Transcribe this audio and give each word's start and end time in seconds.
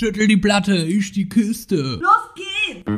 Schüttel 0.00 0.28
die 0.28 0.38
Platte, 0.38 0.76
ich 0.76 1.12
die 1.12 1.28
Kiste. 1.28 2.00
Los 2.00 2.34
geht's! 2.34 2.90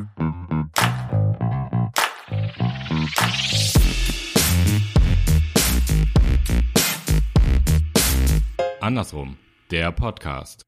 Andersrum, 8.81 9.37
der 9.73 9.91
Podcast. 9.91 10.63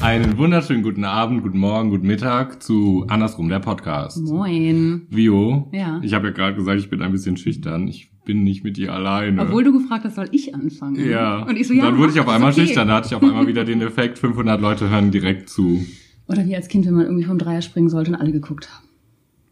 Einen 0.00 0.38
wunderschönen 0.38 0.84
guten 0.84 1.04
Abend, 1.04 1.42
guten 1.42 1.58
Morgen, 1.58 1.90
guten 1.90 2.06
Mittag 2.06 2.62
zu 2.62 3.06
Andersrum, 3.08 3.48
der 3.48 3.58
Podcast. 3.58 4.22
Moin. 4.22 5.08
Vio, 5.10 5.68
Ja. 5.72 5.98
ich 6.00 6.14
habe 6.14 6.28
ja 6.28 6.32
gerade 6.32 6.54
gesagt, 6.54 6.78
ich 6.78 6.88
bin 6.88 7.02
ein 7.02 7.10
bisschen 7.10 7.36
schüchtern. 7.36 7.88
Ich 7.88 8.09
bin 8.24 8.42
nicht 8.44 8.64
mit 8.64 8.76
dir 8.76 8.92
alleine. 8.92 9.42
Obwohl 9.42 9.64
du 9.64 9.72
gefragt 9.72 10.04
hast, 10.04 10.14
soll 10.16 10.28
ich 10.32 10.54
anfangen? 10.54 11.08
ja. 11.08 11.42
Und 11.44 11.56
ich 11.56 11.66
so, 11.68 11.74
ja. 11.74 11.84
Dann 11.84 11.98
wurde 11.98 12.12
ich 12.12 12.20
auf 12.20 12.28
einmal 12.28 12.52
okay. 12.52 12.60
schüchtern. 12.66 12.88
Da 12.88 12.96
hatte 12.96 13.08
ich 13.08 13.14
auf 13.14 13.22
einmal 13.22 13.46
wieder 13.46 13.64
den 13.64 13.80
Effekt, 13.80 14.18
500 14.18 14.60
Leute 14.60 14.90
hören 14.90 15.10
direkt 15.10 15.48
zu. 15.48 15.84
Oder 16.28 16.44
wie 16.46 16.54
als 16.54 16.68
Kind, 16.68 16.86
wenn 16.86 16.94
man 16.94 17.04
irgendwie 17.06 17.24
vom 17.24 17.38
Dreier 17.38 17.62
springen 17.62 17.88
sollte 17.88 18.10
und 18.12 18.16
alle 18.16 18.30
geguckt 18.32 18.68
haben. 18.72 18.86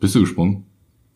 Bist 0.00 0.14
du 0.14 0.20
gesprungen? 0.20 0.64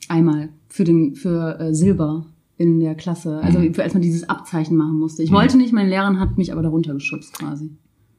Einmal. 0.09 0.49
Für 0.69 0.85
den, 0.85 1.15
für 1.15 1.61
äh, 1.61 1.75
Silber 1.75 2.27
in 2.57 2.81
der 2.81 2.95
Klasse. 2.95 3.41
Also 3.43 3.59
Mhm. 3.61 3.75
für, 3.75 3.83
als 3.83 3.93
man 3.95 4.03
dieses 4.03 4.29
Abzeichen 4.29 4.77
machen 4.77 4.99
musste. 4.99 5.23
Ich 5.23 5.31
wollte 5.31 5.57
nicht, 5.57 5.73
meine 5.73 5.89
Lehrerin 5.89 6.19
hat 6.19 6.37
mich 6.39 6.53
aber 6.53 6.63
darunter 6.63 6.95
geschubst 6.95 7.39
quasi. 7.39 7.71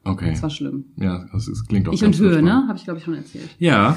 Okay. 0.06 0.30
Das 0.32 0.44
war 0.44 0.50
schlimm. 0.50 0.86
Ja, 0.98 1.26
das 1.34 1.48
ist, 1.48 1.68
klingt 1.68 1.88
auch 1.90 1.94
Ich 1.94 2.04
und 2.04 2.18
Höhe, 2.20 2.42
ne? 2.42 2.66
Habe 2.68 2.78
ich, 2.78 2.84
glaube 2.84 3.00
ich, 3.00 3.06
schon 3.06 3.14
erzählt. 3.16 3.50
Ja. 3.60 3.96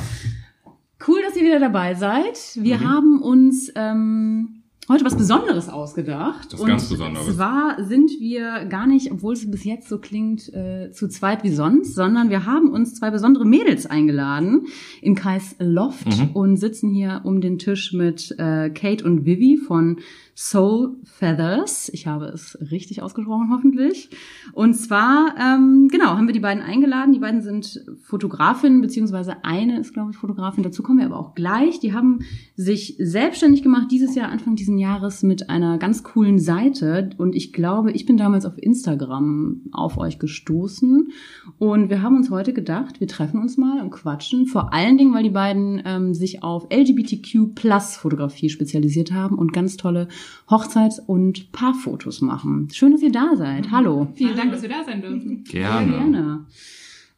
Cool, 1.07 1.19
dass 1.27 1.37
ihr 1.37 1.43
wieder 1.45 1.61
dabei 1.61 1.95
seid. 1.95 2.39
Wir 2.61 2.79
Mhm. 2.79 2.85
haben 2.89 3.23
uns 3.23 3.71
ähm, 3.77 4.56
heute 4.89 5.05
was 5.05 5.17
Besonderes 5.17 5.69
ausgedacht. 5.69 6.53
Das 6.53 6.61
ist 6.61 6.67
ganz 6.67 6.89
Besonderes. 6.89 7.35
Zwar 7.35 7.83
sind 7.85 8.11
wir 8.21 8.65
gar 8.67 8.87
nicht, 8.87 9.11
obwohl 9.13 9.35
es 9.35 9.51
bis 9.51 9.65
jetzt 9.65 9.89
so 9.89 9.99
klingt, 9.99 10.53
äh, 10.55 10.91
zu 10.93 11.09
zweit 11.09 11.43
wie 11.45 11.51
sonst, 11.51 11.95
sondern 11.95 12.31
wir 12.31 12.47
haben 12.47 12.71
uns 12.71 12.95
zwei 12.95 13.11
besondere 13.11 13.45
Mädels 13.45 13.87
eingeladen 13.87 14.67
in 15.03 15.15
Kais 15.15 15.57
Loft 15.59 16.07
Mhm. 16.07 16.31
und 16.35 16.57
sitzen 16.57 16.91
hier 16.91 17.21
um 17.25 17.41
den 17.41 17.59
Tisch 17.59 17.93
mit 17.93 18.35
äh, 18.39 18.71
Kate 18.71 19.05
und 19.05 19.25
Vivi 19.27 19.57
von 19.59 19.99
Soul 20.39 20.99
Feathers. 21.05 21.89
Ich 21.95 22.07
habe 22.07 22.27
es 22.27 22.59
richtig 22.71 23.01
ausgesprochen, 23.01 23.49
hoffentlich. 23.51 24.11
Und 24.53 24.75
zwar, 24.75 25.35
ähm, 25.41 25.89
genau, 25.91 26.09
haben 26.09 26.27
wir 26.27 26.35
die 26.35 26.41
beiden 26.41 26.63
eingeladen. 26.63 27.15
Die 27.15 27.21
beiden 27.21 27.41
sind 27.41 27.83
Fotografinnen, 28.03 28.83
beziehungsweise 28.83 29.45
eine 29.45 29.81
ist, 29.81 29.95
glaube 29.95 30.11
ich, 30.11 30.19
Fotografin. 30.19 30.63
Dazu 30.63 30.83
kommen 30.83 30.99
wir 30.99 31.07
aber 31.07 31.19
auch 31.19 31.35
gleich. 31.35 31.81
Die 31.81 31.95
haben 31.95 32.19
sich 32.55 32.97
selbstständig 32.99 33.63
gemacht 33.63 33.91
dieses 33.91 34.15
Jahr, 34.15 34.29
Anfang 34.29 34.57
diesen 34.57 34.77
Jahres, 34.77 35.23
mit 35.23 35.49
einer 35.49 35.79
ganz 35.79 36.03
coolen 36.03 36.39
Seite. 36.39 37.09
Und 37.17 37.35
ich 37.35 37.55
glaube, 37.55 37.93
ich 37.93 38.05
bin 38.05 38.19
damals 38.19 38.45
auf 38.45 38.59
Instagram 38.59 39.63
auf 39.73 39.97
euch 39.97 40.19
gestoßen. 40.19 41.13
Und 41.59 41.89
wir 41.89 42.03
haben 42.03 42.15
uns 42.15 42.29
heute 42.29 42.53
gedacht, 42.53 43.01
wir 43.01 43.09
treffen 43.09 43.41
uns 43.41 43.57
mal 43.57 43.81
und 43.81 43.89
quatschen. 43.89 44.45
Vor 44.45 44.75
allen 44.75 44.99
Dingen, 44.99 45.15
weil 45.15 45.23
die 45.23 45.31
beiden 45.31 45.81
ähm, 45.87 46.13
sich 46.13 46.43
auf 46.43 46.67
LGBTQ-Plus-Fotografie 46.71 48.51
spezialisiert 48.51 49.13
haben 49.13 49.39
und 49.39 49.55
ganz 49.55 49.79
tolle 49.79 50.09
Hochzeits- 50.51 51.01
und 51.01 51.53
Paarfotos 51.53 52.21
machen. 52.21 52.69
Schön, 52.73 52.93
dass 52.93 53.03
ihr 53.03 53.13
da 53.13 53.37
seid. 53.37 53.71
Hallo. 53.71 54.09
Vielen 54.15 54.37
Dank, 54.37 54.53
dass 54.53 54.63
wir 54.63 54.69
da 54.69 54.85
sein 54.85 55.01
dürfen. 55.03 55.45
Gerne. 55.45 55.89
Sehr 55.91 55.99
gerne. 55.99 56.47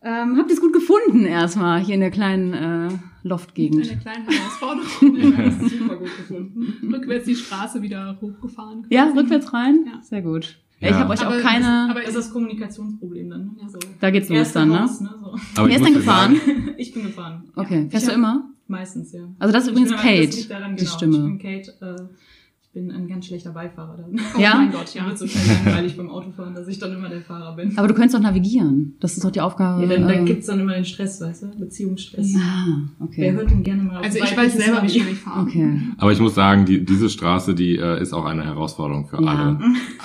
Ähm, 0.01 0.37
habt 0.39 0.49
ihr 0.49 0.55
es 0.55 0.61
gut 0.61 0.73
gefunden 0.73 1.27
erstmal 1.27 1.81
hier 1.81 1.95
in 1.97 2.01
der 2.01 2.13
kleinen 2.13 2.53
äh, 2.55 2.89
Loftgegend? 3.25 3.91
Eine 3.91 4.01
kleine 4.01 4.25
Herausforderung. 4.27 4.87
Wir 5.17 5.37
haben 5.37 5.61
es 5.67 5.73
super 5.73 5.97
gut 5.97 6.17
gefunden. 6.17 6.93
Rückwärts 6.95 7.25
die 7.27 7.35
Straße 7.35 7.83
wieder 7.83 8.17
hochgefahren. 8.21 8.87
Ja, 8.91 9.07
quasi. 9.07 9.19
rückwärts 9.19 9.53
rein? 9.53 9.85
Ja. 9.87 10.01
Sehr 10.03 10.23
gut. 10.23 10.57
Ja. 10.79 10.91
Ich 10.91 10.95
habe 10.95 11.13
euch 11.13 11.21
aber 11.27 11.37
auch 11.37 11.41
keine. 11.43 11.65
Das, 11.65 11.91
aber 11.91 12.03
ist 12.05 12.17
das 12.17 12.33
Kommunikationsproblem 12.33 13.29
dann? 13.29 13.57
Ja, 13.61 13.69
so. 13.69 13.79
Da 13.99 14.11
geht's 14.11 14.29
los 14.29 14.53
dann, 14.53 14.69
ne? 14.69 14.83
Ne? 14.83 14.89
So. 14.89 15.03
Aber 15.03 15.11
Wer 15.57 15.67
ich 15.69 15.75
ist 15.75 15.85
denn 15.85 15.95
gefahren? 15.95 16.37
sagen, 16.47 16.75
Ich 16.79 16.95
bin 16.95 17.03
gefahren. 17.03 17.43
Okay, 17.57 17.83
Ich 17.87 17.91
fährst 17.91 18.07
du 18.07 18.11
hab- 18.13 18.17
immer? 18.19 18.51
Meistens, 18.69 19.13
ja. 19.13 19.23
Also 19.41 19.53
das 19.53 19.65
ist 19.65 19.71
Ich 19.71 19.77
übrigens 19.77 20.01
Kate, 20.01 20.49
daran, 20.49 20.77
die 20.77 20.85
genau, 20.85 20.97
Stimme. 20.97 21.17
Ich 21.17 21.23
bin 21.25 21.39
Kate, 21.41 21.71
äh, 21.81 22.03
ich 22.05 22.38
bin 22.79 22.91
ein 22.93 23.09
ganz 23.09 23.27
schlechter 23.27 23.51
Beifahrer 23.51 23.97
dann. 23.97 24.21
Ja? 24.41 24.53
Oh 24.55 24.59
mein 24.59 24.71
Gott, 24.71 24.95
ja. 24.95 25.07
Wird 25.07 25.19
so 25.19 25.27
schnell 25.27 25.45
langweilig 25.65 25.97
beim 25.97 26.09
Autofahren, 26.11 26.55
dass 26.55 26.69
ich 26.69 26.79
dann 26.79 26.93
immer 26.93 27.09
der 27.09 27.23
Fahrer 27.23 27.57
bin. 27.57 27.77
Aber 27.77 27.89
du 27.89 27.95
könntest 27.95 28.15
doch 28.15 28.21
navigieren. 28.23 28.95
Das 29.01 29.17
ist 29.17 29.25
doch 29.25 29.31
die 29.31 29.41
Aufgabe. 29.41 29.83
ja, 29.83 29.89
dann, 29.89 30.07
dann 30.07 30.23
äh, 30.23 30.25
gibt's 30.25 30.47
dann 30.47 30.61
immer 30.61 30.75
den 30.75 30.85
Stress, 30.85 31.21
weißt 31.21 31.43
du? 31.43 31.47
Beziehungsstress. 31.59 32.35
Ah, 32.37 32.67
Wer 32.99 33.07
okay. 33.07 33.33
hört 33.33 33.51
denn 33.51 33.63
gerne 33.63 33.83
mal 33.83 33.99
auf 33.99 34.05
Also 34.05 34.19
ich 34.23 34.37
weiß 34.37 34.55
selber, 34.57 34.83
wie 34.83 34.87
ich 34.87 35.03
fahre. 35.19 35.43
Okay. 35.43 35.81
aber 35.99 36.13
ich 36.13 36.21
muss 36.21 36.35
sagen, 36.35 36.65
die, 36.67 36.85
diese 36.85 37.11
Straße, 37.11 37.55
die 37.55 37.77
äh, 37.77 38.01
ist 38.01 38.13
auch 38.13 38.25
eine 38.25 38.45
Herausforderung 38.45 39.07
für 39.09 39.21
Ja. 39.23 39.29
alle. 39.29 39.59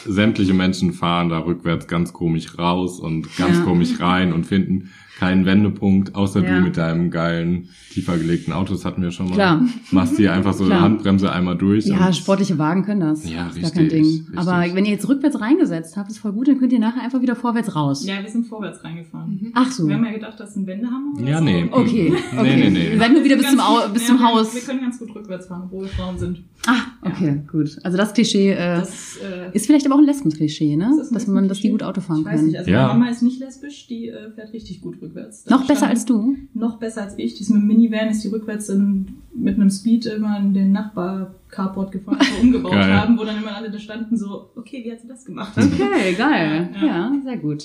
Sämtliche 0.06 0.54
Menschen 0.54 0.94
fahren 0.94 1.30
da 1.30 1.40
rückwärts 1.40 1.88
ganz 1.88 2.12
komisch 2.14 2.58
raus 2.58 3.00
und 3.00 3.36
ganz 3.38 3.58
Ja. 3.60 3.64
komisch 3.64 4.00
rein 4.00 4.34
und 4.34 4.46
finden 4.46 4.90
keinen 5.24 5.46
Wendepunkt, 5.46 6.16
außer 6.16 6.44
Ja. 6.44 6.58
du 6.58 6.62
mit 6.66 6.78
deinem 6.78 7.10
geilen, 7.12 7.70
tiefer 7.92 8.18
gelegten 8.18 8.52
Auto. 8.52 8.74
Das 8.74 8.86
hatten 8.86 9.02
wir 9.02 9.12
schon 9.12 9.28
mal. 9.30 9.36
Klar. 9.36 9.62
Machst 9.92 10.18
dir 10.18 10.34
einfach 10.34 10.54
so 10.54 10.66
eine 10.66 10.82
Handbremse 10.82 11.32
einmal 11.32 11.58
durch. 11.58 11.86
Ja, 11.86 12.08
und- 12.08 12.16
sportliche 12.16 12.58
Wagen 12.58 12.84
können 12.84 13.02
das. 13.02 13.24
Ja, 13.30 13.48
ist 13.48 13.62
Gar 13.62 13.72
kein 13.72 13.82
richtig, 13.84 13.90
Ding. 13.90 14.06
richtig. 14.06 14.38
Aber 14.38 14.76
wenn 14.76 14.86
ihr 14.86 14.92
jetzt 14.92 15.08
rückwärts 15.08 15.40
reingesetzt 15.40 15.96
habt, 15.98 16.10
ist 16.12 16.18
voll 16.18 16.34
gut, 16.34 16.48
dann 16.48 16.60
könnt 16.60 16.74
ihr 16.74 16.80
nachher 16.80 17.02
einfach 17.04 17.22
wieder 17.22 17.36
vorwärts 17.36 17.76
raus. 17.76 18.06
Ja, 18.06 18.22
wir 18.22 18.30
sind 18.30 18.46
vorwärts 18.48 18.84
reingefahren. 18.84 19.52
Ach 19.54 19.72
so. 19.72 19.88
Wir 19.88 19.96
haben 19.96 20.06
ja 20.06 20.12
gedacht, 20.12 20.40
das 20.40 20.50
ist 20.52 20.58
ein 20.58 20.68
Wendehammer 20.68 21.14
oder 21.20 21.30
Ja, 21.30 21.38
so. 21.40 21.44
nee. 21.46 21.66
Okay, 21.72 22.10
Nee, 22.14 22.40
okay. 22.40 22.56
nee, 22.58 22.70
nee. 22.70 22.92
Ihr 22.94 22.98
seid 23.00 23.12
nur 23.14 23.24
wieder 23.24 23.36
Wir 23.36 23.42
bis 23.44 23.50
zum, 23.52 23.60
Au 23.60 23.88
bis 23.94 24.08
zum 24.08 24.16
ja, 24.18 24.22
wir- 24.22 24.28
Haus. 24.28 24.56
Wir 24.56 24.62
können 24.62 24.82
ganz 24.82 25.00
gut 25.00 25.16
rückwärts 25.16 25.48
fahren, 25.48 25.62
obwohl 25.66 25.84
wir 25.84 25.90
Frauen 25.90 26.18
sind. 26.18 26.40
Ah, 26.66 26.76
okay, 27.02 27.42
gut. 27.52 27.78
Also 27.84 27.98
das 27.98 28.14
Klischee 28.14 28.52
äh, 28.52 28.78
Das 28.80 29.18
äh, 29.18 29.54
ist 29.56 29.66
vielleicht 29.66 29.86
aber 29.86 29.96
auch 29.96 30.00
ein 30.00 30.06
Lesben-Klischee, 30.06 30.78
ne? 30.78 30.94
Das 30.98 31.10
Dass 31.10 31.28
man, 31.28 31.48
dass 31.50 31.60
die 31.60 31.70
gut 31.70 31.84
Auto 31.84 32.00
fahren 32.00 32.20
ich 32.22 32.26
weiß 32.26 32.36
können. 32.36 32.48
nicht, 32.48 32.58
also 32.58 32.72
Ja. 32.72 32.88
meine 32.88 33.00
Mama 33.00 33.12
ist 33.12 33.22
nicht 33.22 33.40
lesbisch, 33.40 33.86
die 33.88 34.08
äh, 34.08 34.32
fährt 34.34 34.54
richtig 34.54 34.80
gut 34.82 34.96
rückwärts. 35.02 35.13
Da 35.14 35.58
Noch 35.58 35.68
besser 35.68 35.88
als 35.88 36.06
du? 36.06 36.36
Noch 36.54 36.78
besser 36.78 37.04
als 37.04 37.18
ich. 37.18 37.36
Die 37.36 37.42
ist 37.42 37.50
mit 37.50 37.62
dem 37.62 37.68
Minivan, 37.68 38.10
ist 38.10 38.24
die 38.24 38.30
rückwärts 38.30 38.70
in, 38.70 39.08
mit 39.34 39.56
einem 39.56 39.70
Speed 39.70 40.06
immer 40.08 40.38
in 40.40 40.54
den 40.54 40.72
Nachbar-Carport 40.72 41.92
gefahren, 41.92 42.18
so 42.22 42.42
umgebaut 42.42 42.72
Geil. 42.72 42.94
haben, 42.94 43.18
wo 43.18 43.24
dann 43.24 43.38
immer 43.42 43.56
alle 43.56 43.70
da 43.72 43.78
standen 43.80 44.18
so, 44.18 44.50
okay, 44.56 44.82
wie 44.84 44.92
hat 44.92 45.02
sie 45.02 45.08
das 45.08 45.26
gemacht? 45.26 45.54
Okay, 45.58 46.14
geil. 46.18 46.70
Ja, 46.76 46.82
Ja, 46.82 46.86
ja. 46.86 47.12
sehr 47.24 47.38
gut. 47.38 47.64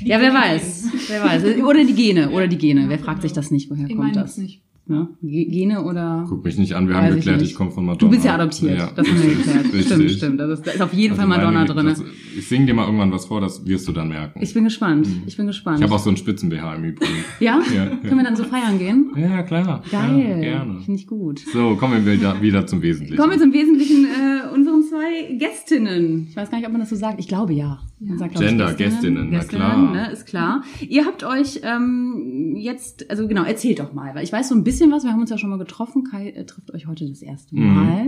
Liegt 0.00 0.08
Ja, 0.10 0.20
wer 0.20 0.34
weiß. 0.34 0.84
Wer 1.08 1.22
weiß. 1.24 1.44
Oder 1.64 1.84
die 1.84 1.94
Gene, 1.94 2.30
oder 2.30 2.48
die 2.48 2.58
Gene. 2.58 2.88
Wer 2.88 2.98
fragt 2.98 3.22
sich 3.22 3.32
das 3.32 3.50
nicht? 3.50 3.70
Woher 3.70 3.88
Ich 3.88 3.96
kommt 3.96 4.16
das 4.16 4.36
nicht. 4.38 4.62
Ne? 4.86 5.08
Ge- 5.22 5.46
Gene 5.46 5.82
oder... 5.82 6.26
Guck 6.28 6.44
mich 6.44 6.58
nicht 6.58 6.74
an, 6.74 6.86
wir 6.88 6.94
haben 6.96 7.08
ich 7.08 7.14
geklärt, 7.14 7.40
nicht. 7.40 7.52
ich 7.52 7.56
komme 7.56 7.70
von 7.70 7.86
Madonna. 7.86 8.00
Du 8.00 8.14
bist 8.14 8.22
ja 8.26 8.34
adoptiert. 8.34 8.78
Ja, 8.78 8.90
das 8.94 9.08
haben 9.08 9.22
wir 9.22 9.34
geklärt. 9.34 9.64
richtig. 9.72 9.86
Stimmt, 9.86 10.10
stimmt. 10.10 10.40
Das 10.40 10.50
ist, 10.58 10.66
da 10.66 10.72
ist 10.72 10.82
auf 10.82 10.92
jeden 10.92 11.14
Fall 11.16 11.24
Also 11.24 11.38
Madonna 11.38 11.60
meine- 11.60 11.72
drin. 11.74 11.86
das- 11.86 12.04
Ich 12.36 12.46
sing 12.46 12.66
dir 12.66 12.74
mal 12.74 12.84
irgendwann 12.84 13.10
was 13.10 13.24
vor, 13.24 13.40
das 13.40 13.64
wirst 13.64 13.88
du 13.88 13.92
dann 13.92 14.08
merken. 14.08 14.40
Ich 14.42 14.52
bin 14.52 14.64
gespannt. 14.64 15.08
Ich 15.26 15.38
bin 15.38 15.46
gespannt. 15.46 15.78
Ich 15.78 15.84
habe 15.84 15.94
auch 15.94 15.98
so 15.98 16.10
einen 16.10 16.18
Spitzen-BH 16.18 16.74
im 16.74 16.84
Übrigen. 16.84 17.12
ja? 17.40 17.62
Ja. 17.74 17.86
Können 17.86 18.18
wir 18.18 18.24
dann 18.24 18.36
so 18.36 18.44
feiern 18.44 18.78
gehen? 18.78 19.10
Ja, 19.16 19.42
klar. 19.42 19.82
Geil. 19.90 20.18
Ja, 20.18 20.38
gerne. 20.58 20.80
Finde 20.80 21.00
ich 21.00 21.06
gut. 21.06 21.38
So, 21.50 21.76
kommen 21.76 22.04
wir 22.04 22.12
wieder, 22.18 22.42
wieder 22.42 22.66
zum 22.66 22.82
Wesentlichen. 22.82 23.16
Kommen 23.18 23.32
wir 23.32 23.38
zum 23.40 23.54
Wesentlichen 23.54 24.04
äh, 24.04 24.54
unseren 24.54 24.82
zwei 24.82 25.34
Gästinnen. 25.38 26.26
Ich 26.28 26.36
weiß 26.36 26.50
gar 26.50 26.58
nicht, 26.58 26.66
ob 26.66 26.72
man 26.72 26.80
das 26.82 26.90
so 26.90 26.96
sagt. 26.96 27.18
Ich 27.20 27.28
glaube 27.28 27.54
ja. 27.54 27.78
Man 28.06 28.18
sagt, 28.18 28.34
ich, 28.34 28.40
Gender, 28.40 28.74
Gästinnen, 28.74 29.30
na 29.30 29.40
klar. 29.40 29.92
Ne, 29.92 30.10
ist 30.12 30.26
klar. 30.26 30.62
Ihr 30.88 31.06
habt 31.06 31.24
euch 31.24 31.60
ähm, 31.62 32.54
jetzt, 32.56 33.10
also 33.10 33.26
genau, 33.28 33.44
erzählt 33.44 33.78
doch 33.80 33.92
mal, 33.92 34.14
weil 34.14 34.24
ich 34.24 34.32
weiß 34.32 34.48
so 34.48 34.54
ein 34.54 34.64
bisschen 34.64 34.90
was. 34.92 35.04
Wir 35.04 35.12
haben 35.12 35.20
uns 35.20 35.30
ja 35.30 35.38
schon 35.38 35.50
mal 35.50 35.58
getroffen. 35.58 36.04
Kai 36.04 36.30
äh, 36.30 36.44
trifft 36.44 36.72
euch 36.74 36.86
heute 36.86 37.08
das 37.08 37.22
erste 37.22 37.54
Mhm. 37.56 37.74
Mal. 37.74 38.06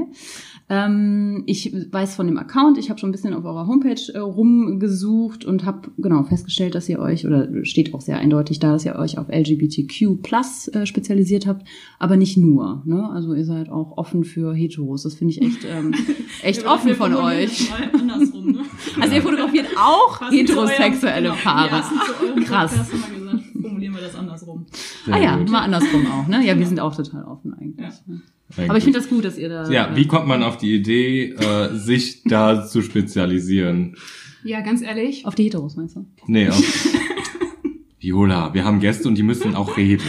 Ähm, 0.69 1.43
ich 1.47 1.73
weiß 1.91 2.15
von 2.17 2.27
dem 2.27 2.39
Account. 2.39 2.79
Ich 2.79 2.91
habe 2.91 2.99
schon 2.99 3.09
ein 3.11 3.12
bisschen 3.12 3.34
auf 3.34 3.45
eurer 3.45 3.67
Homepage 3.67 4.01
äh, 4.12 4.19
rumgesucht 4.19 5.45
und 5.45 5.65
habe 5.65 5.91
genau 5.99 6.25
festgestellt, 6.25 6.75
dass 6.75 6.89
ihr 6.89 6.99
euch 6.99 7.27
oder 7.27 7.49
steht 7.65 7.95
auch 7.95 8.01
sehr 8.01 8.19
eindeutig 8.19 8.59
da, 8.59 8.73
dass 8.73 8.84
ihr 8.84 8.97
euch 8.97 9.19
auf 9.19 9.28
LGBTQ 9.28 10.23
Plus 10.23 10.69
äh, 10.69 10.87
spezialisiert 10.87 11.47
habt, 11.47 11.67
aber 11.99 12.17
nicht 12.17 12.37
nur. 12.37 12.83
Ne? 12.84 13.09
Also 13.11 13.34
ihr 13.34 13.45
seid 13.45 13.69
auch 13.71 13.97
offen 13.97 14.25
für 14.25 14.55
Heteros. 14.55 15.05
Das 15.05 15.15
finde 15.15 15.33
ich 15.33 15.43
echt 15.43 15.65
ähm, 15.65 15.95
echt 16.43 16.67
offen 16.67 16.95
von 16.95 17.15
euch. 17.15 17.71
Andersrum, 17.93 18.53
ne? 18.53 18.60
Also 19.01 19.15
ihr 19.15 19.22
fotografiert 19.22 19.66
auch 19.77 19.85
Zu 19.86 20.24
eurem- 20.24 20.33
heterosexuelle 20.34 21.28
genau, 21.30 21.41
Paare. 21.42 21.68
Ja, 21.71 21.91
eurem 22.22 22.44
Krass. 22.44 22.71
Podcast 22.72 22.92
haben 22.92 23.12
wir 23.12 23.18
gesagt, 23.33 23.44
formulieren 23.62 23.94
wir 23.94 24.03
das 24.03 24.15
andersrum. 24.15 24.66
Sehr 25.04 25.15
ah 25.15 25.18
ja, 25.18 25.36
gut. 25.36 25.50
mal 25.50 25.60
andersrum 25.60 26.06
auch, 26.10 26.27
ne? 26.27 26.44
Ja, 26.44 26.59
wir 26.59 26.66
sind 26.66 26.80
auch 26.80 26.94
total 26.94 27.24
offen 27.24 27.54
eigentlich. 27.54 27.86
ne? 28.06 28.22
Aber 28.68 28.78
ich 28.78 28.84
finde 28.84 28.98
das 29.00 29.09
gut, 29.09 29.24
dass 29.24 29.36
ihr 29.38 29.48
da. 29.48 29.68
Ja, 29.71 29.94
wie 29.97 30.06
kommt 30.06 30.27
man 30.28 30.42
auf 30.42 30.56
die 30.56 30.74
Idee, 30.74 31.30
äh, 31.33 31.74
sich 31.77 32.22
da 32.24 32.65
zu 32.65 32.80
spezialisieren? 32.83 33.97
Ja, 34.44 34.60
ganz 34.60 34.83
ehrlich. 34.83 35.27
Auf 35.27 35.34
die 35.34 35.44
Heteros, 35.44 35.74
meinst 35.77 35.97
du? 35.97 36.06
Nee, 36.27 36.48
auf 36.48 36.62
Viola, 37.98 38.54
wir 38.54 38.65
haben 38.65 38.78
Gäste 38.78 39.09
und 39.09 39.16
die 39.16 39.24
müssen 39.24 39.56
auch 39.56 39.77
reden. 39.77 40.06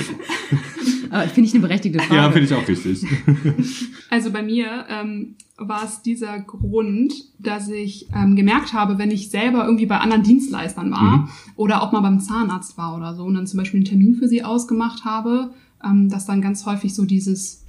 Aber 1.11 1.23
finde 1.23 1.47
ich 1.47 1.53
eine 1.53 1.61
berechtigte 1.61 1.99
Frage. 1.99 2.15
Ja, 2.15 2.31
finde 2.31 2.47
ich 2.47 2.53
auch 2.53 2.67
richtig. 2.67 3.05
Also 4.09 4.31
bei 4.31 4.41
mir 4.41 4.85
ähm, 4.89 5.35
war 5.57 5.83
es 5.83 6.01
dieser 6.01 6.39
Grund, 6.39 7.13
dass 7.39 7.67
ich 7.69 8.07
ähm, 8.15 8.35
gemerkt 8.37 8.71
habe, 8.73 8.97
wenn 8.97 9.11
ich 9.11 9.29
selber 9.29 9.65
irgendwie 9.65 9.85
bei 9.85 9.97
anderen 9.97 10.23
Dienstleistern 10.23 10.91
war 10.91 11.17
Mhm. 11.17 11.29
oder 11.57 11.81
auch 11.83 11.91
mal 11.91 11.99
beim 11.99 12.19
Zahnarzt 12.21 12.77
war 12.77 12.95
oder 12.95 13.15
so 13.15 13.23
und 13.23 13.33
dann 13.33 13.47
zum 13.47 13.57
Beispiel 13.57 13.79
einen 13.79 13.85
Termin 13.85 14.15
für 14.15 14.27
sie 14.29 14.43
ausgemacht 14.43 15.03
habe, 15.03 15.51
ähm, 15.83 16.07
dass 16.09 16.25
dann 16.25 16.41
ganz 16.41 16.65
häufig 16.65 16.93
so 16.95 17.03
dieses 17.05 17.63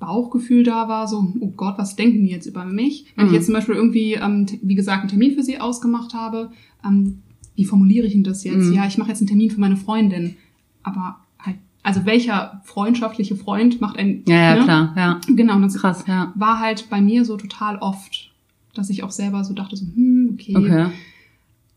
Bauchgefühl 0.00 0.64
da 0.64 0.88
war, 0.88 1.06
so, 1.06 1.32
oh 1.40 1.52
Gott, 1.56 1.78
was 1.78 1.94
denken 1.96 2.24
die 2.24 2.30
jetzt 2.30 2.46
über 2.46 2.64
mich? 2.64 3.06
Wenn 3.14 3.26
Mhm. 3.26 3.30
ich 3.30 3.34
jetzt 3.36 3.46
zum 3.46 3.54
Beispiel 3.54 3.76
irgendwie, 3.76 4.14
ähm, 4.14 4.46
wie 4.62 4.74
gesagt, 4.74 5.00
einen 5.02 5.08
Termin 5.10 5.32
für 5.34 5.42
sie 5.44 5.60
ausgemacht 5.60 6.12
habe, 6.14 6.50
ähm, 6.84 7.22
wie 7.54 7.64
formuliere 7.64 8.06
ich 8.06 8.12
denn 8.14 8.24
das 8.24 8.42
jetzt? 8.42 8.64
Mhm. 8.66 8.72
Ja, 8.72 8.86
ich 8.86 8.98
mache 8.98 9.10
jetzt 9.10 9.20
einen 9.20 9.28
Termin 9.28 9.50
für 9.50 9.60
meine 9.60 9.76
Freundin. 9.76 10.34
Aber 10.82 11.18
also 11.84 12.04
welcher 12.06 12.60
freundschaftliche 12.64 13.36
Freund 13.36 13.80
macht 13.80 13.96
ein... 13.98 14.22
Ja, 14.26 14.34
ja, 14.36 14.54
ne? 14.56 14.64
klar, 14.64 14.94
ja. 14.96 15.20
Genau, 15.28 15.54
und 15.56 15.62
das 15.62 15.74
Krass, 15.76 16.04
ja. 16.08 16.32
war 16.34 16.58
halt 16.58 16.90
bei 16.90 17.00
mir 17.00 17.24
so 17.24 17.36
total 17.36 17.76
oft, 17.78 18.30
dass 18.74 18.90
ich 18.90 19.04
auch 19.04 19.12
selber 19.12 19.44
so 19.44 19.54
dachte, 19.54 19.76
so, 19.76 19.86
hm, 19.86 20.30
okay, 20.34 20.56
Okay. 20.56 20.86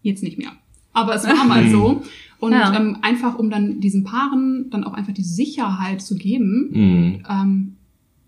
jetzt 0.01 0.24
nicht 0.24 0.38
mehr. 0.39 0.51
Aber 0.94 1.13
es 1.13 1.25
war 1.27 1.44
mal 1.45 1.68
so. 1.69 2.01
Und 2.39 2.54
Ja. 2.54 2.74
ähm, 2.75 2.98
einfach, 3.01 3.38
um 3.38 3.50
dann 3.50 3.80
diesen 3.81 4.04
Paaren 4.04 4.69
dann 4.71 4.83
auch 4.83 4.94
einfach 4.94 5.13
die 5.13 5.24
Sicherheit 5.24 6.01
zu 6.01 6.15
geben, 6.15 6.69
Mhm. 6.71 7.24
ähm, 7.30 7.75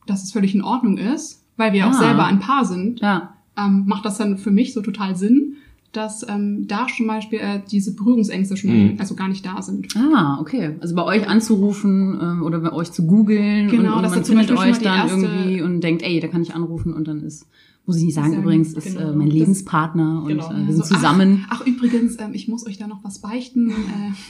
dass 0.05 0.23
es 0.23 0.31
völlig 0.31 0.53
in 0.55 0.63
Ordnung 0.63 0.97
ist, 0.97 1.43
weil 1.57 1.73
wir 1.73 1.87
auch 1.87 1.91
Ah. 1.91 1.99
selber 1.99 2.25
ein 2.25 2.39
Paar 2.39 2.65
sind, 2.65 2.99
Ja. 2.99 3.33
ähm, 3.57 3.83
macht 3.87 4.05
das 4.05 4.17
dann 4.17 4.37
für 4.37 4.51
mich 4.51 4.73
so 4.73 4.81
total 4.81 5.15
Sinn, 5.15 5.55
dass 5.91 6.25
ähm, 6.29 6.65
da 6.67 6.85
zum 6.95 7.07
Beispiel 7.07 7.39
äh, 7.39 7.61
diese 7.71 7.95
Berührungsängste 7.95 8.55
schon 8.57 8.69
Mhm. 8.93 8.95
also 8.99 9.15
gar 9.15 9.27
nicht 9.27 9.45
da 9.45 9.61
sind. 9.61 9.87
Ah, 9.95 10.37
okay. 10.39 10.75
Also 10.81 10.93
bei 10.95 11.03
euch 11.03 11.27
anzurufen 11.27 12.19
ähm, 12.21 12.43
oder 12.43 12.59
bei 12.59 12.71
euch 12.71 12.91
zu 12.91 13.05
googeln 13.07 13.69
Genau, 13.69 13.91
und, 13.91 13.95
und 13.97 14.03
das 14.03 14.15
man 14.15 14.23
findet 14.23 14.49
Beispiel 14.55 14.71
euch 14.71 14.79
dann 14.83 15.07
erste- 15.09 15.25
irgendwie 15.25 15.61
und 15.61 15.81
denkt, 15.81 16.03
ey, 16.03 16.19
da 16.19 16.27
kann 16.27 16.41
ich 16.43 16.53
anrufen 16.53 16.93
und 16.93 17.07
dann 17.07 17.21
ist, 17.23 17.47
muss 17.85 17.97
ich 17.97 18.03
nicht 18.03 18.13
sagen, 18.13 18.33
ja- 18.33 18.39
übrigens, 18.39 18.73
ist 18.73 18.83
genau. 18.97 19.09
äh, 19.11 19.15
mein 19.15 19.29
Das- 19.29 19.35
Lebenspartner 19.39 20.21
und 20.21 20.27
genau. 20.27 20.51
äh, 20.51 20.67
wir 20.67 20.73
sind 20.75 20.85
So, 20.85 20.93
zusammen. 20.93 21.45
Ach, 21.49 21.61
ach 21.61 21.65
übrigens, 21.67 22.19
ähm, 22.19 22.29
ich 22.33 22.47
muss 22.47 22.67
euch 22.67 22.77
da 22.77 22.85
noch 22.87 23.03
was 23.03 23.19
beichten. 23.19 23.69
Äh, 23.71 23.73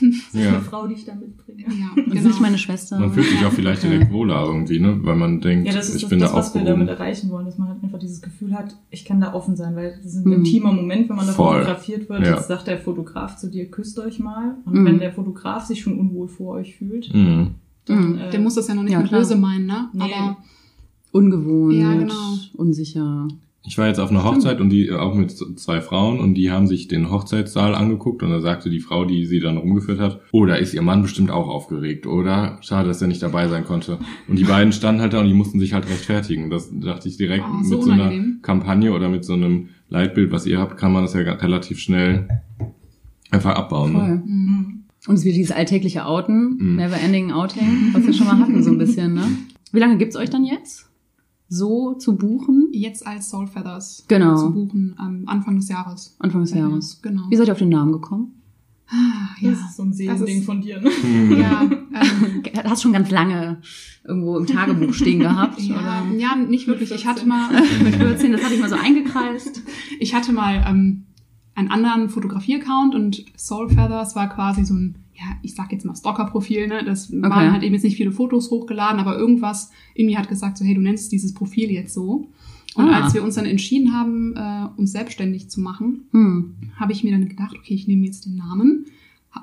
ist 0.32 0.34
Ja. 0.34 0.48
eine 0.48 0.60
Frau, 0.62 0.86
die 0.86 0.94
ich 0.94 1.04
da 1.04 1.14
mitbringe. 1.14 1.64
ja, 1.64 1.90
Und 1.94 2.08
das 2.08 2.20
ist 2.20 2.24
nicht 2.24 2.40
meine 2.40 2.56
Schwester. 2.56 2.98
Man 2.98 3.12
fühlt 3.12 3.26
sich 3.26 3.44
auch 3.44 3.52
vielleicht 3.52 3.84
Okay. 3.84 3.90
direkt 3.92 4.12
wohler 4.12 4.44
irgendwie, 4.46 4.80
ne? 4.80 4.98
Weil 5.02 5.16
man 5.16 5.40
denkt, 5.42 5.66
Ja, 5.66 5.74
das 5.74 5.88
ist 5.90 5.96
ich 5.96 6.00
das, 6.02 6.10
bin 6.10 6.20
das 6.20 6.30
da 6.32 6.38
was 6.38 6.54
wir 6.54 6.64
damit 6.64 6.88
erreichen 6.88 7.28
wollen, 7.30 7.44
dass 7.44 7.58
man 7.58 7.68
halt 7.68 7.82
einfach 7.82 7.98
dieses 7.98 8.22
Gefühl 8.22 8.54
hat, 8.54 8.74
ich 8.90 9.04
kann 9.04 9.20
da 9.20 9.34
offen 9.34 9.56
sein, 9.56 9.76
weil 9.76 9.94
das 10.02 10.14
ist 10.14 10.24
ein 10.24 10.28
Mhm. 10.30 10.36
intimer 10.38 10.72
Moment, 10.72 11.10
wenn 11.10 11.16
man 11.16 11.26
da 11.26 11.32
Voll. 11.32 11.58
fotografiert 11.58 12.08
wird. 12.08 12.24
Ja. 12.24 12.36
Jetzt 12.36 12.48
sagt 12.48 12.66
der 12.66 12.78
Fotograf 12.78 13.36
zu 13.36 13.50
dir, 13.50 13.70
küsst 13.70 13.98
euch 13.98 14.18
mal. 14.20 14.56
Und 14.64 14.72
Mhm. 14.80 14.84
wenn 14.86 14.98
der 15.00 15.12
Fotograf 15.12 15.66
sich 15.66 15.82
schon 15.82 15.98
unwohl 15.98 16.28
vor 16.28 16.54
euch 16.54 16.76
fühlt, 16.76 17.12
Mhm. 17.14 17.48
dann 17.84 18.12
Mhm. 18.12 18.18
äh, 18.18 18.30
der 18.30 18.40
muss 18.40 18.54
das 18.54 18.68
ja 18.68 18.74
noch 18.74 18.84
nicht 18.84 18.92
Ja, 18.92 19.02
böse 19.02 19.36
meinen, 19.36 19.66
ne? 19.66 19.88
Nee. 19.92 20.02
Aber 20.04 20.38
Ungewohnt, 21.12 21.74
Ja, 21.74 21.94
genau. 21.94 22.14
unsicher. 22.54 23.28
Ich 23.66 23.76
war 23.76 23.86
jetzt 23.88 24.00
auf 24.00 24.10
einer 24.10 24.24
Hochzeit 24.24 24.58
und 24.60 24.70
die 24.70 24.90
auch 24.90 25.14
mit 25.14 25.32
zwei 25.32 25.82
Frauen 25.82 26.18
und 26.18 26.32
die 26.34 26.50
haben 26.50 26.66
sich 26.66 26.88
den 26.88 27.10
Hochzeitssaal 27.10 27.74
angeguckt 27.74 28.22
und 28.22 28.30
da 28.30 28.40
sagte 28.40 28.70
die 28.70 28.80
Frau, 28.80 29.04
die 29.04 29.26
sie 29.26 29.38
dann 29.38 29.58
rumgeführt 29.58 30.00
hat, 30.00 30.20
oh, 30.32 30.46
da 30.46 30.54
ist 30.54 30.72
ihr 30.72 30.80
Mann 30.80 31.02
bestimmt 31.02 31.30
auch 31.30 31.46
aufgeregt, 31.46 32.06
oder? 32.06 32.56
Schade, 32.62 32.88
dass 32.88 33.02
er 33.02 33.08
nicht 33.08 33.22
dabei 33.22 33.48
sein 33.48 33.64
konnte. 33.66 33.98
Und 34.28 34.38
die 34.38 34.44
beiden 34.44 34.72
standen 34.72 35.02
halt 35.02 35.12
da 35.12 35.20
und 35.20 35.26
die 35.28 35.34
mussten 35.34 35.60
sich 35.60 35.74
halt 35.74 35.86
rechtfertigen. 35.90 36.48
Das 36.48 36.70
dachte 36.72 37.06
ich 37.08 37.18
direkt 37.18 37.44
Oh, 37.46 37.62
so 37.62 37.74
mit 37.76 37.84
so 37.84 37.90
einer 37.90 38.04
unangenehm. 38.04 38.38
Kampagne 38.40 38.92
oder 38.94 39.10
mit 39.10 39.26
so 39.26 39.34
einem 39.34 39.68
Leitbild, 39.90 40.32
was 40.32 40.46
ihr 40.46 40.58
habt, 40.58 40.78
kann 40.78 40.92
man 40.94 41.02
das 41.02 41.12
ja 41.12 41.20
relativ 41.20 41.78
schnell 41.80 42.28
einfach 43.30 43.54
abbauen. 43.56 43.92
Ne? 43.92 43.98
Voll. 43.98 44.16
Mhm. 44.26 44.80
Und 45.06 45.14
es 45.14 45.24
wird 45.24 45.36
dieses 45.36 45.52
alltägliche 45.52 46.06
Outen, 46.06 46.56
Mhm. 46.58 46.76
Never-Ending 46.76 47.30
Outing, 47.32 47.90
was 47.92 48.06
wir 48.06 48.12
schon 48.14 48.26
mal 48.26 48.38
hatten, 48.38 48.62
so 48.62 48.70
ein 48.70 48.78
bisschen, 48.78 49.14
ne? 49.14 49.24
Wie 49.72 49.78
lange 49.78 49.98
gibt's 49.98 50.16
euch 50.16 50.30
dann 50.30 50.44
jetzt? 50.44 50.89
So 51.52 51.94
zu 51.94 52.16
buchen? 52.16 52.68
jetzt 52.72 53.04
als 53.06 53.28
Soul 53.28 53.48
Feathers 53.48 54.04
Genau. 54.06 54.36
zu 54.36 54.52
buchen 54.54 54.94
am 54.96 55.24
Anfang 55.26 55.56
des 55.56 55.68
Jahres. 55.68 56.14
Anfang 56.20 56.42
des 56.42 56.54
Jahres. 56.54 57.00
Genau. 57.02 57.22
Wie 57.28 57.36
seid 57.36 57.48
ihr 57.48 57.52
auf 57.52 57.58
den 57.58 57.70
Namen 57.70 57.90
gekommen? 57.90 58.40
Ah, 58.86 59.34
ja. 59.40 59.50
das 59.50 59.60
ist 59.60 59.76
so 59.76 59.82
ein 59.82 59.92
Seelending 59.92 60.42
von 60.44 60.60
dir. 60.60 60.80
Ne? 60.80 60.90
Ja, 61.40 61.62
ähm, 61.62 62.42
Hast 62.64 62.82
schon 62.82 62.92
ganz 62.92 63.10
lange 63.10 63.60
irgendwo 64.04 64.36
im 64.38 64.46
Tagebuch 64.46 64.94
stehen 64.94 65.18
gehabt? 65.20 65.60
ja, 65.60 65.76
oder? 65.76 66.16
ja, 66.18 66.36
nicht 66.36 66.66
wirklich. 66.68 66.92
Ich 66.92 67.06
hatte 67.06 67.26
14. 67.26 67.28
mal, 67.28 67.50
Mit 67.82 67.96
14, 67.96 68.32
das 68.32 68.42
hatte 68.44 68.54
ich 68.54 68.60
mal 68.60 68.68
so 68.68 68.76
eingekreist. 68.76 69.62
ich 69.98 70.14
hatte 70.14 70.32
mal 70.32 70.64
ähm, 70.68 71.06
einen 71.56 71.68
anderen 71.70 72.08
Fotografie-Account 72.10 72.94
und 72.94 73.24
Soul 73.36 73.68
Feathers 73.70 74.14
war 74.16 74.28
quasi 74.28 74.64
so 74.64 74.74
ein, 74.74 74.96
ja, 75.20 75.36
ich 75.42 75.54
sag 75.54 75.70
jetzt 75.70 75.84
mal 75.84 75.94
Stalker-Profil, 75.94 76.66
ne? 76.66 76.82
Das 76.84 77.12
waren 77.12 77.52
halt 77.52 77.62
eben 77.62 77.74
jetzt 77.74 77.84
nicht 77.84 77.96
viele 77.96 78.10
Fotos 78.10 78.50
hochgeladen, 78.50 78.98
aber 79.00 79.18
irgendwas 79.18 79.70
in 79.94 80.06
mir 80.06 80.18
hat 80.18 80.28
gesagt, 80.30 80.56
so, 80.56 80.64
hey, 80.64 80.74
du 80.74 80.80
nennst 80.80 81.12
dieses 81.12 81.34
Profil 81.34 81.70
jetzt 81.70 81.92
so. 81.92 82.28
Und 82.74 82.88
Ah. 82.88 83.02
als 83.02 83.12
wir 83.14 83.22
uns 83.22 83.34
dann 83.34 83.44
entschieden 83.46 83.92
haben, 83.92 84.34
äh, 84.36 84.66
uns 84.80 84.92
selbstständig 84.92 85.50
zu 85.50 85.60
machen, 85.60 86.04
Hm. 86.12 86.54
habe 86.76 86.92
ich 86.92 87.04
mir 87.04 87.10
dann 87.12 87.28
gedacht, 87.28 87.54
okay, 87.58 87.74
ich 87.74 87.86
nehme 87.86 88.06
jetzt 88.06 88.24
den 88.26 88.36
Namen. 88.36 88.86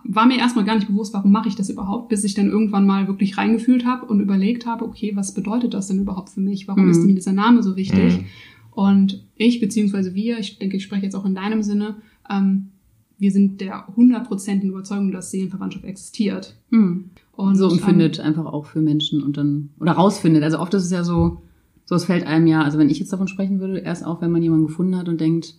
War 0.03 0.25
mir 0.25 0.38
erstmal 0.39 0.65
gar 0.65 0.75
nicht 0.75 0.88
bewusst, 0.88 1.13
warum 1.13 1.31
mache 1.31 1.47
ich 1.47 1.56
das 1.56 1.69
überhaupt, 1.69 2.09
bis 2.09 2.23
ich 2.23 2.33
dann 2.33 2.47
irgendwann 2.50 2.85
mal 2.88 3.07
wirklich 3.07 3.38
reingefühlt 3.38 3.85
habe 3.85 4.06
und 4.07 4.19
überlegt 4.19 4.65
habe, 4.65 4.83
okay, 4.83 5.12
was 5.15 5.33
bedeutet 5.33 5.73
das 5.73 5.88
denn 5.88 6.00
überhaupt 6.00 6.30
für 6.30 6.41
mich? 6.41 6.68
Warum 6.68 6.85
Mhm. 6.85 6.89
ist 6.91 7.03
mir 7.06 7.13
dieser 7.15 7.33
Name 7.33 7.62
so 7.63 7.75
wichtig? 7.77 8.18
Mhm. 8.19 8.25
Und 8.71 9.25
ich, 9.35 9.59
beziehungsweise 9.59 10.13
wir, 10.15 10.39
ich 10.39 10.57
denke, 10.59 10.77
ich 10.77 10.83
spreche 10.83 11.03
jetzt 11.03 11.15
auch 11.15 11.25
in 11.25 11.35
deinem 11.35 11.62
Sinne, 11.63 11.97
ähm, 12.30 12.69
wir 13.19 13.31
sind 13.31 13.61
der 13.61 13.87
hundertprozentigen 13.95 14.69
Überzeugung, 14.71 15.11
dass 15.11 15.31
Seelenverwandtschaft 15.31 15.85
existiert. 15.85 16.55
Hm. 16.69 17.05
Und 17.31 17.55
so 17.55 17.67
ähm, 17.67 17.73
empfindet 17.77 18.19
einfach 18.19 18.45
auch 18.45 18.65
für 18.65 18.81
Menschen 18.81 19.23
und 19.23 19.37
dann, 19.37 19.69
oder 19.79 19.93
rausfindet. 19.93 20.43
Also 20.43 20.59
oft 20.59 20.73
ist 20.73 20.83
es 20.85 20.91
ja 20.91 21.03
so, 21.03 21.41
so 21.85 21.95
es 21.95 22.05
fällt 22.05 22.25
einem 22.27 22.47
ja, 22.47 22.61
also 22.63 22.77
wenn 22.77 22.89
ich 22.89 22.99
jetzt 22.99 23.11
davon 23.13 23.27
sprechen 23.27 23.59
würde, 23.59 23.79
erst 23.79 24.05
auch, 24.05 24.21
wenn 24.21 24.31
man 24.31 24.41
jemanden 24.43 24.67
gefunden 24.67 24.95
hat 24.97 25.07
und 25.09 25.19
denkt, 25.21 25.55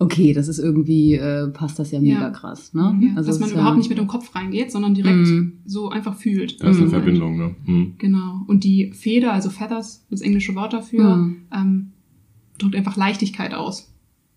okay, 0.00 0.32
das 0.32 0.46
ist 0.46 0.58
irgendwie, 0.58 1.14
äh, 1.14 1.48
passt 1.48 1.78
das 1.78 1.90
ja 1.90 2.00
mega 2.00 2.20
Ja. 2.20 2.30
krass, 2.30 2.72
ne? 2.72 2.96
ja, 3.00 3.16
also 3.16 3.30
dass 3.30 3.40
man 3.40 3.50
überhaupt 3.50 3.72
ja, 3.72 3.78
nicht 3.78 3.88
mit 3.88 3.98
dem 3.98 4.06
Kopf 4.06 4.32
reingeht, 4.34 4.70
sondern 4.70 4.94
direkt 4.94 5.26
Mhm. 5.26 5.54
so 5.66 5.88
einfach 5.88 6.14
fühlt. 6.14 6.62
Da 6.62 6.70
ist 6.70 6.76
eine 6.76 6.86
Mhm. 6.86 6.90
Verbindung, 6.90 7.36
ne? 7.36 7.54
Mhm. 7.66 7.94
Genau. 7.98 8.42
Und 8.46 8.62
die 8.62 8.92
Feder, 8.92 9.32
also 9.32 9.50
Feathers, 9.50 10.06
das 10.08 10.20
englische 10.20 10.54
Wort 10.54 10.72
dafür, 10.72 11.16
Mhm. 11.16 11.36
ähm, 11.52 11.86
drückt 12.58 12.76
einfach 12.76 12.96
Leichtigkeit 12.96 13.54
aus, 13.54 13.92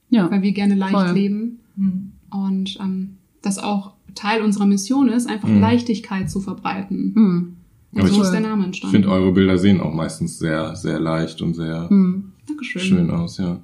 Ja. 0.09 0.31
weil 0.31 0.41
wir 0.41 0.51
gerne 0.51 0.73
leicht 0.75 0.93
Voll. 0.93 1.11
leben 1.11 1.59
Mhm. 1.75 2.10
Und 2.31 2.77
ähm, 2.81 3.17
das 3.41 3.57
auch 3.59 3.93
Teil 4.15 4.41
unserer 4.41 4.65
Mission 4.65 5.07
ist, 5.09 5.27
einfach 5.29 5.47
Mhm. 5.47 5.61
Leichtigkeit 5.61 6.29
zu 6.29 6.41
verbreiten. 6.41 7.11
Hm. 7.15 7.55
Aber 7.93 8.03
Und 8.03 8.09
so 8.09 8.15
ich- 8.15 8.21
ist 8.23 8.31
der 8.31 8.39
Name 8.41 8.61
Ich 8.61 8.65
entstanden. 8.67 8.93
finde, 8.93 9.09
eure 9.09 9.31
Bilder 9.33 9.57
sehen 9.57 9.79
auch 9.81 9.93
meistens 9.93 10.39
sehr, 10.39 10.75
sehr 10.75 10.99
leicht 10.99 11.41
und 11.41 11.53
sehr 11.55 11.89
Hm. 11.89 12.31
Dankeschön. 12.47 12.81
schön 12.81 13.09
aus, 13.11 13.37
ja. 13.37 13.59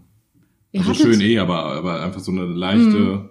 Ihr 0.72 0.82
Also 0.82 0.94
schön 0.94 1.22
eh, 1.22 1.40
aber, 1.40 1.64
aber 1.64 2.02
einfach 2.04 2.20
so 2.20 2.32
eine 2.32 2.46
leichte 2.46 3.30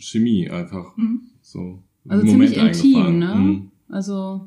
Chemie 0.00 0.48
einfach. 0.50 0.96
Mhm. 0.96 1.22
So. 1.42 1.82
Also 2.08 2.26
ziemlich 2.26 2.56
intim, 2.56 3.18
ne? 3.18 3.34
Mhm. 3.34 3.70
Also 3.88 4.46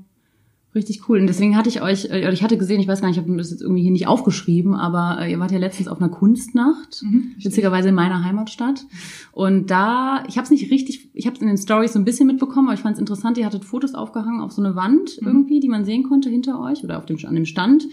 richtig 0.75 1.07
cool. 1.07 1.19
Und 1.19 1.27
deswegen 1.27 1.55
hatte 1.55 1.69
ich 1.69 1.81
euch, 1.81 2.05
äh, 2.05 2.19
oder 2.23 2.33
ich 2.33 2.43
hatte 2.43 2.57
gesehen, 2.57 2.79
ich 2.79 2.87
weiß 2.87 3.01
gar 3.01 3.07
nicht, 3.07 3.17
ich 3.17 3.23
habe 3.23 3.35
das 3.37 3.51
jetzt 3.51 3.61
irgendwie 3.61 3.81
hier 3.83 3.91
nicht 3.91 4.07
aufgeschrieben, 4.07 4.73
aber 4.75 5.17
äh, 5.21 5.31
ihr 5.31 5.39
wart 5.39 5.51
ja 5.51 5.57
letztens 5.59 5.87
auf 5.87 5.99
einer 5.99 6.09
Kunstnacht, 6.09 7.01
Mhm. 7.03 7.31
witzigerweise 7.41 7.89
in 7.89 7.95
meiner 7.95 8.23
Heimatstadt. 8.23 8.85
Und 9.31 9.69
da, 9.71 10.23
ich 10.27 10.37
habe 10.37 10.45
es 10.45 10.51
nicht 10.51 10.71
richtig, 10.71 11.09
ich 11.13 11.25
habe 11.25 11.35
es 11.35 11.41
in 11.41 11.47
den 11.47 11.57
Stories 11.57 11.93
so 11.93 11.99
ein 11.99 12.05
bisschen 12.05 12.27
mitbekommen, 12.27 12.67
aber 12.67 12.75
ich 12.75 12.81
fand 12.81 12.95
es 12.95 12.99
interessant, 12.99 13.37
ihr 13.37 13.45
hattet 13.45 13.65
Fotos 13.65 13.93
aufgehangen 13.93 14.41
auf 14.41 14.51
so 14.51 14.63
eine 14.63 14.75
Wand 14.75 15.19
Mhm. 15.21 15.27
irgendwie, 15.27 15.59
die 15.59 15.69
man 15.69 15.85
sehen 15.85 16.03
konnte 16.03 16.29
hinter 16.29 16.59
euch 16.59 16.83
oder 16.83 16.97
auf 16.97 17.05
dem, 17.05 17.17
an 17.25 17.35
dem 17.35 17.45
Stand 17.45 17.85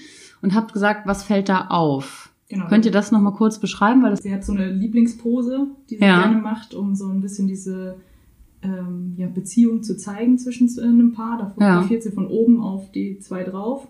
und 0.42 0.54
habt 0.54 0.72
gesagt, 0.72 1.06
was 1.06 1.22
fällt 1.22 1.48
da 1.48 1.66
auf? 1.68 2.28
Genau. 2.48 2.66
Könnt 2.66 2.84
ihr 2.84 2.90
das 2.90 3.12
nochmal 3.12 3.32
kurz 3.34 3.60
beschreiben? 3.60 4.02
Weil 4.02 4.10
das, 4.10 4.22
Sie 4.22 4.34
hat 4.34 4.44
so 4.44 4.52
eine 4.52 4.68
Lieblingspose, 4.72 5.68
die 5.88 5.96
sie 5.96 6.02
Ja. 6.04 6.20
gerne 6.26 6.40
macht, 6.42 6.74
um 6.74 6.94
so 6.96 7.06
ein 7.08 7.20
bisschen 7.20 7.46
diese 7.46 7.96
ähm, 8.62 9.14
ja, 9.16 9.26
Beziehung 9.28 9.82
zu 9.82 9.96
zeigen 9.96 10.38
zwischen 10.38 10.68
einem 10.80 11.12
Paar. 11.12 11.38
Da 11.38 11.46
fotografiert 11.50 12.02
sie 12.02 12.10
von 12.10 12.26
oben 12.26 12.60
auf 12.60 12.90
die 12.92 13.18
zwei 13.20 13.42
drauf. 13.44 13.86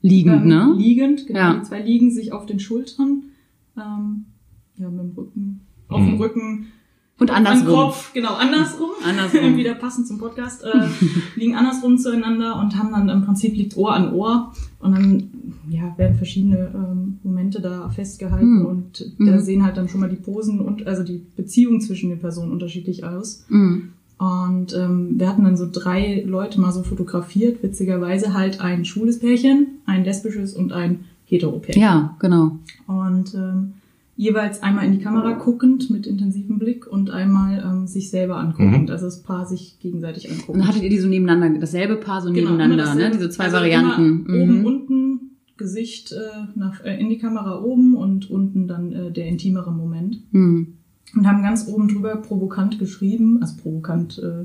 liegend, 0.00 0.42
Ähm, 0.42 0.48
ne? 0.48 0.74
Liegend, 0.76 1.26
genau. 1.26 1.38
Ja. 1.38 1.54
Die 1.58 1.62
zwei 1.62 1.82
liegen 1.82 2.10
sich 2.10 2.32
auf 2.32 2.46
den 2.46 2.60
Schultern. 2.60 3.24
Ähm, 3.76 4.24
ja, 4.76 4.88
mit 4.88 5.00
dem 5.00 5.12
Rücken. 5.16 5.60
Auf 5.88 6.00
dem 6.00 6.14
Mhm. 6.14 6.20
Rücken. 6.20 6.66
Und 7.20 7.30
Am 7.30 7.36
andersrum. 7.38 7.74
Kopf, 7.74 8.12
genau, 8.14 8.34
andersrum. 8.34 8.90
Andersrum. 9.04 9.56
Wieder 9.56 9.74
passend 9.74 10.06
zum 10.06 10.18
Podcast. 10.18 10.62
Äh, 10.62 10.86
liegen 11.36 11.56
andersrum 11.56 11.98
zueinander 11.98 12.60
und 12.60 12.76
haben 12.78 12.92
dann 12.92 13.08
im 13.08 13.24
Prinzip 13.24 13.56
liegt 13.56 13.76
Ohr 13.76 13.92
an 13.92 14.12
Ohr. 14.14 14.52
Und 14.78 14.92
dann 14.96 15.30
ja, 15.68 15.92
werden 15.98 16.16
verschiedene 16.16 16.70
ähm, 16.72 17.18
Momente 17.24 17.60
da 17.60 17.88
festgehalten 17.88 18.60
Mhm. 18.60 18.66
und 18.66 19.12
da 19.18 19.32
Mhm. 19.32 19.40
sehen 19.40 19.64
halt 19.64 19.76
dann 19.76 19.88
schon 19.88 20.00
mal 20.00 20.08
die 20.08 20.14
Posen 20.16 20.60
und 20.60 20.86
also 20.86 21.02
die 21.02 21.20
Beziehung 21.34 21.80
zwischen 21.80 22.08
den 22.10 22.20
Personen 22.20 22.52
unterschiedlich 22.52 23.02
aus. 23.02 23.44
Mhm. 23.48 23.90
Und 24.18 24.74
ähm, 24.74 25.14
wir 25.16 25.28
hatten 25.28 25.44
dann 25.44 25.56
so 25.56 25.68
drei 25.70 26.24
Leute 26.26 26.60
mal 26.60 26.72
so 26.72 26.82
fotografiert, 26.82 27.62
witzigerweise 27.62 28.34
halt 28.34 28.60
ein 28.60 28.84
schwules 28.84 29.20
Pärchen, 29.20 29.78
ein 29.86 30.04
lesbisches 30.04 30.54
und 30.54 30.72
ein 30.72 31.04
hetero 31.24 31.58
Pärchen. 31.60 31.80
Ja, 31.82 32.16
genau. 32.18 32.58
Und 32.88 33.32
ähm, 33.34 33.74
jeweils 34.16 34.60
einmal 34.62 34.86
in 34.86 34.92
die 34.92 34.98
Kamera 35.04 35.34
guckend 35.34 35.90
mit 35.90 36.06
intensivem 36.08 36.58
Blick 36.58 36.86
und 36.88 37.10
einmal 37.10 37.62
ähm, 37.64 37.86
sich 37.86 38.10
selber 38.10 38.38
anguckend, 38.38 38.86
Mhm. 38.86 38.90
also 38.90 39.04
das 39.04 39.22
Paar 39.22 39.46
sich 39.46 39.78
gegenseitig 39.78 40.28
anguckend. 40.28 40.48
Und 40.48 40.58
dann 40.60 40.68
hattet 40.68 40.82
ihr 40.82 40.90
die 40.90 40.98
so 40.98 41.06
nebeneinander, 41.08 41.60
dasselbe 41.60 41.94
Paar 41.96 42.20
so 42.20 42.32
Genau, 42.32 42.50
nebeneinander, 42.50 42.94
ne? 42.96 43.10
Diese 43.12 43.30
zwei 43.30 43.44
also 43.44 43.56
Varianten. 43.58 44.26
Immer 44.26 44.42
Oben, 44.42 44.58
Mhm. 44.60 44.64
unten, 44.66 45.20
Gesicht 45.56 46.12
äh, 46.12 46.16
nach, 46.56 46.84
äh, 46.84 46.98
in 47.00 47.08
die 47.08 47.18
Kamera 47.18 47.60
oben 47.62 47.94
und 47.96 48.30
unten 48.30 48.66
dann 48.68 48.92
äh, 48.92 49.10
der 49.12 49.26
intimere 49.26 49.70
Moment. 49.72 50.18
Mhm. 50.32 50.74
Und 51.16 51.26
haben 51.26 51.42
ganz 51.42 51.66
oben 51.68 51.88
drüber 51.88 52.16
provokant 52.16 52.78
geschrieben, 52.78 53.38
also 53.40 53.54
provokant, 53.62 54.18
äh, 54.18 54.44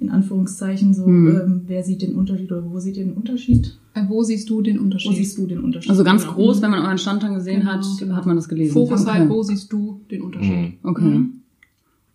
in 0.00 0.10
Anführungszeichen 0.10 0.92
so, 0.94 1.06
Hm. 1.06 1.28
ähm, 1.28 1.60
wer 1.66 1.82
sieht 1.82 2.02
den 2.02 2.14
Unterschied 2.14 2.50
oder 2.52 2.64
wo 2.70 2.78
sieht 2.78 2.96
ihr 2.96 3.04
den 3.04 3.14
Unterschied? 3.14 3.78
Äh, 3.94 4.02
wo 4.08 4.22
siehst 4.22 4.48
du 4.50 4.60
den 4.60 4.78
Wo 4.78 4.82
Unterschied? 4.82 5.16
siehst 5.16 5.38
du 5.38 5.46
den 5.46 5.60
Unterschied? 5.60 5.90
Also 5.90 6.04
ganz 6.04 6.22
Genau. 6.22 6.34
groß, 6.34 6.62
wenn 6.62 6.70
man 6.70 6.82
euren 6.84 6.98
Stand 6.98 7.22
dann 7.22 7.34
gesehen 7.34 7.60
Genau, 7.60 7.72
hat, 7.72 7.86
genau. 7.98 8.14
hat 8.16 8.26
man 8.26 8.36
das 8.36 8.48
gelesen. 8.48 8.72
Fokus 8.74 9.02
okay. 9.02 9.10
halt, 9.18 9.28
wo 9.30 9.42
siehst 9.42 9.72
du 9.72 10.00
den 10.10 10.22
Unterschied? 10.22 10.52
Mhm. 10.52 10.72
Okay. 10.82 11.04
Mhm. 11.04 11.18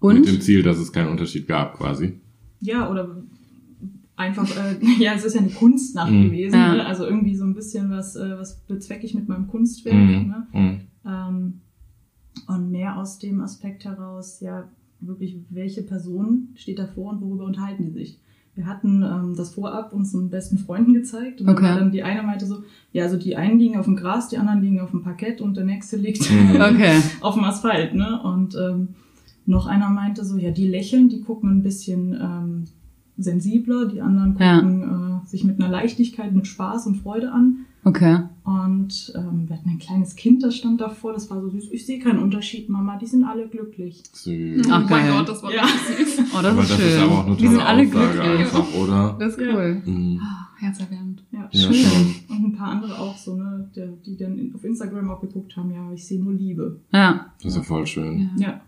Mit 0.01 0.17
Und? 0.17 0.27
dem 0.27 0.41
Ziel, 0.41 0.63
dass 0.63 0.77
es 0.77 0.91
keinen 0.91 1.09
Unterschied 1.09 1.47
gab, 1.47 1.77
quasi. 1.77 2.19
Ja, 2.59 2.89
oder 2.91 3.17
einfach, 4.15 4.47
äh, 4.55 4.75
ja, 5.03 5.13
es 5.15 5.25
ist 5.25 5.33
ja 5.35 5.41
eine 5.41 5.49
Kunstnacht 5.49 6.11
Mhm. 6.11 6.25
gewesen. 6.25 6.55
Ja. 6.55 6.75
Ne? 6.75 6.85
Also 6.85 7.05
irgendwie 7.05 7.35
so 7.35 7.43
ein 7.45 7.53
bisschen, 7.53 7.89
was, 7.89 8.15
äh, 8.15 8.37
was 8.37 8.59
bezwecke 8.67 9.05
ich 9.05 9.13
mit 9.15 9.27
meinem 9.27 9.47
Kunstwerk. 9.47 9.95
Mhm. 9.95 10.27
Ne? 10.27 10.47
Mhm. 10.53 10.79
Ähm, 11.05 11.53
und 12.47 12.71
mehr 12.71 12.97
aus 12.97 13.19
dem 13.19 13.41
Aspekt 13.41 13.85
heraus, 13.85 14.39
ja, 14.41 14.65
wirklich, 14.99 15.37
welche 15.49 15.81
Person 15.83 16.49
steht 16.55 16.79
davor 16.79 17.11
und 17.11 17.21
worüber 17.21 17.45
unterhalten 17.45 17.83
die 17.83 17.91
sich? 17.91 18.19
Wir 18.55 18.67
hatten 18.67 19.01
ähm, 19.01 19.33
das 19.35 19.49
vorab 19.55 19.93
unseren 19.93 20.29
besten 20.29 20.59
Freunden 20.59 20.93
gezeigt 20.93 21.41
und 21.41 21.47
dann 21.47 21.55
Okay. 21.57 21.75
dann 21.75 21.91
die 21.91 22.03
eine 22.03 22.21
meinte 22.21 22.45
so, 22.45 22.63
ja, 22.91 23.03
also 23.03 23.17
die 23.17 23.35
einen 23.35 23.57
liegen 23.57 23.77
auf 23.77 23.85
dem 23.85 23.95
Gras, 23.95 24.29
die 24.29 24.37
anderen 24.37 24.61
liegen 24.61 24.79
auf 24.79 24.91
dem 24.91 25.01
Parkett 25.01 25.41
und 25.41 25.57
der 25.57 25.65
nächste 25.65 25.97
liegt 25.97 26.21
Mhm. 26.31 26.55
Okay. 26.61 27.01
auf 27.21 27.33
dem 27.33 27.43
Asphalt, 27.43 27.95
ne? 27.95 28.21
Und 28.21 28.55
ähm, 28.55 28.89
noch 29.47 29.65
einer 29.65 29.89
meinte 29.89 30.23
so, 30.23 30.37
ja, 30.37 30.51
die 30.51 30.67
lächeln, 30.67 31.09
die 31.09 31.21
gucken 31.21 31.49
ein 31.49 31.63
bisschen 31.63 32.13
ähm, 32.13 32.63
sensibler, 33.17 33.87
die 33.87 34.01
anderen 34.01 34.37
Ja. 34.37 34.59
gucken 34.59 34.83
äh, 35.23 35.27
sich 35.27 35.43
mit 35.43 35.59
einer 35.59 35.69
Leichtigkeit, 35.71 36.31
mit 36.33 36.45
Spaß 36.47 36.85
und 36.87 36.95
Freude 36.97 37.31
an. 37.31 37.65
Okay. 37.85 38.19
Und 38.45 39.13
ähm, 39.15 39.47
wir 39.49 39.57
hatten 39.57 39.69
ein 39.69 39.77
kleines 39.79 40.15
Kind, 40.15 40.41
das 40.43 40.55
stand 40.55 40.79
davor, 40.81 41.13
das 41.13 41.29
war 41.29 41.41
so 41.41 41.49
süß. 41.49 41.69
Ich 41.71 41.85
sehe 41.85 41.99
keinen 41.99 42.19
Unterschied, 42.19 42.69
Mama, 42.69 42.97
die 42.97 43.05
sind 43.05 43.23
alle 43.23 43.47
glücklich. 43.47 44.03
Süß. 44.13 44.67
Ach, 44.69 44.83
oh 44.85 44.89
mein 44.89 45.03
geil. 45.05 45.13
Gott, 45.17 45.29
das 45.29 45.43
war 45.43 45.53
Ja. 45.53 45.63
süß. 45.65 46.19
Oh, 46.33 46.41
das 46.41 46.45
Aber 46.51 46.61
ist 46.61 46.71
das 46.71 46.77
schön. 46.79 46.87
ist 46.89 46.97
aber 46.99 47.11
auch 47.19 47.25
eine 47.27 47.35
Die 47.35 47.47
sind 47.47 47.59
alle 47.61 47.87
Aussage 47.87 48.11
glücklich. 48.13 48.39
einfach, 48.39 48.73
oder? 48.75 49.15
Das 49.19 49.33
ist 49.37 49.39
Ja. 49.45 49.53
cool. 49.53 49.81
Mhm. 49.85 50.19
Ah, 50.21 50.47
herzerwärmend. 50.59 51.23
Ja. 51.31 51.49
Ja, 51.51 51.59
Schön. 51.59 51.73
schon. 51.73 52.15
Und 52.37 52.45
ein 52.45 52.53
paar 52.53 52.67
andere 52.69 52.97
auch 52.99 53.17
so, 53.17 53.35
ne, 53.35 53.69
der, 53.75 53.87
die 54.05 54.17
dann 54.17 54.51
auf 54.55 54.63
Instagram 54.63 55.09
auch 55.11 55.21
geguckt 55.21 55.55
haben, 55.57 55.71
ja, 55.71 55.91
ich 55.93 56.05
sehe 56.05 56.21
nur 56.21 56.33
Liebe. 56.33 56.79
Ja, 56.91 57.33
Das 57.37 57.51
ist 57.51 57.57
ja 57.57 57.63
voll 57.63 57.85
schön. 57.87 58.29
Ja. 58.37 58.47
Ja. 58.47 58.61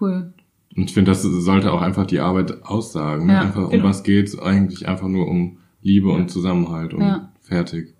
cool. 0.00 0.32
Und 0.74 0.84
ich 0.84 0.94
finde, 0.94 1.10
das 1.10 1.22
sollte 1.22 1.72
auch 1.72 1.82
einfach 1.82 2.06
die 2.06 2.20
Arbeit 2.20 2.62
aussagen. 2.64 3.26
Ne? 3.26 3.34
Ja, 3.34 3.40
einfach, 3.42 3.64
um 3.64 3.70
genau. 3.70 3.84
was 3.84 4.02
geht's? 4.02 4.38
Eigentlich 4.38 4.88
einfach 4.88 5.08
nur 5.08 5.28
um 5.28 5.58
Liebe 5.82 6.08
Ja. 6.08 6.14
und 6.16 6.30
Zusammenhalt 6.30 6.94
und 6.94 7.02
Ja. 7.02 7.30
fertig. 7.42 7.92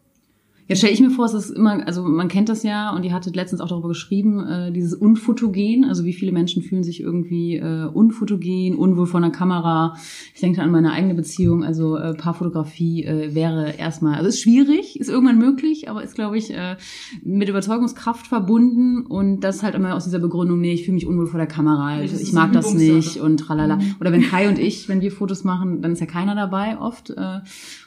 Jetzt 0.73 0.79
stelle 0.79 0.95
ich 0.95 1.01
mir 1.01 1.11
vor, 1.11 1.27
es 1.27 1.35
ist 1.35 1.51
immer, 1.51 1.87
also 1.87 2.03
man 2.03 2.29
kennt 2.29 2.49
das 2.49 2.63
ja 2.63 2.97
und 2.97 3.05
ihr 3.05 3.13
hattet 3.13 3.37
letztens 3.37 3.61
auch 3.61 3.69
darüber 3.69 3.89
geschrieben, 3.89 4.41
äh, 4.41 4.73
dieses 4.73 4.95
Unfotogen, 4.95 5.85
also 5.85 6.07
wie 6.07 6.15
viele 6.15 6.33
Menschen 6.33 6.63
fühlen 6.63 6.83
sich 6.83 7.03
irgendwie 7.03 7.57
äh, 7.57 7.85
unfotogen, 7.93 8.77
unwohl 8.77 9.05
vor 9.05 9.21
einer 9.21 9.31
Kamera. 9.31 9.99
Ich 10.35 10.41
denke 10.41 10.63
an 10.63 10.71
meine 10.71 10.93
eigene 10.93 11.13
Beziehung, 11.13 11.63
also 11.63 11.99
äh, 11.99 12.15
Paarfotografie 12.15 13.05
äh, 13.05 13.35
wäre 13.35 13.75
erstmal, 13.77 14.15
also 14.15 14.29
ist 14.31 14.41
schwierig, 14.41 14.99
ist 14.99 15.11
irgendwann 15.11 15.37
möglich, 15.37 15.91
aber 15.91 16.03
ist, 16.03 16.15
glaube 16.15 16.39
ich, 16.39 16.51
äh, 16.55 16.77
mit 17.23 17.51
Überzeugungskraft 17.51 18.27
verbunden 18.27 19.05
und 19.05 19.41
das 19.41 19.63
halt 19.63 19.75
immer 19.75 19.95
aus 19.95 20.05
dieser 20.05 20.21
Begründung, 20.21 20.59
nee, 20.59 20.73
ich 20.73 20.85
fühle 20.85 20.95
mich 20.95 21.07
unwohl 21.07 21.27
vor 21.27 21.39
der 21.39 21.49
Kamera, 21.49 21.99
Ja, 21.99 22.03
ich, 22.03 22.19
ich 22.19 22.33
mag 22.33 22.53
das 22.53 22.73
nicht 22.73 23.21
und 23.21 23.37
tralala. 23.37 23.77
Mhm. 23.77 23.97
Oder 24.01 24.11
wenn 24.11 24.23
Kai 24.23 24.49
und 24.49 24.59
ich, 24.59 24.89
wenn 24.89 25.03
wir 25.03 25.13
Fotos 25.13 25.45
machen, 25.45 25.83
dann 25.83 25.93
ist 25.93 26.01
ja 26.01 26.07
keiner 26.07 26.35
dabei 26.35 26.79
oft. 26.79 27.11
Äh, 27.11 27.41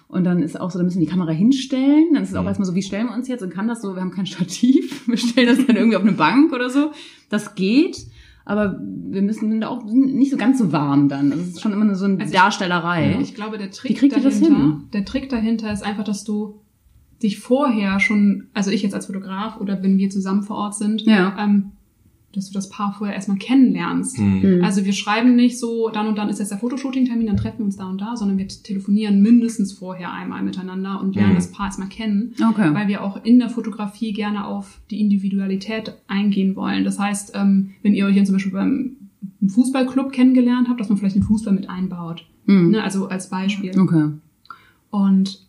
und 0.08 0.24
dann 0.24 0.42
ist 0.44 0.60
auch 0.60 0.70
so, 0.72 0.78
dann 0.80 0.86
müssen 0.86 1.00
wir 1.00 1.06
die 1.06 1.12
Kamera 1.12 1.32
hinstellen. 1.32 2.14
Dann 2.14 2.24
ist 2.24 2.30
es 2.30 2.36
auch 2.36 2.42
Mhm. 2.42 2.48
erstmal 2.48 2.66
so, 2.68 2.76
wie 2.76 2.82
stellen 2.84 3.08
wir 3.08 3.14
uns 3.16 3.28
jetzt? 3.28 3.42
Und 3.42 3.50
kann 3.52 3.68
das 3.68 3.82
so, 3.82 3.96
wir 3.96 4.02
haben 4.02 4.12
kein 4.12 4.26
Stativ, 4.28 5.08
wir 5.08 5.18
stellen 5.18 5.48
das 5.48 5.66
dann 5.66 5.76
irgendwie 5.76 5.98
auf 5.98 6.04
eine 6.04 6.12
Bank 6.14 6.54
oder 6.54 6.70
so. 6.70 6.92
Das 7.30 7.56
geht, 7.56 8.06
aber 8.46 8.80
wir 8.80 9.22
müssen 9.24 9.50
sind 9.50 9.62
da 9.62 9.70
auch 9.70 9.84
nicht 9.86 10.30
so 10.32 10.38
ganz 10.38 10.60
so 10.60 10.72
warm 10.72 11.10
dann. 11.10 11.32
Also 11.32 11.44
es 11.44 11.50
ist 11.52 11.62
schon 11.62 11.74
immer 11.74 11.94
so 11.96 12.06
eine 12.06 12.20
Also 12.20 12.26
ich- 12.34 12.40
Darstellerei. 12.40 13.18
Ich 13.22 13.34
glaube, 13.36 13.58
der 13.58 13.72
Trick 13.72 14.00
das 14.00 14.22
dahinter, 14.22 14.48
hin? 14.58 14.82
der 14.94 15.06
Trick 15.06 15.30
dahinter 15.30 15.72
ist 15.74 15.84
einfach, 15.84 16.04
dass 16.04 16.24
du 16.24 16.60
dich 17.24 17.40
vorher 17.40 18.00
schon, 18.00 18.48
also 18.54 18.70
ich 18.72 18.84
jetzt 18.84 18.94
als 18.94 19.08
Fotograf 19.08 19.60
oder 19.60 19.82
wenn 19.82 19.98
wir 19.98 20.10
zusammen 20.10 20.44
vor 20.44 20.58
Ort 20.58 20.76
sind, 20.76 21.02
Ja. 21.02 21.36
ähm, 21.40 21.72
dass 22.36 22.48
du 22.48 22.54
das 22.54 22.70
Paar 22.70 22.94
vorher 22.94 23.16
erstmal 23.16 23.38
kennenlernst. 23.38 24.20
Mhm. 24.20 24.42
Hm. 24.42 24.64
Also 24.64 24.86
wir 24.86 24.94
schreiben 24.94 25.36
nicht 25.36 25.60
so, 25.60 25.90
dann 25.90 26.08
und 26.08 26.18
dann 26.18 26.30
ist 26.30 26.40
jetzt 26.40 26.52
der 26.52 26.58
Fotoshooting-Termin, 26.58 27.28
dann 27.28 27.38
treffen 27.38 27.60
wir 27.60 27.66
uns 27.66 27.78
da 27.78 27.88
und 27.90 28.00
da, 28.00 28.16
sondern 28.16 28.38
wir 28.38 28.48
telefonieren 28.48 29.22
mindestens 29.22 29.74
vorher 29.74 30.12
einmal 30.12 30.44
miteinander 30.44 31.00
und 31.02 31.16
lernen 31.16 31.32
Mhm. 31.32 31.36
das 31.36 31.52
Paar 31.52 31.68
erstmal 31.68 31.90
kennen, 31.90 32.34
okay. 32.50 32.74
weil 32.74 32.88
wir 32.88 33.04
auch 33.04 33.24
in 33.24 33.40
der 33.40 33.50
Fotografie 33.50 34.14
gerne 34.14 34.46
auf 34.46 34.82
die 34.92 35.00
Individualität 35.00 35.94
eingehen 36.08 36.56
wollen. 36.56 36.84
Das 36.84 37.00
heißt, 37.00 37.34
ähm, 37.36 37.72
wenn 37.84 37.94
ihr 37.94 38.06
euch 38.06 38.16
jetzt 38.16 38.28
zum 38.28 38.36
Beispiel 38.36 38.54
beim 38.54 38.98
im 39.42 39.50
Fußballclub 39.50 40.12
kennengelernt 40.12 40.70
habt, 40.70 40.80
dass 40.80 40.90
man 40.90 40.98
vielleicht 40.98 41.16
den 41.16 41.24
Fußball 41.24 41.54
mit 41.54 41.70
einbaut. 41.70 42.26
Hm. 42.46 42.72
Ne? 42.72 42.84
Also 42.84 43.08
als 43.08 43.30
Beispiel. 43.30 43.78
Okay. 43.80 44.10
Und 44.90 45.46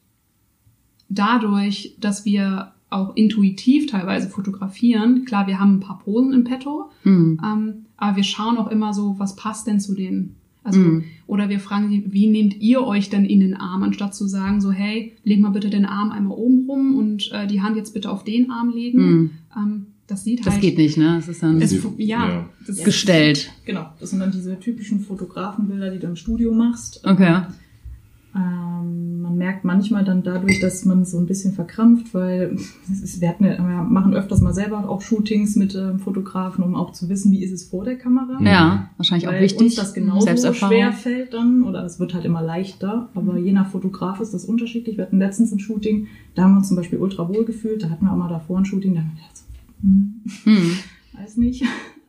dadurch, 1.08 1.96
dass 2.00 2.24
wir 2.24 2.72
auch 2.90 3.16
intuitiv 3.16 3.86
teilweise 3.90 4.28
fotografieren, 4.28 5.24
klar, 5.24 5.46
wir 5.46 5.58
haben 5.58 5.74
ein 5.76 5.80
paar 5.80 5.98
Posen 5.98 6.32
im 6.32 6.44
Petto, 6.44 6.90
Hm. 7.02 7.40
ähm, 7.44 7.74
aber 7.96 8.16
wir 8.16 8.22
schauen 8.24 8.58
auch 8.58 8.70
immer 8.70 8.94
so, 8.94 9.16
was 9.18 9.34
passt 9.36 9.66
denn 9.66 9.80
zu 9.80 9.94
denen? 9.94 10.36
Also, 10.62 10.80
Mhm. 10.80 11.04
oder 11.28 11.48
wir 11.48 11.60
fragen 11.60 11.88
sie, 11.90 12.04
wie 12.08 12.26
nehmt 12.26 12.60
ihr 12.60 12.82
euch 12.84 13.08
denn 13.08 13.24
in 13.24 13.38
den 13.40 13.54
Arm, 13.54 13.84
anstatt 13.84 14.14
zu 14.16 14.26
sagen, 14.26 14.60
so, 14.60 14.72
hey, 14.72 15.12
leg 15.22 15.40
mal 15.40 15.50
bitte 15.50 15.70
den 15.70 15.84
Arm 15.86 16.10
einmal 16.10 16.36
oben 16.36 16.68
rum 16.68 16.96
und 16.96 17.30
äh, 17.32 17.46
die 17.46 17.60
Hand 17.62 17.76
jetzt 17.76 17.94
bitte 17.94 18.10
auf 18.10 18.24
den 18.24 18.50
Arm 18.50 18.70
legen. 18.70 18.98
Hm. 18.98 19.30
Ähm, 19.56 19.86
das 20.08 20.24
sieht 20.24 20.44
Das 20.46 20.54
halt. 20.54 20.62
geht 20.62 20.76
nicht, 20.78 20.96
ne? 20.96 21.16
Es 21.18 21.28
ist 21.28 21.42
dann 21.42 21.60
Es, 21.60 21.72
ja, 21.98 22.28
ja. 22.28 22.48
Das 22.66 22.82
gestellt. 22.84 23.50
Genau, 23.64 23.86
das 24.00 24.10
sind 24.10 24.20
dann 24.20 24.30
diese 24.32 24.58
typischen 24.58 25.00
Fotografenbilder, 25.00 25.90
die 25.90 25.98
du 25.98 26.06
im 26.08 26.16
Studio 26.16 26.52
machst. 26.54 27.00
Okay. 27.04 27.28
Ähm, 27.34 27.42
man 28.40 29.36
merkt 29.36 29.64
manchmal 29.64 30.04
dann 30.04 30.22
dadurch, 30.22 30.60
dass 30.60 30.84
man 30.84 31.04
so 31.04 31.18
ein 31.18 31.26
bisschen 31.26 31.52
verkrampft, 31.54 32.12
weil 32.14 32.56
es 32.92 33.00
ist, 33.02 33.20
wir, 33.20 33.28
hatten, 33.28 33.44
ja- 33.44 33.58
wir 33.58 33.82
machen 33.84 34.14
öfters 34.14 34.40
mal 34.40 34.52
selber 34.54 34.88
auch 34.88 35.00
Shootings 35.02 35.56
mit 35.56 35.74
ähm, 35.74 35.98
Fotografen, 35.98 36.62
um 36.64 36.74
auch 36.74 36.92
zu 36.92 37.08
wissen, 37.08 37.32
wie 37.32 37.42
ist 37.42 37.52
es 37.52 37.64
vor 37.64 37.84
der 37.84 37.96
Kamera. 37.96 38.38
Mhm. 38.40 38.46
Ja, 38.46 38.90
wahrscheinlich 38.96 39.28
auch 39.28 39.32
Weil 39.32 39.42
wichtig. 39.42 39.60
uns 39.66 39.74
das 39.76 39.94
genauso 39.94 40.52
schwer 40.52 40.92
fällt 40.92 41.34
dann, 41.34 41.62
oder 41.62 41.84
es 41.84 41.98
wird 42.00 42.14
halt 42.14 42.24
immer 42.24 42.42
leichter, 42.42 43.08
aber 43.14 43.38
je 43.38 43.52
nach 43.52 43.68
Fotograf 43.70 44.20
ist 44.20 44.34
das 44.34 44.44
unterschiedlich. 44.44 44.96
Wir 44.96 45.04
hatten 45.04 45.18
letztens 45.18 45.52
ein 45.52 45.58
Shooting, 45.60 46.06
da 46.34 46.42
haben 46.44 46.52
wir 46.52 46.58
uns 46.58 46.68
zum 46.68 46.76
Beispiel 46.76 46.98
ultra 46.98 47.28
wohl 47.28 47.44
gefühlt, 47.44 47.82
da 47.82 47.90
hatten 47.90 48.04
wir 48.04 48.12
auch 48.12 48.16
mal 48.16 48.28
davor 48.28 48.58
ein 48.58 48.64
Shooting, 48.64 48.94
da 48.94 49.00
haben 49.00 49.12
wir 49.14 49.22
gedacht, 49.22 49.42
hm, 49.82 50.14
Hm. 50.44 51.20
weiß 51.22 51.36
nicht. 51.38 51.64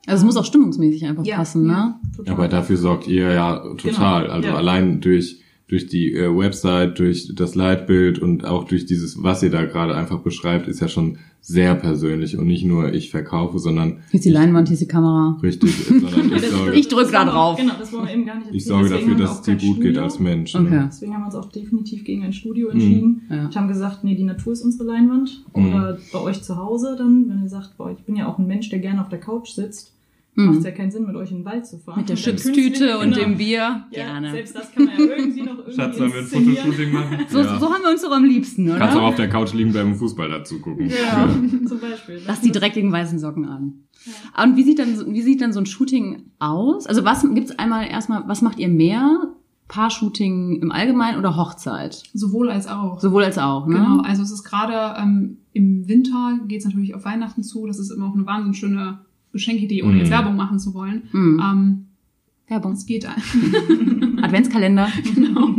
Also 0.06 0.22
es 0.22 0.26
muss 0.26 0.38
auch 0.38 0.46
stimmungsmäßig 0.46 1.06
einfach 1.06 1.26
Ja, 1.26 1.36
passen, 1.36 1.68
ne? 1.68 1.96
Total. 2.16 2.34
Aber 2.34 2.48
dafür 2.48 2.78
sorgt 2.78 3.08
ihr 3.10 3.30
ja 3.34 3.58
total. 3.76 4.22
Genau, 4.24 4.34
Also 4.34 4.48
ja. 4.50 4.56
allein 4.56 5.02
durch 5.02 5.42
durch 5.68 5.86
die 5.88 6.14
äh, 6.14 6.34
Website, 6.36 6.98
durch 7.00 7.34
das 7.36 7.56
Leitbild 7.56 8.20
und 8.20 8.46
auch 8.46 8.64
durch 8.64 8.86
dieses, 8.86 9.22
was 9.22 9.44
ihr 9.44 9.50
da 9.50 9.66
gerade 9.66 9.96
einfach 9.96 10.20
beschreibt, 10.20 10.68
ist 10.70 10.80
ja 10.80 10.88
schon 10.88 11.18
sehr 11.42 11.76
persönlich 11.76 12.38
und 12.38 12.48
nicht 12.48 12.66
nur 12.66 12.94
ich 12.94 13.10
verkaufe, 13.10 13.60
sondern 13.60 14.00
Hier 14.12 14.18
ist 14.20 14.26
die 14.26 14.30
Leinwand, 14.32 14.68
hier 14.70 14.74
ist 14.76 14.82
die 14.82 14.88
Kamera. 14.88 15.38
richtig, 15.44 15.74
sondern 15.88 16.32
ich 16.34 16.42
Das- 16.42 16.52
sorge, 16.52 16.74
Ich 16.74 16.88
drück 16.88 17.02
das 17.04 17.12
da 17.12 17.26
drauf. 17.26 17.58
Genau, 17.58 17.74
das 17.78 17.92
wollen 17.94 18.06
wir 18.08 18.14
eben 18.14 18.26
gar 18.26 18.38
nicht 18.38 18.50
ich 18.54 18.66
sorge 18.66 18.90
Deswegen 18.90 19.12
dafür, 19.12 19.26
dass 19.26 19.36
es 19.36 19.42
dir 19.44 19.52
gut 19.56 19.76
geht 19.78 19.84
Studio. 19.84 20.04
als 20.04 20.20
Mensch. 20.20 20.56
Okay. 20.56 20.70
Ne? 20.70 20.86
Deswegen 20.90 21.14
haben 21.14 21.22
wir 21.22 21.26
uns 21.28 21.36
auch 21.36 21.52
definitiv 21.52 22.04
gegen 22.06 22.24
ein 22.24 22.34
Studio 22.34 22.70
entschieden. 22.70 23.22
Ja. 23.30 23.46
Und 23.46 23.56
haben 23.56 23.68
gesagt, 23.68 24.04
nee, 24.04 24.16
die 24.16 24.24
Natur 24.24 24.54
ist 24.54 24.62
unsere 24.64 24.86
Leinwand. 24.86 25.44
Mhm. 25.56 25.68
Oder 25.74 25.98
bei 26.14 26.20
euch 26.22 26.42
zu 26.44 26.58
Hause 26.58 26.96
dann, 26.98 27.28
wenn 27.30 27.44
ihr 27.44 27.50
sagt, 27.50 27.78
boah, 27.78 27.92
ich 27.92 28.04
bin 28.06 28.16
ja 28.16 28.28
auch 28.28 28.40
ein 28.40 28.48
Mensch, 28.48 28.70
der 28.70 28.80
gerne 28.80 29.02
auf 29.02 29.10
der 29.10 29.20
Couch 29.20 29.50
sitzt, 29.50 29.94
macht 30.46 30.58
es 30.60 30.64
ja 30.66 30.72
keinen 30.72 30.92
Sinn, 30.92 31.06
mit 31.06 31.16
euch 31.16 31.32
in 31.32 31.38
den 31.40 31.46
Wald 31.46 31.66
zu 31.66 31.80
fahren. 31.80 32.00
Mit 32.00 32.10
der 32.10 32.16
Chipstüte 32.16 32.98
und 33.00 33.12
genau. 33.12 33.18
dem 33.18 33.38
Bier. 33.38 33.58
Ja, 33.58 33.86
Gerne. 33.92 34.32
selbst 34.32 34.56
das 34.56 34.72
kann 34.72 34.86
man 34.86 34.94
ja 35.00 35.06
irgendwie 35.18 35.42
noch 35.42 35.58
irgendwie 35.68 36.20
inszenieren. 36.20 36.94
machen? 36.94 37.18
So, 37.30 37.44
so 37.44 37.50
haben 37.74 37.84
wir 37.84 37.92
uns 37.92 38.02
doch 38.04 38.12
am 38.12 38.24
liebsten, 38.24 38.70
oder? 38.70 38.78
Kannst 38.80 38.98
auch 38.98 39.04
auf 39.04 39.16
der 39.16 39.30
Couch 39.30 39.54
liegen 39.54 39.72
bleiben 39.72 39.92
und 39.94 39.98
Fußball 39.98 40.30
dazu 40.30 40.60
gucken. 40.60 40.90
Ja, 40.90 41.28
zum 41.68 41.80
Beispiel. 41.80 42.22
Lass 42.26 42.42
die 42.42 42.52
dreckigen 42.52 42.92
weißen 42.92 43.20
Socken 43.20 43.46
an. 43.46 43.74
Und 44.42 44.56
wie 44.56 44.64
sieht 44.64 44.80
dann, 44.80 44.96
so- 44.96 45.12
wie 45.12 45.22
sieht 45.22 45.42
dann 45.42 45.54
so 45.54 45.60
ein 45.60 45.66
Shooting 45.66 46.32
aus? 46.40 46.86
Also 46.88 47.04
was 47.04 47.22
gibt's 47.34 47.58
einmal 47.58 47.88
erstmal, 47.88 48.24
was 48.28 48.42
macht 48.42 48.60
ihr 48.60 48.70
mehr? 48.70 49.34
Paar-Shooting 49.68 50.62
im 50.62 50.72
Allgemeinen 50.72 51.20
oder 51.20 51.36
Hochzeit? 51.36 52.04
Sowohl 52.14 52.50
als 52.50 52.68
auch. 52.68 53.02
Sowohl 53.02 53.24
als 53.26 53.38
auch, 53.38 53.68
ne? 53.68 53.76
Genau, 53.76 54.02
also 54.02 54.24
es 54.24 54.32
ist 54.32 54.44
gerade 54.44 54.98
ähm, 55.02 55.40
im 55.52 55.88
Winter 55.90 56.40
geht 56.48 56.60
es 56.60 56.66
natürlich 56.66 56.96
auf 56.96 57.04
Weihnachten 57.04 57.44
zu. 57.44 57.68
Das 57.68 57.78
ist 57.78 57.92
immer 57.92 58.08
auch 58.08 58.14
eine 58.16 58.26
wahnsinnig 58.26 58.58
schöne 58.58 59.00
Geschenkidee, 59.38 59.84
ohne 59.84 59.94
Mhm. 59.94 60.00
jetzt 60.00 60.12
Werbung 60.12 60.36
machen 60.36 60.60
zu 60.60 60.74
wollen. 60.74 61.04
Mhm. 61.12 61.42
Ähm, 61.44 61.86
Werbung. 62.48 62.74
es 62.74 62.86
geht 62.86 63.08
Adventskalender. 64.22 64.88
genau. 65.16 65.50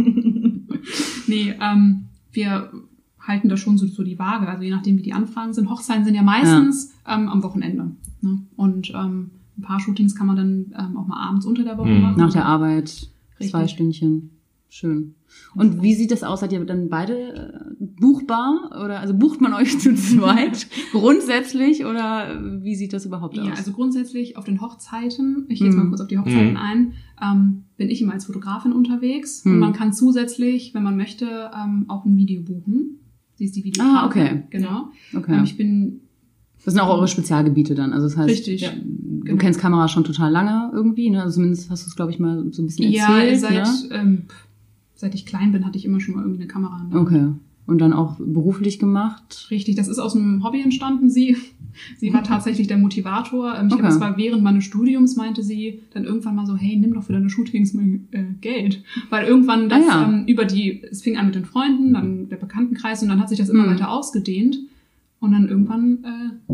nee, 1.26 1.54
ähm, 1.60 2.04
wir 2.32 2.70
halten 3.20 3.48
da 3.48 3.56
schon 3.56 3.76
so, 3.78 3.86
so 3.86 4.02
die 4.02 4.18
Waage, 4.18 4.48
also 4.48 4.62
je 4.62 4.70
nachdem, 4.70 4.96
wie 4.98 5.02
die 5.02 5.12
Anfragen 5.12 5.52
sind. 5.52 5.68
Hochzeiten 5.70 6.04
sind 6.04 6.14
ja 6.14 6.22
meistens 6.22 6.92
ähm, 7.06 7.28
am 7.28 7.42
Wochenende. 7.42 7.92
Ne? 8.22 8.38
Und 8.56 8.90
ähm, 8.94 9.30
ein 9.58 9.62
paar 9.62 9.80
Shootings 9.80 10.14
kann 10.14 10.26
man 10.26 10.36
dann 10.36 10.66
ähm, 10.78 10.96
auch 10.96 11.06
mal 11.06 11.20
abends 11.28 11.44
unter 11.46 11.64
der 11.64 11.76
Woche 11.78 11.90
Mhm. 11.90 12.00
machen. 12.02 12.18
Nach 12.18 12.32
der 12.32 12.46
Arbeit. 12.46 13.08
Richtig. 13.38 13.50
Zwei 13.50 13.68
Stündchen. 13.68 14.30
Schön. 14.70 15.14
Und 15.54 15.82
wie 15.82 15.94
sieht 15.94 16.10
das 16.10 16.22
aus? 16.22 16.40
Seid 16.40 16.52
ihr 16.52 16.62
dann 16.64 16.88
beide 16.90 17.14
äh, 17.16 17.74
buchbar? 17.80 18.70
Oder 18.84 19.00
also 19.00 19.14
bucht 19.14 19.40
man 19.40 19.54
euch 19.54 19.78
zu 19.80 19.94
zweit 19.94 20.66
grundsätzlich 20.92 21.84
oder 21.86 22.38
wie 22.62 22.74
sieht 22.74 22.92
das 22.92 23.06
überhaupt 23.06 23.36
Ja, 23.36 23.44
aus? 23.44 23.56
also 23.58 23.72
grundsätzlich 23.72 24.36
auf 24.36 24.44
den 24.44 24.60
Hochzeiten, 24.60 25.46
ich 25.48 25.58
gehe 25.58 25.68
jetzt 25.68 25.76
Mhm. 25.76 25.84
mal 25.84 25.88
kurz 25.88 26.00
auf 26.02 26.08
die 26.08 26.18
Hochzeiten 26.18 26.50
Mhm. 26.50 26.56
ein, 26.56 26.92
ähm, 27.22 27.64
bin 27.76 27.88
ich 27.88 28.02
immer 28.02 28.12
als 28.12 28.26
Fotografin 28.26 28.72
unterwegs. 28.72 29.44
Hm. 29.44 29.54
Und 29.54 29.58
man 29.60 29.72
kann 29.72 29.92
zusätzlich, 29.92 30.74
wenn 30.74 30.82
man 30.82 30.96
möchte, 30.96 31.50
ähm, 31.56 31.86
auch 31.88 32.04
ein 32.04 32.16
Video 32.16 32.42
buchen. 32.42 32.98
Sie 33.36 33.44
ist 33.44 33.56
die 33.56 33.64
Videografin. 33.64 33.96
Ah, 33.96 34.06
okay. 34.06 34.42
Genau. 34.50 34.88
Okay. 35.16 35.36
Ähm, 35.36 35.44
ich 35.44 35.56
bin 35.56 36.00
Das 36.64 36.74
sind 36.74 36.82
auch 36.82 36.90
eure 36.90 37.06
Spezialgebiete 37.08 37.74
dann. 37.74 37.92
Also 37.92 38.06
das 38.08 38.16
heißt, 38.16 38.28
Richtig, 38.28 38.60
ja. 38.62 38.70
du 38.72 39.20
Genau. 39.24 39.38
kennst 39.38 39.60
Kamera 39.60 39.88
schon 39.88 40.04
total 40.04 40.30
lange 40.32 40.70
irgendwie, 40.74 41.08
ne? 41.08 41.22
Also 41.22 41.36
zumindest 41.36 41.70
hast 41.70 41.84
du 41.86 41.88
es, 41.88 41.96
glaube 41.96 42.10
ich, 42.10 42.18
mal 42.18 42.44
so 42.52 42.62
ein 42.62 42.66
bisschen 42.66 42.90
ja 42.90 43.18
erzählt. 43.18 43.40
seit 43.40 43.90
ne? 43.90 43.96
ähm, 43.96 44.22
seit 45.00 45.14
ich 45.14 45.24
klein 45.26 45.52
bin, 45.52 45.64
hatte 45.64 45.78
ich 45.78 45.84
immer 45.84 46.00
schon 46.00 46.14
mal 46.16 46.22
irgendwie 46.22 46.42
eine 46.42 46.50
Kamera. 46.52 46.76
der 46.90 46.98
Hand. 46.98 47.06
Okay. 47.08 47.28
Und 47.66 47.78
dann 47.82 47.92
auch 47.92 48.16
beruflich 48.18 48.78
gemacht. 48.78 49.46
Richtig, 49.50 49.76
das 49.76 49.88
ist 49.88 49.98
aus 49.98 50.16
einem 50.16 50.42
Hobby 50.42 50.60
entstanden. 50.62 51.10
Sie, 51.10 51.36
sie 51.98 52.12
war 52.14 52.22
tatsächlich 52.24 52.66
der 52.66 52.78
Motivator. 52.78 53.54
Ähm, 53.58 53.66
Ich 53.66 53.74
Okay. 53.74 53.82
glaube, 53.82 53.94
es 53.94 54.00
war 54.00 54.16
während 54.16 54.42
meines 54.42 54.64
Studiums, 54.64 55.16
meinte 55.16 55.42
sie 55.42 55.80
dann 55.92 56.04
irgendwann 56.04 56.34
mal 56.34 56.46
so, 56.46 56.56
hey, 56.56 56.76
nimm 56.76 56.94
doch 56.94 57.02
für 57.04 57.12
deine 57.12 57.28
Shootings 57.28 57.74
mal 57.74 58.00
äh, 58.12 58.24
Geld. 58.40 58.82
Weil 59.10 59.26
irgendwann 59.26 59.68
das 59.68 59.84
Ah, 59.86 60.02
ja. 60.02 60.08
ähm, 60.08 60.24
über 60.26 60.46
die, 60.46 60.82
es 60.90 61.02
fing 61.02 61.16
an 61.18 61.26
mit 61.26 61.34
den 61.34 61.44
Freunden, 61.44 61.92
dann 61.92 62.28
der 62.30 62.36
Bekanntenkreis 62.36 63.02
und 63.02 63.08
dann 63.10 63.20
hat 63.20 63.28
sich 63.28 63.38
das 63.38 63.50
immer 63.50 63.66
Mhm. 63.66 63.70
weiter 63.72 63.90
ausgedehnt. 63.90 64.58
Und 65.20 65.32
dann 65.32 65.46
irgendwann 65.48 65.98
äh, 66.04 66.52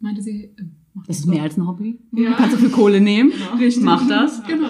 meinte 0.00 0.20
sie, 0.20 0.44
äh, 0.56 0.62
mach 0.94 1.06
Das 1.06 1.18
ist 1.20 1.26
mehr 1.26 1.42
als 1.44 1.56
ein 1.56 1.66
Hobby. 1.66 1.98
Ja. 2.12 2.30
Du 2.30 2.36
kannst 2.36 2.52
so 2.52 2.58
viel 2.58 2.70
Kohle 2.70 3.00
nehmen. 3.00 3.32
Richtig. 3.58 3.84
Mach 3.84 4.06
das. 4.08 4.42
Genau. 4.46 4.68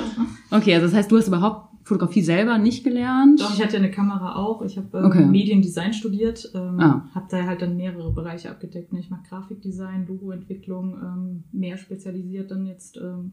Okay, 0.51 0.75
also 0.75 0.87
das 0.89 0.95
heißt, 0.95 1.11
du 1.11 1.17
hast 1.17 1.29
überhaupt 1.29 1.74
Fotografie 1.85 2.23
selber 2.23 2.57
nicht 2.59 2.83
gelernt. 2.83 3.41
Doch, 3.41 3.53
ich 3.55 3.63
hatte 3.63 3.75
ja 3.75 3.79
eine 3.83 3.91
Kamera 3.91 4.37
auch. 4.37 4.63
Ich 4.63 4.77
habe 4.79 4.99
ähm, 4.99 5.05
Okay. 5.05 5.27
Mediendesign 5.27 5.93
studiert, 5.93 6.51
ähm, 6.55 6.81
Ah. 6.81 7.09
habe 7.15 7.27
da 7.31 7.45
halt 7.45 7.61
dann 7.63 7.77
mehrere 7.77 8.11
Bereiche 8.13 8.51
abgedeckt. 8.51 8.93
Ne? 8.93 9.01
Ich 9.01 9.11
mache 9.11 9.23
Grafikdesign, 9.29 10.07
Logoentwicklung, 10.09 10.95
ähm, 11.03 11.45
mehr 11.53 11.77
spezialisiert 11.77 12.51
dann 12.51 12.65
jetzt 12.67 12.97
ähm, 12.97 13.33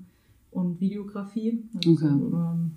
und 0.51 0.81
Videografie. 0.81 1.63
Also, 1.77 1.91
Okay. 1.91 2.07
ähm, 2.07 2.71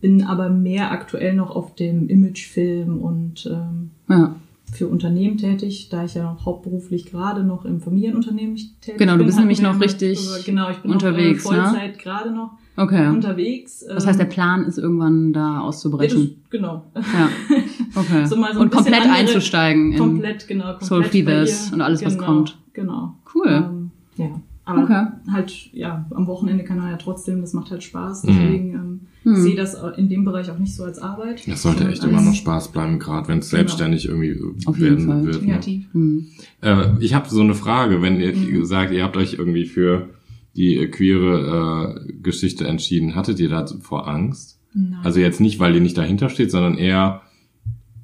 bin 0.00 0.22
aber 0.22 0.48
mehr 0.50 0.90
aktuell 0.92 1.34
noch 1.34 1.50
auf 1.54 1.74
dem 1.74 2.08
Imagefilm 2.08 2.98
und 2.98 3.46
ähm, 3.46 3.90
Ja. 4.08 4.36
für 4.72 4.86
Unternehmen 4.88 5.36
tätig, 5.36 5.88
da 5.90 6.04
ich 6.04 6.14
ja 6.14 6.22
noch 6.22 6.46
hauptberuflich 6.46 7.06
gerade 7.06 7.42
noch 7.44 7.64
im 7.64 7.80
Familienunternehmen 7.80 8.56
tätig 8.80 8.98
Genau, 8.98 9.12
du 9.12 9.18
bin. 9.18 9.26
bist 9.26 9.38
nämlich 9.38 9.60
noch 9.62 9.80
richtig 9.80 10.18
genau, 10.46 10.70
ich 10.70 10.78
bin 10.78 10.92
unterwegs, 10.92 11.44
noch 11.44 11.52
ne? 11.52 11.58
äh, 11.58 11.62
Vollzeit 11.64 11.98
gerade 11.98 12.30
noch 12.30 12.52
Okay. 12.76 13.06
unterwegs. 13.08 13.84
Das 13.86 14.06
heißt, 14.06 14.18
der 14.18 14.26
ähm, 14.26 14.32
Plan 14.32 14.64
ist 14.64 14.78
irgendwann 14.78 15.32
da 15.32 15.40
ja, 15.40 15.54
das, 15.56 15.64
auszubrechen. 15.64 16.36
genau. 16.50 16.84
Ja. 16.94 17.28
Okay. 17.94 18.24
So 18.24 18.36
mal 18.36 18.54
so 18.54 18.60
und 18.60 18.70
komplett 18.72 19.02
andere- 19.02 19.12
einzusteigen 19.18 19.92
in 19.92 19.98
komplett, 19.98 20.48
genau. 20.48 20.64
Komplett 20.78 20.88
Soul 20.88 21.04
Feathers 21.04 21.72
und 21.74 21.82
alles, 21.82 22.02
was 22.02 22.14
genau, 22.14 22.26
kommt. 22.26 22.56
Genau. 22.72 23.14
Cool. 23.34 23.48
Ähm, 23.48 23.90
ja. 24.16 24.40
Aber 24.64 24.84
Okay. 24.84 25.06
halt, 25.30 25.52
ja, 25.74 26.06
am 26.14 26.26
Wochenende 26.26 26.64
kann 26.64 26.78
man 26.78 26.88
ja 26.90 26.96
trotzdem, 26.96 27.42
das 27.42 27.52
macht 27.52 27.70
halt 27.70 27.82
Spaß. 27.82 28.22
Mhm. 28.24 28.28
Deswegen 28.28 28.70
ähm, 28.74 29.00
Hm. 29.24 29.34
ich 29.34 29.40
sehe 29.42 29.56
das 29.56 29.76
in 29.98 30.08
dem 30.08 30.24
Bereich 30.24 30.50
auch 30.50 30.58
nicht 30.58 30.74
so 30.74 30.84
als 30.84 30.98
Arbeit. 30.98 31.46
Das 31.46 31.62
sollte 31.62 31.86
echt 31.86 32.02
immer 32.02 32.16
als- 32.18 32.26
noch 32.26 32.34
Spaß 32.34 32.72
bleiben, 32.72 32.98
gerade 32.98 33.28
wenn 33.28 33.40
es 33.40 33.50
Genau. 33.50 33.58
selbstständig 33.58 34.08
irgendwie 34.08 34.40
Auf 34.66 34.78
jeden 34.78 35.06
werden 35.06 35.24
Fall. 35.24 35.26
wird. 35.26 35.66
Ne? 35.66 35.84
Hm. 35.92 36.26
Äh, 36.62 36.84
ich 37.00 37.12
habe 37.14 37.28
so 37.28 37.40
eine 37.42 37.54
Frage, 37.54 38.00
wenn 38.00 38.18
ihr 38.20 38.34
Mhm. 38.34 38.64
sagt, 38.64 38.92
ihr 38.92 39.04
habt 39.04 39.16
euch 39.18 39.34
irgendwie 39.34 39.66
für 39.66 40.08
die 40.56 40.76
äh, 40.76 40.86
queere 40.88 41.96
äh, 42.08 42.12
Geschichte 42.22 42.66
entschieden, 42.66 43.14
hattet 43.14 43.40
ihr 43.40 43.48
da 43.48 43.66
vor 43.66 44.08
Angst? 44.08 44.58
Nein. 44.74 44.98
Also 45.02 45.20
jetzt 45.20 45.40
nicht, 45.40 45.58
weil 45.58 45.74
ihr 45.74 45.80
nicht 45.80 45.96
dahinter 45.98 46.28
steht, 46.28 46.50
sondern 46.50 46.76
eher, 46.78 47.22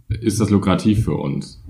ist 0.09 0.41
das 0.41 0.51
lukrativ 0.51 1.05
für 1.05 1.15
uns? 1.15 1.63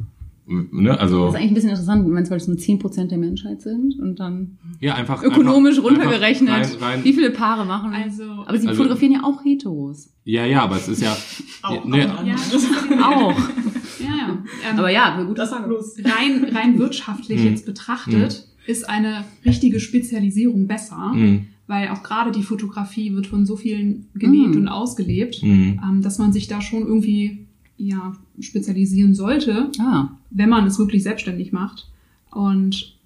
Ne? 0.47 0.99
Also 0.99 1.27
Das 1.27 1.35
ist 1.35 1.37
eigentlich 1.41 1.51
ein 1.51 1.55
bisschen 1.55 1.71
interessant, 1.71 2.07
du 2.07 2.11
meinst, 2.11 2.31
weil 2.31 2.39
es 2.39 2.49
nur 2.49 2.57
10% 2.57 3.09
der 3.09 3.19
Menschheit 3.19 3.61
sind 3.61 3.99
und 4.01 4.19
dann 4.19 4.57
ja 4.81 4.95
einfach 4.95 5.23
ökonomisch 5.23 5.77
einfach, 5.77 5.91
runtergerechnet, 5.91 6.49
Einfach 6.51 6.81
rein, 6.81 6.91
rein, 6.95 7.05
wie 7.05 7.13
viele 7.13 7.31
Paare 7.31 7.67
machen. 7.67 7.93
also, 7.93 8.23
aber 8.47 8.57
sie 8.57 8.67
Also- 8.67 8.79
fotografieren 8.83 9.13
ja 9.13 9.25
auch 9.25 9.45
Heteros. 9.45 10.09
ja, 10.25 10.47
ja, 10.47 10.63
aber 10.63 10.77
es 10.77 10.89
ist 10.89 11.03
ja 11.03 11.15
Auch, 11.63 11.85
ne, 11.85 12.11
auch, 12.17 12.25
ja, 12.25 12.35
Auch. 13.05 13.39
ja, 14.01 14.07
ja. 14.07 14.39
Ähm, 14.71 14.79
Aber 14.79 14.91
ja, 14.91 15.23
gut. 15.23 15.37
Das 15.39 15.53
war 15.53 15.63
bloß. 15.67 15.99
rein, 16.05 16.47
rein 16.55 16.79
wirtschaftlich 16.79 17.41
Hm. 17.43 17.47
jetzt 17.51 17.67
betrachtet, 17.67 18.48
ist 18.69 18.89
eine 18.89 19.25
richtige 19.45 19.81
Spezialisierung 19.81 20.67
besser, 20.67 21.13
mh, 21.15 21.41
weil 21.67 21.89
auch 21.89 22.03
gerade 22.03 22.31
die 22.31 22.43
Fotografie 22.43 23.13
wird 23.15 23.27
von 23.27 23.45
so 23.47 23.57
vielen 23.57 24.07
gelebt 24.15 24.55
Hm. 24.55 24.61
und 24.63 24.69
ausgelebt, 24.69 25.43
mh. 25.43 25.83
ähm, 25.83 26.03
dass 26.03 26.19
man 26.19 26.33
sich 26.33 26.47
da 26.47 26.61
schon 26.61 26.83
irgendwie 26.87 27.47
ja, 27.77 28.13
spezialisieren 28.41 29.15
sollte, 29.15 29.71
Ah, 29.79 30.09
wenn 30.31 30.49
man 30.49 30.67
es 30.67 30.79
wirklich 30.79 31.03
selbstständig 31.03 31.53
macht. 31.53 31.89
Und 32.31 32.97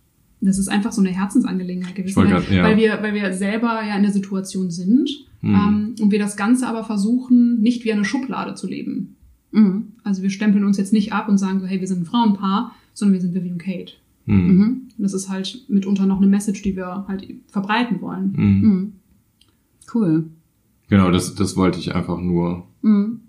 das 0.41 0.59
ist 0.59 0.69
einfach 0.69 0.93
so 0.93 1.01
eine 1.01 1.11
Herzensangelegenheit 1.11 1.95
gewesen, 1.95 2.17
weil, 2.17 2.29
grad- 2.29 2.51
ja. 2.51 2.63
weil, 2.65 2.77
wir, 2.77 2.99
weil 3.03 3.15
wir 3.15 3.33
selber 3.33 3.81
ja 3.87 3.97
in 3.97 4.03
der 4.03 4.13
Situation 4.13 4.71
sind 4.71 5.09
Hm. 5.43 5.55
ähm, 5.55 5.95
und 6.01 6.11
wir 6.13 6.19
das 6.21 6.37
Ganze 6.37 6.69
aber 6.69 6.85
versuchen, 6.85 7.61
nicht 7.61 7.85
wie 7.85 7.93
eine 7.93 8.05
Schublade 8.05 8.55
zu 8.55 8.67
leben. 8.69 9.17
mhm. 9.51 9.89
Also 10.05 10.23
wir 10.23 10.31
stempeln 10.31 10.65
uns 10.65 10.77
jetzt 10.79 10.93
nicht 10.93 11.13
ab 11.13 11.29
und 11.29 11.37
sagen 11.39 11.59
so, 11.61 11.67
hey, 11.67 11.81
wir 11.81 11.89
sind 11.89 12.03
ein 12.03 12.07
Frauenpaar, 12.07 12.75
sondern 12.95 13.15
wir 13.15 13.21
sind 13.21 13.35
Vivi 13.35 13.51
und 13.51 13.59
Kate. 13.59 13.93
Mh. 14.27 14.35
Mhm. 14.37 14.63
Und 14.97 15.03
das 15.03 15.15
ist 15.15 15.29
halt 15.29 15.65
mitunter 15.69 16.07
noch 16.07 16.19
eine 16.19 16.27
Message, 16.29 16.63
die 16.63 16.77
wir 16.77 17.05
halt 17.09 17.27
verbreiten 17.49 18.01
wollen. 18.01 18.33
Mh. 18.37 18.45
Mhm. 18.69 18.93
Cool. 19.95 20.25
Genau, 20.89 21.11
das, 21.11 21.35
das 21.35 21.57
wollte 21.57 21.79
ich 21.79 21.95
einfach 21.95 22.21
nur, 22.21 22.67
Mhm. 22.83 23.21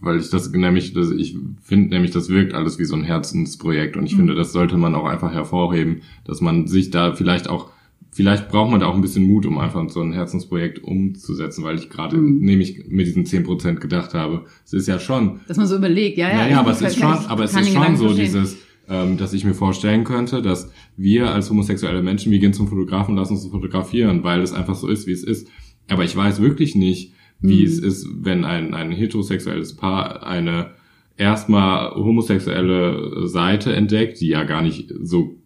weil 0.00 0.18
ich 0.18 0.28
das 0.30 0.50
nämlich, 0.52 0.92
das, 0.92 1.10
ich 1.10 1.36
finde 1.62 1.88
nämlich, 1.90 2.10
das 2.10 2.28
wirkt 2.28 2.54
alles 2.54 2.78
wie 2.78 2.84
so 2.84 2.96
ein 2.96 3.04
Herzensprojekt 3.04 3.96
und 3.96 4.04
ich 4.06 4.12
Mhm. 4.14 4.18
finde, 4.18 4.34
das 4.34 4.52
sollte 4.52 4.76
man 4.76 4.94
auch 4.94 5.04
einfach 5.06 5.32
hervorheben, 5.32 6.02
dass 6.24 6.40
man 6.40 6.66
sich 6.66 6.90
da 6.90 7.12
vielleicht 7.14 7.48
auch, 7.48 7.70
vielleicht 8.10 8.48
braucht 8.48 8.70
man 8.70 8.80
da 8.80 8.86
auch 8.86 8.94
ein 8.94 9.00
bisschen 9.02 9.26
Mut, 9.26 9.46
um 9.46 9.58
einfach 9.58 9.88
so 9.90 10.00
ein 10.00 10.12
Herzensprojekt 10.12 10.82
umzusetzen, 10.82 11.62
weil 11.64 11.76
ich 11.76 11.90
gerade 11.90 12.16
Mhm. 12.16 12.38
nämlich 12.40 12.84
mit 12.88 13.06
diesen 13.06 13.24
10% 13.24 13.80
gedacht 13.80 14.14
habe, 14.14 14.44
es 14.64 14.72
ist 14.72 14.88
ja 14.88 14.98
schon, 14.98 15.40
Dass 15.48 15.56
man 15.58 15.66
so 15.66 15.76
überlegt, 15.76 16.18
ja, 16.18 16.28
ja. 16.30 16.48
ich 16.48 16.56
aber 16.56 16.72
es 16.72 16.82
ist 16.82 16.98
schon, 16.98 17.08
aber 17.08 17.44
es 17.44 17.54
ist 17.54 17.68
schon 17.72 17.96
so 17.96 18.04
verstehen. 18.06 18.24
dieses, 18.24 18.56
ähm, 18.88 19.16
dass 19.16 19.32
ich 19.32 19.44
mir 19.44 19.54
vorstellen 19.54 20.04
könnte, 20.04 20.42
dass 20.42 20.70
wir 20.96 21.30
als 21.32 21.50
homosexuelle 21.50 22.02
Menschen, 22.02 22.30
wir 22.32 22.38
gehen 22.38 22.52
zum 22.52 22.68
Fotografen 22.68 23.12
und 23.12 23.16
lassen 23.18 23.34
uns 23.34 23.46
fotografieren, 23.46 24.22
weil 24.24 24.40
es 24.42 24.52
einfach 24.52 24.74
so 24.74 24.88
ist, 24.88 25.06
wie 25.06 25.12
es 25.12 25.24
ist. 25.24 25.48
Aber 25.88 26.04
ich 26.04 26.14
weiß 26.16 26.40
wirklich 26.40 26.74
nicht, 26.74 27.12
wie 27.40 27.60
Mhm. 27.60 27.66
es 27.66 27.78
ist, 27.78 28.08
wenn 28.20 28.44
ein, 28.44 28.74
ein 28.74 28.90
heterosexuelles 28.92 29.76
Paar 29.76 30.26
eine 30.26 30.70
erstmal 31.16 31.94
homosexuelle 31.94 33.26
Seite 33.28 33.72
entdeckt, 33.74 34.20
die 34.20 34.28
ja 34.28 34.44
gar 34.44 34.62
nicht 34.62 34.92
so 35.02 35.36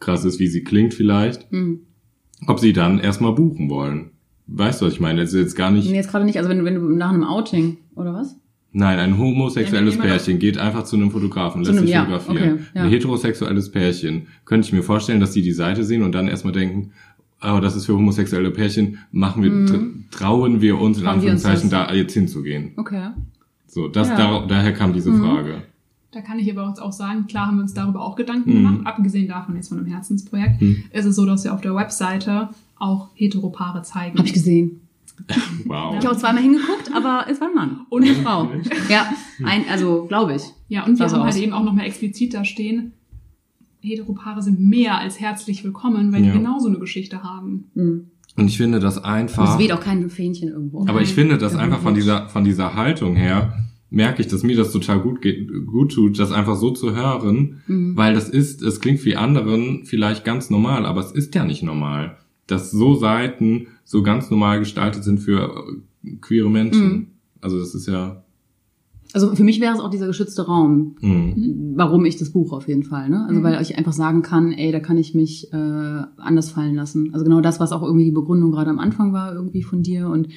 krass 0.00 0.24
ist, 0.24 0.38
wie 0.38 0.46
sie 0.46 0.64
klingt 0.64 0.94
vielleicht, 0.94 1.50
Mhm. 1.52 1.80
ob 2.46 2.60
sie 2.60 2.72
dann 2.72 2.98
erstmal 2.98 3.32
buchen 3.34 3.70
wollen. 3.70 4.10
Weißt 4.46 4.80
du, 4.82 4.86
was 4.86 4.92
ich 4.94 5.00
meine? 5.00 5.22
Es 5.22 5.32
ist 5.32 5.40
jetzt 5.40 5.56
gar 5.56 5.70
nicht, 5.70 5.88
Nee, 5.88 5.96
jetzt 5.96 6.10
gerade 6.10 6.24
nicht, 6.24 6.36
also 6.36 6.50
wenn 6.50 6.64
wenn 6.64 6.74
du 6.74 6.88
nach 6.90 7.10
einem 7.12 7.24
Outing, 7.24 7.78
oder 7.96 8.12
was? 8.12 8.36
Nein, 8.76 8.98
ein 8.98 9.18
homosexuelles 9.18 9.96
Pärchen 9.96 10.38
geht 10.40 10.58
einfach 10.58 10.82
zu 10.82 10.96
einem 10.96 11.10
Fotografen, 11.12 11.60
lässt 11.62 11.70
einem- 11.70 11.82
sich 11.86 11.90
ja, 11.90 12.00
fotografieren. 12.04 12.52
okay, 12.54 12.62
ja. 12.74 12.82
Ein 12.82 12.90
heterosexuelles 12.90 13.70
Pärchen 13.70 14.26
könnte 14.44 14.66
ich 14.66 14.72
mir 14.72 14.82
vorstellen, 14.82 15.20
dass 15.20 15.30
die 15.30 15.42
die 15.42 15.52
Seite 15.52 15.84
sehen 15.84 16.02
und 16.02 16.12
dann 16.12 16.26
erstmal 16.26 16.52
denken, 16.52 16.90
oh, 17.40 17.60
das 17.60 17.76
ist 17.76 17.86
für 17.86 17.94
homosexuelle 17.94 18.50
Pärchen, 18.50 18.98
machen 19.12 19.42
wir, 19.44 19.50
Mhm. 19.50 19.66
tr- 19.66 20.10
trauen 20.10 20.60
wir 20.60 20.80
uns 20.80 20.98
in 20.98 21.04
uns 21.04 21.14
Anführungszeichen 21.14 21.70
das? 21.70 21.88
da 21.88 21.94
jetzt 21.94 22.14
hinzugehen. 22.14 22.72
Okay. 22.76 23.10
So, 23.68 23.86
das 23.86 24.08
Ja. 24.08 24.16
da, 24.16 24.46
daher 24.46 24.72
kam 24.72 24.92
diese 24.92 25.10
Mhm. 25.10 25.20
Frage. 25.22 25.62
Da 26.10 26.20
kann 26.20 26.38
ich 26.40 26.50
aber 26.50 26.74
auch 26.80 26.92
sagen, 26.92 27.26
klar 27.28 27.46
haben 27.48 27.56
wir 27.56 27.62
uns 27.62 27.74
darüber 27.74 28.00
auch 28.04 28.16
Gedanken 28.16 28.50
Mhm. 28.50 28.54
gemacht, 28.54 28.78
abgesehen 28.86 29.28
davon 29.28 29.54
jetzt 29.56 29.68
von 29.68 29.78
einem 29.78 29.86
Herzensprojekt, 29.86 30.60
Mhm. 30.62 30.84
ist 30.92 31.04
es 31.04 31.14
so, 31.16 31.26
dass 31.26 31.44
wir 31.44 31.54
auf 31.54 31.60
der 31.60 31.74
Webseite 31.76 32.48
auch 32.76 33.10
Heteropaare 33.14 33.82
zeigen. 33.82 34.18
Habe 34.18 34.26
ich 34.26 34.32
gesehen. 34.34 34.80
Wow. 35.66 35.96
Ich 35.98 36.04
habe 36.04 36.10
auch 36.14 36.18
zweimal 36.18 36.42
hingeguckt, 36.42 36.90
aber 36.94 37.26
es 37.30 37.40
war 37.40 37.48
ein 37.48 37.54
Mann 37.54 37.80
und 37.88 38.04
eine 38.04 38.14
Frau. 38.16 38.50
Ja, 38.90 39.06
ein, 39.44 39.64
also 39.70 40.04
glaube 40.06 40.34
ich. 40.34 40.42
Ja, 40.68 40.84
und 40.84 40.98
wir 40.98 41.06
haben 41.10 41.22
halt 41.22 41.36
eben 41.36 41.52
auch 41.52 41.64
nochmal 41.64 41.86
explizit 41.86 42.34
da 42.34 42.44
stehen, 42.44 42.92
Heteropaare 43.80 44.42
sind 44.42 44.60
mehr 44.60 44.98
als 44.98 45.20
herzlich 45.20 45.62
willkommen, 45.64 46.12
weil 46.12 46.24
Ja. 46.24 46.32
die 46.32 46.38
genauso 46.38 46.68
eine 46.68 46.78
Geschichte 46.78 47.22
haben. 47.22 47.64
Mhm. 47.74 48.06
Und 48.36 48.48
ich 48.48 48.56
finde 48.56 48.80
das 48.80 49.02
einfach. 49.02 49.52
es 49.54 49.58
weht 49.58 49.72
auch 49.72 49.80
kein 49.80 50.08
Fähnchen 50.10 50.48
irgendwo. 50.48 50.86
Aber 50.88 51.00
ich 51.02 51.14
finde, 51.14 51.38
dass 51.38 51.52
Ja, 51.54 51.60
einfach 51.60 51.80
von 51.80 51.94
dieser, 51.94 52.28
von 52.28 52.44
dieser 52.44 52.74
Haltung 52.74 53.14
her, 53.14 53.54
merke 53.90 54.22
ich, 54.22 54.28
dass 54.28 54.42
mir 54.42 54.56
das 54.56 54.72
total 54.72 55.00
gut 55.00 55.22
geht, 55.22 55.48
gut 55.66 55.92
tut, 55.92 56.18
das 56.18 56.32
einfach 56.32 56.56
so 56.56 56.70
zu 56.72 56.96
hören, 56.96 57.62
Mhm. 57.66 57.96
weil 57.96 58.12
das 58.14 58.28
ist, 58.28 58.60
es 58.62 58.80
klingt 58.80 59.00
für 59.00 59.18
anderen 59.18 59.84
vielleicht 59.84 60.24
ganz 60.24 60.50
normal, 60.50 60.84
aber 60.84 61.00
es 61.00 61.12
ist 61.12 61.34
ja 61.34 61.44
nicht 61.44 61.62
normal, 61.62 62.16
dass 62.48 62.70
so 62.72 62.94
Seiten 62.94 63.68
so 63.84 64.02
ganz 64.02 64.30
normal 64.30 64.58
gestaltet 64.58 65.04
sind 65.04 65.18
für 65.20 65.64
äh, 66.04 66.16
queere 66.20 66.50
Menschen. 66.50 66.86
Mhm. 66.92 67.06
Also 67.40 67.58
das 67.58 67.74
ist 67.74 67.86
ja, 67.86 68.22
Also 69.12 69.34
für 69.34 69.44
mich 69.44 69.60
wäre 69.60 69.74
es 69.74 69.80
auch 69.80 69.90
dieser 69.90 70.06
geschützte 70.06 70.46
Raum, 70.46 70.96
mh, 71.00 71.34
warum 71.76 72.04
ich 72.06 72.16
das 72.16 72.30
Buch 72.30 72.52
auf 72.52 72.66
jeden 72.68 72.82
Fall. 72.84 73.10
Ne? 73.10 73.24
Also 73.28 73.40
Mhm. 73.40 73.44
weil 73.44 73.60
ich 73.62 73.76
einfach 73.76 73.92
sagen 73.92 74.22
kann, 74.22 74.52
ey, 74.52 74.72
da 74.72 74.80
kann 74.80 74.96
ich 74.96 75.14
mich 75.14 75.52
äh, 75.52 75.56
anders 76.16 76.50
fallen 76.50 76.74
lassen. 76.74 77.10
Also 77.12 77.24
genau 77.24 77.40
das, 77.40 77.60
was 77.60 77.72
auch 77.72 77.82
irgendwie 77.82 78.06
die 78.06 78.10
Begründung 78.12 78.50
gerade 78.52 78.70
am 78.70 78.78
Anfang 78.78 79.12
war, 79.12 79.34
irgendwie 79.34 79.62
von 79.62 79.82
dir 79.82 80.08
und 80.08 80.28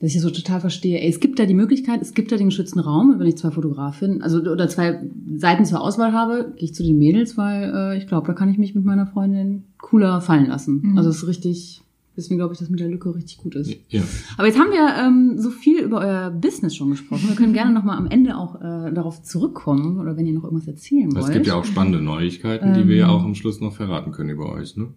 dass 0.00 0.08
ich 0.10 0.14
das 0.14 0.24
so 0.24 0.30
total 0.30 0.60
verstehe. 0.60 0.98
Ey, 1.00 1.08
es 1.08 1.20
gibt 1.20 1.38
da 1.38 1.46
die 1.46 1.54
Möglichkeit, 1.54 2.02
es 2.02 2.12
gibt 2.12 2.32
da 2.32 2.36
den 2.36 2.48
geschützten 2.48 2.80
Raum, 2.80 3.14
wenn 3.20 3.26
ich 3.28 3.36
zwei 3.36 3.52
Fotografinnen, 3.52 4.20
also 4.20 4.40
oder 4.40 4.66
zwei 4.68 5.00
Seiten 5.36 5.64
zur 5.64 5.80
Auswahl 5.80 6.12
habe, 6.12 6.52
gehe 6.56 6.64
ich 6.64 6.74
zu 6.74 6.82
den 6.82 6.98
Mädels, 6.98 7.36
weil 7.38 7.72
äh, 7.72 7.98
ich 7.98 8.08
glaube, 8.08 8.26
da 8.26 8.32
kann 8.32 8.48
ich 8.48 8.58
mich 8.58 8.74
mit 8.74 8.84
meiner 8.84 9.06
Freundin 9.06 9.62
cooler 9.78 10.20
fallen 10.20 10.46
lassen. 10.48 10.80
Mhm. 10.82 10.98
Also 10.98 11.08
es 11.10 11.18
ist 11.18 11.28
richtig 11.28 11.82
Deswegen 12.16 12.36
glaube 12.38 12.52
ich, 12.52 12.58
dass 12.60 12.68
mit 12.68 12.78
der 12.80 12.88
Lücke 12.88 13.14
richtig 13.14 13.38
gut 13.38 13.54
ist. 13.54 13.74
Ja. 13.88 14.02
Aber 14.36 14.46
jetzt 14.46 14.58
haben 14.58 14.70
wir 14.70 14.94
ähm, 14.98 15.38
so 15.38 15.50
viel 15.50 15.80
über 15.82 16.00
euer 16.00 16.30
Business 16.30 16.76
schon 16.76 16.90
gesprochen. 16.90 17.28
Wir 17.28 17.36
können 17.36 17.52
gerne 17.60 17.72
nochmal 17.72 17.96
am 17.96 18.06
Ende 18.06 18.36
auch 18.36 18.56
äh, 18.56 18.92
darauf 18.92 19.22
zurückkommen 19.22 19.98
oder 19.98 20.16
wenn 20.16 20.26
ihr 20.26 20.34
noch 20.34 20.44
irgendwas 20.44 20.66
erzählen 20.68 21.10
wollt. 21.14 21.24
Es 21.24 21.30
gibt 21.30 21.46
ja 21.46 21.54
auch 21.54 21.64
spannende 21.64 22.02
Neuigkeiten, 22.02 22.74
die 22.74 22.86
wir 22.86 22.96
ja 22.96 23.04
Ähm. 23.06 23.10
auch 23.10 23.24
am 23.24 23.34
Schluss 23.34 23.60
noch 23.60 23.74
verraten 23.74 24.12
können 24.12 24.30
über 24.30 24.52
euch, 24.52 24.76
ne? 24.76 24.88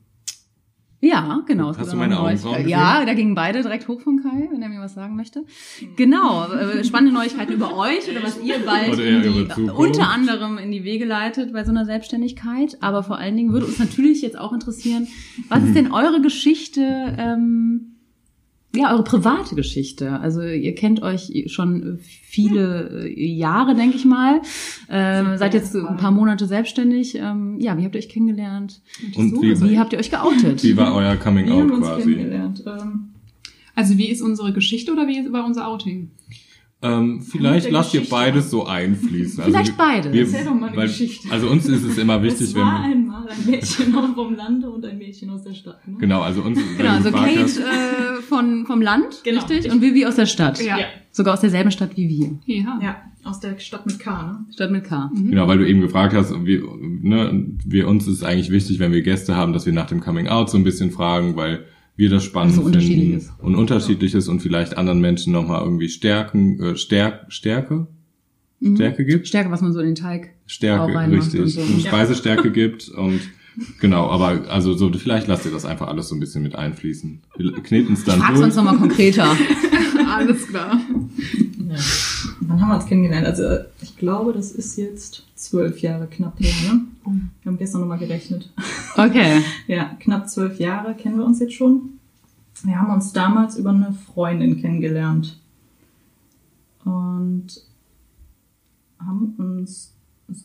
Ja, 1.05 1.41
genau. 1.45 1.75
Hast 1.77 1.93
du 1.93 1.97
meine 1.97 2.15
gesehen? 2.15 2.67
Ja, 2.67 3.05
da 3.05 3.13
gingen 3.13 3.35
beide 3.35 3.61
direkt 3.61 3.87
hoch 3.87 4.01
von 4.01 4.21
Kai, 4.23 4.49
wenn 4.51 4.61
er 4.61 4.69
mir 4.69 4.79
was 4.79 4.95
sagen 4.95 5.15
möchte. 5.15 5.43
Genau, 5.95 6.51
äh, 6.51 6.83
spannende 6.83 7.13
Neuigkeiten 7.13 7.53
über 7.53 7.77
euch 7.77 8.09
oder 8.09 8.23
was 8.23 8.41
ihr 8.41 8.57
bald 8.65 8.97
die, 8.97 9.69
unter 9.69 10.09
anderem 10.09 10.57
in 10.57 10.71
die 10.71 10.83
Wege 10.83 11.05
leitet 11.05 11.53
bei 11.53 11.63
so 11.63 11.71
einer 11.71 11.85
Selbstständigkeit. 11.85 12.77
Aber 12.81 13.03
vor 13.03 13.17
allen 13.17 13.37
Dingen 13.37 13.53
würde 13.53 13.65
uns 13.67 13.79
natürlich 13.79 14.21
jetzt 14.21 14.37
auch 14.37 14.53
interessieren, 14.53 15.07
was 15.49 15.63
ist 15.63 15.75
denn 15.75 15.91
eure 15.91 16.21
Geschichte, 16.21 17.15
ähm, 17.17 17.94
ja, 18.75 18.91
eure 18.93 19.03
private 19.03 19.55
Geschichte. 19.55 20.19
Also 20.19 20.41
ihr 20.41 20.75
kennt 20.75 21.01
euch 21.01 21.45
schon 21.47 21.99
viele 22.01 23.05
äh, 23.05 23.25
Jahre, 23.33 23.75
denke 23.75 23.95
ich 23.97 24.05
mal. 24.05 24.41
Ähm, 24.89 25.37
seid 25.37 25.53
jetzt 25.53 25.75
ein 25.75 25.97
paar 25.97 26.11
Monate 26.11 26.45
selbstständig. 26.47 27.15
Ähm, 27.15 27.59
ja, 27.59 27.77
wie 27.77 27.83
habt 27.85 27.95
ihr 27.95 27.99
euch 27.99 28.09
kennengelernt? 28.09 28.81
Und 29.15 29.41
wie, 29.41 29.59
Wie 29.61 29.79
habt 29.79 29.93
ihr 29.93 29.99
euch 29.99 30.11
geoutet? 30.11 30.63
wie 30.63 30.75
war 30.77 30.93
euer 30.95 31.15
Coming 31.15 31.49
Out 31.51 31.79
quasi? 31.79 32.01
kennengelernt? 32.03 32.63
Ähm, 32.65 33.09
Also 33.75 33.97
wie 33.97 34.07
ist 34.09 34.21
unsere 34.21 34.53
Geschichte 34.53 34.91
oder 34.93 35.07
wie 35.07 35.19
ist 35.19 35.31
war 35.33 35.45
unser 35.45 35.67
Outing? 35.67 36.09
Ähm, 36.81 37.21
vielleicht 37.21 37.71
lasst 37.71 37.93
ihr 37.93 38.01
Geschichte 38.01 38.15
beides 38.15 38.51
so 38.51 38.65
einfließen. 38.65 39.39
Also 39.43 39.51
Vielleicht 39.51 39.77
beides. 39.77 40.11
Wir, 40.13 40.21
Erzähl 40.21 40.45
doch 40.45 40.53
mal 40.53 40.67
eine 40.67 40.77
weil, 40.77 40.87
Geschichte. 40.87 41.31
Also 41.31 41.47
uns 41.47 41.65
ist 41.67 41.83
es 41.83 41.97
immer 41.97 42.21
wichtig, 42.21 42.41
es 42.49 42.55
wenn 42.55 42.61
war 42.61 42.83
wir, 42.83 42.91
einmal 42.91 43.27
ein 43.27 43.45
Mädchen 43.45 43.93
vom 44.13 44.35
Lande 44.35 44.69
und 44.69 44.85
ein 44.85 44.97
Mädchen 44.97 45.29
aus 45.31 45.43
der 45.43 45.53
Stadt. 45.53 45.87
Ne? 45.87 45.97
genau, 45.99 46.21
also 46.21 46.41
uns, 46.41 46.59
wenn 46.59 46.77
Genau, 46.77 46.91
also 46.91 47.11
Kate 47.11 47.41
hast, 47.41 47.57
äh, 47.59 48.21
von, 48.27 48.65
vom 48.65 48.81
Land, 48.81 49.21
Genau. 49.23 49.41
richtig? 49.45 49.71
Und 49.71 49.81
Vivi 49.81 50.05
aus 50.05 50.15
der 50.15 50.25
Stadt. 50.25 50.61
Ja. 50.61 50.77
Ja. 50.77 50.85
Sogar 51.11 51.33
aus 51.33 51.41
derselben 51.41 51.71
Stadt 51.71 51.95
wie 51.95 52.09
wir. 52.09 52.39
Ja. 52.45 52.79
Ja, 52.83 52.97
aus 53.23 53.39
der 53.39 53.57
Stadt 53.57 53.85
mit 53.85 53.97
K, 53.99 54.23
ne? 54.23 54.45
Stadt 54.53 54.69
mit 54.69 54.83
K. 54.83 55.09
Genau, 55.15 55.47
weil 55.47 55.57
du 55.57 55.67
eben 55.67 55.79
gefragt 55.79 56.13
hast, 56.13 56.33
wir, 56.45 56.61
ne, 57.01 57.45
wir 57.65 57.87
uns 57.87 58.05
ist 58.05 58.23
eigentlich 58.23 58.51
wichtig, 58.51 58.79
wenn 58.79 58.91
wir 58.91 59.01
Gäste 59.01 59.35
haben, 59.35 59.53
dass 59.53 59.65
wir 59.65 59.73
nach 59.73 59.87
dem 59.87 60.01
Coming 60.01 60.27
Out 60.27 60.49
so 60.49 60.57
ein 60.57 60.65
bisschen 60.65 60.91
fragen, 60.91 61.35
weil 61.37 61.65
wir 61.95 62.09
das 62.09 62.23
spannend 62.23 62.57
Also 62.57 62.69
finden 62.69 63.29
und 63.39 63.55
unterschiedlich 63.55 64.13
ist 64.13 64.27
und 64.27 64.41
vielleicht 64.41 64.77
anderen 64.77 64.99
Menschen 64.99 65.31
nochmal 65.31 65.61
irgendwie 65.63 65.89
Stärken, 65.89 66.59
äh, 66.61 66.75
Stärk, 66.77 67.31
Stärke, 67.31 67.87
Stärke 68.61 69.05
gibt. 69.05 69.27
Stärke, 69.27 69.51
was 69.51 69.61
man 69.61 69.73
so 69.73 69.79
in 69.79 69.87
den 69.87 69.95
Teig 69.95 70.33
auch 70.45 70.49
Stärke, 70.49 70.95
reinmacht 70.95 71.33
und 71.33 71.41
richtig. 71.41 71.53
so. 71.55 71.61
Und 71.61 71.83
Ja. 71.83 71.89
Speisestärke 71.89 72.51
gibt 72.51 72.89
und 72.89 73.21
genau, 73.79 74.09
aber 74.09 74.49
also 74.49 74.73
so 74.73 74.91
vielleicht 74.91 75.27
lasst 75.27 75.45
ihr 75.45 75.51
das 75.51 75.65
einfach 75.65 75.87
alles 75.87 76.09
so 76.09 76.15
ein 76.15 76.19
bisschen 76.19 76.43
mit 76.43 76.55
einfließen. 76.55 77.21
Wir 77.37 77.51
kneten 77.53 77.93
es 77.93 78.03
dann 78.03 78.19
Frag's 78.19 78.33
durch. 78.35 78.45
uns 78.45 78.55
nochmal 78.55 78.77
konkreter. 78.77 79.35
Alles 80.07 80.47
klar. 80.47 80.79
Ja. 81.69 81.75
Wann 82.41 82.61
haben 82.61 82.69
wir 82.69 82.75
uns 82.75 82.85
kennengelernt? 82.85 83.25
Also 83.27 83.43
ich 83.81 83.97
glaube, 83.97 84.33
das 84.33 84.51
ist 84.51 84.77
jetzt 84.77 85.23
zwölf 85.35 85.79
Jahre 85.79 86.07
knapp 86.07 86.39
her, 86.39 86.53
ne? 86.73 86.81
Wir 87.43 87.51
haben 87.51 87.57
gestern 87.57 87.81
nochmal 87.81 87.99
gerechnet. 87.99 88.51
Okay. 88.95 89.41
Ja, 89.67 89.95
knapp 89.99 90.29
zwölf 90.29 90.59
Jahre 90.59 90.93
kennen 90.95 91.17
wir 91.17 91.25
uns 91.25 91.39
jetzt 91.39 91.53
schon. 91.53 91.99
Wir 92.63 92.79
haben 92.79 92.93
uns 92.93 93.13
damals 93.13 93.57
über 93.57 93.71
eine 93.71 93.93
Freundin 93.93 94.61
kennengelernt. 94.61 95.39
Und 96.83 97.47
haben 98.99 99.33
uns, 99.37 99.93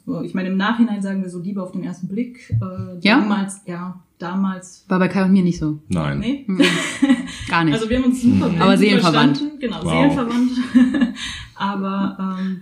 so, 0.07 0.23
ich 0.23 0.35
meine, 0.35 0.49
im 0.49 0.57
Nachhinein 0.57 1.03
sagen 1.03 1.23
wir 1.23 1.31
so 1.31 1.39
Liebe 1.39 1.63
auf 1.63 1.73
den 1.73 1.85
ersten 1.85 2.09
Blick. 2.09 2.51
Äh, 2.61 2.99
Ja? 3.01 3.21
Damals, 3.21 3.61
ja, 3.67 4.01
damals, 4.23 4.85
War 4.89 4.99
bei 4.99 5.09
Kai 5.09 5.25
und 5.25 5.33
mir 5.33 5.43
nicht 5.43 5.59
so. 5.59 5.79
Nein. 5.89 6.19
nee. 6.21 6.45
Mhm. 6.47 6.63
Gar 7.49 7.65
nicht. 7.65 7.75
Also 7.75 7.89
wir 7.89 7.97
haben 7.99 8.05
uns 8.05 8.23
super 8.23 8.49
Mhm. 8.49 8.61
Aber 8.63 8.77
seelenverwandt. 8.77 9.39
verstanden. 9.39 9.61
Genau, 9.61 9.77
Wow. 9.83 9.91
seelenverwandt. 9.91 10.51
Aber 11.57 12.17
ähm, 12.41 12.61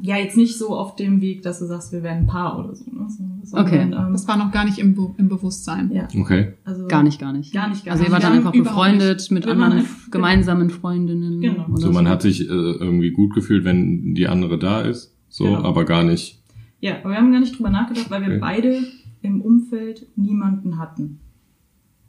ja, 0.00 0.16
jetzt 0.16 0.36
nicht 0.36 0.58
so 0.58 0.74
auf 0.76 0.96
dem 0.96 1.20
Weg, 1.20 1.42
dass 1.42 1.60
du 1.60 1.66
sagst, 1.66 1.92
wir 1.92 2.02
wären 2.02 2.18
ein 2.18 2.26
Paar 2.26 2.58
oder 2.58 2.74
so. 2.74 2.84
Ne? 2.90 3.06
so 3.08 3.24
sondern, 3.44 3.66
Okay. 3.66 3.82
Ähm, 3.82 4.12
Das 4.12 4.26
war 4.26 4.36
noch 4.36 4.50
gar 4.50 4.64
nicht 4.64 4.78
im, 4.78 4.94
Be 4.94 5.14
im 5.16 5.28
Bewusstsein. 5.28 5.90
ja, 5.92 6.08
Okay. 6.18 6.54
also 6.64 6.86
gar 6.88 7.02
nicht, 7.02 7.20
gar 7.20 7.32
nicht. 7.32 7.52
Gar 7.52 7.68
nicht, 7.68 7.84
gar 7.84 7.92
also 7.92 8.02
ihr 8.04 8.08
nicht. 8.08 8.12
wart 8.12 8.24
dann 8.24 8.32
einfach 8.32 8.52
befreundet 8.52 9.30
mit 9.30 9.44
Wir 9.46 9.52
anderen 9.52 9.72
einfach- 9.74 10.10
gemeinsamen 10.10 10.70
Freundinnen. 10.70 11.40
Genau. 11.40 11.66
Oder 11.68 11.80
So, 11.80 11.92
man 11.92 12.08
hat 12.08 12.22
sich 12.22 12.40
äh, 12.42 12.44
irgendwie 12.52 13.10
gut 13.10 13.34
gefühlt, 13.34 13.64
wenn 13.64 14.14
die 14.14 14.26
andere 14.28 14.58
da 14.58 14.80
ist, 14.80 15.14
so, 15.28 15.44
Genau. 15.44 15.62
aber 15.64 15.84
gar 15.84 16.02
nicht. 16.04 16.40
Ja, 16.80 16.96
aber 17.00 17.10
wir 17.10 17.16
haben 17.18 17.30
gar 17.30 17.38
nicht 17.40 17.56
drüber 17.56 17.70
nachgedacht, 17.70 18.10
weil 18.10 18.22
wir 18.22 18.28
Okay. 18.28 18.38
beide 18.40 18.82
im 19.22 19.40
Umfeld 19.40 20.06
niemanden 20.16 20.78
hatten. 20.78 21.18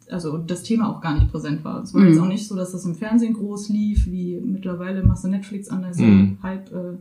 Also 0.09 0.37
das 0.37 0.63
Thema 0.63 0.89
auch 0.89 0.99
gar 1.01 1.13
nicht 1.15 1.31
präsent 1.31 1.63
war. 1.63 1.81
Es 1.81 1.93
war 1.93 2.01
Mhm. 2.01 2.07
jetzt 2.09 2.19
auch 2.19 2.27
nicht 2.27 2.45
so, 2.47 2.55
dass 2.55 2.71
das 2.73 2.83
im 2.85 2.95
Fernsehen 2.95 3.33
groß 3.33 3.69
lief, 3.69 4.05
wie 4.07 4.39
mittlerweile 4.43 5.03
machst 5.03 5.23
du 5.23 5.29
Netflix 5.29 5.69
an, 5.69 5.83
also 5.85 6.03
Mhm. 6.03 6.37
halb 6.43 6.71
äh, 6.71 6.97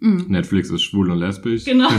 Mhm. 0.00 0.26
Netflix 0.28 0.70
ist 0.70 0.82
schwul 0.82 1.10
und 1.10 1.18
lesbisch. 1.18 1.64
genau. 1.64 1.88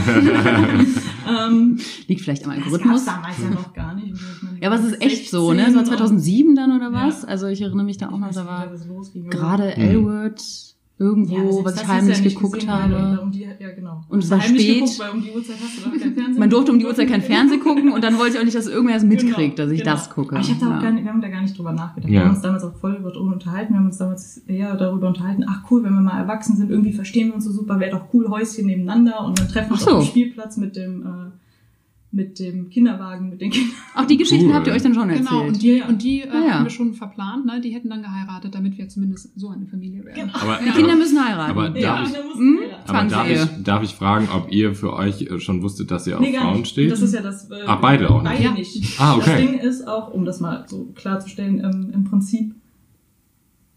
ähm, 1.28 1.78
Liegt 2.08 2.22
vielleicht 2.22 2.46
am 2.46 2.52
das 2.52 2.64
Algorithmus. 2.64 3.06
gab's 3.06 3.06
damals 3.06 3.42
ja 3.42 3.50
noch 3.50 3.74
gar 3.74 3.94
nicht. 3.96 4.16
Ja, 4.62 4.70
aber 4.72 4.80
es 4.80 4.86
ist 4.92 5.02
echt 5.02 5.30
so, 5.30 5.54
ne? 5.54 5.68
Es 5.68 5.76
war 5.76 5.84
2007 5.84 6.56
dann 6.56 6.72
oder 6.76 6.92
Ja. 6.92 7.08
was? 7.08 7.26
Also 7.26 7.48
ich 7.48 7.62
erinnere 7.62 7.86
mich 7.86 7.98
da 7.98 8.10
auch 8.10 8.18
noch, 8.20 8.32
da 8.32 8.46
war 8.46 8.68
gerade 9.30 9.74
Mhm. 9.76 9.84
L-Word 9.84 10.42
irgendwo, 11.00 11.64
was 11.64 11.82
ich 11.82 11.88
heimlich 11.88 12.22
geguckt 12.24 12.68
habe. 12.68 13.20
Um 13.22 13.32
die, 13.32 13.42
ja, 13.42 13.72
genau. 13.74 14.04
Und 14.10 14.24
es 14.24 14.30
war 14.30 14.40
heimlich 14.42 14.64
spät. 14.64 14.76
Geguckt, 14.82 15.00
weil 15.00 15.10
um 15.12 15.22
die 15.24 15.32
Uhrzeit 15.32 15.56
hast 15.64 15.78
du 15.78 15.90
doch 15.90 15.98
kein 15.98 16.14
Fernsehen. 16.14 16.40
Man 16.40 16.50
durfte 16.50 16.72
um 16.74 16.80
die 16.80 16.86
Uhrzeit 16.86 17.08
kein 17.10 17.22
Fernsehen 17.22 17.60
gucken 17.62 17.92
und 17.94 18.04
dann 18.04 18.18
wollte 18.20 18.34
ich 18.36 18.40
auch 18.40 18.44
nicht, 18.44 18.56
dass 18.58 18.68
irgendwer 18.68 18.98
es 18.98 19.04
mitkriegt, 19.04 19.56
Genau, 19.56 19.68
dass 19.68 19.72
ich 19.72 19.80
genau. 19.84 19.92
das 19.96 20.10
gucke. 20.10 20.36
Aber 20.36 20.44
ich 20.44 20.52
hab 20.52 20.60
da 20.60 20.66
auch 20.68 20.72
Ja. 20.72 20.82
gar 20.82 20.92
nicht, 20.92 21.04
wir 21.06 21.12
haben 21.12 21.22
da 21.22 21.30
gar 21.30 21.42
nicht 21.42 21.58
drüber 21.58 21.72
nachgedacht. 21.72 22.12
Ja. 22.12 22.20
Wir 22.20 22.26
haben 22.26 22.32
uns 22.36 22.42
damals 22.42 22.64
auch 22.64 22.76
voll 22.76 23.00
darüber 23.02 23.34
unterhalten. 23.34 23.74
Wir 23.74 23.80
haben 23.80 23.86
uns 23.88 23.98
damals 23.98 24.38
eher 24.48 24.76
darüber 24.76 25.08
unterhalten, 25.08 25.46
ach 25.48 25.64
cool, 25.72 25.84
wenn 25.84 25.94
wir 25.94 26.02
mal 26.02 26.20
erwachsen 26.20 26.58
sind, 26.58 26.70
irgendwie 26.70 26.92
verstehen 26.94 27.28
wir 27.30 27.36
uns 27.36 27.46
so 27.46 27.52
super, 27.52 27.80
wäre 27.80 27.92
doch 27.92 28.14
cool, 28.14 28.28
Häuschen 28.30 28.66
nebeneinander 28.66 29.26
und 29.26 29.40
dann 29.40 29.48
treffen 29.48 29.70
wir 29.70 29.74
uns 29.76 29.86
so. 29.86 29.92
auf 29.92 30.04
dem 30.04 30.10
Spielplatz 30.10 30.58
mit 30.58 30.76
dem, 30.76 31.02
äh, 31.04 31.32
mit 32.12 32.40
dem 32.40 32.70
Kinderwagen, 32.70 33.30
mit 33.30 33.40
den 33.40 33.52
Kindern. 33.52 33.72
Auch 33.94 34.06
die 34.06 34.18
Geschichten 34.18 34.48
Cool. 34.48 34.56
habt 34.56 34.66
ihr 34.66 34.74
euch 34.74 34.82
dann 34.82 34.96
schon 34.96 35.10
erzählt. 35.12 35.30
Genau, 35.30 35.46
und 35.46 35.62
die, 35.62 35.84
und 35.88 36.02
die 36.02 36.22
äh, 36.22 36.28
Ah, 36.30 36.46
ja. 36.48 36.54
haben 36.56 36.64
wir 36.66 36.72
schon 36.72 36.94
verplant, 36.96 37.46
ne? 37.46 37.62
Die 37.62 37.70
hätten 37.70 37.88
dann 37.90 38.02
geheiratet, 38.02 38.56
damit 38.56 38.80
wir 38.80 38.90
zumindest 38.90 39.40
so 39.40 39.50
eine 39.50 39.68
Familie 39.68 40.04
werden. 40.04 40.32
Genau. 40.32 40.34
Aber, 40.40 40.58
die 40.66 40.72
Kinder 40.72 40.96
müssen 40.96 41.24
heiraten. 41.24 41.52
Aber 41.52 41.78
Ja, 41.78 41.98
darf 42.02 42.10
ich, 42.10 42.18
Hm? 42.36 42.60
heiraten. 42.64 42.90
aber 42.90 43.10
darf 43.10 43.30
ich, 43.30 43.64
darf 43.64 43.84
ich 43.84 43.94
fragen, 43.94 44.28
ob 44.36 44.52
ihr 44.52 44.74
für 44.74 44.94
euch 44.94 45.22
äh, 45.22 45.40
schon 45.40 45.62
wusstet, 45.62 45.92
dass 45.92 46.08
ihr 46.08 46.16
auf 46.18 46.22
Nee, 46.26 46.34
Frauen 46.36 46.58
nicht. 46.62 46.70
steht? 46.70 46.92
Das 46.92 47.02
ist 47.02 47.14
ja 47.14 47.22
das. 47.22 47.48
Äh, 47.52 47.58
Ach, 47.68 47.80
beide 47.80 48.10
auch 48.10 48.24
nicht? 48.24 48.32
Beide 48.32 48.44
Ja. 48.44 48.52
nicht. 48.54 49.00
Ah, 49.00 49.16
okay. 49.16 49.26
Das 49.30 49.38
Ding 49.38 49.60
ist 49.60 49.88
auch, 49.88 50.12
um 50.12 50.26
das 50.26 50.40
mal 50.40 50.66
so 50.68 50.92
klarzustellen, 50.96 51.60
ähm, 51.64 51.92
im 51.94 52.06
Prinzip 52.06 52.56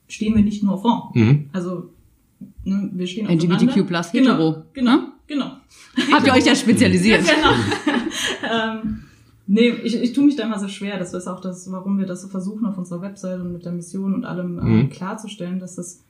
stehen 0.08 0.34
wir 0.34 0.42
nicht 0.42 0.62
nur 0.62 0.74
auf 0.74 0.82
Frauen. 0.82 1.10
mhm. 1.14 1.50
Also, 1.52 1.90
ne, 2.64 2.90
wir 2.94 3.06
stehen 3.06 3.26
LGBTQ 3.26 3.52
aufeinander. 3.52 3.84
plus 3.84 4.12
genau, 4.12 4.30
hetero, 4.32 4.62
Genau, 4.72 4.90
ne? 4.96 5.11
Genau. 5.26 5.56
Habt 6.12 6.26
ihr 6.26 6.32
euch 6.32 6.46
ja 6.46 6.54
spezialisiert. 6.54 7.22
genau. 7.26 7.54
ähm, 8.52 9.04
nee, 9.46 9.68
ich, 9.82 9.94
ich 9.96 10.12
tue 10.12 10.24
mich 10.24 10.36
da 10.36 10.44
immer 10.44 10.58
so 10.58 10.68
schwer. 10.68 10.98
Das 10.98 11.14
ist 11.14 11.26
auch 11.26 11.40
das, 11.40 11.70
warum 11.70 11.98
wir 11.98 12.06
das 12.06 12.22
so 12.22 12.28
versuchen 12.28 12.66
auf 12.66 12.78
unserer 12.78 13.02
Website 13.02 13.40
und 13.40 13.52
mit 13.52 13.64
der 13.64 13.72
Mission 13.72 14.14
und 14.14 14.24
allem 14.24 14.58
äh, 14.58 14.62
Mhm. 14.62 14.90
klarzustellen, 14.90 15.58
dass 15.58 15.76
das, 15.76 16.00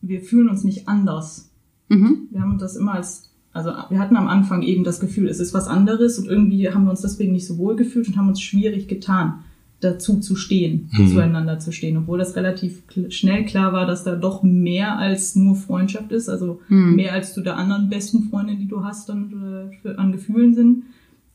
wir 0.00 0.20
fühlen 0.20 0.48
uns 0.48 0.64
nicht 0.64 0.88
anders. 0.88 1.50
Mhm. 1.88 2.28
Wir 2.30 2.40
haben 2.40 2.58
das 2.58 2.76
immer 2.76 2.94
als, 2.94 3.30
also 3.52 3.70
wir 3.88 3.98
hatten 3.98 4.16
am 4.16 4.28
Anfang 4.28 4.62
eben 4.62 4.84
das 4.84 5.00
Gefühl, 5.00 5.28
es 5.28 5.40
ist 5.40 5.54
was 5.54 5.66
anderes 5.68 6.18
und 6.18 6.26
irgendwie 6.26 6.70
haben 6.70 6.84
wir 6.84 6.90
uns 6.90 7.02
deswegen 7.02 7.32
nicht 7.32 7.46
so 7.46 7.58
wohl 7.58 7.76
gefühlt 7.76 8.08
und 8.08 8.16
haben 8.16 8.28
uns 8.28 8.40
schwierig 8.40 8.88
getan, 8.88 9.44
dazu 9.84 10.18
zu 10.20 10.34
stehen, 10.36 10.88
Mhm. 10.92 11.08
zueinander 11.08 11.58
zu 11.58 11.70
stehen, 11.72 11.96
obwohl 11.96 12.18
das 12.18 12.34
relativ 12.36 12.82
kl- 12.90 13.10
schnell 13.10 13.44
klar 13.44 13.72
war, 13.72 13.86
dass 13.86 14.02
da 14.04 14.16
doch 14.16 14.42
mehr 14.42 14.98
als 14.98 15.36
nur 15.36 15.54
Freundschaft 15.56 16.10
ist, 16.12 16.28
also 16.28 16.60
Mhm. 16.68 16.94
mehr 16.96 17.12
als 17.12 17.34
zu 17.34 17.42
der 17.42 17.56
anderen 17.56 17.88
besten 17.90 18.24
Freundin, 18.30 18.58
die 18.58 18.68
du 18.68 18.82
hast, 18.84 19.08
dann 19.08 19.70
äh, 19.72 19.76
für, 19.82 19.98
an 19.98 20.12
Gefühlen 20.12 20.54
sind. 20.54 20.84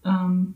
Ähm, 0.03 0.53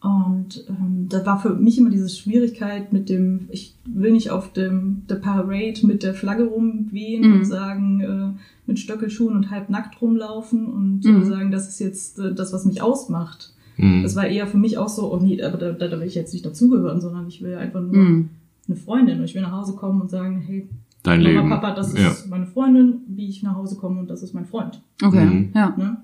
und 0.00 0.64
ähm, 0.68 1.06
da 1.08 1.24
war 1.24 1.40
für 1.40 1.54
mich 1.54 1.78
immer 1.78 1.90
diese 1.90 2.08
Schwierigkeit 2.08 2.92
mit 2.92 3.08
dem, 3.08 3.46
ich 3.50 3.76
will 3.86 4.10
nicht 4.10 4.30
auf 4.32 4.52
dem 4.52 5.02
der 5.08 5.14
Parade 5.14 5.86
mit 5.86 6.02
der 6.02 6.12
Flagge 6.14 6.44
rumwehen 6.44 7.28
Mhm. 7.28 7.32
und 7.34 7.44
sagen, 7.44 8.00
äh, 8.00 8.38
mit 8.66 8.80
Stöckelschuhen 8.80 9.36
und 9.36 9.50
halb 9.52 9.70
nackt 9.70 10.00
rumlaufen 10.02 10.66
und 10.66 11.04
Mhm. 11.04 11.24
sagen, 11.24 11.52
das 11.52 11.68
ist 11.68 11.78
jetzt 11.78 12.18
äh, 12.18 12.34
das, 12.34 12.52
was 12.52 12.64
mich 12.64 12.82
ausmacht. 12.82 13.51
Mhm. 13.76 14.02
Das 14.02 14.16
war 14.16 14.26
eher 14.26 14.46
für 14.46 14.58
mich 14.58 14.78
auch 14.78 14.88
so, 14.88 15.12
oh 15.12 15.18
nee, 15.20 15.42
aber 15.42 15.56
da, 15.58 15.72
da, 15.72 15.88
da 15.88 15.98
will 16.00 16.06
ich 16.06 16.14
jetzt 16.14 16.32
nicht 16.32 16.44
dazugehören, 16.44 17.00
sondern 17.00 17.26
ich 17.28 17.42
will 17.42 17.54
einfach 17.56 17.80
nur 17.80 17.94
Mhm. 17.94 18.28
eine 18.68 18.76
Freundin 18.76 19.18
und 19.18 19.24
ich 19.24 19.34
will 19.34 19.42
nach 19.42 19.52
Hause 19.52 19.74
kommen 19.74 20.00
und 20.00 20.10
sagen, 20.10 20.40
hey, 20.46 20.68
Dein 21.02 21.20
Mama, 21.22 21.30
Leben. 21.34 21.48
Papa, 21.50 21.74
das 21.74 21.92
ist 21.94 21.98
ja. 21.98 22.12
meine 22.30 22.46
Freundin, 22.46 23.00
wie 23.08 23.28
ich 23.28 23.42
nach 23.42 23.56
Hause 23.56 23.76
komme 23.76 23.98
und 24.00 24.08
das 24.08 24.22
ist 24.22 24.34
mein 24.34 24.44
Freund. 24.46 24.80
Okay, 25.02 25.24
Mhm. 25.24 25.48
ja. 25.54 25.74
Ne? 25.76 25.96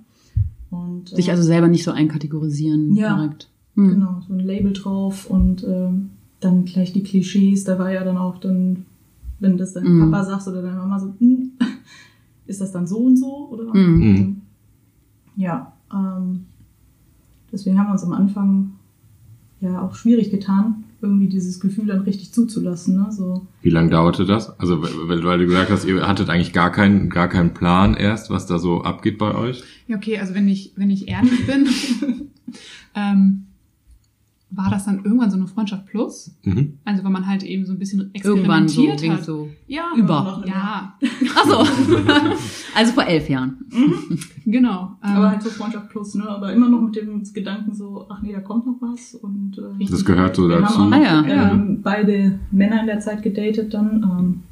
Und, 0.71 1.09
Sich 1.11 1.29
äh, 1.29 1.31
also 1.31 1.43
selber 1.45 1.69
nicht 1.69 1.85
so 1.85 1.93
einkategorisieren 1.93 2.95
Ja. 2.97 3.15
direkt. 3.17 3.49
Mhm. 3.77 3.91
Genau, 3.91 4.21
so 4.27 4.35
ein 4.35 4.41
Label 4.41 4.73
drauf 4.73 5.31
und 5.31 5.63
ähm, 5.65 6.11
dann 6.41 6.65
gleich 6.65 6.93
die 6.93 7.03
Klischees. 7.05 7.63
Da 7.65 7.79
war 7.79 7.93
ja 7.93 8.03
dann 8.03 8.17
auch 8.17 8.39
dann, 8.39 8.85
wenn 9.39 9.57
das 9.57 9.75
dein 9.75 9.85
Mhm. 9.85 10.11
Papa 10.11 10.25
sagt 10.25 10.49
oder 10.49 10.63
deine 10.63 10.79
Mama 10.79 10.99
so, 10.99 11.15
hm, 11.21 11.53
ist 12.47 12.61
das 12.61 12.73
dann 12.73 12.87
so 12.89 12.99
und 12.99 13.17
so? 13.17 13.49
Oder? 13.51 13.73
Mhm. 13.77 13.99
Mhm. 14.13 14.37
Ja, 15.37 15.73
ähm, 15.93 16.47
deswegen 17.53 17.79
haben 17.79 17.89
wir 17.89 17.93
uns 17.93 18.05
am 18.05 18.13
Anfang 18.13 18.73
ja 19.61 19.83
auch 19.83 19.95
schwierig 19.95 20.31
getan, 20.31 20.85
irgendwie 21.01 21.29
dieses 21.29 21.61
Gefühl 21.61 21.87
dann 21.87 22.03
richtig 22.03 22.33
zuzulassen. 22.33 22.97
Ne? 22.97 23.07
So. 23.11 23.47
Wie 23.63 23.71
lange 23.71 23.91
dauerte 23.91 24.25
das? 24.25 24.59
Also, 24.59 24.83
weil, 24.83 25.25
weil 25.25 25.39
du 25.39 25.47
gesagt 25.47 25.71
hast, 25.71 25.85
ihr 25.85 26.07
hattet 26.07 26.31
eigentlich 26.31 26.53
gar 26.53 26.71
keinen, 26.71 27.11
gar 27.11 27.29
keinen 27.29 27.55
Plan 27.55 27.95
erst, 27.95 28.31
was 28.31 28.47
da 28.47 28.59
so 28.59 28.83
abgeht 28.83 29.19
bei 29.19 29.35
euch. 29.35 29.63
Ja, 29.87 29.97
okay, 29.97 30.19
also 30.19 30.35
wenn 30.35 30.49
ich, 30.49 30.73
wenn 30.77 30.91
ich 30.91 31.09
ehrlich 31.09 31.47
bin, 31.47 31.67
ähm, 32.95 33.48
war 34.51 34.71
das 34.71 34.87
dann 34.87 35.05
irgendwann 35.05 35.31
so 35.31 35.37
eine 35.37 35.47
Freundschaft 35.47 35.85
plus. 35.87 36.35
Mhm. 36.43 36.79
Also 36.85 37.05
weil 37.05 37.11
man 37.11 37.27
halt 37.27 37.43
eben 37.43 37.67
so 37.67 37.73
ein 37.73 37.79
bisschen 37.79 38.11
Irgendwann 38.15 38.67
so, 38.67 38.83
experimentiert 38.83 39.19
hat. 39.19 39.25
so. 39.25 39.49
Ja, 39.67 39.91
Über. 39.95 40.43
Ja, 40.47 40.95
Ach 41.37 41.45
so. 41.47 41.59
also 42.75 42.93
vor 42.93 43.05
elf 43.05 43.29
Jahren. 43.29 43.59
genau. 44.47 44.97
Ähm, 45.05 45.11
Aber 45.17 45.31
halt 45.33 45.43
so 45.43 45.51
Freundschaft 45.51 45.91
plus, 45.91 46.15
ne? 46.15 46.27
Aber 46.29 46.53
immer 46.53 46.69
noch 46.69 46.81
mit 46.81 46.97
dem 46.97 47.23
Gedanken 47.33 47.75
so, 47.75 48.07
ach 48.09 48.23
nee, 48.23 48.33
da 48.33 48.41
kommt 48.41 48.67
noch 48.67 48.77
was. 48.81 49.15
Und 49.17 49.59
äh, 49.59 49.85
Das 49.87 50.05
gehört 50.05 50.37
so 50.37 50.49
dazu. 50.49 50.79
haben 50.79 50.93
auch 50.93 50.97
Ah, 50.97 51.27
ja. 51.29 51.51
ähm, 51.53 51.81
beide 51.83 52.39
Männer 52.51 52.81
in 52.81 52.87
der 52.87 53.01
Zeit 53.01 53.23
gedatet 53.23 53.75
dann. 53.75 54.03
Ähm, 54.03 54.43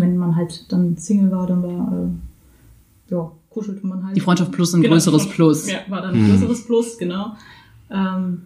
wenn 0.00 0.16
man 0.16 0.34
halt 0.36 0.70
dann 0.72 0.96
Single 0.96 1.30
war, 1.32 1.46
dann 1.46 1.62
war, 1.62 1.92
äh, 1.92 3.12
ja, 3.14 3.30
kuschelte 3.48 3.86
man 3.86 4.04
halt. 4.06 4.16
Die 4.16 4.20
Freundschaft 4.20 4.52
plus 4.52 4.72
ein 4.74 4.82
Genau, 4.82 4.94
größeres 4.94 5.28
Plus. 5.28 5.70
Ja, 5.70 5.78
war 5.88 6.02
dann 6.02 6.14
ein 6.14 6.22
Mhm. 6.24 6.30
größeres 6.30 6.64
Plus, 6.66 6.98
genau. 6.98 7.34
Ähm, 7.90 8.42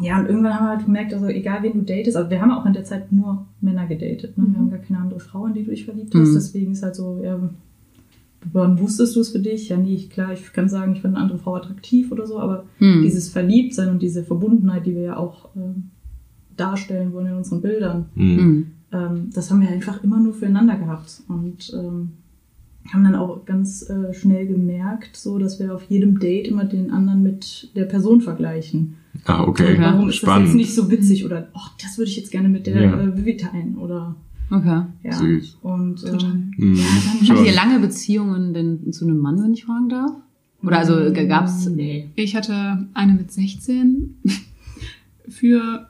ja, 0.00 0.18
und 0.20 0.26
irgendwann 0.26 0.54
haben 0.54 0.64
wir 0.66 0.70
halt 0.70 0.84
gemerkt, 0.86 1.14
also 1.14 1.26
egal 1.26 1.62
wen 1.62 1.72
du 1.74 1.82
datest, 1.82 2.16
also 2.16 2.28
wir 2.30 2.40
haben 2.40 2.50
auch 2.50 2.66
in 2.66 2.72
der 2.72 2.84
Zeit 2.84 3.12
nur 3.12 3.46
Männer 3.60 3.86
gedatet. 3.86 4.36
Ne? 4.36 4.44
Wir 4.44 4.48
Mhm. 4.50 4.56
haben 4.56 4.70
gar 4.70 4.78
keine 4.80 4.98
andere 5.00 5.20
Frau, 5.20 5.46
in 5.46 5.54
die 5.54 5.62
du 5.64 5.70
dich 5.70 5.84
verliebt 5.84 6.14
hast. 6.14 6.30
Mhm. 6.30 6.34
Deswegen 6.34 6.72
ist 6.72 6.82
halt 6.82 6.96
so, 6.96 7.20
ja, 7.22 7.38
wann 8.52 8.78
wusstest 8.78 9.16
du 9.16 9.20
es 9.20 9.30
für 9.30 9.38
dich? 9.38 9.68
Ja, 9.68 9.76
nee, 9.76 9.96
klar, 10.10 10.32
ich 10.32 10.52
kann 10.52 10.68
sagen, 10.68 10.92
ich 10.94 11.00
finde 11.00 11.16
eine 11.16 11.22
andere 11.24 11.38
Frau 11.38 11.54
attraktiv 11.54 12.10
oder 12.12 12.26
so, 12.26 12.38
aber 12.40 12.64
Hm. 12.78 13.02
dieses 13.02 13.28
Verliebtsein 13.30 13.88
und 13.90 14.02
diese 14.02 14.22
Verbundenheit, 14.24 14.84
die 14.86 14.94
wir 14.94 15.02
ja 15.02 15.16
auch 15.16 15.48
ähm, 15.56 15.90
darstellen 16.56 17.12
wollen 17.12 17.26
in 17.28 17.34
unseren 17.34 17.62
Bildern, 17.62 18.06
Mhm. 18.14 18.36
Hm. 18.38 18.66
ähm, 18.92 19.30
das 19.32 19.50
haben 19.50 19.60
wir 19.60 19.68
einfach 19.70 20.02
immer 20.04 20.20
nur 20.20 20.34
füreinander 20.34 20.76
gehabt 20.76 21.22
und 21.28 21.72
ähm, 21.74 22.10
haben 22.92 23.04
dann 23.04 23.14
auch 23.14 23.44
ganz 23.46 23.88
äh, 23.88 24.12
schnell 24.12 24.46
gemerkt, 24.46 25.16
so 25.16 25.38
dass 25.38 25.58
wir 25.58 25.74
auf 25.74 25.84
jedem 25.84 26.18
Date 26.18 26.46
immer 26.48 26.64
den 26.66 26.90
anderen 26.90 27.22
mit 27.22 27.70
der 27.74 27.86
Person 27.86 28.20
vergleichen. 28.20 28.96
Ah, 29.26 29.42
okay. 29.44 29.72
Okay. 29.74 29.76
Warum 29.80 30.08
ist 30.08 30.16
das 30.16 30.28
Spannend. 30.28 30.48
jetzt 30.48 30.56
nicht 30.56 30.74
so 30.74 30.90
witzig 30.90 31.24
oder 31.24 31.48
ach, 31.54 31.72
das 31.82 31.96
würde 31.98 32.10
ich 32.10 32.16
jetzt 32.16 32.30
gerne 32.30 32.48
mit 32.48 32.66
der 32.66 32.82
Ja. 32.82 33.00
äh, 33.00 33.16
Vivi 33.16 33.36
teilen 33.36 33.76
oder 33.76 34.14
Okay. 34.50 34.82
ja. 35.02 35.12
Süß. 35.12 35.58
Und 35.62 36.04
ähm, 36.04 36.52
Mhm. 36.58 36.74
ja, 36.76 36.84
dann. 37.20 37.28
Hattet 37.28 37.46
ihr 37.46 37.54
lange 37.54 37.78
Beziehungen 37.80 38.52
denn 38.54 38.92
zu 38.92 39.04
einem 39.06 39.18
Mann, 39.18 39.42
wenn 39.42 39.54
ich 39.54 39.64
fragen 39.64 39.88
darf? 39.88 40.12
Oder 40.62 40.78
also 40.78 41.12
g- 41.12 41.26
gab's 41.26 41.66
Nee. 41.68 42.10
Ich 42.16 42.34
hatte 42.36 42.86
eine 42.94 43.12
mit 43.14 43.30
16 43.32 44.16
für 45.28 45.86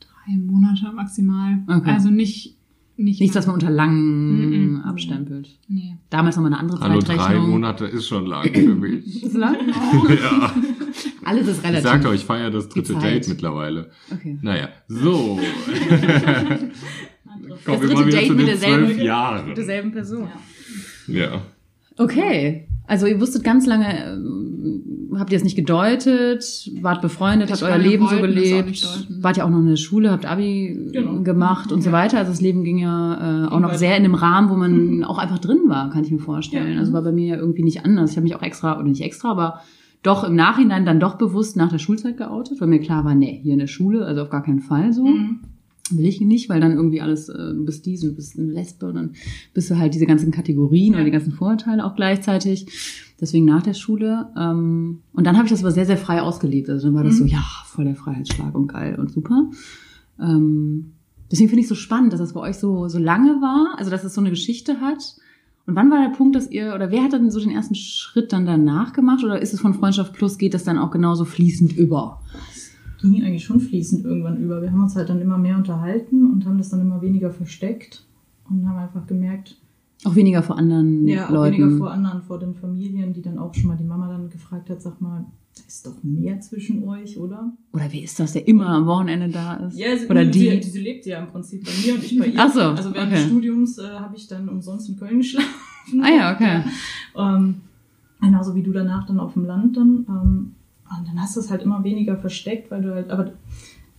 drei 0.00 0.36
Monate 0.36 0.92
maximal. 0.94 1.58
Okay. 1.66 1.90
Also 1.90 2.10
nicht, 2.10 2.56
nicht, 2.96 3.20
nichts, 3.20 3.36
was 3.36 3.46
man 3.46 3.54
unter 3.54 3.70
lang 3.70 4.70
Mhm. 4.74 4.80
abstempelt? 4.82 5.48
Nee. 5.68 5.96
Damals 6.10 6.36
noch 6.36 6.42
mal 6.42 6.48
eine 6.48 6.58
andere 6.60 6.80
Hallo, 6.80 6.98
drei 7.00 7.16
Zeitrechnung. 7.16 7.50
Monate 7.50 7.86
ist 7.86 8.06
schon 8.06 8.26
lang 8.26 8.44
für 8.52 8.74
mich. 8.74 9.22
Ist 9.22 9.34
lang? 9.34 9.56
ja. 10.08 10.54
Alles 11.28 11.46
ist 11.48 11.58
Ich 11.58 11.64
relativ. 11.64 11.82
sagte 11.84 12.08
euch, 12.08 12.16
ich 12.20 12.24
feiere 12.24 12.50
das 12.50 12.68
dritte. 12.68 12.94
Date 12.96 13.28
mittlerweile. 13.28 13.90
Okay. 14.12 14.38
Naja, 14.42 14.68
so. 14.88 15.38
Kommen 17.64 17.80
Das 17.80 17.80
dritte 17.80 18.06
wieder 18.06 18.18
Date 18.18 18.28
zu 18.28 18.34
mit 18.34 18.48
derselben- 18.48 19.00
Jahren. 19.00 19.46
Mit 19.48 19.56
derselben 19.56 19.92
Person. 19.92 20.28
Ja. 21.06 21.42
Okay. 21.96 22.64
Also 22.86 23.06
ihr 23.06 23.20
wusstet 23.20 23.44
ganz 23.44 23.66
lange, 23.66 23.86
ähm, 24.14 25.10
habt 25.18 25.30
ihr 25.30 25.36
es 25.36 25.44
nicht 25.44 25.56
gedeutet, 25.56 26.70
wart 26.80 27.02
befreundet, 27.02 27.50
Ich 27.50 27.52
habt 27.52 27.62
euer 27.70 27.76
Leben 27.76 28.08
so 28.08 28.16
gelebt, 28.18 29.06
wart 29.20 29.36
ja 29.36 29.44
auch 29.44 29.50
noch 29.50 29.58
in 29.58 29.66
der 29.68 29.76
Schule, 29.76 30.10
habt 30.10 30.24
Abi 30.24 30.88
Genau. 30.92 31.20
gemacht 31.22 31.70
und 31.70 31.82
so 31.82 31.92
weiter. 31.92 32.16
Also 32.18 32.30
das 32.32 32.40
Leben 32.40 32.64
ging 32.64 32.78
ja 32.78 33.44
äh, 33.44 33.48
auch 33.48 33.60
noch 33.60 33.74
sehr 33.74 33.94
in 33.96 34.04
einem 34.04 34.14
Rahmen, 34.14 34.48
wo 34.48 34.54
man 34.54 35.04
auch 35.10 35.18
einfach 35.18 35.38
drin 35.38 35.60
war, 35.66 35.90
kann 35.90 36.02
ich 36.04 36.10
mir 36.10 36.18
vorstellen. 36.18 36.72
Ja. 36.74 36.78
Also 36.78 36.94
war 36.94 37.02
bei 37.02 37.12
mir 37.12 37.26
ja 37.26 37.36
irgendwie 37.36 37.62
nicht 37.62 37.84
anders. 37.84 38.12
Ich 38.12 38.16
habe 38.16 38.24
mich 38.24 38.34
auch 38.34 38.42
extra, 38.42 38.76
oder 38.78 38.88
nicht 38.88 39.02
extra, 39.02 39.30
aber 39.30 39.60
doch 40.02 40.24
im 40.24 40.36
Nachhinein 40.36 40.86
dann 40.86 41.00
doch 41.00 41.16
bewusst 41.18 41.56
nach 41.56 41.70
der 41.70 41.78
Schulzeit 41.78 42.16
geoutet, 42.16 42.60
weil 42.60 42.68
mir 42.68 42.78
klar 42.80 43.04
war, 43.04 43.14
nee, 43.14 43.40
hier 43.42 43.52
in 43.54 43.58
der 43.58 43.66
Schule, 43.66 44.04
also 44.04 44.22
auf 44.22 44.30
gar 44.30 44.42
keinen 44.42 44.60
Fall 44.60 44.92
so. 44.92 45.04
Mhm. 45.06 45.40
Will 45.90 46.04
ich 46.06 46.20
nicht, 46.20 46.50
weil 46.50 46.60
dann 46.60 46.72
irgendwie 46.72 47.00
alles, 47.00 47.30
äh, 47.30 47.36
du 47.54 47.64
bist 47.64 47.86
dies 47.86 48.02
und 48.04 48.10
du 48.10 48.16
bist 48.16 48.38
eine 48.38 48.52
Lesbe 48.52 48.86
und 48.86 48.94
dann 48.94 49.12
bist 49.54 49.70
du 49.70 49.78
halt 49.78 49.94
diese 49.94 50.04
ganzen 50.06 50.30
Kategorien 50.30 50.92
Ja. 50.92 50.98
oder 50.98 51.04
die 51.06 51.10
ganzen 51.10 51.32
Vorurteile 51.32 51.84
auch 51.84 51.96
gleichzeitig. 51.96 52.66
Deswegen 53.20 53.46
nach 53.46 53.62
der 53.62 53.72
Schule. 53.74 54.26
Ähm, 54.38 54.98
und 55.14 55.26
dann 55.26 55.36
habe 55.36 55.46
ich 55.46 55.50
das 55.50 55.60
aber 55.60 55.72
sehr, 55.72 55.86
sehr 55.86 55.96
frei 55.96 56.20
ausgelebt. 56.22 56.68
Also 56.68 56.88
dann 56.88 56.94
war 56.94 57.04
das 57.04 57.14
Mhm. 57.14 57.18
so, 57.18 57.24
ja, 57.24 57.42
voll 57.66 57.86
der 57.86 57.96
Freiheitsschlag 57.96 58.54
und 58.54 58.66
geil 58.68 58.96
und 59.00 59.10
super. 59.10 59.48
Ähm, 60.20 60.92
deswegen 61.32 61.48
finde 61.48 61.62
ich 61.62 61.68
so 61.68 61.74
spannend, 61.74 62.12
dass 62.12 62.20
das 62.20 62.34
bei 62.34 62.40
euch 62.40 62.56
so, 62.56 62.88
so 62.88 62.98
lange 62.98 63.40
war, 63.40 63.74
also 63.78 63.90
dass 63.90 64.04
es 64.04 64.14
so 64.14 64.20
eine 64.20 64.30
Geschichte 64.30 64.80
hat. 64.80 65.16
Und 65.68 65.76
wann 65.76 65.90
war 65.90 66.00
der 66.00 66.16
Punkt, 66.16 66.34
dass 66.34 66.50
ihr, 66.50 66.74
oder 66.74 66.90
wer 66.90 67.02
hat 67.02 67.12
dann 67.12 67.30
so 67.30 67.38
den 67.38 67.50
ersten 67.50 67.74
Schritt 67.74 68.32
dann 68.32 68.46
danach 68.46 68.94
gemacht? 68.94 69.22
Oder 69.22 69.42
ist 69.42 69.52
es 69.52 69.60
von 69.60 69.74
Freundschaft 69.74 70.14
Plus, 70.14 70.38
geht 70.38 70.54
das 70.54 70.64
dann 70.64 70.78
auch 70.78 70.90
genauso 70.90 71.26
fließend 71.26 71.76
über? 71.76 72.22
ging 73.02 73.22
eigentlich 73.22 73.44
schon 73.44 73.60
fließend 73.60 74.04
irgendwann 74.04 74.38
über. 74.38 74.62
Wir 74.62 74.72
haben 74.72 74.82
uns 74.82 74.96
halt 74.96 75.10
dann 75.10 75.20
immer 75.20 75.36
mehr 75.38 75.56
unterhalten 75.56 76.32
und 76.32 76.46
haben 76.46 76.56
das 76.56 76.70
dann 76.70 76.80
immer 76.80 77.00
weniger 77.02 77.30
versteckt 77.30 78.06
und 78.48 78.66
haben 78.66 78.78
einfach 78.78 79.06
gemerkt, 79.06 79.56
Auch 80.04 80.16
weniger 80.16 80.42
vor 80.42 80.56
anderen 80.56 81.06
ja, 81.06 81.28
Leuten. 81.30 81.58
weniger 81.58 81.76
vor 81.76 81.90
anderen, 81.90 82.22
vor 82.22 82.38
den 82.38 82.54
Familien, 82.54 83.12
die 83.12 83.22
dann 83.22 83.38
auch 83.38 83.54
schon 83.54 83.68
mal 83.68 83.76
die 83.76 83.84
Mama 83.84 84.08
dann 84.08 84.30
gefragt 84.30 84.70
hat, 84.70 84.80
sag 84.82 85.00
mal, 85.02 85.26
da 85.58 85.64
ist 85.66 85.86
doch 85.86 86.02
mehr 86.02 86.40
zwischen 86.40 86.84
euch, 86.84 87.18
oder? 87.18 87.52
Oder 87.72 87.88
wer 87.90 88.02
ist 88.02 88.18
das, 88.18 88.32
der 88.32 88.46
immer 88.46 88.68
am 88.68 88.86
Wochenende 88.86 89.28
da 89.28 89.54
ist? 89.54 89.76
sie, 89.76 90.06
Oder 90.08 90.24
die? 90.24 90.62
Sie, 90.62 90.70
sie 90.70 90.80
lebt 90.80 91.06
ja 91.06 91.18
im 91.20 91.28
Prinzip 91.28 91.64
bei 91.64 91.70
mir 91.84 91.94
und 91.94 92.04
ich 92.04 92.18
bei 92.18 92.26
ihr. 92.26 92.38
Ach 92.38 92.52
so, 92.52 92.60
also 92.60 92.94
während 92.94 93.12
okay. 93.12 93.20
des 93.20 93.26
Studiums 93.28 93.78
äh, 93.78 93.88
habe 93.88 94.16
ich 94.16 94.26
dann 94.28 94.48
umsonst 94.48 94.88
in 94.88 94.96
Köln 94.98 95.18
geschlafen. 95.18 95.48
Ah 96.02 96.10
ja, 96.10 96.34
okay. 96.34 96.62
Ähm, 97.16 97.62
genauso 98.20 98.54
wie 98.54 98.62
du 98.62 98.70
danach 98.70 99.06
dann 99.06 99.18
auf 99.18 99.32
dem 99.32 99.44
Land 99.44 99.76
dann. 99.76 100.06
Ähm, 100.08 100.54
und 100.98 101.08
dann 101.08 101.20
hast 101.20 101.34
du 101.34 101.40
es 101.40 101.50
halt 101.50 101.62
immer 101.62 101.82
weniger 101.82 102.16
versteckt, 102.16 102.70
weil 102.70 102.82
du 102.82 102.94
halt, 102.94 103.10
aber 103.10 103.32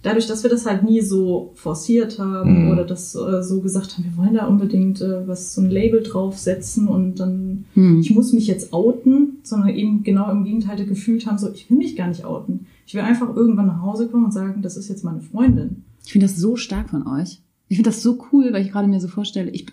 dadurch, 0.01 0.27
dass 0.27 0.43
wir 0.43 0.49
das 0.49 0.65
halt 0.65 0.83
nie 0.83 1.01
so 1.01 1.51
forciert 1.55 2.19
haben 2.19 2.65
Mhm. 2.65 2.71
oder 2.71 2.85
das 2.85 3.15
äh, 3.15 3.43
so 3.43 3.62
gesagt 3.62 3.97
haben, 3.97 4.05
wir 4.05 4.17
wollen 4.17 4.33
da 4.33 4.47
unbedingt 4.47 5.01
äh, 5.01 5.27
was, 5.27 5.53
so 5.53 5.62
ein 5.62 5.69
Label 5.69 6.01
draufsetzen 6.03 6.88
und 6.88 7.19
dann, 7.19 7.65
Hm. 7.73 7.99
ich 7.99 8.12
muss 8.13 8.31
mich 8.33 8.47
jetzt 8.47 8.71
outen, 8.73 9.38
sondern 9.43 9.69
eben 9.69 10.03
genau 10.03 10.31
im 10.31 10.43
Gegenteil 10.45 10.85
gefühlt 10.85 11.25
haben, 11.25 11.38
so, 11.38 11.49
ich 11.53 11.69
will 11.69 11.77
mich 11.77 11.95
gar 11.95 12.07
nicht 12.07 12.23
outen. 12.25 12.65
Ich 12.85 12.93
will 12.93 13.01
einfach 13.01 13.35
irgendwann 13.35 13.67
nach 13.67 13.81
Hause 13.81 14.07
kommen 14.07 14.25
und 14.25 14.31
sagen, 14.33 14.62
das 14.62 14.77
ist 14.77 14.89
jetzt 14.89 15.03
meine 15.03 15.21
Freundin. 15.21 15.83
Ich 16.05 16.12
finde 16.13 16.27
das 16.27 16.38
so 16.38 16.55
stark 16.55 16.89
von 16.89 17.05
euch. 17.05 17.41
Ich 17.67 17.77
finde 17.77 17.89
das 17.91 18.01
so 18.01 18.17
cool, 18.31 18.51
weil 18.51 18.65
ich 18.65 18.71
gerade 18.71 18.88
mir 18.88 18.99
so 18.99 19.07
vorstelle, 19.07 19.51
ich 19.51 19.67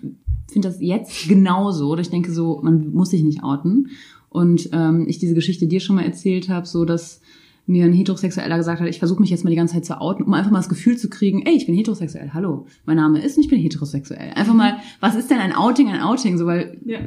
finde 0.51 0.69
das 0.69 0.81
jetzt 0.81 1.29
genauso. 1.29 1.89
Oder 1.89 2.03
ich 2.03 2.11
denke 2.11 2.31
so, 2.33 2.61
man 2.63 2.93
muss 2.93 3.11
sich 3.11 3.23
nicht 3.23 3.43
outen. 3.43 3.89
Und 4.29 4.69
ähm, 4.73 5.07
ich 5.09 5.19
diese 5.19 5.33
Geschichte 5.35 5.67
dir 5.67 5.81
schon 5.81 5.97
mal 5.97 6.05
erzählt 6.05 6.51
habe, 6.51 6.67
so 6.67 6.85
dass 6.85 7.21
mir 7.69 7.85
ein 7.85 7.93
Heterosexueller 7.93 8.57
gesagt 8.59 8.81
hat, 8.81 8.89
ich 8.89 8.99
versuche 9.01 9.21
mich 9.21 9.31
jetzt 9.31 9.43
mal 9.43 9.51
die 9.51 9.57
ganze 9.57 9.75
Zeit 9.75 9.85
zu 9.85 10.01
outen, 10.01 10.23
um 10.25 10.35
einfach 10.35 10.51
mal 10.53 10.59
das 10.59 10.69
Gefühl 10.69 10.97
zu 10.97 11.09
kriegen, 11.11 11.43
ey, 11.47 11.55
ich 11.57 11.67
bin 11.67 11.75
heterosexuell, 11.75 12.31
hallo, 12.33 12.67
mein 12.85 12.97
Name 12.97 13.21
ist 13.21 13.37
und 13.37 13.43
ich 13.43 13.49
bin 13.51 13.59
heterosexuell. 13.61 14.31
Einfach 14.35 14.55
mal, 14.55 14.77
was 15.01 15.17
ist 15.17 15.31
denn 15.31 15.39
ein 15.39 15.53
Outing, 15.53 15.89
ein 15.89 16.01
Outing? 16.01 16.39
So, 16.39 16.47
weil 16.47 16.79
Ja. 16.85 17.01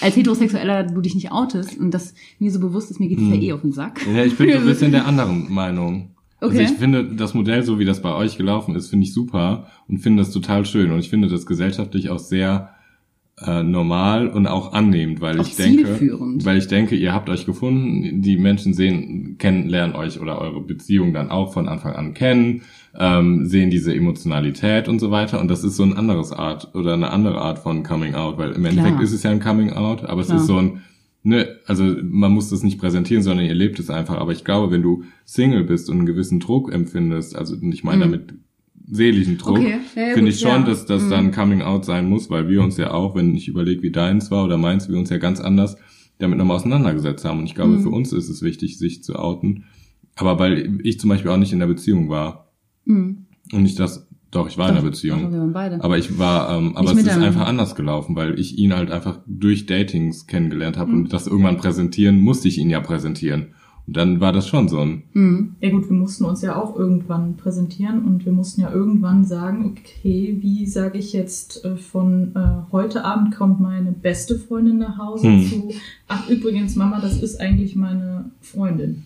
als 0.00 0.16
Heterosexueller 0.16 0.84
du 0.84 1.00
dich 1.00 1.14
nicht 1.16 1.32
outest 1.32 1.78
und 1.78 1.92
das 1.92 2.14
mir 2.38 2.50
so 2.52 2.60
bewusst 2.60 2.90
ist, 2.90 3.00
mir 3.00 3.08
geht 3.08 3.18
es 3.18 3.24
ja 3.28 3.34
Hm. 3.34 3.42
eh 3.42 3.52
auf 3.52 3.62
den 3.62 3.72
Sack. 3.72 4.00
Ja, 4.14 4.24
ich 4.24 4.36
bin 4.36 4.50
so 4.52 4.58
ein 4.58 4.64
bisschen 4.66 4.92
der 4.92 5.06
anderen 5.06 5.52
Meinung. 5.52 6.10
Okay. 6.40 6.60
Also 6.60 6.72
ich 6.74 6.78
finde 6.78 7.04
das 7.16 7.34
Modell, 7.34 7.64
so 7.64 7.80
wie 7.80 7.84
das 7.84 8.00
bei 8.00 8.14
euch 8.14 8.36
gelaufen 8.38 8.76
ist, 8.76 8.90
finde 8.90 9.04
ich 9.04 9.12
super 9.12 9.66
und 9.88 9.98
finde 9.98 10.22
das 10.22 10.30
total 10.32 10.64
schön. 10.64 10.92
Und 10.92 11.00
ich 11.00 11.10
finde 11.10 11.26
das 11.26 11.46
gesellschaftlich 11.46 12.10
auch 12.10 12.20
sehr 12.20 12.70
äh, 13.46 13.62
normal 13.62 14.28
und 14.28 14.46
auch 14.46 14.72
annehmend, 14.72 15.20
weil 15.20 15.38
Auch 15.40 15.46
ich 15.46 15.56
denke, 15.56 15.86
weil 16.44 16.58
ich 16.58 16.66
denke, 16.66 16.96
ihr 16.96 17.12
habt 17.12 17.28
euch 17.28 17.46
gefunden, 17.46 18.20
die 18.22 18.36
Menschen 18.36 18.74
sehen, 18.74 19.36
kennen, 19.38 19.68
lernen 19.68 19.94
euch 19.94 20.20
oder 20.20 20.40
eure 20.40 20.60
Beziehung 20.60 21.12
dann 21.12 21.30
auch 21.30 21.52
von 21.52 21.68
Anfang 21.68 21.94
an 21.94 22.14
kennen, 22.14 22.62
ähm, 22.98 23.46
sehen 23.46 23.70
diese 23.70 23.94
Emotionalität 23.94 24.88
und 24.88 24.98
so 24.98 25.10
weiter. 25.10 25.40
Und 25.40 25.48
das 25.48 25.62
ist 25.64 25.76
so 25.76 25.82
ein 25.84 25.96
anderes 25.96 26.32
Art 26.32 26.74
oder 26.74 26.94
eine 26.94 27.10
andere 27.10 27.40
Art 27.40 27.58
von 27.58 27.82
Coming 27.82 28.14
Out, 28.14 28.38
weil 28.38 28.52
im 28.52 28.64
Endeffekt 28.64 28.94
Klar. 28.94 29.04
ist 29.04 29.12
es 29.12 29.22
ja 29.22 29.30
ein 29.30 29.40
Coming 29.40 29.72
Out, 29.72 30.04
aber 30.04 30.20
es 30.22 30.28
Klar. 30.28 30.40
ist 30.40 30.46
so 30.46 30.56
ein 30.58 30.82
Ne, 31.24 31.48
also 31.66 31.84
man 32.04 32.32
muss 32.32 32.48
das 32.48 32.62
nicht 32.62 32.78
präsentieren, 32.78 33.24
sondern 33.24 33.44
ihr 33.44 33.54
lebt 33.54 33.80
es 33.80 33.90
einfach. 33.90 34.16
Aber 34.18 34.30
ich 34.30 34.44
glaube, 34.44 34.70
wenn 34.72 34.82
du 34.82 35.02
Single 35.24 35.64
bist 35.64 35.90
und 35.90 35.96
einen 35.96 36.06
gewissen 36.06 36.38
Druck 36.38 36.72
empfindest, 36.72 37.34
also 37.36 37.56
ich 37.60 37.82
meine 37.82 38.06
Mhm. 38.06 38.12
damit 38.12 38.34
seelischen 38.90 39.38
Druck, 39.38 39.58
Okay. 39.58 39.78
Ja, 39.96 40.02
ja, 40.08 40.14
finde 40.14 40.30
ich 40.30 40.40
schon, 40.40 40.50
ja. 40.50 40.62
dass 40.62 40.86
das 40.86 41.02
Mhm. 41.04 41.10
dann 41.10 41.32
Coming 41.32 41.62
Out 41.62 41.84
sein 41.84 42.08
muss, 42.08 42.30
weil 42.30 42.48
wir 42.48 42.62
uns 42.62 42.76
ja 42.76 42.92
auch, 42.92 43.14
wenn 43.14 43.34
ich 43.34 43.48
überlege, 43.48 43.82
wie 43.82 43.90
deins 43.90 44.30
war 44.30 44.44
oder 44.44 44.56
meins, 44.56 44.88
wir 44.88 44.96
uns 44.98 45.10
ja 45.10 45.18
ganz 45.18 45.40
anders 45.40 45.76
damit 46.18 46.38
nochmal 46.38 46.56
auseinandergesetzt 46.56 47.24
haben. 47.24 47.38
Und 47.40 47.46
ich 47.46 47.54
glaube, 47.54 47.72
Mhm. 47.74 47.82
für 47.82 47.90
uns 47.90 48.12
ist 48.12 48.28
es 48.28 48.42
wichtig, 48.42 48.78
sich 48.78 49.02
zu 49.04 49.14
outen. 49.16 49.64
Aber 50.16 50.38
weil 50.38 50.80
ich 50.82 50.98
zum 50.98 51.10
Beispiel 51.10 51.30
auch 51.30 51.36
nicht 51.36 51.52
in 51.52 51.60
der 51.60 51.66
Beziehung 51.68 52.08
war 52.08 52.50
Hm. 52.86 53.26
und 53.52 53.62
nicht 53.62 53.78
das, 53.78 54.08
doch, 54.32 54.48
ich 54.48 54.58
war 54.58 54.68
in 54.68 54.74
Doch, 54.74 54.82
der 54.82 54.90
Beziehung. 54.90 55.30
wir 55.32 55.38
waren 55.38 55.52
beide. 55.52 55.84
Aber 55.84 55.96
ich 55.96 56.18
war, 56.18 56.50
ähm, 56.58 56.76
aber 56.76 56.92
Nicht 56.94 57.06
es 57.06 57.16
ist 57.16 57.22
einfach 57.22 57.46
anders 57.46 57.74
gelaufen, 57.76 58.16
weil 58.16 58.38
ich 58.40 58.58
ihn 58.58 58.74
halt 58.74 58.90
einfach 58.90 59.20
durch 59.26 59.66
Datings 59.66 60.26
kennengelernt 60.26 60.76
habe 60.76 60.90
Mhm. 60.90 60.98
und 61.04 61.12
das 61.12 61.26
irgendwann 61.28 61.56
präsentieren 61.56 62.20
musste 62.20 62.48
ich 62.48 62.58
ihn 62.58 62.68
ja 62.70 62.80
präsentieren. 62.80 63.48
Dann 63.90 64.20
war 64.20 64.32
das 64.32 64.46
schon 64.48 64.68
so 64.68 64.80
ein. 64.80 65.02
Mhm. 65.14 65.56
Ja 65.60 65.70
gut, 65.70 65.88
wir 65.88 65.96
mussten 65.96 66.24
uns 66.24 66.42
ja 66.42 66.56
auch 66.56 66.76
irgendwann 66.76 67.36
präsentieren 67.36 68.04
und 68.04 68.24
wir 68.26 68.32
mussten 68.32 68.60
ja 68.60 68.70
irgendwann 68.70 69.24
sagen, 69.24 69.64
okay, 69.76 70.36
wie 70.40 70.66
sage 70.66 70.98
ich 70.98 71.12
jetzt 71.12 71.64
äh, 71.64 71.76
von 71.76 72.34
äh, 72.36 72.70
heute 72.72 73.04
Abend 73.04 73.34
kommt 73.34 73.60
meine 73.60 73.92
beste 73.92 74.38
Freundin 74.38 74.78
nach 74.78 74.98
Hause 74.98 75.28
Hm. 75.28 75.42
zu, 75.48 75.68
ach 76.06 76.28
übrigens 76.28 76.76
Mama, 76.76 77.00
das 77.00 77.22
ist 77.22 77.40
eigentlich 77.40 77.74
meine 77.76 78.30
Freundin. 78.40 79.04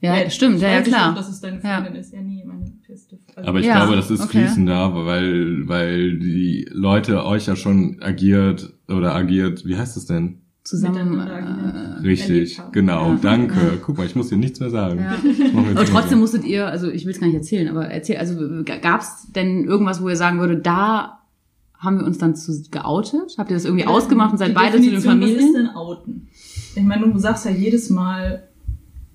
Ja, 0.00 0.14
Äh, 0.16 0.30
stimmt, 0.30 0.56
ich 0.56 0.62
ja, 0.62 0.68
ja 0.70 0.78
weiß 0.78 0.86
nicht, 0.86 0.94
klar. 0.94 1.10
ob 1.10 1.16
das 1.16 1.28
ist 1.28 1.42
deine 1.42 1.60
Ja. 1.60 1.80
Freundin 1.82 1.96
ist. 2.00 2.12
Ja, 2.12 2.20
nee, 2.22 2.44
meine 2.46 2.70
beste 2.86 3.18
Freundin. 3.26 3.44
Aber 3.48 3.58
ich 3.58 3.66
Ja, 3.66 3.76
glaube, 3.84 3.96
das 3.96 4.12
ist 4.12 4.20
okay. 4.20 4.44
fließender, 4.44 4.94
weil, 5.06 5.66
weil 5.68 6.18
die 6.20 6.68
Leute 6.70 7.24
euch 7.26 7.46
ja 7.46 7.56
schon 7.56 8.00
agiert 8.00 8.72
oder 8.88 9.16
agiert, 9.16 9.66
wie 9.66 9.76
heißt 9.76 9.96
es 9.96 10.06
denn? 10.06 10.38
Zusammen. 10.68 11.18
Äh, 11.18 12.00
Richtig, 12.02 12.60
genau, 12.72 13.12
Ja. 13.12 13.18
danke. 13.22 13.78
Guck 13.84 13.96
mal, 13.96 14.04
ich 14.06 14.14
muss 14.14 14.28
dir 14.28 14.36
nichts 14.36 14.60
mehr 14.60 14.68
sagen. 14.68 15.00
Ja. 15.00 15.12
Aber 15.58 15.84
trotzdem 15.86 16.10
so. 16.10 16.16
musstet 16.18 16.44
ihr, 16.44 16.66
also 16.66 16.90
ich 16.90 17.04
will 17.06 17.12
es 17.12 17.20
gar 17.20 17.26
nicht 17.26 17.36
erzählen, 17.36 17.68
aber 17.68 17.86
erzähl, 17.86 18.18
also 18.18 18.36
gab 18.82 19.00
es 19.00 19.28
denn 19.34 19.64
irgendwas, 19.64 20.02
wo 20.02 20.08
ihr 20.10 20.16
sagen 20.16 20.38
würde, 20.40 20.58
da 20.58 21.20
haben 21.78 21.98
wir 22.00 22.04
uns 22.06 22.18
dann 22.18 22.36
zu 22.36 22.52
geoutet? 22.70 23.36
Habt 23.38 23.50
ihr 23.50 23.56
das 23.56 23.64
irgendwie 23.64 23.86
ausgemacht 23.86 24.32
und 24.32 24.38
seid 24.38 24.52
beide 24.52 24.76
zu 24.76 24.82
den 24.82 24.90
Definition, 24.96 25.20
Was 25.22 25.28
ist 25.30 25.36
Familien? 25.36 25.54
denn 25.54 25.74
Outen? 25.76 26.28
Ich 26.76 26.82
meine, 26.82 27.10
du 27.10 27.18
sagst 27.18 27.44
ja 27.46 27.50
jedes 27.50 27.88
Mal, 27.88 28.42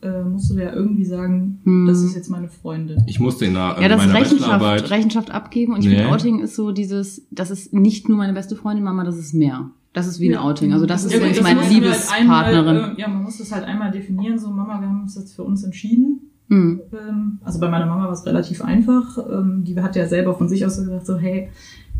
äh, 0.02 0.24
musst 0.24 0.50
du 0.50 0.56
ja 0.56 0.74
irgendwie 0.74 1.06
sagen, 1.06 1.60
Hm. 1.66 1.86
das 1.86 2.02
ist 2.02 2.16
jetzt 2.16 2.30
meine 2.30 2.48
Freundin. 2.48 3.04
Ich 3.06 3.20
musste 3.20 3.46
in, 3.46 3.54
der, 3.54 3.62
Ja, 3.62 3.78
in 3.78 3.90
das 3.90 4.02
ist 4.02 4.08
meiner 4.08 4.20
Rechenschaft, 4.20 4.90
Rechenschaft 4.90 5.32
abgeben 5.32 5.74
und 5.74 5.82
ich 5.82 5.88
Nee. 5.90 5.98
finde 5.98 6.10
Outing 6.12 6.40
ist 6.40 6.56
so 6.56 6.72
dieses, 6.72 7.28
das 7.32 7.52
ist 7.52 7.74
nicht 7.74 8.10
nur 8.10 8.18
meine 8.18 8.34
beste 8.34 8.56
Freundin, 8.56 8.84
Mama, 8.84 9.04
das 9.04 9.18
ist 9.18 9.34
mehr. 9.34 9.70
Das 9.94 10.08
ist 10.08 10.20
wie 10.20 10.30
ein. 10.34 10.38
Outing. 10.40 10.74
Also 10.74 10.86
das 10.86 11.06
ist 11.06 11.14
Ja, 11.14 11.20
das 11.20 11.42
meine 11.42 11.62
halt 11.62 11.72
Liebespartnerin. 11.72 12.96
Äh, 12.98 13.02
ja, 13.02 13.08
man 13.08 13.24
muss 13.24 13.38
das 13.38 13.52
halt 13.52 13.64
einmal 13.64 13.92
definieren, 13.92 14.38
so 14.40 14.50
Mama, 14.50 14.82
wir 14.82 14.88
haben 14.90 15.04
uns 15.04 15.16
jetzt 15.16 15.36
für 15.36 15.44
uns 15.44 15.64
entschieden. 15.64 16.20
Hm. 16.50 16.82
Ähm, 16.92 17.40
also 17.44 17.60
bei 17.60 17.70
meiner 17.70 17.86
Mama 17.86 18.06
war 18.06 18.12
es 18.12 18.26
relativ 18.26 18.62
einfach. 18.64 19.18
Ähm, 19.32 19.64
die 19.64 19.80
hat 19.80 19.96
ja 19.96 20.08
selber 20.08 20.34
von 20.36 20.50
sich 20.50 20.66
aus 20.66 20.76
so 20.78 20.84
gesagt, 20.84 21.06
so 21.06 21.18
hey, 21.18 21.50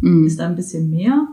Hm. 0.02 0.26
ist 0.26 0.40
da 0.40 0.48
ein 0.48 0.56
bisschen 0.56 0.90
mehr? 0.90 1.28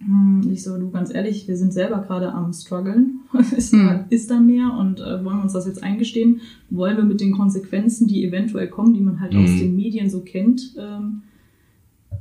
Hm, 0.00 0.48
Ich 0.52 0.62
so, 0.62 0.78
du 0.78 0.90
ganz 0.90 1.12
ehrlich, 1.12 1.46
wir 1.48 1.56
sind 1.56 1.72
selber 1.72 1.98
gerade 1.98 2.32
am 2.32 2.52
struggeln. 2.52 3.20
ist, 3.56 3.72
da, 3.72 3.78
Hm. 3.78 4.00
ist 4.10 4.30
da 4.30 4.40
mehr 4.40 4.72
und 4.78 5.00
äh, 5.00 5.24
wollen 5.24 5.36
wir 5.38 5.42
uns 5.42 5.52
das 5.52 5.66
jetzt 5.66 5.82
eingestehen? 5.82 6.40
Wollen 6.70 6.96
wir 6.96 7.04
mit 7.04 7.20
den 7.20 7.32
Konsequenzen, 7.32 8.06
die 8.08 8.24
eventuell 8.24 8.68
kommen, 8.68 8.94
die 8.94 9.00
man 9.00 9.20
halt 9.20 9.34
Mhm. 9.34 9.44
aus 9.44 9.50
den 9.58 9.76
Medien 9.76 10.08
so 10.08 10.20
kennt, 10.20 10.74
ähm, 10.78 11.22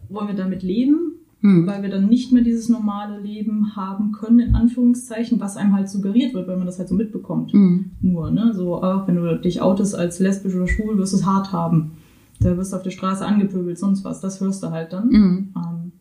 wollen 0.09 0.27
wir 0.27 0.35
damit 0.35 0.63
leben? 0.63 1.13
Hm. 1.41 1.67
weil 1.67 1.83
wir 1.83 1.89
dann 1.89 2.07
nicht 2.07 2.31
mehr 2.31 2.41
dieses 2.41 2.67
normale 2.67 3.19
Leben 3.19 3.75
haben 3.75 4.11
können, 4.11 4.39
in 4.39 4.55
Anführungszeichen, 4.55 5.39
was 5.39 5.55
einem 5.55 5.73
halt 5.75 5.87
suggeriert 5.87 6.33
wird, 6.33 6.47
weil 6.47 6.57
man 6.57 6.65
das 6.65 6.79
halt 6.79 6.89
so 6.89 6.95
mitbekommt. 6.95 7.53
Hm. 7.53 7.91
Nur, 8.01 8.31
ne? 8.31 8.53
So, 8.55 8.81
auch 8.81 9.07
wenn 9.07 9.17
du 9.17 9.37
dich 9.39 9.61
outest 9.61 9.93
als 9.95 10.19
lesbisch 10.19 10.55
oder 10.55 10.67
schwul, 10.67 10.97
wirst 10.97 11.13
du 11.13 11.17
es 11.17 11.25
hart 11.27 11.51
haben. 11.51 11.91
Da 12.39 12.57
wirst 12.57 12.73
du 12.73 12.77
auf 12.77 12.83
der 12.83 12.89
Straße 12.89 13.23
angepöbelt, 13.23 13.77
sonst 13.77 14.03
was. 14.03 14.19
Das 14.19 14.41
hörst 14.41 14.63
du 14.63 14.71
halt 14.71 14.93
dann. 14.93 15.11
Hm. 15.11 15.53
Ähm, 15.55 15.91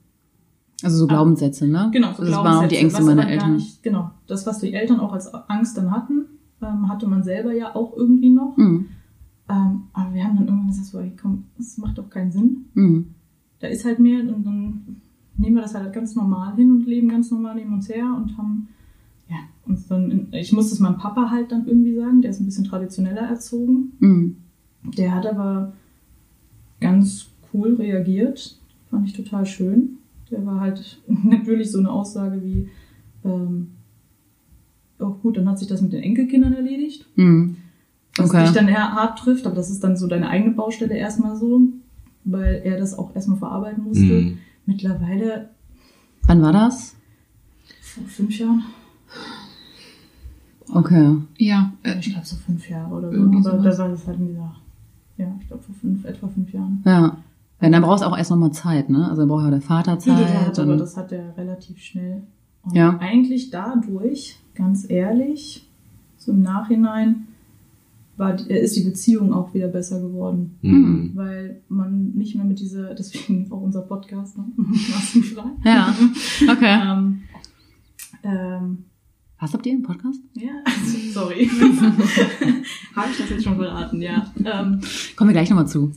Also 0.83 0.97
so 0.99 1.07
Glaubenssätze, 1.07 1.67
ne? 1.67 1.91
genau, 1.93 2.15
so 2.15 2.25
Das 2.25 2.33
waren 2.33 2.65
auch 2.65 2.69
die 2.69 2.77
Ängste 2.77 3.03
meiner 3.03 3.29
Eltern. 3.29 3.57
Nicht, 3.57 3.83
genau. 3.83 4.11
Das, 4.27 4.47
was 4.47 4.61
die 4.61 4.73
Eltern 4.73 5.01
auch 5.01 5.13
als 5.13 5.33
Angst 5.35 5.77
dann 5.77 5.91
hatten, 5.91 6.25
ähm, 6.63 6.89
hatte 6.89 7.07
man 7.07 7.23
selber 7.23 7.53
ja 7.53 7.75
auch 7.75 7.95
irgendwie 7.95 8.31
noch. 8.31 8.57
Hm. 8.57 8.87
Ähm, 9.49 9.83
aber 9.93 10.15
wir 10.15 10.25
haben 10.25 10.37
dann 10.37 10.47
irgendwann 10.47 10.69
gesagt, 10.69 10.87
so, 10.87 11.03
komm, 11.21 11.45
das 11.59 11.77
macht 11.79 11.99
doch 11.99 12.09
keinen 12.09 12.33
Sinn. 12.33 12.65
Hm. 12.75 13.15
da 13.61 13.69
ist 13.69 13.85
halt 13.85 13.99
mehr 13.99 14.21
und 14.21 14.45
dann 14.45 14.97
nehmen 15.39 15.57
wir 15.57 15.63
das 15.63 15.75
halt 15.75 15.93
ganz 15.93 16.15
normal 16.15 16.55
hin 16.57 16.71
und 16.71 16.87
leben 16.87 17.09
ganz 17.09 17.31
normal 17.31 17.55
neben 17.57 17.75
uns 17.75 17.89
her 17.89 18.07
und 18.17 18.37
haben, 18.39 18.69
ja, 19.29 19.37
uns 19.67 19.87
dann, 19.87 20.11
in, 20.11 20.29
ich 20.33 20.53
muss 20.53 20.71
das 20.71 20.79
meinem 20.79 20.99
Papa 20.99 21.31
halt 21.31 21.53
dann 21.53 21.67
irgendwie 21.67 21.95
sagen, 21.95 22.23
der 22.23 22.31
ist 22.31 22.41
ein 22.41 22.47
bisschen 22.47 22.65
traditioneller 22.65 23.23
erzogen. 23.23 23.93
Hm. 24.01 24.37
Der 24.97 25.15
hat 25.15 25.27
aber 25.27 25.73
ganz 26.81 27.27
cool 27.53 27.75
reagiert, 27.75 28.59
fand 28.91 29.07
ich 29.07 29.15
total 29.15 29.47
schön. 29.47 29.99
Der 30.31 30.45
war 30.45 30.61
halt 30.61 31.01
natürlich 31.25 31.71
so 31.71 31.79
eine 31.79 31.91
Aussage 31.91 32.43
wie, 32.43 32.69
ähm, 33.25 33.69
oh 34.99 35.11
gut, 35.23 35.37
dann 35.37 35.49
hat 35.49 35.59
sich 35.59 35.69
das 35.69 35.83
mit 35.83 35.93
den 35.93 36.03
Enkelkindern 36.03 36.53
erledigt. 36.55 37.07
Hm. 37.17 37.57
Was 38.17 38.31
Okay. 38.31 38.45
dich 38.45 38.53
dann 38.53 38.69
eher 38.69 38.93
hart 38.93 39.19
trifft, 39.19 39.47
aber 39.47 39.57
das 39.57 39.71
ist 39.71 39.85
dann 39.85 39.97
so 39.97 40.07
deine 40.07 40.31
eigene 40.31 40.55
Baustelle 40.55 40.97
erstmal 40.97 41.37
so, 41.37 41.61
weil 42.25 42.63
er 42.65 42.79
das 42.79 42.97
auch 42.99 43.15
erstmal 43.15 43.37
verarbeiten 43.37 43.85
musste. 43.85 44.05
Mhm. 44.05 44.39
Mittlerweile 44.67 45.51
Wann 46.27 46.43
war 46.43 46.53
das? 46.53 46.97
vor 47.81 48.05
fünf 48.05 48.37
Jahren, 48.39 48.65
Okay. 50.75 51.17
Ja, 51.39 51.73
äh, 51.85 51.99
ich 52.01 52.11
glaube 52.11 52.27
so 52.27 52.35
fünf 52.37 52.69
Jahre 52.69 52.93
oder 52.93 53.13
so, 53.13 53.23
aber 53.23 53.43
sowas. 53.43 53.77
da 53.77 53.83
war 53.85 53.89
das 53.91 54.07
halt 54.07 54.19
in 54.19 54.27
dieser, 54.27 54.57
ja, 55.17 55.37
ich 55.41 55.47
glaube 55.47 55.63
vor 55.63 55.75
fünf, 55.77 56.05
etwa 56.05 56.27
fünf 56.29 56.53
Jahren. 56.53 56.83
Ja. 56.85 57.17
Ja, 57.61 57.71
dann 57.71 57.83
brauchst 57.83 58.03
du 58.03 58.09
auch 58.09 58.19
erst 58.19 58.31
nochmal 58.33 58.51
Zeit, 58.53 58.91
ne? 58.91 59.09
Also 59.09 59.27
braucht 59.27 59.45
ja 59.45 59.51
der 59.51 59.63
Vater 59.63 59.93
Ja, 59.93 59.99
Zeit. 59.99 60.59
aber 60.59 60.77
das 60.77 60.97
hat 60.97 61.11
er 61.13 61.35
relativ 61.39 61.79
schnell. 61.79 62.23
Und 62.65 62.75
Ja. 62.75 62.99
eigentlich 62.99 63.51
dadurch, 63.51 64.37
ganz 64.55 64.91
ehrlich, 64.91 65.67
so 66.19 66.33
im 66.33 66.43
Nachhinein, 66.43 67.29
war, 68.17 68.35
die- 68.35 68.51
ist 68.53 68.77
die 68.77 68.85
Beziehung 68.85 69.33
auch 69.33 69.53
wieder 69.55 69.69
besser 69.69 70.01
geworden. 70.01 70.59
Mhm. 70.63 71.11
Weil 71.15 71.63
man 71.69 72.13
nicht 72.15 72.35
mehr 72.35 72.45
mit 72.45 72.59
dieser, 72.61 72.95
deswegen 72.99 73.51
auch 73.53 73.61
unser 73.61 73.83
Podcast, 73.83 74.39
ne? 74.39 74.45
Ja. 75.65 75.95
Okay. 76.51 76.79
ähm, 76.93 77.23
ähm, 78.23 78.79
Was 79.41 79.53
habt 79.53 79.67
ihr 79.67 79.73
im 79.73 79.83
Podcast? 79.83 80.21
ja, 80.35 80.51
sorry. 81.13 81.49
Habe 82.95 83.09
ich 83.13 83.19
das 83.19 83.31
jetzt 83.31 83.45
schon 83.45 83.57
verraten, 83.57 84.01
ja. 84.03 84.33
Ähm, 84.39 84.81
Kommen 85.17 85.31
wir 85.31 85.35
gleich 85.35 85.51
nochmal 85.51 85.69
zu. 85.69 85.93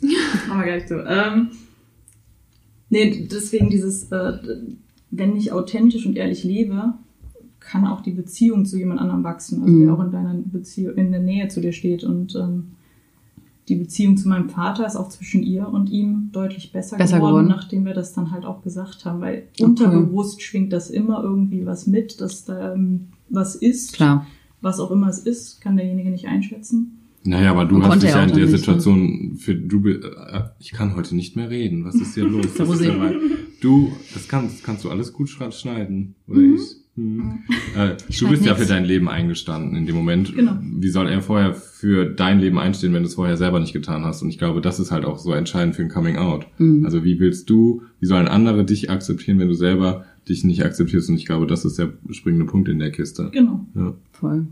Kommen 0.47 0.59
wir 0.59 0.65
gleich 0.65 0.87
zu. 0.87 0.95
Ähm, 1.05 1.49
nee, 2.89 3.27
deswegen 3.31 3.69
dieses, 3.69 4.11
äh, 4.11 4.33
wenn 5.11 5.35
ich 5.35 5.51
authentisch 5.51 6.05
und 6.05 6.17
ehrlich 6.17 6.43
lebe, 6.43 6.93
kann 7.69 7.85
auch 7.85 8.01
die 8.01 8.11
Beziehung 8.11 8.65
zu 8.65 8.77
jemand 8.77 8.99
anderem 8.99 9.23
wachsen. 9.23 9.61
Also 9.61 9.73
Mhm. 9.73 9.81
der 9.85 9.93
auch 9.93 10.03
in 10.03 10.11
deiner 10.11 10.33
Beziehung, 10.33 10.95
in 10.95 11.11
der 11.11 11.21
Nähe 11.21 11.47
zu 11.49 11.61
dir 11.61 11.71
steht. 11.73 12.03
Und 12.03 12.35
ähm, 12.35 12.63
die 13.67 13.75
Beziehung 13.75 14.17
zu 14.17 14.27
meinem 14.27 14.49
Vater 14.49 14.87
ist 14.87 14.95
auch 14.95 15.09
zwischen 15.09 15.43
ihr 15.43 15.67
und 15.67 15.89
ihm 15.91 16.29
deutlich 16.31 16.71
besser, 16.71 16.97
Besser 16.97 17.17
geworden, 17.17 17.45
geworden. 17.45 17.47
nachdem 17.49 17.85
wir 17.85 17.93
das 17.93 18.13
dann 18.13 18.31
halt 18.31 18.45
auch 18.45 18.63
gesagt 18.63 19.05
haben. 19.05 19.21
Weil 19.21 19.43
Okay. 19.53 19.63
unterbewusst 19.65 20.41
schwingt 20.41 20.73
das 20.73 20.89
immer 20.89 21.21
irgendwie 21.23 21.65
was 21.67 21.85
mit, 21.85 22.19
dass 22.21 22.45
da 22.45 22.73
ähm, 22.73 23.09
was 23.29 23.55
ist. 23.55 23.93
Klar. 23.93 24.25
Was 24.61 24.79
auch 24.79 24.89
immer 24.91 25.07
es 25.07 25.19
ist, 25.19 25.61
kann 25.61 25.77
derjenige 25.77 26.09
nicht 26.09 26.25
einschätzen. 26.27 26.95
Naja, 27.23 27.51
aber 27.51 27.65
du 27.65 27.77
Man 27.77 27.89
hast 27.91 28.01
dich 28.01 28.09
ja 28.09 28.23
in 28.23 28.33
der? 28.33 28.47
Situation 28.47 29.35
für 29.37 29.53
du 29.53 29.87
äh, 29.87 29.99
ich 30.59 30.71
kann 30.71 30.95
heute 30.95 31.15
nicht 31.15 31.35
mehr 31.35 31.49
reden. 31.49 31.85
Was 31.85 31.95
ist 31.95 32.15
hier 32.15 32.23
los? 32.27 32.53
Der 32.57 32.67
Was 32.67 32.79
ist 32.81 32.91
du, 33.61 33.91
das 34.13 34.27
kannst, 34.27 34.55
das 34.55 34.63
kannst 34.63 34.83
du 34.85 34.89
alles 34.89 35.13
gut 35.13 35.29
schneiden, 35.29 36.15
oder 36.27 36.39
Mhm. 36.39 36.55
ich? 36.55 36.61
Hm. 36.99 37.39
Äh, 37.77 37.95
du 38.19 38.29
bist 38.29 38.45
ja 38.45 38.55
für 38.55 38.65
dein 38.65 38.83
Leben 38.83 39.07
eingestanden 39.07 39.75
in 39.75 39.85
dem 39.85 39.95
Moment. 39.95 40.35
Genau. 40.35 40.57
Wie 40.61 40.89
soll 40.89 41.07
er 41.07 41.21
vorher 41.21 41.53
für 41.53 42.05
dein 42.05 42.39
Leben 42.39 42.59
einstehen, 42.59 42.93
wenn 42.93 43.03
du 43.03 43.07
es 43.07 43.15
vorher 43.15 43.37
selber 43.37 43.59
nicht 43.59 43.73
getan 43.73 44.03
hast? 44.03 44.21
Und 44.21 44.29
ich 44.29 44.37
glaube, 44.37 44.59
das 44.59 44.79
ist 44.79 44.91
halt 44.91 45.05
auch 45.05 45.17
so 45.17 45.31
entscheidend 45.31 45.75
für 45.75 45.83
ein 45.83 45.89
Coming 45.89 46.17
Out. 46.17 46.47
Mhm. 46.57 46.83
Also 46.85 47.05
wie 47.05 47.19
willst 47.19 47.49
du, 47.49 47.83
wie 47.99 48.05
sollen 48.05 48.27
andere 48.27 48.65
dich 48.65 48.89
akzeptieren, 48.89 49.39
wenn 49.39 49.47
du 49.47 49.53
selber 49.53 50.05
dich 50.27 50.43
nicht 50.43 50.65
akzeptierst? 50.65 51.09
Und 51.09 51.15
ich 51.15 51.25
glaube, 51.25 51.47
das 51.47 51.63
ist 51.63 51.79
der 51.79 51.93
springende 52.11 52.45
Punkt 52.45 52.67
in 52.67 52.79
der 52.79 52.91
Kiste. 52.91 53.29
Genau. 53.31 53.65
Ja. 53.75 53.93
Voll. 54.11 54.47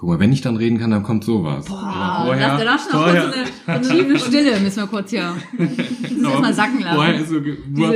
Guck 0.00 0.08
mal, 0.08 0.18
wenn 0.18 0.32
ich 0.32 0.40
dann 0.40 0.56
reden 0.56 0.78
kann, 0.78 0.90
dann 0.90 1.02
kommt 1.02 1.24
sowas. 1.24 1.66
Boah, 1.66 1.82
Aber 1.82 2.34
lass 2.36 2.58
dir 2.58 2.64
das 2.64 2.84
noch 2.86 3.02
vorher- 3.02 3.22
kurz 3.66 3.86
so 3.86 3.92
eine, 3.92 4.02
liebe 4.02 4.18
Stille, 4.18 4.58
müssen 4.60 4.76
wir 4.78 4.86
kurz 4.86 5.10
hier. 5.10 5.34
Das 6.22 6.28
erstmal 6.32 6.54
sacken 6.54 6.80
Vorher 6.82 7.12
lassen. 7.18 7.22
ist 7.24 7.30
so 7.30 7.40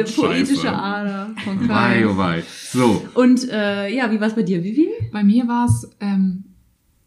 Diese 0.05 0.21
poetische 0.21 0.73
Ader 0.73 1.31
von 1.45 1.59
Köln. 1.67 2.07
oh 2.09 2.17
wei. 2.19 2.43
So. 2.73 3.05
Und 3.14 3.49
äh, 3.51 3.88
ja, 3.95 4.11
wie 4.11 4.21
war 4.21 4.29
es 4.29 4.35
bei 4.35 4.43
dir, 4.43 4.62
Vivi? 4.64 4.88
bei 5.12 5.23
mir 5.25 5.47
war 5.49 5.67
es 5.67 5.90
ähm, 6.01 6.45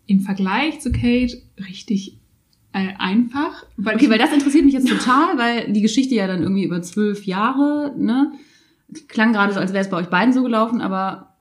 im 0.07 0.19
Vergleich 0.21 0.79
zu 0.79 0.91
Kate 0.91 1.37
richtig 1.67 2.17
äh, 2.73 2.89
einfach. 2.99 3.65
Weil 3.77 3.95
Okay, 3.95 4.09
weil 4.09 4.19
das 4.19 4.31
interessiert 4.31 4.65
mich 4.65 4.73
jetzt 4.75 4.87
total, 4.89 5.37
weil 5.37 5.71
die 5.73 5.81
Geschichte 5.81 6.13
ja 6.15 6.27
dann 6.27 6.41
irgendwie 6.43 6.63
über 6.65 6.81
zwölf 6.83 7.25
Jahre, 7.25 7.93
ne? 7.97 8.31
Klang 9.07 9.33
gerade 9.33 9.53
so, 9.53 9.59
als 9.59 9.73
wäre 9.73 9.83
es 9.83 9.89
bei 9.89 9.97
euch 9.97 10.07
beiden 10.09 10.33
so 10.33 10.43
gelaufen, 10.43 10.81
aber 10.81 11.35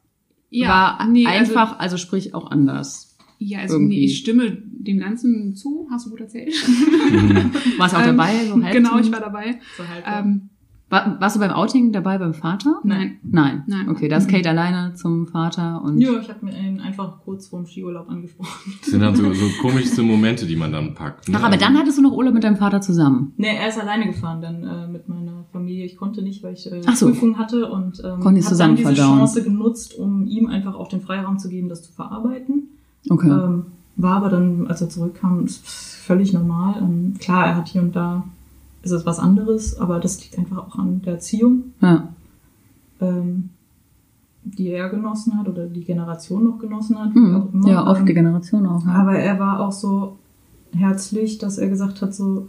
ja, 0.50 0.68
war 0.98 1.06
nee, 1.06 1.26
also- 1.26 1.52
einfach, 1.52 1.78
also, 1.78 1.96
sprich 1.96 2.34
auch 2.34 2.50
anders. 2.50 3.05
Ja, 3.38 3.60
also 3.60 3.74
irgendwie. 3.76 3.96
nee, 3.98 4.04
ich 4.06 4.18
stimme 4.18 4.56
dem 4.62 4.98
Ganzen 4.98 5.54
zu. 5.54 5.88
Hast 5.90 6.06
du 6.06 6.10
gut 6.10 6.20
erzählt? 6.20 6.54
Mhm. 6.68 7.50
Warst 7.78 7.94
du 7.94 7.98
auch 7.98 8.02
Ähm, 8.06 8.16
dabei? 8.16 8.32
So 8.46 8.62
halb 8.62 8.72
genau, 8.72 8.98
ich 8.98 9.12
war 9.12 9.20
dabei. 9.20 9.58
So 9.76 9.84
halt, 9.88 10.04
Ähm, 10.06 10.50
War, 10.88 11.20
warst 11.20 11.34
du 11.34 11.40
beim 11.40 11.50
Outing 11.50 11.90
dabei 11.90 12.16
beim 12.18 12.32
Vater? 12.32 12.78
nein. 12.84 13.18
Nein. 13.24 13.64
Nein. 13.66 13.88
Okay, 13.88 14.06
da 14.08 14.18
ist 14.18 14.28
Kate 14.28 14.48
alleine 14.48 14.94
zum 14.94 15.26
Vater 15.26 15.82
und. 15.82 15.98
Ja, 16.00 16.10
ich 16.20 16.28
habe 16.28 16.44
mir 16.46 16.56
ihn 16.56 16.78
einfach 16.78 17.18
kurz 17.24 17.48
vorm 17.48 17.66
Skiurlaub 17.66 18.08
angesprochen. 18.08 18.72
Das 18.80 18.90
sind 18.90 19.00
dann 19.00 19.16
so, 19.16 19.32
so 19.32 19.46
komischste 19.60 20.02
Momente, 20.04 20.46
die 20.46 20.54
man 20.54 20.70
dann 20.70 20.94
packt. 20.94 21.28
Ne? 21.28 21.36
Ach, 21.40 21.42
aber 21.44 21.56
dann 21.56 21.76
hattest 21.76 21.98
du 21.98 22.02
noch 22.02 22.12
Urlaub 22.12 22.34
mit 22.34 22.44
deinem 22.44 22.56
Vater 22.56 22.80
zusammen. 22.80 23.32
Nee, 23.36 23.56
er 23.56 23.68
ist 23.68 23.80
alleine 23.80 24.06
gefahren 24.06 24.40
dann 24.40 24.62
äh, 24.62 24.86
mit 24.86 25.08
meiner 25.08 25.44
Familie. 25.52 25.84
Ich 25.84 25.96
konnte 25.96 26.22
nicht, 26.22 26.44
weil 26.44 26.54
ich 26.54 26.70
äh, 26.70 26.80
so. 26.94 27.06
Prüfung 27.06 27.36
hatte 27.36 27.66
und 27.68 27.98
ähm, 28.04 28.20
Konnte 28.20 28.34
nicht 28.34 28.44
hab 28.44 28.50
zusammen 28.52 28.76
dann 28.76 28.84
diese 28.84 28.94
verdauen. 28.94 29.18
Chance 29.18 29.42
genutzt, 29.42 29.98
um 29.98 30.24
ihm 30.28 30.46
einfach 30.46 30.76
auch 30.76 30.86
den 30.86 31.00
Freiraum 31.00 31.38
zu 31.40 31.48
geben, 31.48 31.68
das 31.68 31.82
zu 31.82 31.92
verarbeiten. 31.92 32.68
Okay. 33.08 33.28
Ähm, 33.30 33.66
war 33.96 34.16
aber 34.16 34.28
dann, 34.28 34.66
als 34.66 34.80
er 34.82 34.88
zurückkam, 34.90 35.44
ist 35.44 35.66
völlig 35.66 36.32
normal. 36.32 36.74
Ähm, 36.80 37.14
klar, 37.18 37.46
er 37.46 37.56
hat 37.56 37.68
hier 37.68 37.82
und 37.82 37.94
da, 37.96 38.24
ist 38.82 38.90
es 38.92 39.06
was 39.06 39.18
anderes, 39.18 39.78
aber 39.80 39.98
das 40.00 40.22
liegt 40.22 40.38
einfach 40.38 40.58
auch 40.58 40.78
an 40.78 41.02
der 41.02 41.14
Erziehung, 41.14 41.72
Ja. 41.80 42.08
ähm, 43.00 43.50
die 44.44 44.68
er 44.68 44.88
genossen 44.90 45.36
hat 45.38 45.48
oder 45.48 45.66
die 45.66 45.82
Generation 45.84 46.44
noch 46.44 46.58
genossen 46.58 46.98
hat. 46.98 47.14
wie 47.14 47.18
auch 47.34 47.52
Hm. 47.52 47.60
immer. 47.62 47.68
Ja, 47.68 47.86
oft 47.86 48.02
die 48.06 48.10
Ähm, 48.10 48.14
Generation 48.16 48.66
auch. 48.66 48.84
ne? 48.84 48.92
aber 48.94 49.18
er 49.18 49.38
war 49.40 49.60
auch 49.60 49.72
so 49.72 50.18
herzlich, 50.72 51.38
dass 51.38 51.58
er 51.58 51.68
gesagt 51.68 52.00
hat, 52.02 52.14
so, 52.14 52.48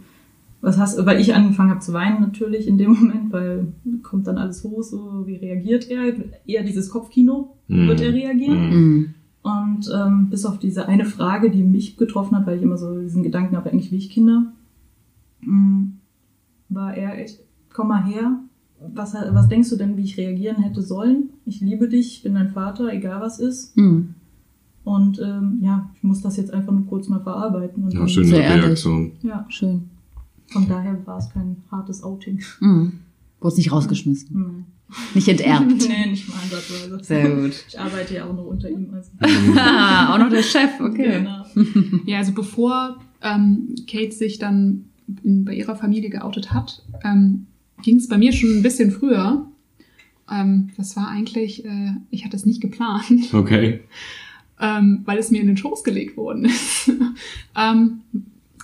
was 0.60 0.76
hast 0.78 1.04
weil 1.06 1.20
ich 1.20 1.34
angefangen 1.34 1.70
habe 1.70 1.80
zu 1.80 1.92
weinen 1.92 2.20
natürlich 2.20 2.68
in 2.68 2.78
dem 2.78 2.92
Moment, 3.00 3.32
weil 3.32 3.72
kommt 4.02 4.26
dann 4.26 4.38
alles 4.38 4.62
hoch, 4.64 4.82
so, 4.82 5.22
wie 5.26 5.36
reagiert 5.36 5.88
er? 5.90 6.12
Eher 6.46 6.62
dieses 6.62 6.90
Kopfkino, 6.90 7.54
Mhm. 7.68 7.88
wird 7.88 8.00
er 8.00 8.12
reagieren? 8.12 8.70
Mhm. 8.70 9.14
Mhm. 9.48 9.68
Und 9.74 9.90
ähm, 9.94 10.30
bis 10.30 10.44
auf 10.44 10.58
diese 10.58 10.86
eine 10.88 11.04
Frage, 11.04 11.50
die 11.50 11.62
mich 11.62 11.96
getroffen 11.96 12.36
hat, 12.36 12.46
weil 12.46 12.56
ich 12.56 12.62
immer 12.62 12.78
so 12.78 13.00
diesen 13.00 13.22
Gedanken 13.22 13.56
habe, 13.56 13.70
eigentlich 13.70 13.90
wie 13.92 13.96
ich 13.96 14.10
Kinder, 14.10 14.52
mh, 15.40 15.88
war 16.68 16.94
er 16.94 17.18
echt, 17.18 17.40
komm 17.72 17.88
mal 17.88 18.04
her, 18.04 18.38
was, 18.94 19.14
was 19.14 19.48
denkst 19.48 19.70
du 19.70 19.76
denn, 19.76 19.96
wie 19.96 20.02
ich 20.02 20.16
reagieren 20.16 20.62
hätte 20.62 20.82
sollen? 20.82 21.30
Ich 21.46 21.60
liebe 21.60 21.88
dich, 21.88 22.18
ich 22.18 22.22
bin 22.22 22.34
dein 22.34 22.50
Vater, 22.50 22.92
egal 22.92 23.20
was 23.20 23.40
ist. 23.40 23.76
Mhm. 23.76 24.14
Und 24.84 25.20
ähm, 25.20 25.58
ja, 25.60 25.90
ich 25.94 26.02
muss 26.02 26.22
das 26.22 26.36
jetzt 26.36 26.52
einfach 26.52 26.72
nur 26.72 26.86
kurz 26.86 27.08
mal 27.08 27.20
verarbeiten. 27.20 27.84
Und 27.84 27.92
Ja, 27.92 28.06
schöne. 28.08 28.38
Reaktion. 28.38 29.12
Ja, 29.22 29.44
Schön. 29.48 29.90
von 30.46 30.66
daher 30.66 30.96
war 31.06 31.18
es 31.18 31.28
kein 31.30 31.56
hartes 31.70 32.02
Outing. 32.02 32.40
Mhm. 32.60 32.92
Wurde 33.40 33.56
nicht 33.56 33.70
rausgeschmissen. 33.72 34.34
Hm. 34.34 34.64
Nicht 35.14 35.28
enterbt. 35.28 35.66
nee, 35.88 36.06
nicht 36.10 36.28
mal 36.28 36.36
ansatzweise. 36.42 36.98
Sehr 37.02 37.28
gut. 37.30 37.64
Ich 37.68 37.78
arbeite 37.78 38.14
ja 38.14 38.24
auch 38.24 38.32
noch 38.34 38.46
unter 38.46 38.70
ihm. 38.70 38.88
Also. 38.92 39.10
Ah, 39.58 40.14
auch 40.14 40.18
noch 40.18 40.30
der 40.30 40.42
Chef, 40.42 40.80
okay. 40.80 41.18
Genau. 41.18 41.44
Ja, 42.06 42.18
also 42.18 42.32
bevor 42.32 42.98
ähm, 43.22 43.74
Kate 43.90 44.12
sich 44.12 44.38
dann 44.38 44.86
in, 45.24 45.44
bei 45.44 45.54
ihrer 45.54 45.76
Familie 45.76 46.10
geoutet 46.10 46.52
hat, 46.52 46.82
ähm, 47.04 47.46
ging 47.82 47.96
es 47.96 48.08
bei 48.08 48.18
mir 48.18 48.32
schon 48.32 48.58
ein 48.58 48.62
bisschen 48.62 48.90
früher. 48.90 49.46
Ähm, 50.30 50.70
das 50.76 50.96
war 50.96 51.08
eigentlich, 51.08 51.64
äh, 51.64 51.92
ich 52.10 52.24
hatte 52.24 52.36
es 52.36 52.46
nicht 52.46 52.60
geplant, 52.60 53.32
Okay. 53.32 53.80
ähm, 54.60 55.02
weil 55.04 55.18
es 55.18 55.30
mir 55.30 55.40
in 55.40 55.46
den 55.48 55.56
Schoß 55.56 55.84
gelegt 55.84 56.16
worden 56.16 56.44
ist. 56.46 56.90
ähm, 57.56 58.00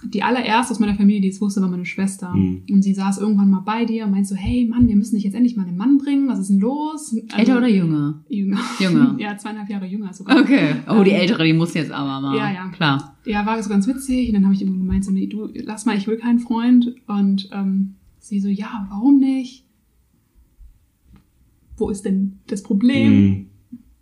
die 0.07 0.23
allererste 0.23 0.73
aus 0.73 0.81
meiner 0.81 0.95
Familie, 0.95 1.21
die 1.21 1.29
es 1.29 1.41
wusste, 1.41 1.61
war 1.61 1.69
meine 1.69 1.87
Schwester. 1.87 2.35
Mhm. 2.35 2.63
Und 2.71 2.83
sie 2.83 2.95
saß 2.95 3.19
irgendwann 3.19 3.51
mal 3.51 3.61
bei 3.61 3.85
dir 3.85 4.05
und 4.05 4.11
meinte 4.11 4.29
so, 4.29 4.35
hey 4.35 4.67
Mann, 4.67 4.89
wir 4.89 4.97
müssen 4.97 5.15
dich 5.15 5.25
jetzt 5.25 5.35
endlich 5.35 5.57
mal 5.57 5.67
einen 5.67 5.77
Mann 5.77 5.99
bringen. 5.99 6.29
Was 6.29 6.39
ist 6.39 6.51
denn 6.51 6.61
los? 6.61 7.15
Also, 7.15 7.37
Älter 7.37 7.59
oder 7.59 7.69
jünger? 7.69 8.23
Jünger. 8.29 8.59
Jünger. 8.79 9.17
ja, 9.19 9.37
zweieinhalb 9.37 9.69
Jahre 9.69 9.87
jünger 9.87 10.13
sogar. 10.13 10.41
Okay. 10.41 10.77
Oh, 10.89 11.03
die 11.03 11.13
Ältere, 11.13 11.45
die 11.45 11.53
muss 11.53 11.75
jetzt 11.75 11.91
aber 11.91 12.21
mal. 12.21 12.37
Ja, 12.37 12.53
ja. 12.53 12.69
Klar. 12.69 13.17
Ja, 13.25 13.47
war 13.47 13.63
so 13.63 13.71
ganz 13.71 13.87
witzig. 13.87 14.29
Und 14.29 14.35
dann 14.35 14.45
habe 14.45 14.55
ich 14.55 14.63
immer 14.63 14.77
gemeint, 14.77 15.05
so, 15.05 15.11
nee, 15.11 15.27
du, 15.27 15.49
lass 15.55 15.87
mal, 15.87 15.97
ich 15.97 16.07
will 16.07 16.17
keinen 16.17 16.39
Freund. 16.39 16.95
Und 17.07 17.49
ähm, 17.53 17.95
sie 18.19 18.41
so, 18.41 18.49
ja, 18.49 18.87
warum 18.91 19.19
nicht? 19.19 19.65
Wo 21.77 21.89
ist 21.91 22.05
denn 22.05 22.39
das 22.47 22.63
Problem? 22.63 23.13
Mhm. 23.13 23.47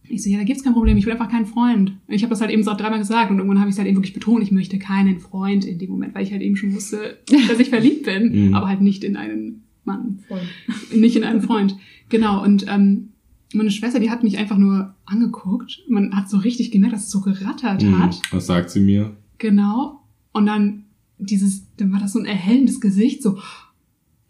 Ich 0.09 0.23
so, 0.23 0.31
ja, 0.31 0.39
da 0.39 0.45
gibt's 0.45 0.63
kein 0.65 0.73
Problem, 0.75 0.97
ich 0.99 1.07
will 1.07 1.13
einfach 1.13 1.31
keinen 1.31 1.47
Freund. 1.47 1.91
Und 2.07 2.15
ich 2.15 2.23
habe 2.23 2.31
das 2.31 2.41
halt 2.41 2.51
eben 2.51 2.63
so 2.63 2.75
dreimal 2.75 2.99
gesagt 2.99 3.31
und 3.31 3.39
irgendwann 3.39 3.61
habe 3.61 3.69
ich 3.71 3.75
es 3.75 3.79
halt 3.79 3.89
eben 3.89 3.97
wirklich 3.97 4.13
betont, 4.13 4.43
ich 4.43 4.51
möchte 4.53 4.79
keinen 4.79 5.21
Freund 5.21 5.65
in 5.65 5.79
dem 5.79 5.91
Moment, 5.91 6.15
weil 6.15 6.25
ich 6.25 6.33
halt 6.33 6.43
eben 6.43 6.57
schon 6.57 6.75
wusste, 6.75 7.19
dass 7.49 7.59
ich 7.61 7.69
verliebt 7.71 8.05
bin, 8.05 8.49
Mhm. 8.49 8.55
aber 8.55 8.69
halt 8.69 8.81
nicht 8.81 9.05
in 9.05 9.17
einen 9.17 9.63
Mann, 9.85 10.21
Freund. 10.29 10.43
nicht 10.95 11.17
in 11.17 11.25
einen 11.25 11.41
Freund. 11.43 11.77
Genau, 12.09 12.43
und 12.43 12.67
ähm, 12.69 13.11
meine 13.55 13.71
Schwester, 13.71 14.01
die 14.01 14.11
hat 14.11 14.23
mich 14.23 14.39
einfach 14.39 14.57
nur 14.59 14.95
angeguckt. 15.07 15.83
Man 15.89 16.15
hat 16.17 16.29
so 16.31 16.39
richtig 16.39 16.71
gemerkt, 16.71 16.95
dass 16.95 17.05
es 17.05 17.11
so 17.11 17.21
gerattert 17.21 17.83
Mhm. 17.83 17.99
hat. 17.99 18.21
Was 18.33 18.47
sagt 18.47 18.71
sie 18.71 18.81
mir? 18.81 19.17
Genau. 19.39 20.01
Und 20.33 20.47
dann 20.47 20.85
dieses, 21.19 21.67
dann 21.77 21.93
war 21.93 22.01
das 22.01 22.13
so 22.15 22.19
ein 22.19 22.25
erhellendes 22.27 22.81
Gesicht, 22.81 23.23
so, 23.23 23.39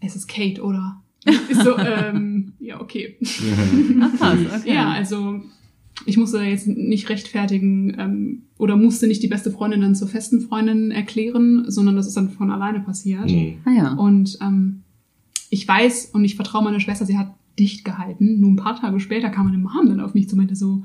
es 0.01 0.17
ist 0.17 0.27
Kate, 0.29 0.63
oder? 0.63 1.03
Ist 1.49 1.63
so, 1.63 1.79
ähm, 1.79 2.55
ja, 2.59 2.81
okay. 2.81 3.17
Ach, 4.01 4.13
krass, 4.19 4.39
okay. 4.57 4.75
Ja, 4.75 4.91
also 4.91 5.41
ich 6.07 6.17
musste 6.17 6.43
jetzt 6.43 6.67
nicht 6.67 7.09
rechtfertigen 7.09 7.97
ähm, 7.99 8.43
oder 8.59 8.77
musste 8.77 9.07
nicht 9.07 9.23
die 9.23 9.29
beste 9.29 9.51
Freundin 9.51 9.81
dann 9.81 9.95
zur 9.95 10.09
festen 10.09 10.41
Freundin 10.41 10.91
erklären, 10.91 11.65
sondern 11.69 11.97
das 11.97 12.07
ist 12.07 12.17
dann 12.17 12.31
von 12.31 12.51
alleine 12.51 12.81
passiert. 12.81 13.31
Mhm. 13.31 13.59
Ah 13.65 13.71
ja. 13.71 13.93
Und 13.95 14.39
ähm, 14.41 14.83
ich 15.51 15.67
weiß 15.67 16.11
und 16.13 16.25
ich 16.25 16.37
vertraue 16.37 16.65
meiner 16.65 16.81
Schwester, 16.81 17.07
sie 17.07 17.19
hat 17.19 17.35
dicht 17.59 17.85
gehalten. 17.85 18.41
Nur 18.41 18.51
ein 18.51 18.57
paar 18.57 18.81
Tage 18.81 19.01
später 19.01 19.31
kam 19.31 19.47
meine 19.47 19.59
Mom 19.59 19.89
dann 19.89 20.01
auf 20.01 20.15
mich 20.15 20.29
zu 20.29 20.37
meinte 20.37 20.57
so, 20.57 20.85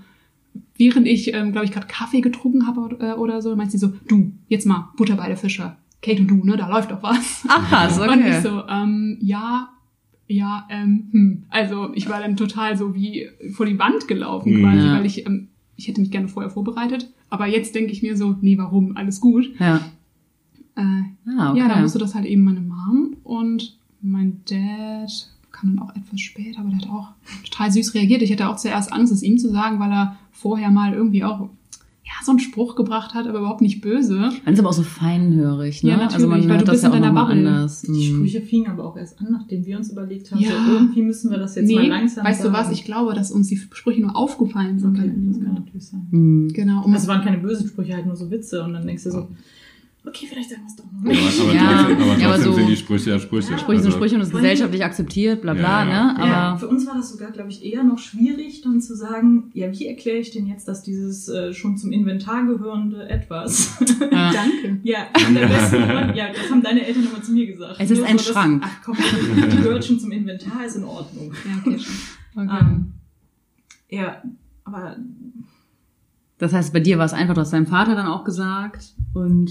während 0.78 1.08
ich, 1.08 1.34
ähm, 1.34 1.52
glaube 1.52 1.66
ich, 1.66 1.72
gerade 1.72 1.88
Kaffee 1.88 2.22
getrunken 2.22 2.68
habe 2.68 2.82
oder, 2.82 3.14
äh, 3.14 3.18
oder 3.18 3.42
so, 3.42 3.56
meint 3.56 3.72
sie 3.72 3.78
so, 3.78 3.94
du, 4.08 4.32
jetzt 4.48 4.66
mal 4.66 4.90
Butter 4.98 5.16
bei 5.16 5.28
der 5.28 5.38
Fische. 5.38 5.76
Kate 6.02 6.22
und 6.22 6.28
du, 6.28 6.44
ne, 6.44 6.58
da 6.58 6.70
läuft 6.70 6.92
doch 6.92 7.02
was. 7.02 7.44
Ach 7.48 7.68
krass, 7.70 7.98
Und 7.98 8.20
ich 8.20 8.26
okay. 8.26 8.42
so, 8.42 8.64
ähm, 8.68 9.18
ja, 9.22 9.70
ja, 10.28 10.68
ähm, 10.70 11.08
hm. 11.12 11.44
Also 11.50 11.94
ich 11.94 12.10
war 12.10 12.20
dann 12.20 12.36
total 12.36 12.78
so 12.78 12.94
wie 12.94 13.28
vor 13.52 13.66
die 13.66 13.80
Wand 13.80 14.08
gelaufen 14.08 14.54
Mhm. 14.58 14.62
quasi, 14.64 14.86
Ja. 14.86 14.94
weil 14.98 15.06
ich, 15.06 15.26
ähm, 15.26 15.48
ich 15.76 15.88
hätte 15.88 16.02
mich 16.02 16.12
gerne 16.12 16.28
vorher 16.28 16.50
vorbereitet. 16.52 17.12
Aber 17.30 17.46
jetzt 17.48 17.76
denke 17.76 17.92
ich 17.92 18.02
mir 18.04 18.16
so, 18.18 18.36
nee, 18.42 18.58
warum? 18.58 18.96
Alles 18.98 19.20
gut. 19.22 19.50
Ja. 19.60 19.78
Äh, 20.76 20.82
Ah, 21.38 21.52
okay. 21.52 21.60
Ja, 21.60 21.68
dann 21.68 21.84
wusste 21.84 22.00
das 22.00 22.16
halt 22.16 22.26
eben 22.26 22.44
meine 22.44 22.62
Mom 22.62 23.16
und 23.24 23.78
mein 24.02 24.42
Dad 24.50 25.10
kam 25.52 25.76
dann 25.76 25.80
auch 25.80 25.96
etwas 25.96 26.20
später, 26.22 26.60
aber 26.60 26.70
der 26.70 26.80
hat 26.80 26.90
auch 26.90 27.10
total 27.44 27.72
süß 27.72 27.94
reagiert. 27.96 28.22
Ich 28.22 28.32
hatte 28.32 28.48
auch 28.48 28.56
zuerst 28.58 28.94
Angst, 28.94 29.12
es 29.12 29.24
ihm 29.24 29.38
zu 29.38 29.50
sagen, 29.50 29.80
weil 29.80 29.92
er 29.92 30.18
vorher 30.32 30.70
mal 30.70 30.94
irgendwie 30.94 31.24
auch 31.24 31.50
so 32.24 32.32
einen 32.32 32.40
Spruch 32.40 32.76
gebracht 32.76 33.14
hat, 33.14 33.28
aber 33.28 33.40
überhaupt 33.40 33.62
nicht 33.62 33.82
böse. 33.82 34.16
Man 34.44 34.54
ist 34.54 34.60
aber 34.60 34.70
auch 34.70 34.74
so 34.74 34.84
feinhörig, 34.84 35.84
ne? 35.84 35.90
Ja, 35.92 35.96
natürlich, 35.98 36.16
also 36.16 36.28
man 36.28 36.42
weil 36.42 36.50
hört 36.50 36.62
du 36.62 36.66
das 36.66 36.74
bist 36.74 36.84
ja 36.84 36.90
in 36.90 36.96
auch 36.96 37.08
deiner 37.08 37.28
anders. 37.30 37.82
Die 37.82 37.92
Mhm. 37.92 38.16
Sprüche 38.18 38.42
fingen 38.42 38.68
aber 38.68 38.86
auch 38.86 38.98
erst 38.98 39.20
an, 39.20 39.28
nachdem 39.32 39.66
wir 39.66 39.78
uns 39.78 39.92
überlegt 39.92 40.32
haben, 40.32 40.40
Ja. 40.42 40.50
so 40.66 40.74
irgendwie 40.74 41.02
müssen 41.02 41.32
wir 41.32 41.38
das 41.38 41.56
jetzt 41.56 41.72
mal 41.72 41.82
nee, 41.84 41.88
langsam 41.90 42.26
weißt 42.26 42.40
du 42.42 42.52
sagen. 42.52 42.56
was? 42.58 42.72
Ich 42.72 42.84
glaube, 42.86 43.14
dass 43.14 43.32
uns 43.32 43.48
die 43.48 43.58
Sprüche 43.58 44.02
nur 44.02 44.16
aufgefallen 44.16 44.80
sind. 44.80 44.98
Okay, 44.98 45.08
das 45.28 45.36
kann 45.38 45.44
Moment. 45.48 45.66
natürlich 45.66 45.88
sein. 45.88 46.08
Mhm. 46.12 46.48
Genau. 46.54 46.84
Um, 46.86 46.94
Es 46.94 47.08
waren 47.08 47.22
keine 47.24 47.38
bösen 47.40 47.68
Sprüche, 47.68 47.94
halt 47.96 48.06
nur 48.06 48.16
so 48.16 48.30
Witze 48.32 48.64
und 48.64 48.74
dann 48.74 48.86
denkst 48.86 49.04
du 49.04 49.12
so, 49.12 49.28
okay, 50.06 50.26
vielleicht 50.30 50.50
sagen 50.50 50.62
wir 50.64 50.68
es 50.68 50.76
doch 50.76 50.86
noch. 50.86 51.02
aber 51.02 51.54
Ja. 51.54 51.84
trotzdem, 51.84 51.98
aber 52.02 52.06
Ja, 52.20 52.28
aber 52.28 52.36
trotzdem 52.36 52.52
so- 52.54 52.58
sind 52.60 52.70
die 52.70 52.76
Sprüche 52.78 53.10
ja 53.12 53.20
Sprüche. 53.20 53.58
Sprüche 53.58 53.80
sind 53.82 53.88
Also, 53.88 53.92
Sprüche 53.98 54.16
und 54.16 54.20
das 54.22 54.30
ist 54.30 54.36
gesellschaftlich 54.36 54.84
akzeptiert, 54.86 55.42
bla 55.42 55.54
bla, 55.54 55.84
Ja, 55.84 55.90
ja. 55.90 56.14
ne? 56.14 56.20
Ja, 56.20 56.34
Aber 56.52 56.60
für 56.60 56.68
uns 56.70 56.86
war 56.88 56.96
das 56.96 57.10
sogar, 57.12 57.32
glaube 57.32 57.50
ich, 57.50 57.64
eher 57.66 57.84
noch 57.84 57.98
schwierig, 58.00 58.62
dann 58.62 58.80
zu 58.82 58.96
sagen, 58.96 59.50
ja, 59.54 59.72
wie 59.72 59.86
erkläre 59.88 60.18
ich 60.18 60.32
denn 60.32 60.48
jetzt, 60.48 60.68
dass 60.68 60.84
dieses 60.84 61.28
äh, 61.30 61.54
schon 61.54 61.78
zum 61.78 61.92
Inventar 61.92 62.46
gehörende 62.46 63.08
etwas, 63.10 63.78
ja. 64.12 64.32
Danke. 64.32 64.80
ja, 64.84 65.08
der 65.34 65.48
besten 65.48 65.84
Freund, 65.84 66.16
ja, 66.16 66.28
das 66.34 66.50
haben 66.50 66.62
deine 66.64 66.86
Eltern 66.86 67.04
immer 67.12 67.22
zu 67.22 67.32
mir 67.34 67.48
gesagt. 67.48 67.76
Es 67.80 67.92
ist 67.92 67.98
Nur 68.00 68.08
ein 68.08 68.18
so, 68.18 68.24
dass- 68.26 68.34
Schrank. 68.34 68.64
Ach 68.66 68.82
komm, 68.86 68.98
die 68.98 69.58
gehört 69.58 69.84
schon 69.84 70.00
zum 70.00 70.12
Inventar, 70.12 70.66
ist 70.66 70.76
in 70.78 70.84
Ordnung. 70.84 71.34
Ja, 71.46 71.60
okay, 71.66 71.80
schon. 71.80 71.94
Okay. 72.40 72.58
Ähm, 72.62 72.94
ja, 73.90 74.22
aber 74.64 74.96
Das 76.38 76.54
heißt, 76.54 76.72
bei 76.72 76.80
dir 76.80 77.00
war 77.00 77.06
es 77.06 77.14
einfach, 77.14 77.34
du 77.34 77.42
hast 77.42 77.52
deinem 77.52 77.66
Vater 77.66 77.96
dann 77.96 78.06
auch 78.06 78.24
gesagt 78.24 78.94
und 79.16 79.50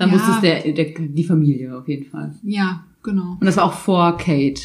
dann 0.00 0.08
Ja. 0.08 0.14
wusste 0.16 0.30
es 0.32 0.40
der, 0.40 0.72
der, 0.72 0.86
die 0.98 1.24
Familie 1.24 1.76
auf 1.78 1.86
jeden 1.88 2.06
Fall. 2.10 2.34
Ja, 2.42 2.82
genau. 3.02 3.36
Und 3.38 3.44
das 3.44 3.56
war 3.56 3.64
auch 3.64 3.72
vor 3.72 4.16
Kate. 4.16 4.60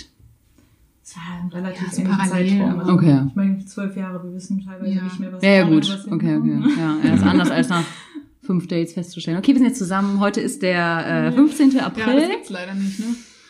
es 1.03 1.15
war 1.15 1.23
ein 1.43 1.49
relativ 1.51 1.97
Ja, 1.97 2.05
parallel, 2.05 2.49
Zeitraum. 2.49 2.79
Also, 2.79 2.91
Okay. 2.93 3.21
Ich 3.27 3.35
meine, 3.35 3.65
zwölf 3.65 3.95
Jahre, 3.95 4.23
wir 4.23 4.33
wissen 4.33 4.63
teilweise 4.65 4.91
Ja. 4.95 5.03
nicht 5.03 5.19
mehr, 5.19 5.31
was 5.33 5.43
Ja, 5.43 5.49
ja, 5.51 5.63
gut. 5.67 5.87
was 5.89 6.07
Okay, 6.11 6.35
okay. 6.37 6.59
Ja, 6.77 6.97
ja, 7.03 7.13
ist 7.13 7.23
anders 7.23 7.51
als 7.51 7.69
nach 7.69 7.83
fünf 8.41 8.67
Dates 8.67 8.93
festzustellen. 8.93 9.37
Okay, 9.37 9.49
wir 9.51 9.57
sind 9.57 9.67
jetzt 9.67 9.77
zusammen. 9.79 10.19
Heute 10.19 10.39
ist 10.41 10.61
der 10.61 11.27
äh, 11.27 11.31
15. 11.31 11.71
Ja, 11.71 11.87
April. 11.87 12.15
das 12.21 12.29
gibt's 12.29 12.49
leider 12.49 12.73
nicht, 12.73 12.99
ne? 12.99 13.05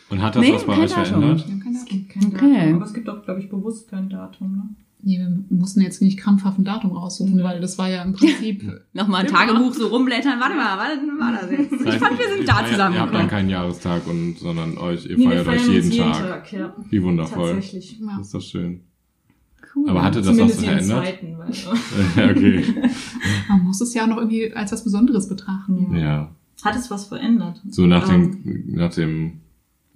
Und 0.08 0.22
hat 0.22 0.36
das 0.36 0.42
Nee, 0.42 0.52
was 0.54 0.64
bei 0.66 0.74
kein 0.74 0.82
euch 0.84 0.90
Datum. 0.92 1.06
verändert? 1.20 1.46
Wir 1.46 1.52
haben 1.54 1.60
kein 1.62 1.72
Es 1.74 1.84
Datum. 1.84 1.98
gibt 1.98 2.08
kein 2.10 2.26
Okay. 2.26 2.58
Datum, 2.60 2.74
aber 2.76 2.84
es 2.84 2.94
gibt 2.94 3.08
auch, 3.08 3.24
glaube 3.24 3.40
ich, 3.40 3.48
bewusst 3.48 3.88
kein 3.90 4.08
Datum. 4.08 4.52
Ne? 4.56 4.62
Nee, 5.08 5.18
wir 5.20 5.44
mussten 5.56 5.82
jetzt 5.82 6.02
nicht 6.02 6.18
krampfhaft 6.18 6.58
ein 6.58 6.64
Datum 6.64 6.90
raussuchen, 6.90 7.40
weil 7.44 7.60
das 7.60 7.78
war 7.78 7.88
ja 7.88 8.02
im 8.02 8.12
Prinzip. 8.12 8.64
Nochmal 8.92 9.20
ein. 9.20 9.28
Tagebuch 9.28 9.72
so 9.72 9.86
rumblättern. 9.86 10.40
Warte 10.40 10.56
mal, 10.56 10.76
warte, 10.76 10.96
war 11.18 11.32
das 11.40 11.48
jetzt? 11.48 11.70
Das 11.86 11.94
Ich 11.94 12.00
fand, 12.00 12.18
wir 12.18 12.28
sind 12.36 12.48
da 12.48 12.54
feiert- 12.54 12.92
Ihr 12.92 13.00
habt 13.00 13.14
dann 13.14 13.28
keinen 13.28 13.48
Jahrestag, 13.48 14.04
und, 14.08 14.36
sondern 14.38 14.76
euch, 14.78 15.06
ihr 15.06 15.16
Nee, 15.16 15.26
feiert 15.28 15.46
euch 15.46 15.68
jeden, 15.68 15.90
jeden 15.92 16.10
Tag. 16.12 16.28
Tag. 16.28 16.52
ja. 16.52 16.74
Wie 16.90 17.00
wundervoll. 17.04 17.54
Tatsächlich. 17.54 18.00
Ja. 18.00 18.16
Das 18.18 18.26
ist 18.26 18.34
doch 18.34 18.40
schön. 18.42 18.80
Cool. 19.76 19.90
Aber 19.90 20.02
hatte 20.02 20.18
das 20.22 20.26
was 20.28 20.36
Zumindest 20.56 20.62
jeden 20.62 20.84
verändert? 20.84 21.04
zweiten. 21.54 22.16
Ja, 22.16 22.30
okay. 22.30 22.64
Man 23.48 23.62
muss 23.64 23.80
es 23.80 23.94
ja 23.94 24.02
auch 24.02 24.08
noch 24.08 24.16
irgendwie 24.16 24.52
als 24.54 24.72
was 24.72 24.82
Besonderes 24.82 25.28
betrachten. 25.28 25.94
Ja. 25.96 26.34
hat 26.64 26.74
es 26.74 26.90
was 26.90 27.04
verändert? 27.04 27.60
So 27.68 27.86
nach 27.86 28.10
Ähm, 28.12 28.42
dem, 28.42 28.74
nach 28.74 28.92
dem 28.92 29.40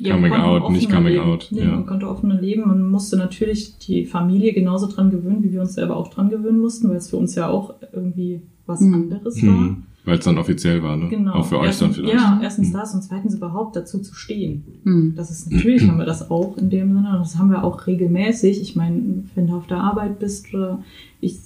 Ja, 0.00 0.14
Coming 0.14 0.32
out, 0.32 0.70
nicht 0.70 0.90
coming 0.90 1.12
leben. 1.12 1.24
out, 1.24 1.48
Nee, 1.50 1.60
ja. 1.60 1.70
Man 1.72 1.86
konnte 1.86 2.08
offener 2.08 2.40
leben. 2.40 2.66
Man 2.66 2.88
musste 2.88 3.16
natürlich 3.16 3.76
die 3.78 4.06
Familie 4.06 4.52
genauso 4.52 4.86
dran 4.86 5.10
gewöhnen, 5.10 5.42
wie 5.42 5.52
wir 5.52 5.60
uns 5.60 5.74
selber 5.74 5.96
auch 5.96 6.08
dran 6.08 6.30
gewöhnen 6.30 6.60
mussten, 6.60 6.88
weil 6.88 6.96
es 6.96 7.10
für 7.10 7.16
uns 7.18 7.34
ja 7.34 7.48
auch 7.48 7.74
irgendwie 7.92 8.40
was 8.66 8.80
Hm. 8.80 8.94
anderes 8.94 9.42
war. 9.42 9.58
Hm, 9.58 9.82
weil 10.06 10.18
es 10.18 10.24
dann 10.24 10.38
offiziell 10.38 10.82
war, 10.82 10.96
ne? 10.96 11.08
Genau. 11.08 11.32
Auch 11.34 11.44
für 11.46 11.56
euch 11.58 11.78
dann 11.78 11.88
Erstens- 11.90 11.96
vielleicht. 11.96 12.14
Ja, 12.14 12.40
erstens 12.42 12.68
Hm. 12.68 12.72
das 12.74 12.94
und 12.94 13.02
zweitens 13.02 13.34
überhaupt 13.34 13.76
dazu 13.76 13.98
zu 13.98 14.14
stehen. 14.14 14.64
Hm. 14.84 15.12
Das 15.16 15.30
ist 15.30 15.52
natürlich 15.52 15.86
haben 15.86 15.98
wir 15.98 16.06
das 16.06 16.30
auch 16.30 16.56
in 16.56 16.70
dem 16.70 16.94
Sinne. 16.94 17.10
und 17.12 17.18
Das 17.20 17.36
haben 17.38 17.50
wir 17.50 17.62
auch 17.64 17.86
regelmäßig. 17.86 18.60
Ich 18.62 18.76
meine, 18.76 19.24
wenn 19.34 19.46
du 19.48 19.54
auf 19.56 19.66
der 19.66 19.78
Arbeit 19.78 20.18
bist 20.18 20.54
oder 20.54 20.82
ich 21.20 21.36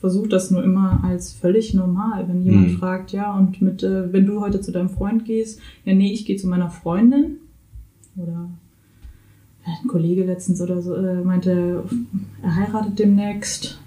versuche 0.00 0.28
das 0.28 0.50
nur 0.50 0.64
immer 0.64 1.04
als 1.04 1.32
völlig 1.32 1.74
normal, 1.74 2.26
wenn 2.26 2.42
jemand 2.42 2.68
Mhm. 2.72 2.76
fragt, 2.78 3.12
ja, 3.12 3.32
und 3.38 3.62
mit, 3.62 3.84
äh, 3.84 4.12
wenn 4.12 4.26
du 4.26 4.40
heute 4.40 4.60
zu 4.60 4.72
deinem 4.72 4.88
Freund 4.88 5.24
gehst, 5.24 5.60
ja, 5.84 5.94
nee, 5.94 6.10
ich 6.12 6.24
gehe 6.24 6.34
zu 6.36 6.48
meiner 6.48 6.70
Freundin. 6.70 7.36
Oder 8.16 8.50
ein 9.64 9.88
Kollege 9.88 10.24
letztens 10.24 10.60
oder 10.60 10.82
so 10.82 10.94
äh, 10.94 11.22
meinte, 11.22 11.84
er 12.42 12.56
heiratet 12.56 12.98
demnächst. 12.98 13.78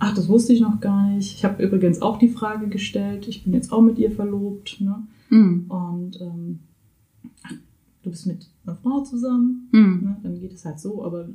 Ach, 0.00 0.14
das 0.14 0.28
wusste 0.28 0.52
ich 0.52 0.60
noch 0.60 0.80
gar 0.80 1.08
nicht. 1.08 1.34
Ich 1.34 1.44
habe 1.44 1.62
übrigens 1.62 2.02
auch 2.02 2.18
die 2.18 2.28
Frage 2.28 2.68
gestellt. 2.68 3.26
Ich 3.28 3.44
bin 3.44 3.52
jetzt 3.52 3.72
auch 3.72 3.80
mit 3.80 3.98
ihr 3.98 4.10
verlobt. 4.10 4.80
Ne? 4.80 5.02
Mhm. 5.30 5.64
Und 5.68 6.20
ähm, 6.20 6.60
du 8.02 8.10
bist 8.10 8.26
mit 8.26 8.46
einer 8.64 8.76
Frau 8.76 9.02
zusammen. 9.02 9.68
Mhm. 9.72 10.00
Ne? 10.02 10.16
Dann 10.22 10.40
geht 10.40 10.52
es 10.52 10.64
halt 10.64 10.78
so, 10.78 11.04
aber 11.04 11.28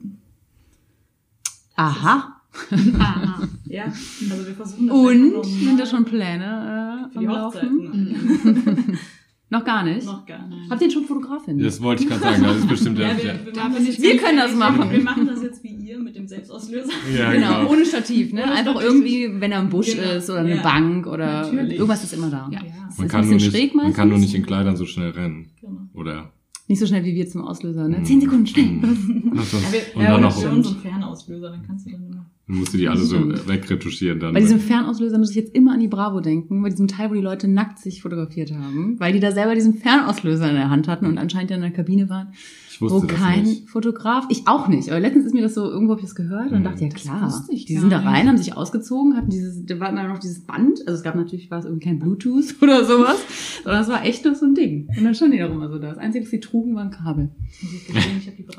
Aha. 1.75 2.39
Aha. 2.99 3.47
ja, 3.65 3.85
also 3.85 4.47
wir 4.47 4.53
versuchen 4.53 4.87
das 4.87 4.95
Und 4.95 5.43
sind 5.45 5.79
da 5.79 5.85
schon 5.87 6.05
Pläne 6.05 7.09
äh, 7.09 7.11
für 7.11 7.17
am 7.17 7.21
die 7.21 7.25
Laufen? 7.25 7.59
Hochzeiten. 7.79 8.99
Noch 9.53 9.63
gar 9.63 9.83
nicht. 9.83 10.05
Noch 10.05 10.25
gar 10.25 10.47
nicht. 10.47 10.69
Habt 10.69 10.81
ihr 10.81 10.89
schon 10.89 11.05
Fotografin? 11.05 11.59
Das 11.59 11.79
wollte 11.81 12.03
ich 12.03 12.09
gerade 12.09 12.21
sagen. 12.23 12.41
Das 12.43 12.57
ist 12.57 12.67
bestimmt 12.67 12.97
Ja, 12.97 13.07
der. 13.13 13.17
wir, 13.17 13.53
Ja, 13.53 13.69
wir, 13.71 13.85
das 13.85 14.01
wir 14.01 14.17
können 14.17 14.37
das 14.37 14.55
machen. 14.55 14.89
Wir 14.91 14.99
machen 15.01 15.27
das 15.27 15.43
jetzt 15.43 15.63
wie 15.63 15.75
ihr 15.75 15.99
mit 15.99 16.15
dem 16.15 16.27
Selbstauslöser. 16.27 16.91
ja, 17.15 17.31
Genau, 17.33 17.59
genau. 17.59 17.71
ohne 17.71 17.85
Stativ, 17.85 18.33
ne? 18.33 18.43
Ohne 18.43 18.51
Einfach 18.53 18.71
Stativ. 18.81 18.89
irgendwie, 18.89 19.29
wenn 19.41 19.51
er 19.51 19.59
im 19.61 19.69
Busch 19.69 19.95
Genau. 19.95 20.11
ist 20.17 20.29
oder 20.29 20.39
eine 20.39 20.55
Ja. 20.55 20.61
Bank 20.63 21.05
oder 21.07 21.43
Natürlich. 21.51 21.73
irgendwas 21.73 22.03
ist 22.03 22.13
immer 22.13 22.29
da. 22.31 22.49
Ja. 22.51 22.61
Man 22.61 23.05
ist 23.05 23.11
kann, 23.11 23.21
ein 23.21 23.29
nur 23.29 23.37
bisschen 23.37 23.51
nicht, 23.53 23.75
man 23.75 23.93
kann 23.93 24.09
nur 24.09 24.17
nicht 24.17 24.33
in 24.33 24.43
Kleidern 24.45 24.75
so 24.75 24.85
schnell 24.85 25.11
rennen. 25.11 25.51
genau. 25.61 25.81
Oder. 25.93 26.31
Nicht 26.67 26.79
so 26.79 26.87
schnell 26.87 27.03
wie 27.03 27.13
wir 27.13 27.27
zum 27.27 27.41
Auslöser, 27.43 27.87
ne? 27.89 27.99
Mhm. 27.99 28.05
Zehn 28.05 28.21
Sekunden, 28.21 28.47
schnell. 28.47 28.65
Mhm. 28.65 29.31
Und, 29.33 29.43
sonst, 29.45 29.65
Ja, 29.73 29.79
und 29.95 30.01
ja, 30.01 30.11
dann 30.13 30.21
noch. 30.21 30.41
für 30.41 30.49
unseren 30.49 30.77
Fernauslöser, 30.77 31.49
dann 31.51 31.61
kannst 31.67 31.85
du 31.85 31.91
dann 31.91 32.09
immer. 32.47 32.57
musst 32.59 32.73
du 32.73 32.77
die 32.77 32.87
alle 32.87 32.99
so 32.99 33.15
Stimmt. 33.17 33.47
wegretuschieren. 33.47 34.19
Dann. 34.19 34.33
Bei 34.33 34.39
diesem 34.39 34.59
Fernauslöser 34.59 35.17
muss 35.17 35.29
ich 35.31 35.35
jetzt 35.35 35.55
immer 35.55 35.73
an 35.73 35.79
die 35.79 35.87
Bravo 35.87 36.19
denken, 36.19 36.61
bei 36.61 36.69
diesem 36.69 36.87
Teil, 36.87 37.09
wo 37.09 37.13
die 37.13 37.21
Leute 37.21 37.47
nackt 37.47 37.79
sich 37.79 38.01
fotografiert 38.01 38.51
haben, 38.53 38.99
weil 38.99 39.13
die 39.13 39.19
da 39.19 39.31
selber 39.31 39.55
diesen 39.55 39.75
Fernauslöser 39.75 40.49
in 40.49 40.55
der 40.55 40.69
Hand 40.69 40.87
hatten 40.87 41.05
und 41.05 41.17
anscheinend 41.17 41.51
in 41.51 41.61
der 41.61 41.71
Kabine 41.71 42.09
waren, 42.09 42.33
ich 42.73 42.81
wusste 42.81 43.01
wo 43.03 43.05
das 43.05 43.17
kein 43.19 43.43
nicht. 43.43 43.69
Fotograf, 43.69 44.25
ich 44.29 44.47
auch 44.47 44.67
nicht, 44.67 44.89
aber 44.89 44.99
letztens 44.99 45.25
ist 45.25 45.33
mir 45.33 45.41
das 45.43 45.53
so, 45.53 45.69
irgendwo 45.69 45.93
habe 45.93 46.01
ich 46.01 46.07
das 46.07 46.15
gehört 46.15 46.51
und 46.51 46.59
Mhm. 46.59 46.63
dachte, 46.63 46.83
ja 46.83 46.89
klar, 46.89 47.25
wusste 47.27 47.53
ich 47.53 47.65
die 47.65 47.77
sind 47.77 47.89
da 47.91 47.99
rein, 47.99 48.27
haben 48.27 48.37
sich 48.37 48.55
ausgezogen, 48.57 49.15
hatten 49.15 49.29
dieses, 49.29 49.65
da 49.65 49.79
war 49.79 49.89
immer 49.89 50.07
noch 50.07 50.19
dieses 50.19 50.41
Band, 50.45 50.79
also 50.85 50.93
es 50.97 51.03
gab 51.03 51.15
natürlich, 51.15 51.49
war 51.51 51.59
es 51.59 51.65
irgendwie 51.65 51.85
kein 51.85 51.99
Bluetooth 51.99 52.55
oder 52.61 52.83
sowas, 52.85 53.17
sondern 53.63 53.81
es 53.81 53.87
war 53.89 54.03
echt 54.05 54.25
noch 54.25 54.35
so 54.35 54.45
ein 54.45 54.55
Ding. 54.55 54.87
Und 54.97 55.03
dann 55.03 55.13
standen 55.15 55.33
die 55.37 55.39
doch 55.39 55.51
immer 55.51 55.69
so 55.69 55.79
da. 55.79 55.89
Das 55.89 55.97
Einzige, 55.97 56.23
was 56.25 56.31
sie 56.31 56.39
trugen, 56.39 56.75
war 56.75 56.83
ein 56.83 56.91
Kabel. 56.91 57.29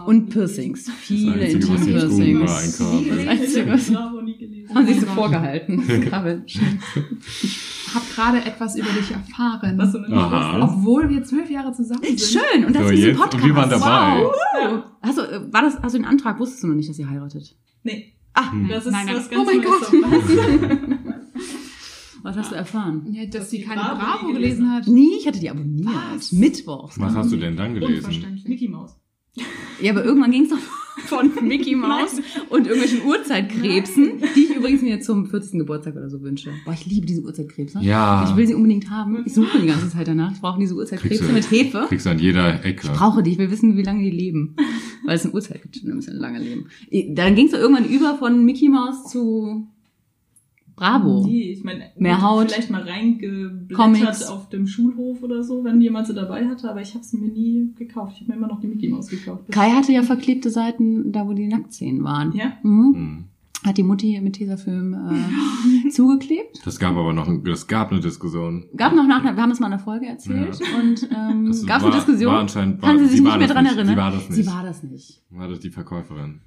Und 0.06 0.28
Piercings. 0.30 0.90
Viele. 1.00 1.58
Kabel. 1.58 2.08
Nie 2.08 2.34
Das 3.10 3.26
Einzige, 3.28 3.68
was-. 3.72 3.92
Haben 3.94 4.86
sie 4.86 4.94
so 4.94 5.06
Gott. 5.06 5.14
vorgehalten. 5.14 5.82
Kabel. 6.10 6.42
Ich 6.46 6.60
habe 7.94 8.04
gerade 8.14 8.38
etwas 8.38 8.76
über 8.76 8.88
dich 8.90 9.10
erfahren. 9.10 9.76
Was 9.78 9.92
du. 9.92 9.98
Obwohl 10.62 11.08
wir 11.08 11.22
zwölf 11.24 11.50
Jahre 11.50 11.72
zusammen 11.72 12.02
sind. 12.02 12.20
Schön. 12.20 12.64
Und 12.66 12.74
das 12.74 12.82
So, 12.86 12.92
ist 12.92 13.04
ein 13.04 13.16
Podcast. 13.16 13.34
und 13.34 13.44
wir 13.48 13.56
waren 13.56 13.70
dabei. 13.70 13.84
Wow. 13.86 14.03
Hast 15.02 15.18
du, 15.18 15.22
äh, 15.22 15.52
war 15.52 15.62
das, 15.62 15.78
hast 15.82 15.94
du 15.94 15.98
den 15.98 16.04
Antrag, 16.06 16.38
wusstest 16.38 16.62
du 16.62 16.68
noch 16.68 16.74
nicht, 16.74 16.88
dass 16.88 16.98
ihr 16.98 17.08
heiratet? 17.08 17.56
Nee, 17.82 18.12
Ah, 18.36 18.50
Hm. 18.50 18.68
das 18.68 18.86
ist 18.86 18.92
Nein, 18.92 19.06
nein. 19.06 19.16
was 19.16 19.26
Oh 19.26 19.44
ganz 19.44 19.46
mein 19.46 19.60
Neues. 19.60 20.80
was 22.22 22.36
hast 22.36 22.50
du 22.50 22.54
erfahren? 22.56 23.06
Ja, 23.12 23.24
dass 23.26 23.32
Dass 23.42 23.50
sie 23.50 23.60
keine 23.62 23.80
Bravo 23.80 23.96
Bravo 24.00 24.26
nie 24.28 24.32
gelesen 24.34 24.70
hat. 24.72 24.86
Nie, 24.88 25.16
ich 25.18 25.26
hatte 25.26 25.38
die 25.38 25.50
abonniert. 25.50 25.88
Was? 26.14 26.32
Mittwochs. 26.32 26.98
Was 26.98 27.14
hast 27.14 27.30
du 27.32 27.36
denn 27.36 27.56
dann 27.56 27.74
gelesen? 27.74 28.42
Mickey 28.46 28.66
Mouse. 28.68 28.96
Ja, 29.80 29.92
aber 29.92 30.04
irgendwann 30.04 30.30
ging 30.32 30.42
es 30.44 30.48
doch 30.50 30.58
von 31.06 31.30
Mickey 31.42 31.74
Mouse 31.76 32.20
und 32.50 32.66
irgendwelchen 32.66 33.04
Urzeitkrebsen, 33.04 34.12
die 34.36 34.40
ich 34.44 34.56
übrigens 34.56 34.82
mir 34.82 35.00
zum 35.00 35.26
40. 35.26 35.58
Geburtstag 35.58 35.96
oder 35.96 36.08
so 36.08 36.22
wünsche. 36.22 36.50
Boah, 36.64 36.72
ich 36.74 36.86
liebe 36.86 37.06
diese 37.06 37.22
Urzeitkrebse. 37.22 37.78
Ja. 37.80 38.26
Ich 38.28 38.36
will 38.36 38.46
sie 38.46 38.54
unbedingt 38.54 38.90
haben. 38.90 39.22
Ich 39.26 39.34
suche 39.34 39.58
die 39.60 39.66
ganze 39.66 39.88
Zeit 39.90 40.08
danach. 40.08 40.32
Ich 40.32 40.40
brauche 40.40 40.58
diese 40.60 40.74
du- 40.74 41.32
mit 41.32 41.50
Hefe. 41.50 41.84
Kriegst 41.88 42.06
du 42.06 42.10
an 42.10 42.18
jeder 42.18 42.64
Ecke. 42.64 42.86
Ich 42.86 42.92
brauche 42.92 43.22
die, 43.22 43.32
ich 43.32 43.38
will 43.38 43.50
wissen, 43.50 43.76
wie 43.76 43.82
lange 43.82 44.02
die 44.02 44.10
leben. 44.16 44.56
Weil 45.04 45.16
es 45.16 45.24
eine 45.24 45.34
Uhrzeit 45.34 45.60
gibt, 45.62 45.76
die 45.82 45.86
müssen 45.86 46.16
lange 46.16 46.38
leben. 46.38 46.66
Dann 47.14 47.34
ging 47.34 47.46
es 47.46 47.52
irgendwann 47.52 47.84
über 47.84 48.16
von 48.18 48.44
Mickey 48.44 48.68
Mouse 48.68 49.04
zu 49.10 49.68
Bravo. 50.76 51.24
Nee, 51.26 51.52
ich 51.52 51.62
meine, 51.62 51.84
Mehr 51.96 52.20
Haut. 52.22 52.50
vielleicht 52.50 52.70
mal 52.70 52.82
reingeblättert 52.82 53.76
Comics. 53.76 54.26
auf 54.26 54.48
dem 54.48 54.66
Schulhof 54.66 55.22
oder 55.22 55.42
so, 55.44 55.62
wenn 55.64 55.80
jemand 55.80 56.06
sie 56.08 56.14
dabei 56.14 56.46
hatte, 56.48 56.68
aber 56.68 56.80
ich 56.82 56.94
habe 56.94 57.04
sie 57.04 57.16
mir 57.18 57.28
nie 57.32 57.72
gekauft. 57.76 58.14
Ich 58.16 58.20
habe 58.22 58.32
mir 58.32 58.38
immer 58.38 58.48
noch 58.48 58.60
die 58.60 58.66
Mickey 58.66 58.88
Mouse 58.88 59.08
gekauft. 59.08 59.44
Kai 59.52 59.70
hatte 59.70 59.92
ja 59.92 60.02
verklebte 60.02 60.50
Seiten, 60.50 61.12
da 61.12 61.26
wo 61.28 61.32
die 61.32 61.46
Nacktszenen 61.46 62.02
waren. 62.02 62.32
Ja? 62.34 62.54
Mhm. 62.62 62.94
Hm. 62.94 63.24
Hat 63.64 63.78
die 63.78 63.82
Mutti 63.82 64.20
mit 64.20 64.34
Tesafilm 64.34 64.92
äh, 64.92 65.88
zugeklebt. 65.90 66.60
Das 66.66 66.78
gab 66.78 66.96
aber 66.96 67.14
noch, 67.14 67.28
es 67.46 67.66
gab 67.66 67.92
eine 67.92 68.00
Diskussion. 68.00 68.66
Gab 68.76 68.94
noch 68.94 69.06
nach, 69.06 69.24
wir 69.24 69.34
haben 69.36 69.50
es 69.52 69.58
mal 69.60 69.68
in 69.68 69.70
der 69.72 69.78
Folge 69.78 70.04
erzählt 70.06 70.60
und 70.78 71.08
ähm, 71.16 71.46
Das 71.46 71.64
gab 71.64 71.80
war- 71.80 71.88
eine 71.90 71.96
Diskussion. 71.96 72.32
War 72.32 72.40
anscheinend, 72.40 72.82
war, 72.82 72.90
Kann 72.90 72.98
sie 72.98 73.06
sich 73.06 73.16
sie 73.18 73.22
nicht 73.22 73.38
mehr 73.38 73.46
das 73.46 73.54
dran 73.54 73.64
nicht. 73.64 73.76
erinnern? 73.76 73.94
Sie 73.94 74.00
war 74.00 74.10
das 74.12 74.28
nicht. 74.28 74.34
Sie 74.44 74.46
war 74.46 74.62
das 74.64 74.82
nicht. 74.82 75.22
War 75.30 75.48
das 75.48 75.60
die 75.60 75.70
Verkäuferin? 75.70 76.40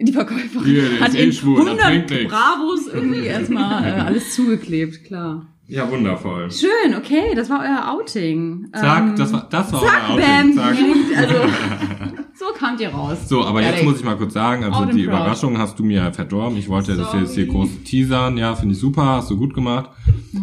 Die 0.00 0.12
Verkäuferin 0.12 0.76
Ja, 0.76 1.04
hat 1.06 1.14
eh 1.14 1.24
in 1.24 1.32
schwul, 1.32 1.56
das 1.56 1.66
100 1.66 1.86
bringt 1.86 2.10
nix. 2.10 2.32
Bravos 2.32 2.86
irgendwie 2.94 3.26
erstmal 3.26 3.84
äh, 3.84 4.00
alles 4.00 4.34
zugeklebt, 4.34 5.04
klar. 5.04 5.46
Ja, 5.70 5.90
wundervoll. 5.90 6.50
Schön, 6.50 6.94
okay, 6.96 7.34
das 7.34 7.50
war 7.50 7.60
euer 7.60 7.92
Outing. 7.92 8.68
Zack, 8.72 9.02
Ähm, 9.08 9.16
das 9.16 9.32
war, 9.34 9.46
das 9.50 9.70
war 9.70 9.82
zack, 9.82 10.02
euer 10.10 10.16
bam, 10.16 10.58
Outing. 10.58 10.94
Zack. 11.14 11.18
Also, 11.18 11.34
so 12.38 12.44
kamt 12.56 12.80
ihr 12.80 12.88
raus. 12.88 13.28
So, 13.28 13.44
aber 13.44 13.60
jetzt 13.60 13.70
Fertig. 13.70 13.88
muss 13.88 13.98
ich 13.98 14.04
mal 14.04 14.16
kurz 14.16 14.32
sagen, 14.32 14.64
also 14.64 14.78
Out 14.80 14.94
die. 14.94 15.02
Überraschung 15.02 15.58
hast 15.58 15.78
du 15.78 15.84
mir 15.84 16.10
verdorben. 16.12 16.56
Ich 16.56 16.68
wollte 16.68 16.96
das 16.96 17.10
Sorry. 17.10 17.24
jetzt 17.24 17.34
hier 17.34 17.46
groß 17.46 17.68
teasern. 17.84 18.38
Ja, 18.38 18.54
finde 18.54 18.74
ich 18.74 18.80
super, 18.80 19.04
hast 19.04 19.30
du 19.30 19.36
gut 19.36 19.52
gemacht. 19.52 19.90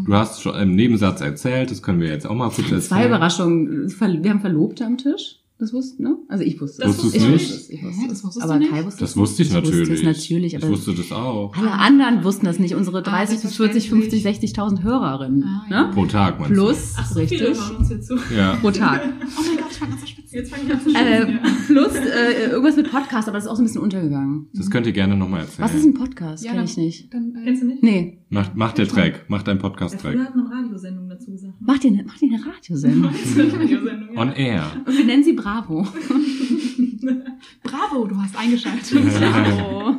Du 0.06 0.14
hast 0.14 0.42
schon 0.44 0.54
im 0.56 0.76
Nebensatz 0.76 1.22
erzählt, 1.22 1.72
das 1.72 1.82
können 1.82 2.02
wir 2.02 2.10
jetzt 2.10 2.28
auch 2.28 2.36
mal 2.36 2.50
kurz 2.50 2.60
erzählen. 2.60 2.82
Zwei 2.82 3.06
Überraschungen. 3.08 3.90
Wir 4.22 4.30
haben 4.30 4.42
Verlobte 4.42 4.86
am 4.86 4.98
Tisch. 4.98 5.38
Das 5.58 5.72
wussten, 5.72 6.04
ne? 6.04 6.18
Also 6.28 6.44
ich 6.44 6.60
wusste 6.60 6.82
Das 6.82 6.92
es. 6.92 6.98
Wusstest 6.98 7.16
ich 7.16 7.24
du 7.24 7.32
wusste 7.34 7.54
nicht? 7.54 7.70
Ich 7.70 7.84
wusste 7.84 8.08
das 8.10 8.18
es. 8.18 8.24
wusstest 8.26 8.44
aber 8.44 8.54
du 8.56 8.60
nicht? 8.60 8.72
Kai 8.72 8.86
wusste 8.86 9.00
Das 9.00 9.10
es 9.12 9.16
wusste 9.18 9.42
ich 9.44 9.50
nicht. 9.54 9.56
natürlich. 9.64 9.82
Ich 9.84 9.90
wusste 9.90 10.10
es 10.10 10.18
natürlich, 10.18 10.54
ich 10.54 10.64
aber 10.64 10.72
wusste 10.74 10.94
das 10.94 11.12
auch. 11.14 11.56
alle 11.58 11.72
anderen 11.72 12.24
wussten 12.26 12.46
das 12.46 12.60
nicht. 12.60 12.76
Unsere 12.76 13.02
30 13.02 13.42
bis 13.42 13.56
40, 13.56 13.90
50, 13.90 14.22
selbstverständlich. 14.24 14.80
60.000 14.80 14.84
Hörerinnen. 14.84 15.44
Ah, 15.44 15.66
ja. 15.70 15.84
ne? 15.88 15.92
Pro 15.94 16.06
Tag, 16.08 16.40
meinst 16.40 16.54
Plus, 16.54 16.94
Ach, 16.98 17.08
so 17.10 17.20
richtig, 17.20 17.40
viele 17.40 17.56
hören 17.56 17.76
uns 17.78 17.90
jetzt 17.90 18.08
zu. 18.08 18.18
Ja. 18.36 18.56
pro 18.58 18.72
Tag. 18.72 19.02
Oh 19.38 19.42
mein 19.48 19.58
Gott, 19.58 19.72
ich 19.72 19.80
zu 20.02 20.08
spitzen. 20.08 20.15
Jetzt 20.36 20.54
fange 20.54 20.64
ich 20.68 20.74
an 20.74 20.82
zu 20.82 20.90
Äh, 20.90 20.94
schwitzen, 20.94 21.40
ja. 21.44 21.52
plus 21.66 21.96
äh, 21.96 22.50
irgendwas 22.52 22.76
mit 22.76 22.92
Podcast, 22.92 23.28
aber 23.30 23.38
das 23.38 23.46
ist 23.46 23.50
auch 23.50 23.56
so 23.56 23.62
ein 23.62 23.66
bisschen 23.66 23.82
untergegangen. 23.82 24.48
Das 24.54 24.70
könnt 24.70 24.86
ihr 24.86 24.92
gerne 24.92 25.16
nochmal 25.16 25.42
erzählen. 25.42 25.66
Was 25.68 25.74
ist 25.76 25.86
ein 25.86 25.94
Podcast? 25.94 26.44
Ja, 26.44 26.50
Kenn 26.52 26.58
dann- 26.58 26.66
ich 26.66 26.78
nicht. 26.78 27.14
Dann, 27.14 27.34
äh, 27.36 27.44
Kennst 27.46 27.64
du 27.64 27.68
nicht? 27.68 27.82
Nee. 27.84 28.18
Macht, 28.30 28.56
macht 28.56 28.78
der 28.78 28.88
Track, 28.88 29.26
macht 29.30 29.48
dein 29.48 29.58
Ja, 29.58 29.62
Podcast-Track. 29.64 30.14
früher 30.14 30.26
hat 30.26 30.36
man 30.36 30.48
Radiosendungen 30.48 31.10
dazu 31.10 31.32
gesagt. 31.32 31.54
Mach 31.60 31.78
dir, 31.80 31.92
mach 32.06 32.18
dir 32.18 32.30
eine 32.34 32.46
Radiosendung. 32.46 33.12
Radiosendung, 33.38 34.14
ja. 34.14 34.22
On 34.22 34.32
air. 34.34 34.64
Und 34.86 34.98
wir 34.98 35.06
nennen 35.06 35.24
sie 35.24 35.34
Bravo. 35.34 35.88
Bravo, 37.64 38.06
du 38.08 38.18
hast 38.18 38.38
eingeschaltet. 38.38 38.92
Bravo. 38.92 39.96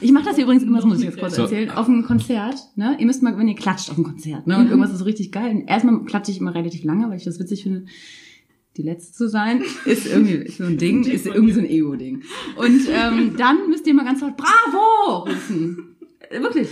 Ich 0.00 0.12
mache 0.12 0.24
das 0.24 0.34
hier 0.34 0.44
übrigens 0.44 0.64
immer, 0.64 0.76
das 0.78 0.84
muss 0.86 0.98
ich 0.98 1.04
jetzt 1.04 1.18
kurz 1.18 1.36
So. 1.36 1.42
erzählen, 1.42 1.70
auf 1.70 1.88
einem 1.88 2.02
Konzert, 2.04 2.56
ne? 2.76 2.96
Ihr 2.98 3.06
müsst 3.06 3.22
mal, 3.22 3.38
wenn 3.38 3.48
ihr 3.48 3.54
klatscht 3.54 3.88
auf 3.90 3.96
einem 3.96 4.04
Konzert, 4.04 4.46
ne? 4.46 4.58
Und 4.58 4.66
irgendwas 4.66 4.90
ist 4.92 4.98
so 4.98 5.04
richtig 5.04 5.30
geil. 5.32 5.62
Erstmal 5.66 6.02
klatsche 6.04 6.32
ich 6.32 6.40
immer 6.40 6.54
relativ 6.54 6.82
lange, 6.84 7.08
weil 7.08 7.16
ich 7.16 7.24
das 7.24 7.38
witzig 7.38 7.62
finde. 7.62 7.86
Die 8.76 8.82
letzte 8.82 9.12
zu 9.12 9.28
sein, 9.28 9.62
ist 9.84 10.06
irgendwie 10.06 10.34
ist 10.34 10.58
so 10.58 10.64
ein 10.64 10.76
Ding, 10.78 11.04
ist 11.04 11.26
irgendwie 11.26 11.52
so 11.52 11.60
ein 11.60 11.66
Ego-Ding. 11.68 12.22
Und 12.56 12.80
ähm, 12.90 13.34
dann 13.38 13.68
müsst 13.68 13.86
ihr 13.86 13.94
mal 13.94 14.04
ganz 14.04 14.20
laut 14.20 14.36
Bravo 14.36 15.24
rufen. 15.30 15.96
Äh, 16.30 16.40
Wirklich. 16.40 16.68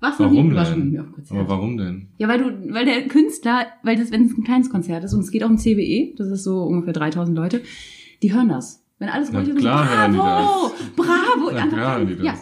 Was 0.00 0.20
Warum 0.20 0.50
denn? 0.54 0.96
Konzert. 1.12 1.30
Aber 1.30 1.48
warum 1.48 1.76
denn? 1.76 2.08
Ja, 2.18 2.28
weil 2.28 2.38
du, 2.38 2.72
weil 2.72 2.84
der 2.84 3.08
Künstler, 3.08 3.66
weil 3.82 3.96
das, 3.96 4.12
wenn 4.12 4.26
es 4.26 4.36
ein 4.38 4.44
kleines 4.44 4.70
Konzert 4.70 5.02
ist 5.02 5.12
und 5.12 5.20
es 5.20 5.30
geht 5.32 5.42
auch 5.42 5.50
um 5.50 5.58
CBE, 5.58 6.14
das 6.16 6.28
ist 6.28 6.44
so 6.44 6.62
ungefähr 6.62 6.92
3000 6.92 7.36
Leute, 7.36 7.62
die 8.22 8.32
hören 8.32 8.48
das. 8.48 8.84
Wenn 9.00 9.08
alles 9.08 9.32
ruhig 9.32 9.48
ist, 9.48 9.60
bravo, 9.62 10.72
bravo. 10.94 11.50
Na 11.52 11.62
Einfach- 11.62 11.68
klar 11.76 11.98
hören 11.98 12.08
die 12.08 12.16
das. 12.16 12.24
Ja, 12.26 12.34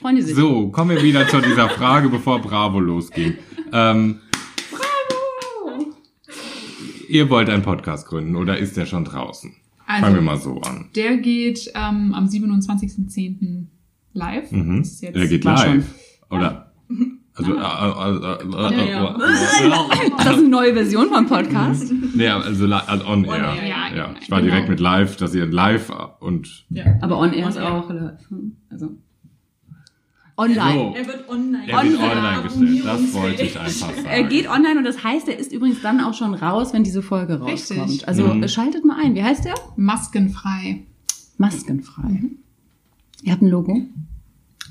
freuen 0.00 0.16
die 0.16 0.22
sich. 0.22 0.36
So, 0.36 0.68
kommen 0.68 0.90
wir 0.96 1.02
wieder 1.02 1.26
zu 1.26 1.40
dieser 1.40 1.68
Frage, 1.68 2.08
bevor 2.10 2.40
Bravo 2.40 2.78
losging. 2.78 3.34
Ähm, 3.72 4.20
ihr 7.10 7.28
wollt 7.30 7.48
einen 7.50 7.62
Podcast 7.62 8.06
gründen 8.06 8.36
oder 8.36 8.56
ist 8.58 8.76
der 8.76 8.86
schon 8.86 9.04
draußen? 9.04 9.52
Fangen 9.86 10.02
wir 10.24 10.30
Also, 10.32 10.54
mal 10.54 10.60
so 10.60 10.60
an. 10.62 10.86
der 10.94 11.16
geht 11.16 11.70
ähm, 11.74 12.14
am 12.14 12.26
27.10. 12.26 13.64
live. 14.12 14.50
Mhm. 14.52 14.78
Das 14.78 14.88
ist 14.88 15.02
jetzt 15.02 15.16
Der 15.16 15.26
geht 15.26 15.44
live. 15.44 15.84
Oder? 16.30 16.72
Also, 17.34 17.54
äh, 17.54 17.58
äh, 17.58 17.60
äh, 17.60 18.84
äh, 18.84 18.90
Ja, 18.90 19.14
äh, 19.14 19.18
Das 20.18 20.26
ist 20.26 20.38
eine 20.38 20.48
neue 20.48 20.74
Version 20.74 21.08
vom 21.08 21.26
Podcast. 21.26 21.92
Nee, 22.14 22.28
also, 22.28 22.66
also 22.66 23.06
on 23.06 23.24
air. 23.24 23.34
air, 23.34 23.54
ja, 23.54 23.66
Ja, 23.96 24.06
genau. 24.06 24.18
ich 24.20 24.30
war 24.30 24.42
direkt 24.42 24.68
mit 24.68 24.78
live, 24.80 25.16
dass 25.16 25.34
ihr 25.34 25.46
live 25.46 25.90
und 26.20 26.66
Ja. 26.70 26.84
Aber 27.00 27.18
on 27.18 27.32
air 27.32 27.48
ist 27.48 27.56
On 27.56 27.62
air. 27.62 27.72
auch 27.74 27.90
live. 27.90 28.28
Also 28.70 28.90
online. 30.36 30.74
So. 30.74 30.94
Er 30.96 31.06
wird 31.06 31.28
online. 31.28 31.62
er 31.70 31.82
wird 31.82 31.94
Online. 31.98 32.10
online 32.18 32.42
gestellt. 32.42 32.84
Das 32.84 33.12
wollte 33.14 33.42
ich 33.42 33.58
einfach 33.60 33.70
sagen. 33.94 34.04
Er 34.06 34.22
geht 34.24 34.48
online 34.48 34.78
und 34.78 34.84
das 34.84 35.02
heißt, 35.04 35.28
er 35.28 35.38
ist 35.38 35.52
übrigens 35.52 35.80
dann 35.82 36.00
auch 36.00 36.14
schon 36.14 36.34
raus, 36.34 36.72
wenn 36.72 36.84
diese 36.84 37.02
Folge 37.02 37.44
Richtig. 37.44 37.78
rauskommt. 37.78 38.08
Also 38.08 38.26
Mhm. 38.34 38.48
schaltet 38.48 38.84
mal 38.84 38.96
ein. 39.02 39.14
Wie 39.14 39.22
heißt 39.22 39.44
der? 39.44 39.54
Maskenfrei. 39.76 40.82
Maskenfrei. 41.38 42.22
Ihr 43.22 43.32
habt 43.32 43.42
ein 43.42 43.48
Logo. 43.48 43.82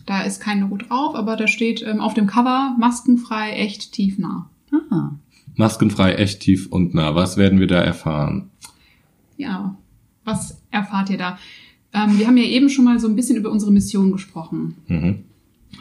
Da 0.06 0.22
ist 0.22 0.40
kein 0.42 0.62
Logo 0.62 0.78
drauf, 0.78 1.16
aber 1.16 1.36
da 1.36 1.48
steht 1.48 1.84
ähm, 1.84 2.00
auf 2.00 2.14
dem 2.16 2.26
Cover 2.28 2.76
maskenfrei, 2.80 3.52
echt 3.52 3.92
tiefnah. 3.92 4.50
Ah. 4.90 5.12
Maskenfrei, 5.56 6.14
echt 6.14 6.40
tief 6.42 6.68
und 6.72 6.94
nah. 6.96 7.14
Was 7.16 7.38
werden 7.38 7.60
wir 7.60 7.68
da 7.68 7.82
erfahren? 7.82 8.50
Ja, 9.38 9.76
was 10.26 10.62
erfahrt 10.72 11.10
ihr 11.10 11.18
da? 11.18 11.38
Ähm, 11.94 12.18
wir 12.20 12.28
haben 12.28 12.38
ja 12.38 12.44
eben 12.44 12.70
schon 12.70 12.86
mal 12.86 13.00
so 13.00 13.08
ein 13.08 13.16
bisschen 13.16 13.36
über 13.36 13.52
unsere 13.52 13.72
Mission 13.72 14.12
gesprochen. 14.12 14.76
Mhm. 14.88 15.24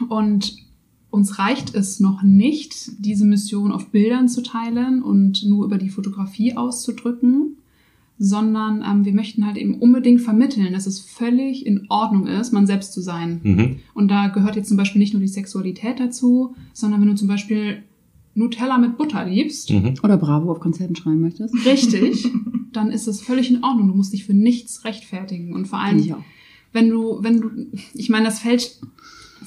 Und 0.07 0.55
uns 1.11 1.39
reicht 1.39 1.73
es 1.73 1.99
noch 1.99 2.21
nicht, 2.21 2.91
diese 3.03 3.25
Mission 3.25 3.71
auf 3.71 3.89
Bildern 3.89 4.27
zu 4.29 4.43
teilen 4.43 5.01
und 5.01 5.43
nur 5.45 5.65
über 5.65 5.77
die 5.77 5.89
Fotografie 5.89 6.55
auszudrücken, 6.55 7.57
sondern 8.19 8.83
ähm, 8.85 9.05
wir 9.05 9.13
möchten 9.13 9.45
halt 9.45 9.57
eben 9.57 9.75
unbedingt 9.75 10.21
vermitteln, 10.21 10.73
dass 10.73 10.85
es 10.87 10.99
völlig 10.99 11.65
in 11.65 11.85
Ordnung 11.89 12.27
ist, 12.27 12.51
man 12.51 12.67
selbst 12.67 12.93
zu 12.93 13.01
sein. 13.01 13.39
Mhm. 13.43 13.75
Und 13.93 14.09
da 14.09 14.27
gehört 14.27 14.55
jetzt 14.55 14.67
zum 14.67 14.77
Beispiel 14.77 14.99
nicht 14.99 15.13
nur 15.13 15.21
die 15.21 15.27
Sexualität 15.27 15.99
dazu, 15.99 16.53
sondern 16.73 17.01
wenn 17.01 17.07
du 17.07 17.15
zum 17.15 17.29
Beispiel 17.29 17.83
Nutella 18.35 18.77
mit 18.77 18.97
Butter 18.97 19.25
liebst, 19.25 19.71
Mhm. 19.71 19.95
Oder 20.03 20.17
Bravo 20.17 20.51
auf 20.51 20.59
Konzerten 20.59 20.95
schreiben 20.95 21.21
möchtest. 21.21 21.55
richtig, 21.65 22.27
dann 22.73 22.91
ist 22.91 23.07
es 23.07 23.21
völlig 23.21 23.49
in 23.49 23.63
Ordnung. 23.63 23.87
Du 23.87 23.95
musst 23.95 24.13
dich 24.13 24.25
für 24.25 24.33
nichts 24.33 24.83
rechtfertigen. 24.85 25.53
Und 25.53 25.67
vor 25.67 25.79
allem, 25.79 25.97
wenn 26.71 26.89
du, 26.89 27.23
wenn 27.23 27.41
du, 27.41 27.49
ich 27.93 28.09
meine, 28.09 28.25
das 28.25 28.39
fällt 28.39 28.79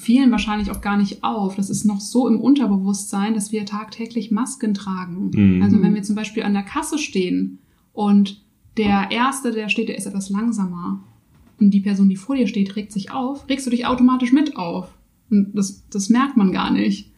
vielen 0.03 0.33
wahrscheinlich 0.33 0.71
auch 0.71 0.81
gar 0.81 0.97
nicht 0.97 1.23
auf. 1.23 1.55
Das 1.55 1.71
ist 1.71 1.85
noch 1.85 2.01
so 2.01 2.27
im 2.27 2.41
Unterbewusstsein, 2.41 3.35
dass 3.35 3.53
wir 3.53 3.65
tagtäglich 3.65 4.31
Masken 4.33 4.75
tragen. 4.75 5.31
Mhm. 5.33 5.63
Also 5.63 5.81
wenn 5.81 5.95
wir 5.95 6.03
zum 6.03 6.17
Beispiel 6.17 6.43
an 6.43 6.55
der 6.55 6.65
Kasse 6.65 6.99
stehen 6.99 7.59
und 7.93 8.43
der 8.77 9.11
Erste, 9.11 9.53
der 9.53 9.69
steht, 9.69 9.89
der 9.89 9.97
ist 9.97 10.07
etwas 10.07 10.29
langsamer 10.29 11.01
und 11.61 11.71
die 11.71 11.81
Person, 11.81 12.09
die 12.09 12.17
vor 12.17 12.35
dir 12.35 12.49
steht, 12.49 12.75
regt 12.75 12.91
sich 12.91 13.13
auf, 13.13 13.49
regst 13.49 13.67
du 13.67 13.71
dich 13.71 13.87
automatisch 13.87 14.33
mit 14.33 14.57
auf. 14.57 14.93
Und 15.31 15.53
das, 15.55 15.85
das 15.89 16.09
merkt 16.09 16.37
man 16.37 16.51
gar 16.53 16.73
nicht. 16.73 17.11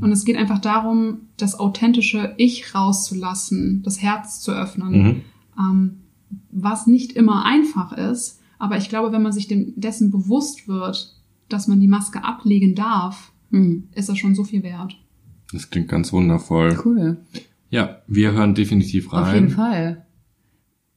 Und 0.00 0.12
es 0.12 0.24
geht 0.24 0.36
einfach 0.36 0.60
darum, 0.60 1.22
das 1.38 1.58
authentische 1.58 2.34
Ich 2.36 2.72
rauszulassen, 2.72 3.82
das 3.82 4.00
Herz 4.00 4.40
zu 4.40 4.52
öffnen 4.52 4.92
Mhm. 4.92 5.20
ähm, 5.58 5.90
was 6.52 6.86
nicht 6.86 7.12
immer 7.12 7.44
einfach 7.44 7.92
ist. 7.92 8.40
Aber 8.60 8.76
ich 8.76 8.88
glaube, 8.88 9.12
wenn 9.12 9.22
man 9.22 9.32
sich 9.32 9.48
dem, 9.48 9.72
dessen 9.76 10.10
bewusst 10.10 10.68
wird, 10.68 11.17
dass 11.48 11.68
man 11.68 11.80
die 11.80 11.88
Maske 11.88 12.24
ablegen 12.24 12.74
darf, 12.74 13.32
Hm. 13.50 13.84
ist 13.94 14.08
das 14.08 14.18
schon 14.18 14.34
so 14.34 14.44
viel 14.44 14.62
wert. 14.62 14.96
Das 15.52 15.70
klingt 15.70 15.88
ganz 15.88 16.12
wundervoll. 16.12 16.78
Cool. 16.84 17.16
Ja, 17.70 18.02
wir 18.06 18.32
hören 18.32 18.54
definitiv 18.54 19.12
rein. 19.12 19.22
Auf 19.24 19.34
jeden 19.34 19.48
Fall. 19.50 20.04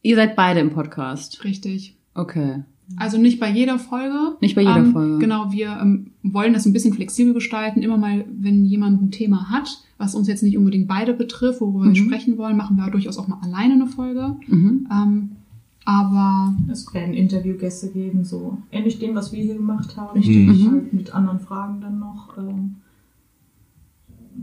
Ihr 0.01 0.15
seid 0.15 0.35
beide 0.35 0.59
im 0.59 0.71
Podcast. 0.71 1.43
Richtig. 1.43 1.95
Okay. 2.13 2.63
Also 2.97 3.17
nicht 3.17 3.39
bei 3.39 3.49
jeder 3.49 3.79
Folge. 3.79 4.35
Nicht 4.41 4.55
bei 4.55 4.61
jeder 4.61 4.77
ähm, 4.77 4.91
Folge. 4.91 5.19
Genau, 5.19 5.51
wir 5.53 5.77
ähm, 5.81 6.11
wollen 6.23 6.51
das 6.53 6.65
ein 6.65 6.73
bisschen 6.73 6.93
flexibel 6.93 7.33
gestalten. 7.33 7.81
Immer 7.81 7.97
mal, 7.97 8.25
wenn 8.29 8.65
jemand 8.65 9.01
ein 9.01 9.11
Thema 9.11 9.49
hat, 9.49 9.69
was 9.97 10.13
uns 10.15 10.27
jetzt 10.27 10.43
nicht 10.43 10.57
unbedingt 10.57 10.87
beide 10.89 11.13
betrifft, 11.13 11.61
worüber 11.61 11.85
Mhm. 11.85 11.89
wir 11.95 12.03
sprechen 12.03 12.37
wollen, 12.37 12.57
machen 12.57 12.75
wir 12.75 12.89
durchaus 12.91 13.17
auch 13.17 13.29
mal 13.29 13.39
alleine 13.41 13.75
eine 13.75 13.87
Folge. 13.87 14.35
Mhm. 14.47 14.87
Ähm, 14.91 15.29
aber 15.85 16.55
Es 16.71 16.93
werden 16.93 17.13
Interviewgäste 17.13 17.89
geben, 17.89 18.23
so 18.23 18.57
ähnlich 18.71 18.99
dem, 18.99 19.15
was 19.15 19.31
wir 19.31 19.41
hier 19.43 19.55
gemacht 19.55 19.97
haben. 19.97 20.17
Richtig. 20.19 20.47
Mhm. 20.47 20.71
Halt 20.71 20.93
mit 20.93 21.15
anderen 21.15 21.39
Fragen 21.39 21.81
dann 21.81 21.99
noch. 21.99 22.37
Ähm, 22.37 22.75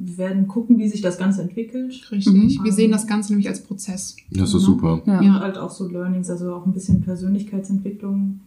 wir 0.01 0.18
werden 0.18 0.47
gucken, 0.49 0.78
wie 0.78 0.89
sich 0.89 1.01
das 1.01 1.16
Ganze 1.18 1.43
entwickelt. 1.43 2.11
richtig, 2.11 2.59
Mhm. 2.59 2.64
wir 2.64 2.72
sehen 2.72 2.93
das 2.93 3.07
Ganze 3.07 3.32
nämlich 3.32 3.49
als 3.49 3.62
Prozess. 3.62 4.16
Das 4.30 4.49
ist 4.49 4.53
Genau. 4.53 4.64
super. 4.64 5.03
Ja. 5.07 5.18
Und 5.20 5.41
halt 5.41 5.59
auch 5.59 5.70
so 5.70 5.89
Learnings, 5.89 6.28
also 6.30 6.53
auch 6.55 6.66
ein 6.66 6.72
bisschen 6.72 7.01
Persönlichkeitsentwicklung. 7.01 8.41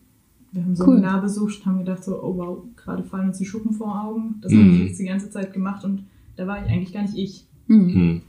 Wir 0.51 0.63
haben 0.63 0.75
so 0.75 0.83
Cool. 0.83 0.95
ein 0.97 1.01
Seminar 1.01 1.21
besucht, 1.21 1.65
haben 1.65 1.79
gedacht 1.79 2.03
so, 2.03 2.21
oh 2.21 2.35
wow, 2.37 2.57
gerade 2.75 3.03
fallen 3.03 3.29
uns 3.29 3.37
die 3.37 3.45
Schuppen 3.45 3.71
vor 3.73 4.03
Augen. 4.03 4.35
Das 4.41 4.51
Mhm. 4.51 4.57
habe 4.59 4.69
ich 4.71 4.79
jetzt 4.89 4.99
die 4.99 5.05
ganze 5.05 5.29
Zeit 5.29 5.53
gemacht 5.53 5.83
und 5.85 6.03
da 6.35 6.45
war 6.45 6.63
ich 6.63 6.69
eigentlich 6.71 6.93
gar 6.93 7.01
nicht 7.03 7.15
ich. 7.17 7.45
Mhm. 7.67 8.21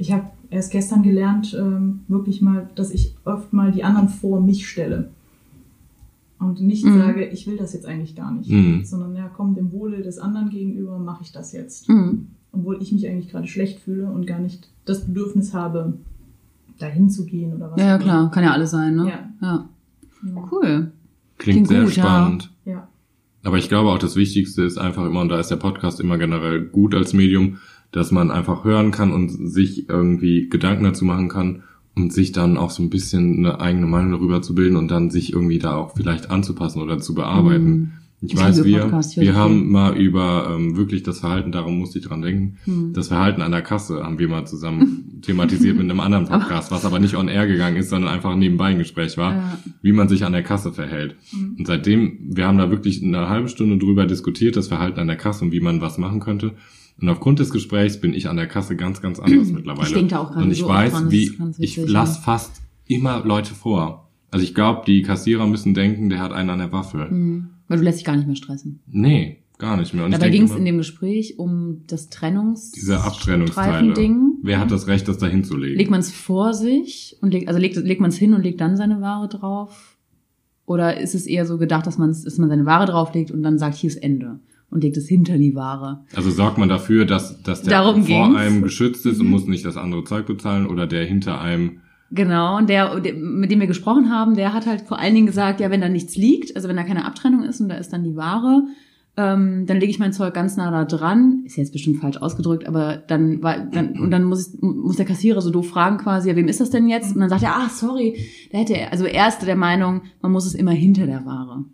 Ich 0.00 0.12
habe 0.12 0.24
erst 0.50 0.70
gestern 0.72 1.02
gelernt, 1.02 1.56
ähm, 1.58 2.00
wirklich 2.08 2.40
mal, 2.42 2.68
dass 2.74 2.90
ich 2.90 3.14
oft 3.24 3.52
mal 3.52 3.70
die 3.72 3.84
anderen 3.84 4.08
vor 4.08 4.40
mich 4.40 4.68
stelle. 4.68 5.10
Und 6.38 6.60
nicht 6.60 6.84
Mhm. 6.84 6.98
sage, 6.98 7.26
ich 7.26 7.46
will 7.48 7.56
das 7.56 7.72
jetzt 7.72 7.84
eigentlich 7.86 8.14
gar 8.14 8.32
nicht. 8.32 8.48
Mhm. 8.50 8.84
Sondern 8.84 9.16
ja, 9.16 9.28
komm, 9.28 9.54
dem 9.54 9.72
Wohle 9.72 10.02
des 10.02 10.18
anderen 10.18 10.50
gegenüber 10.50 10.98
mache 10.98 11.22
ich 11.24 11.32
das 11.32 11.52
jetzt. 11.52 11.88
Mhm. 11.88 12.28
Obwohl 12.52 12.80
ich 12.80 12.92
mich 12.92 13.06
eigentlich 13.08 13.28
gerade 13.30 13.46
schlecht 13.48 13.80
fühle 13.80 14.06
und 14.06 14.26
gar 14.26 14.38
nicht 14.38 14.70
das 14.84 15.04
Bedürfnis 15.06 15.52
habe, 15.52 15.94
dahin 16.78 17.10
zu 17.10 17.26
gehen 17.26 17.54
oder 17.54 17.72
was. 17.72 17.80
Ja, 17.80 17.86
ja, 17.88 17.96
auch 17.96 18.00
klar. 18.00 18.30
Kann 18.30 18.44
ja 18.44 18.52
alles 18.52 18.70
sein, 18.70 18.94
ne? 18.94 19.08
Ja. 19.08 19.28
Ja. 19.42 19.68
immer. 20.22 20.48
Cool. 20.50 20.92
Klingt, 21.38 21.66
Klingt 21.66 21.68
sehr 21.68 21.84
gut, 21.84 21.96
ja. 21.96 22.04
spannend. 22.04 22.52
Ja. 22.64 22.88
Aber 23.44 23.58
ich 23.58 23.68
glaube 23.68 23.90
auch, 23.90 23.98
das 23.98 24.16
Wichtigste 24.16 24.62
ist 24.62 24.78
einfach 24.78 25.04
immer, 25.06 25.20
und 25.20 25.28
da 25.28 25.38
ist 25.40 25.48
der 25.48 25.56
Podcast 25.56 26.00
immer 26.00 26.18
generell 26.18 26.64
gut 26.66 26.94
als 26.94 27.12
Medium, 27.12 27.58
dass 27.92 28.10
man 28.10 28.30
einfach 28.30 28.64
hören 28.64 28.90
kann 28.90 29.12
und 29.12 29.28
sich 29.30 29.88
irgendwie 29.88 30.48
Gedanken 30.48 30.84
dazu 30.84 31.04
machen 31.04 31.28
kann 31.28 31.62
und 31.96 32.12
sich 32.12 32.32
dann 32.32 32.56
auch 32.56 32.70
so 32.70 32.82
ein 32.82 32.90
bisschen 32.90 33.38
eine 33.38 33.60
eigene 33.60 33.86
Meinung 33.86 34.12
darüber 34.12 34.42
zu 34.42 34.54
bilden 34.54 34.76
und 34.76 34.90
dann 34.90 35.10
sich 35.10 35.32
irgendwie 35.32 35.58
da 35.58 35.74
auch 35.76 35.94
vielleicht 35.96 36.30
anzupassen 36.30 36.80
oder 36.82 36.98
zu 36.98 37.14
bearbeiten. 37.14 37.70
Mhm. 37.70 37.90
Ich 38.20 38.32
Ich 38.32 38.36
weiß, 38.40 38.64
wir, 38.64 38.82
höre 38.90 39.00
wir 39.00 39.34
haben 39.36 39.70
mal 39.70 39.96
über 39.96 40.52
ähm, 40.52 40.76
wirklich 40.76 41.04
das 41.04 41.20
Verhalten, 41.20 41.52
darum 41.52 41.78
musste 41.78 42.00
ich 42.00 42.04
dran 42.04 42.20
denken, 42.20 42.56
Mhm. 42.66 42.92
das 42.92 43.08
Verhalten 43.08 43.42
an 43.42 43.52
der 43.52 43.62
Kasse 43.62 44.02
haben 44.02 44.18
wir 44.18 44.28
mal 44.28 44.44
zusammen 44.44 45.18
thematisiert 45.22 45.76
mit 45.76 45.84
einem 45.88 46.00
anderen 46.00 46.26
Podcast, 46.26 46.72
was 46.72 46.84
aber 46.84 46.98
nicht 46.98 47.16
on 47.16 47.28
air 47.28 47.46
gegangen 47.46 47.76
ist, 47.76 47.90
sondern 47.90 48.12
einfach 48.12 48.34
nebenbei 48.34 48.66
ein 48.66 48.78
Gespräch 48.78 49.16
war, 49.18 49.34
Ja. 49.34 49.58
wie 49.82 49.92
man 49.92 50.08
sich 50.08 50.24
an 50.24 50.32
der 50.32 50.42
Kasse 50.42 50.72
verhält. 50.72 51.14
Mhm. 51.32 51.56
Und 51.60 51.66
seitdem, 51.68 52.18
wir 52.30 52.46
haben 52.48 52.58
da 52.58 52.70
wirklich 52.72 53.04
eine 53.04 53.28
halbe 53.28 53.48
Stunde 53.48 53.78
drüber 53.78 54.04
diskutiert, 54.04 54.56
das 54.56 54.66
Verhalten 54.66 54.98
an 54.98 55.06
der 55.06 55.16
Kasse 55.16 55.44
und 55.44 55.52
wie 55.52 55.60
man 55.60 55.80
was 55.80 55.96
machen 55.96 56.18
könnte. 56.18 56.54
Und 57.00 57.08
aufgrund 57.08 57.38
des 57.38 57.50
Gesprächs 57.50 58.00
bin 58.00 58.12
ich 58.12 58.28
an 58.28 58.36
der 58.36 58.46
Kasse 58.46 58.76
ganz, 58.76 59.00
ganz 59.00 59.20
anders 59.20 59.48
mittlerweile. 59.52 59.86
Ich 59.86 59.94
denke 59.94 60.10
da 60.10 60.18
auch 60.18 60.30
gerade 60.30 60.44
Und 60.44 60.50
ich 60.50 60.60
so 60.60 60.68
weiß, 60.68 60.92
dran, 60.92 61.10
wie, 61.10 61.32
ich 61.58 61.76
lasse 61.76 62.16
ja. 62.16 62.22
fast 62.22 62.60
immer 62.86 63.24
Leute 63.24 63.54
vor. 63.54 64.10
Also 64.30 64.44
ich 64.44 64.54
glaube, 64.54 64.82
die 64.86 65.02
Kassierer 65.02 65.46
müssen 65.46 65.74
denken, 65.74 66.08
der 66.10 66.18
hat 66.20 66.32
einen 66.32 66.50
an 66.50 66.58
der 66.58 66.72
Waffel. 66.72 67.10
Mhm. 67.10 67.50
Weil 67.68 67.78
du 67.78 67.84
lässt 67.84 67.98
dich 67.98 68.04
gar 68.04 68.16
nicht 68.16 68.26
mehr 68.26 68.36
stressen. 68.36 68.80
Nee, 68.86 69.44
gar 69.58 69.76
nicht 69.76 69.94
mehr. 69.94 70.04
Und 70.04 70.12
Dabei 70.12 70.30
ging 70.30 70.44
es 70.44 70.54
in 70.54 70.64
dem 70.64 70.78
Gespräch 70.78 71.38
um 71.38 71.82
das 71.86 72.08
Trennungs 72.08 72.72
diese 72.72 73.00
Abtrennungsteile. 73.00 73.92
Streifending. 73.92 74.38
Wer 74.42 74.58
hat 74.58 74.70
das 74.70 74.86
Recht, 74.86 75.06
das 75.06 75.18
da 75.18 75.26
hinzulegen? 75.26 75.76
Legt 75.76 75.90
man 75.90 76.00
es 76.00 76.12
vor 76.12 76.54
sich 76.54 77.16
und 77.20 77.32
legt, 77.32 77.48
also 77.48 77.60
legt, 77.60 77.76
legt 77.76 78.00
man 78.00 78.10
es 78.10 78.16
hin 78.16 78.34
und 78.34 78.42
legt 78.42 78.60
dann 78.60 78.76
seine 78.76 79.00
Ware 79.00 79.28
drauf? 79.28 79.98
Oder 80.66 81.00
ist 81.00 81.14
es 81.14 81.26
eher 81.26 81.46
so 81.46 81.58
gedacht, 81.58 81.86
dass 81.86 81.96
man, 81.96 82.10
dass 82.10 82.38
man 82.38 82.48
seine 82.48 82.66
Ware 82.66 82.86
drauflegt 82.86 83.30
und 83.30 83.42
dann 83.42 83.58
sagt, 83.58 83.76
hier 83.76 83.88
ist 83.88 83.96
Ende 83.96 84.40
und 84.70 84.82
legt 84.82 84.96
es 84.96 85.08
hinter 85.08 85.38
die 85.38 85.54
Ware? 85.54 86.04
Also 86.14 86.30
sorgt 86.30 86.58
man 86.58 86.68
dafür, 86.68 87.04
dass, 87.04 87.42
dass 87.42 87.62
der 87.62 87.70
Darum 87.72 88.04
vor 88.04 88.26
ging's. 88.26 88.38
einem 88.38 88.62
geschützt 88.62 89.06
ist 89.06 89.18
und 89.20 89.26
Mhm. 89.26 89.32
muss 89.32 89.46
nicht 89.46 89.64
das 89.64 89.76
andere 89.76 90.04
Zeug 90.04 90.26
bezahlen 90.26 90.66
oder 90.66 90.86
der 90.86 91.04
hinter 91.04 91.40
einem 91.40 91.80
Genau, 92.10 92.56
und 92.56 92.70
der, 92.70 93.00
der, 93.00 93.14
mit 93.14 93.50
dem 93.50 93.60
wir 93.60 93.66
gesprochen 93.66 94.10
haben, 94.10 94.34
der 94.34 94.54
hat 94.54 94.66
halt 94.66 94.80
vor 94.80 94.98
allen 94.98 95.14
Dingen 95.14 95.26
gesagt, 95.26 95.60
ja, 95.60 95.70
wenn 95.70 95.82
da 95.82 95.90
nichts 95.90 96.16
liegt, 96.16 96.56
also 96.56 96.66
wenn 96.66 96.76
da 96.76 96.82
keine 96.82 97.04
Abtrennung 97.04 97.42
ist 97.44 97.60
und 97.60 97.68
da 97.68 97.74
ist 97.74 97.92
dann 97.92 98.02
die 98.02 98.16
Ware, 98.16 98.62
ähm, 99.18 99.66
dann 99.66 99.78
lege 99.78 99.90
ich 99.90 99.98
mein 99.98 100.14
Zeug 100.14 100.32
ganz 100.32 100.56
nah 100.56 100.70
da 100.70 100.84
dran. 100.86 101.42
Ist 101.44 101.56
jetzt 101.56 101.72
bestimmt 101.72 101.98
falsch 101.98 102.16
ausgedrückt, 102.16 102.66
aber 102.66 102.96
dann 102.96 103.42
war 103.42 103.58
dann 103.58 103.98
und 103.98 104.10
dann 104.10 104.24
muss 104.24 104.48
ich, 104.54 104.62
muss 104.62 104.96
der 104.96 105.04
Kassierer 105.04 105.42
so 105.42 105.50
doof 105.50 105.68
fragen 105.68 105.98
quasi, 105.98 106.30
ja, 106.30 106.36
wem 106.36 106.48
ist 106.48 106.60
das 106.60 106.70
denn 106.70 106.88
jetzt? 106.88 107.14
Und 107.14 107.20
dann 107.20 107.28
sagt 107.28 107.42
er, 107.42 107.56
ah, 107.56 107.68
sorry, 107.68 108.16
da 108.52 108.58
hätte 108.58 108.74
er, 108.74 108.90
also 108.92 109.04
er 109.04 109.28
ist 109.28 109.40
der 109.40 109.56
Meinung, 109.56 110.00
man 110.22 110.32
muss 110.32 110.46
es 110.46 110.54
immer 110.54 110.70
hinter 110.70 111.04
der 111.06 111.26
Ware. 111.26 111.64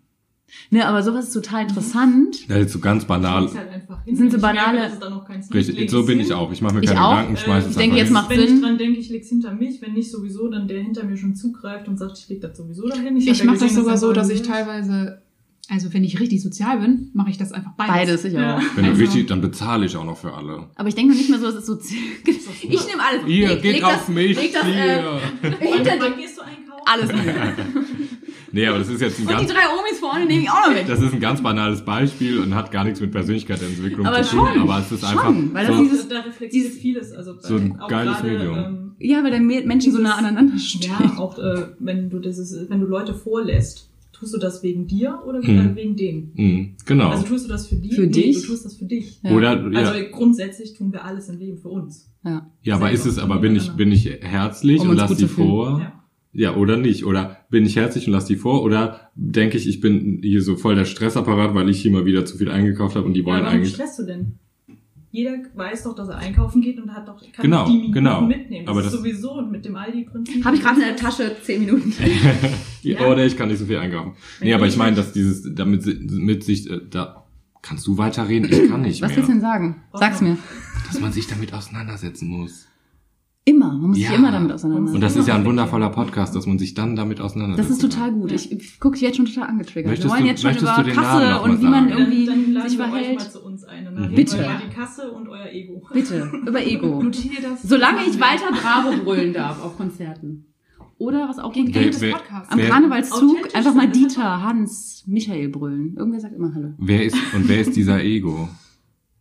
Ne, 0.70 0.86
aber 0.86 1.02
sowas 1.02 1.26
ist 1.28 1.32
total 1.32 1.62
interessant. 1.62 2.46
Ja, 2.48 2.58
jetzt 2.58 2.72
so 2.72 2.78
ganz 2.78 3.04
banal. 3.04 3.48
Halt 3.54 3.68
einfach 3.70 3.98
Sind 4.06 4.16
so 4.30 4.36
Ich 4.36 4.42
merke, 4.42 4.58
banale- 4.58 4.78
dass 4.78 4.92
es 4.94 4.98
da 5.00 5.10
noch 5.10 5.24
kein 5.26 5.42
Richtig, 5.52 5.90
so 5.90 6.04
bin 6.06 6.20
ich 6.20 6.32
auch. 6.32 6.52
Ich 6.52 6.60
mache 6.62 6.74
mir 6.74 6.80
Ich 6.82 6.86
keine 6.88 7.04
auch. 7.04 7.10
Gedanken, 7.16 7.36
schmeiße 7.36 7.66
Äh, 7.66 7.70
es 7.70 7.76
ich 7.76 7.76
denke, 7.82 7.96
jetzt 7.96 8.06
hin. 8.06 8.12
macht 8.14 8.30
Wenn 8.30 8.40
Sinn. 8.40 8.54
ich 8.56 8.62
dran 8.62 8.78
denke, 8.78 9.00
ich 9.00 9.08
leg's 9.10 9.28
hinter 9.28 9.52
mich, 9.54 9.82
wenn 9.82 9.92
nicht 9.94 10.10
sowieso, 10.10 10.48
dann 10.48 10.68
der 10.68 10.80
hinter 10.82 11.04
mir 11.04 11.16
schon 11.16 11.34
zugreift 11.34 11.88
und 11.88 11.98
sagt, 11.98 12.18
ich 12.18 12.28
leg 12.28 12.40
das 12.40 12.56
sowieso 12.56 12.88
dahin. 12.88 13.16
Ich 13.16 13.24
ja 13.26 13.44
mache 13.44 13.58
das 13.58 13.74
sogar 13.74 13.96
so, 13.96 14.08
einfach 14.10 14.22
dass 14.22 14.30
ich 14.30 14.42
teilweise, 14.42 15.22
also 15.68 15.92
wenn 15.92 16.04
ich 16.04 16.20
richtig 16.20 16.40
sozial 16.42 16.78
bin, 16.78 17.10
mache 17.14 17.30
ich 17.30 17.38
das 17.38 17.50
einfach 17.52 17.72
beides. 17.76 17.94
Beides, 17.94 18.24
ich 18.24 18.34
auch. 18.36 18.40
Ja. 18.40 18.60
Wenn 18.76 18.84
du 18.84 18.90
Also- 18.90 19.02
richtig, 19.02 19.26
dann 19.26 19.40
bezahle 19.40 19.86
ich 19.86 19.96
auch 19.96 20.04
noch 20.04 20.18
für 20.18 20.32
alle. 20.34 20.68
Aber 20.76 20.88
ich 20.88 20.94
denke 20.94 21.12
noch 21.14 21.18
nicht 21.18 21.30
mehr 21.30 21.40
so, 21.40 21.48
es 21.48 21.56
ist 21.56 21.66
so. 21.66 21.78
Ich 22.62 22.86
nehme 22.86 23.02
alles. 23.02 23.26
Ihr, 23.28 23.48
Leg- 23.48 23.62
geht 23.62 23.72
leg 23.74 23.84
auf 23.84 23.92
das, 24.06 24.08
mich, 24.08 24.36
Leg 24.40 24.52
das, 24.52 24.64
äh, 24.64 24.72
hier. 24.72 25.20
hinter 25.60 25.90
Wann 25.98 26.12
dir. 26.12 26.16
gehst 26.22 26.38
du 26.38 26.42
einkaufen? 26.42 26.82
Alles. 26.86 27.10
Nee, 28.54 28.66
aber 28.66 28.78
das 28.78 28.88
ist 28.88 29.00
jetzt 29.00 29.18
ein 29.18 29.22
Und 29.26 29.30
die 29.30 29.34
ganz, 29.34 29.50
drei 29.52 29.66
Omis 29.78 29.98
vorne 30.00 30.26
nehme 30.26 30.42
ich 30.44 30.48
auch 30.50 30.66
noch 30.68 30.74
mit. 30.74 30.88
das 30.88 31.00
ist 31.00 31.12
ein 31.12 31.20
ganz 31.20 31.42
banales 31.42 31.84
Beispiel 31.84 32.38
und 32.38 32.54
hat 32.54 32.70
gar 32.70 32.84
nichts 32.84 33.00
mit 33.00 33.10
Persönlichkeitsentwicklung 33.10 34.06
Aber 34.06 34.22
zu 34.22 34.36
tun. 34.36 34.46
schon, 34.52 34.62
aber 34.62 34.78
es 34.78 34.92
ist 34.92 35.00
schon, 35.00 35.10
einfach 35.10 35.54
weil 35.54 35.66
das 35.66 35.76
so, 35.76 35.82
dieses- 35.82 36.08
da 36.08 36.20
reflektiert 36.20 36.64
dieses- 36.64 36.78
vieles. 36.78 37.12
Also 37.12 37.34
so 37.40 37.56
ein 37.56 37.80
auch 37.80 37.88
geiles 37.88 38.18
gerade, 38.18 38.28
Medium. 38.30 38.54
Ähm, 38.58 38.80
Ja, 39.00 39.22
weil 39.24 39.32
der 39.32 39.40
Me- 39.40 39.62
Menschen 39.66 39.92
so 39.92 39.98
nah 39.98 40.16
Dieses- 40.16 40.18
aneinander 40.28 40.58
stehen. 40.58 40.90
ja, 41.00 41.18
auch 41.18 41.38
äh, 41.38 41.66
wenn 41.80 42.08
du 42.10 42.20
dieses, 42.20 42.70
wenn 42.70 42.80
du 42.80 42.86
Leute 42.86 43.12
vorlässt, 43.14 43.90
tust 44.12 44.32
du 44.32 44.38
das 44.38 44.62
wegen 44.62 44.86
dir 44.86 45.18
oder 45.26 45.40
Mhm. 45.42 45.74
wegen 45.74 45.96
denen? 45.96 46.30
Mhm, 46.34 46.76
genau. 46.86 47.08
Also 47.10 47.24
tust 47.24 47.46
du 47.46 47.48
das 47.48 47.66
für 47.66 47.74
die? 47.74 47.90
Für 47.92 48.02
nee, 48.02 48.06
dich? 48.08 48.42
Du 48.42 48.46
tust 48.46 48.64
das 48.64 48.76
für 48.76 48.84
dich. 48.84 49.18
Ja. 49.24 49.32
Oder, 49.32 49.68
ja, 49.72 49.78
Also 49.80 49.92
grundsätzlich 50.12 50.74
tun 50.74 50.92
wir 50.92 51.04
alles 51.04 51.28
im 51.28 51.38
Leben 51.38 51.58
für 51.58 51.68
uns. 51.70 52.08
Ja. 52.24 52.48
ja, 52.62 52.76
aber 52.76 52.92
ist 52.92 53.04
es, 53.04 53.18
aber 53.18 53.38
bin 53.40 53.56
ich, 53.56 53.70
bin 53.72 53.90
ich 53.90 54.06
herzlich 54.22 54.80
Um 54.80 54.90
und 54.90 54.96
lass 54.96 55.10
die 55.16 55.26
fühlen. 55.26 55.48
vor? 55.48 55.80
Ja. 55.80 56.03
Ja, 56.36 56.56
oder 56.56 56.76
nicht. 56.76 57.04
Oder 57.04 57.38
bin 57.48 57.64
ich 57.64 57.76
herzlich 57.76 58.06
und 58.08 58.12
lass 58.12 58.24
die 58.26 58.36
vor? 58.36 58.62
Oder 58.64 59.10
denke 59.14 59.56
ich, 59.56 59.68
ich 59.68 59.80
bin 59.80 60.18
hier 60.22 60.42
so 60.42 60.56
voll 60.56 60.74
der 60.74 60.84
Stressapparat, 60.84 61.54
weil 61.54 61.68
ich 61.70 61.80
hier 61.80 61.92
mal 61.92 62.04
wieder 62.06 62.24
zu 62.26 62.36
viel 62.36 62.50
eingekauft 62.50 62.96
habe 62.96 63.06
und 63.06 63.14
die 63.14 63.20
Ja, 63.20 63.26
wollen 63.26 63.42
warum 63.44 63.54
eigentlich. 63.58 63.74
stresst 63.74 63.98
du 64.00 64.02
denn? 64.04 64.34
Jeder 65.12 65.36
weiß 65.54 65.84
doch, 65.84 65.94
dass 65.94 66.08
er 66.08 66.16
einkaufen 66.18 66.60
geht 66.60 66.76
und 66.80 66.92
hat 66.92 67.06
doch 67.06 67.20
kann 67.20 67.42
Genau, 67.44 67.66
die 67.66 67.74
Minuten 67.74 67.92
genau. 67.92 68.20
mitnehmen. 68.22 68.66
Das 68.66 68.72
Aber 68.72 68.80
ist 68.80 68.86
das- 68.92 68.94
sowieso 69.00 69.42
mit 69.42 69.64
dem 69.64 69.76
Aldi-Prinzip. 69.76 70.44
Habe 70.44 70.56
ich 70.56 70.62
gerade 70.62 70.80
in 70.80 70.86
der 70.88 70.96
Tasche 70.96 71.36
zehn 71.42 71.60
Minuten. 71.64 71.92
Ja. 72.82 73.00
Oder 73.06 73.24
ich 73.24 73.36
kann 73.36 73.48
nicht 73.48 73.58
so 73.60 73.64
viel 73.64 73.78
einkaufen. 73.78 74.12
Nee, 74.42 74.52
aber 74.52 74.66
ich 74.66 74.76
meine, 74.76 74.94
dass 74.96 75.12
dieses, 75.14 75.54
damit 75.54 75.86
mit 76.10 76.44
sich, 76.44 76.68
äh, 76.68 76.80
da, 76.90 77.24
kannst 77.62 77.86
du 77.86 77.96
weiterreden? 77.96 78.46
Ich 78.52 78.68
kann 78.68 78.82
nicht 78.82 79.00
Was 79.00 79.10
willst 79.16 79.28
du 79.28 79.32
mehr. 79.32 79.34
denn 79.36 79.40
sagen? 79.40 79.76
Sag's 79.94 80.20
mir. 80.20 80.36
Dass 80.88 81.00
man 81.00 81.10
sich 81.12 81.26
damit 81.26 81.54
auseinandersetzen 81.54 82.28
muss. 82.28 82.66
Immer. 83.46 83.72
Man 83.74 83.88
muss 83.90 83.98
Ja. 83.98 84.08
sich 84.08 84.18
immer 84.18 84.32
damit 84.32 84.52
auseinandersetzen. 84.52 84.94
Und 84.94 85.00
das 85.02 85.16
ist 85.16 85.28
ja 85.28 85.34
ein 85.34 85.44
wundervoller 85.44 85.90
Podcast, 85.90 86.34
dass 86.34 86.46
man 86.46 86.58
sich 86.58 86.72
dann 86.72 86.96
damit 86.96 87.18
Das 87.18 87.26
auseinandersetzt. 87.26 87.70
ist 87.72 87.82
total 87.82 88.12
gut. 88.12 88.32
Ich, 88.32 88.50
ich 88.50 88.80
gucke 88.80 88.94
dich 88.94 89.02
jetzt 89.02 89.16
schon 89.16 89.26
total 89.26 89.48
angetriggert. 89.50 89.90
Möchtest 89.90 90.08
Wir 90.08 90.12
wollen 90.12 90.22
du- 90.22 90.28
jetzt 90.30 90.40
schon 90.42 90.56
über 90.56 91.02
Kasse 91.02 91.42
und 91.42 91.60
wie 91.60 91.64
man 91.64 91.88
sagen? 91.90 92.00
irgendwie 92.00 92.24
dann, 92.26 92.54
dann 92.54 92.68
sich 92.70 92.78
wir 92.78 92.84
euch 92.86 92.90
mal 92.90 92.98
verhält. 93.00 93.20
zu 93.20 93.44
uns 93.44 93.64
ein. 93.64 93.84
Dann 93.84 93.94
Mhm. 93.94 94.00
reden 94.00 94.14
Bitte. 94.14 94.36
über 94.38 94.60
die 94.66 94.74
Kasse 94.74 95.12
und 95.12 95.28
euer 95.28 95.46
Ego. 95.52 95.82
Bitte, 95.92 96.32
über 96.46 96.66
Ego. 96.66 96.86
Notiere 97.02 97.42
das. 97.42 97.62
Solange 97.62 97.98
ich 98.08 98.18
weiter 98.18 98.50
Bravo 98.50 99.04
brüllen 99.04 99.34
darf 99.34 99.62
auf 99.62 99.76
Konzerten. 99.76 100.46
Oder 100.96 101.28
was 101.28 101.38
auch 101.38 101.52
Gegen 101.52 101.66
Ende 101.74 101.90
des 101.90 102.00
wer- 102.00 102.12
Podcasts. 102.12 102.50
am 102.50 102.58
wer- 102.58 102.68
Karnevalszug 102.70 103.54
einfach 103.54 103.74
mal 103.74 103.88
das 103.88 103.98
Dieter, 103.98 104.42
Hans, 104.42 105.04
Michael 105.06 105.48
brüllen. 105.50 105.94
Irgendwer 105.98 106.20
sagt 106.20 106.34
immer 106.34 106.54
Hallo. 106.54 106.68
Wer 106.78 107.04
ist, 107.04 107.16
und 107.34 107.46
wer 107.48 107.60
ist 107.60 107.76
dieser 107.76 108.02
Ego? 108.02 108.48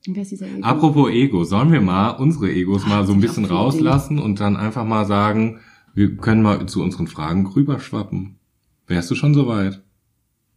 Wer 0.08 0.22
ist 0.22 0.32
dieser 0.32 0.48
Ego? 0.48 0.62
Apropos 0.64 1.10
Ego, 1.12 1.44
sollen 1.46 1.72
wir 1.72 1.82
mal 1.82 2.10
unsere 2.12 2.52
Egos 2.52 2.86
mal 2.86 3.06
so 3.06 3.14
ein 3.14 3.22
bisschen 3.22 3.44
die 3.44 3.50
Idee. 3.50 3.56
rauslassen 3.56 4.20
und 4.20 4.40
dann 4.40 4.58
einfach 4.58 4.86
mal 4.86 5.06
sagen, 5.06 5.60
wir 5.94 6.18
können 6.18 6.42
mal 6.42 6.66
zu 6.66 6.82
unseren 6.84 7.08
Fragen 7.08 7.46
rüberschwappen. 7.48 8.36
Wärst 8.88 9.10
du 9.12 9.16
schon 9.16 9.34
soweit? 9.34 9.82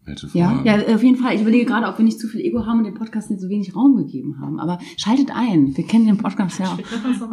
Welche 0.04 0.28
Ja, 0.34 0.50
Fragen? 0.50 0.66
ja, 0.66 0.94
auf 0.94 1.02
jeden 1.02 1.16
Fall. 1.16 1.34
Ich 1.34 1.40
überlege 1.42 1.64
gerade, 1.66 1.86
ob 1.88 1.98
wir 1.98 2.04
nicht 2.04 2.18
zu 2.20 2.28
viel 2.28 2.40
Ego 2.40 2.64
haben 2.64 2.78
und 2.78 2.84
dem 2.84 2.94
Podcast 2.94 3.30
nicht 3.30 3.40
so 3.40 3.48
wenig 3.48 3.74
Raum 3.74 3.96
gegeben 3.96 4.40
haben. 4.40 4.58
Aber 4.60 4.78
schaltet 4.96 5.30
ein. 5.34 5.76
Wir 5.76 5.84
kennen 5.84 6.06
den 6.06 6.16
Podcast 6.18 6.58
ja. 6.60 6.76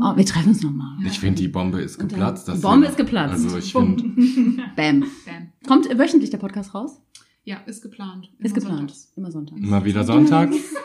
Oh, 0.01 0.15
wir 0.17 0.25
treffen 0.25 0.49
uns 0.49 0.61
nochmal. 0.63 0.97
Ich 1.05 1.19
finde, 1.19 1.41
die 1.41 1.47
Bombe 1.47 1.81
ist 1.81 1.97
geplatzt. 1.99 2.47
die 2.47 2.59
Bombe 2.61 2.87
ist 2.87 2.97
geplatzt. 2.97 3.43
Also 3.45 3.57
ich 3.57 3.71
finde, 3.71 4.03
Bam. 4.75 5.01
Bam. 5.25 5.49
Kommt 5.67 5.87
wöchentlich 5.97 6.29
der 6.31 6.39
Podcast 6.39 6.73
raus? 6.75 6.99
Ja, 7.45 7.57
ist 7.65 7.81
geplant. 7.83 8.29
Ist 8.39 8.51
Immer 8.51 8.53
geplant. 8.55 8.77
sonntags. 8.91 9.13
Immer 9.17 9.31
Sonntag. 9.31 9.57
immer 9.57 9.85
wieder 9.85 10.03
Sonntag. 10.03 10.51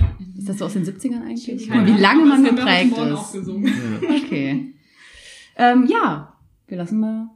Äh, 0.00 0.38
Ist 0.38 0.48
das 0.48 0.58
so 0.58 0.64
aus 0.66 0.72
den 0.74 0.84
70ern 0.84 1.22
eigentlich? 1.22 1.68
Keine 1.68 1.86
wie 1.86 2.00
lange 2.00 2.24
man 2.24 2.44
geprägt 2.44 2.96
ist. 2.96 3.36
Okay. 4.24 4.74
Ähm, 5.56 5.86
ja, 5.90 6.34
wir 6.68 6.76
lassen 6.76 7.00
mal. 7.00 7.30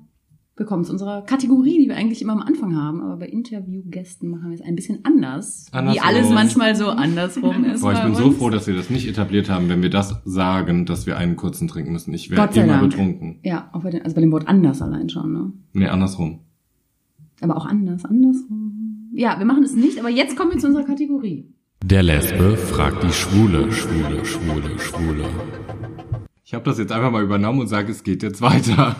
Wir 0.56 0.66
kommen 0.66 0.84
zu 0.84 0.92
unserer 0.92 1.22
Kategorie, 1.22 1.78
die 1.78 1.88
wir 1.88 1.96
eigentlich 1.96 2.20
immer 2.20 2.34
am 2.34 2.42
Anfang 2.42 2.76
haben, 2.76 3.00
aber 3.00 3.16
bei 3.16 3.26
Interviewgästen 3.28 4.28
machen 4.28 4.50
wir 4.50 4.54
es 4.56 4.60
ein 4.60 4.76
bisschen 4.76 4.98
anders. 5.06 5.68
Wie 5.72 5.78
Andersrum. 5.78 6.06
alles 6.06 6.30
manchmal 6.30 6.76
so 6.76 6.88
andersrum 6.90 7.64
ist. 7.64 7.80
Boah, 7.80 7.92
ich 7.92 7.98
bei 7.98 8.04
bin 8.04 8.14
so 8.14 8.26
uns. 8.26 8.36
froh, 8.36 8.50
dass 8.50 8.66
wir 8.66 8.74
das 8.74 8.90
nicht 8.90 9.08
etabliert 9.08 9.48
haben, 9.48 9.70
wenn 9.70 9.80
wir 9.80 9.88
das 9.88 10.16
sagen, 10.26 10.84
dass 10.84 11.06
wir 11.06 11.16
einen 11.16 11.36
kurzen 11.36 11.66
trinken 11.66 11.92
müssen. 11.92 12.12
Ich 12.12 12.30
werde 12.30 12.60
immer 12.60 12.74
Dank. 12.78 12.90
betrunken. 12.90 13.38
Ja, 13.42 13.70
auch 13.72 13.82
bei 13.82 13.90
den, 13.90 14.02
also 14.02 14.14
bei 14.14 14.20
dem 14.20 14.32
Wort 14.32 14.48
anders 14.48 14.82
allein 14.82 15.08
schon, 15.08 15.32
ne? 15.32 15.52
Nee, 15.72 15.86
andersrum. 15.86 16.40
Aber 17.40 17.56
auch 17.56 17.64
anders, 17.64 18.04
andersrum. 18.04 19.08
Ja, 19.14 19.38
wir 19.38 19.46
machen 19.46 19.62
es 19.62 19.74
nicht, 19.74 19.98
aber 19.98 20.10
jetzt 20.10 20.36
kommen 20.36 20.50
wir 20.52 20.58
zu 20.58 20.66
unserer 20.66 20.84
Kategorie. 20.84 21.48
Der 21.82 22.02
Lesbe 22.02 22.56
fragt 22.56 23.02
die 23.02 23.12
Schwule, 23.12 23.72
Schwule, 23.72 24.24
Schwule, 24.24 24.78
Schwule. 24.78 25.24
Ich 26.44 26.52
habe 26.52 26.64
das 26.64 26.78
jetzt 26.78 26.92
einfach 26.92 27.10
mal 27.10 27.22
übernommen 27.22 27.60
und 27.60 27.68
sage, 27.68 27.90
es 27.90 28.02
geht 28.02 28.22
jetzt 28.22 28.42
weiter. 28.42 28.96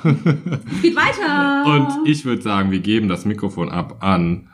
Geht 0.83 0.97
weiter! 0.97 1.67
Und 1.75 2.09
ich 2.09 2.25
würde 2.25 2.41
sagen, 2.41 2.71
wir 2.71 2.81
geben 2.81 3.09
das 3.09 3.27
Mikrofon 3.27 3.69
ab 3.69 4.03
an 4.03 4.49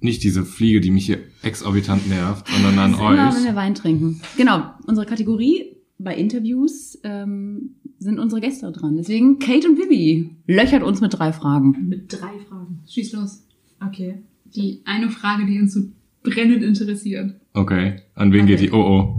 nicht 0.00 0.22
diese 0.22 0.44
Fliege, 0.44 0.80
die 0.80 0.90
mich 0.90 1.06
hier 1.06 1.18
exorbitant 1.42 2.08
nervt, 2.08 2.46
sondern 2.48 2.78
an 2.78 2.92
ist 2.92 2.98
immer, 2.98 3.10
wenn 3.10 3.28
euch. 3.28 3.44
wir 3.44 3.56
Wein 3.56 3.74
trinken. 3.74 4.20
Genau, 4.36 4.62
unsere 4.86 5.06
Kategorie 5.06 5.76
bei 5.98 6.14
Interviews 6.14 6.98
ähm, 7.02 7.76
sind 7.98 8.20
unsere 8.20 8.40
Gäste 8.40 8.70
dran. 8.70 8.96
Deswegen 8.96 9.38
Kate 9.38 9.68
und 9.68 9.76
Vivi 9.76 10.36
löchert 10.46 10.82
uns 10.82 11.00
mit 11.00 11.18
drei 11.18 11.32
Fragen. 11.32 11.88
Mit 11.88 12.12
drei 12.12 12.38
Fragen. 12.48 12.82
Schieß 12.86 13.12
los. 13.14 13.42
Okay. 13.84 14.22
Die 14.44 14.82
eine 14.84 15.10
Frage, 15.10 15.46
die 15.46 15.60
uns 15.60 15.74
so 15.74 15.80
brennend 16.28 16.62
interessiert. 16.62 17.34
Okay, 17.54 18.00
an 18.14 18.32
wen 18.32 18.46
geht 18.46 18.60
die? 18.60 18.70
Oh 18.72 18.76
oh. 18.76 19.16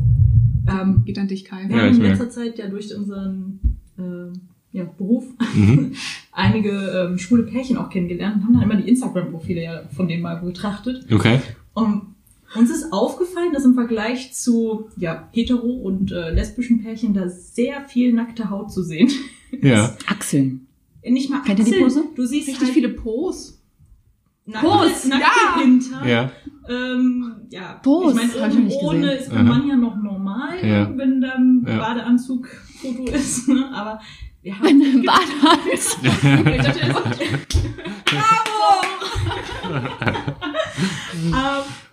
Ähm, 0.70 1.04
Geht 1.06 1.18
an 1.18 1.28
dich, 1.28 1.46
Kai. 1.46 1.64
wir 1.68 1.78
Ja, 1.78 1.84
haben 1.84 1.96
in 1.96 2.02
letzter 2.02 2.30
Zeit 2.30 2.58
ja 2.58 2.68
durch 2.68 2.94
unseren 2.94 3.60
ähm, 3.98 4.34
ja, 4.74 4.84
Beruf 4.84 5.26
Mhm. 5.56 5.94
einige 6.34 6.72
ähm, 6.72 7.18
schwule 7.18 7.44
Pärchen 7.44 7.78
auch 7.78 7.90
kennengelernt 7.90 8.36
und 8.38 8.44
haben 8.44 8.54
dann 8.54 8.64
immer 8.64 8.76
die 8.76 8.90
Instagram-Profile 8.90 9.64
ja 9.64 9.82
von 9.96 10.08
denen 10.08 10.22
mal 10.24 10.36
betrachtet. 10.36 11.06
Okay. 11.12 11.40
Und 11.74 12.02
uns 12.56 12.70
ist 12.70 12.92
aufgefallen, 12.92 13.54
dass 13.54 13.64
im 13.66 13.74
Vergleich 13.76 14.34
zu 14.34 14.90
ja, 14.98 15.30
hetero- 15.34 15.82
und 15.82 16.12
äh, 16.12 16.32
lesbischen 16.34 16.84
Pärchen 16.84 17.14
da 17.14 17.28
sehr 17.30 17.82
viel 17.88 18.14
nackte 18.14 18.50
Haut 18.50 18.72
zu 18.72 18.84
sehen. 18.84 19.10
Ja. 19.62 19.96
Achseln. 20.08 20.68
Nicht 21.08 21.30
mal 21.30 21.42
Kennt 21.44 21.60
ihr 21.60 21.66
die 21.66 21.72
Achseln. 21.72 21.84
Pose? 21.84 22.04
Du 22.16 22.26
siehst 22.26 22.50
Richtig 22.50 22.66
halt 22.66 22.74
viele 22.74 22.90
Pos. 22.90 23.57
Nackte, 24.48 24.68
Pose, 24.68 25.10
nackte 25.10 26.10
ja. 26.10 26.32
Ähm, 26.70 27.36
ja, 27.50 27.74
Pose, 27.84 28.20
ich 28.22 28.38
meine, 28.40 28.56
nicht 28.56 28.78
ohne 28.82 29.00
gesehen. 29.02 29.18
ist 29.20 29.30
beim 29.30 29.48
Aha. 29.48 29.58
Mann 29.58 29.68
ja 29.70 29.76
noch 29.78 29.96
normal, 29.98 30.58
Ja. 30.66 30.90
wenn 30.98 31.22
da 31.22 31.34
ein 31.36 31.66
Ja. 31.68 31.78
Badeanzug-Foto 31.78 33.04
ist. 33.12 33.48
Ne? 33.48 33.70
Aber 33.74 34.00
wir 34.42 34.54
Wenn 34.62 34.68
haben... 34.70 34.80
du 34.80 34.86
im 35.00 35.04
Bad 35.06 35.28
hast. 35.72 35.98
ähm, 41.24 41.34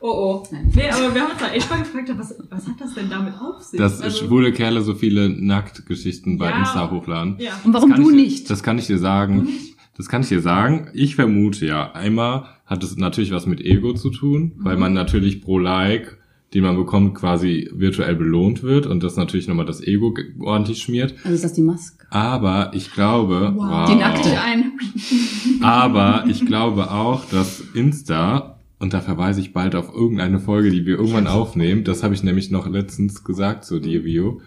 oh 0.00 0.08
oh. 0.08 0.42
Nee, 0.50 0.90
aber 0.90 1.14
wir 1.14 1.22
haben 1.22 1.30
uns 1.32 1.40
da 1.40 1.48
echt 1.52 1.70
mal 1.70 1.78
gefragt, 1.78 2.10
was, 2.16 2.34
was 2.50 2.66
hat 2.66 2.80
das 2.80 2.94
denn 2.94 3.10
damit 3.10 3.34
auf 3.40 3.62
sich? 3.62 3.78
Dass 3.78 4.00
Also, 4.00 4.26
schwule 4.26 4.52
Kerle 4.52 4.82
so 4.82 4.94
viele 4.94 5.28
Nacktgeschichten 5.28 6.38
bei 6.38 6.50
Ja. 6.50 6.58
Insta 6.60 6.90
hochladen. 6.90 7.36
Ja. 7.38 7.52
Und 7.64 7.72
warum 7.72 7.94
du 7.94 8.10
ich, 8.10 8.16
nicht? 8.16 8.50
Das 8.50 8.62
kann 8.62 8.78
ich 8.78 8.86
dir 8.86 8.98
sagen. 8.98 9.48
Das 9.96 10.08
kann 10.08 10.22
ich 10.22 10.28
dir 10.28 10.40
sagen. 10.40 10.88
Ich 10.92 11.14
vermute 11.16 11.66
ja, 11.66 11.92
einmal 11.92 12.46
hat 12.66 12.82
es 12.82 12.96
natürlich 12.96 13.30
was 13.30 13.46
mit 13.46 13.60
Ego 13.60 13.94
zu 13.94 14.10
tun, 14.10 14.52
weil 14.56 14.76
man 14.76 14.92
natürlich 14.92 15.40
pro 15.40 15.58
Like, 15.58 16.18
den 16.52 16.62
man 16.62 16.76
bekommt, 16.76 17.14
quasi 17.14 17.68
virtuell 17.74 18.14
belohnt 18.14 18.62
wird 18.62 18.86
und 18.86 19.02
das 19.02 19.16
natürlich 19.16 19.48
nochmal 19.48 19.66
das 19.66 19.82
Ego 19.82 20.14
ordentlich 20.40 20.82
schmiert. 20.82 21.14
Also 21.24 21.34
ist 21.34 21.44
das 21.44 21.52
die 21.52 21.62
Maske? 21.62 22.06
Aber 22.10 22.70
ich 22.74 22.92
glaube, 22.92 23.52
Wow. 23.56 23.90
Die 23.90 23.96
nackte. 23.96 24.40
Ein. 24.40 24.72
aber 25.62 26.24
ich 26.28 26.46
glaube 26.46 26.90
auch, 26.90 27.24
dass 27.26 27.60
Insta, 27.74 28.60
und 28.78 28.94
da 28.94 29.00
verweise 29.00 29.40
ich 29.40 29.52
bald 29.52 29.74
auf 29.74 29.92
irgendeine 29.92 30.38
Folge, 30.38 30.70
die 30.70 30.86
wir 30.86 30.96
irgendwann 30.98 31.26
aufnehmen, 31.26 31.84
das 31.84 32.02
habe 32.02 32.14
ich 32.14 32.22
nämlich 32.22 32.50
noch 32.50 32.68
letztens 32.68 33.24
gesagt 33.24 33.64
zu 33.64 33.80
dir, 33.80 34.04
Vio. 34.04 34.40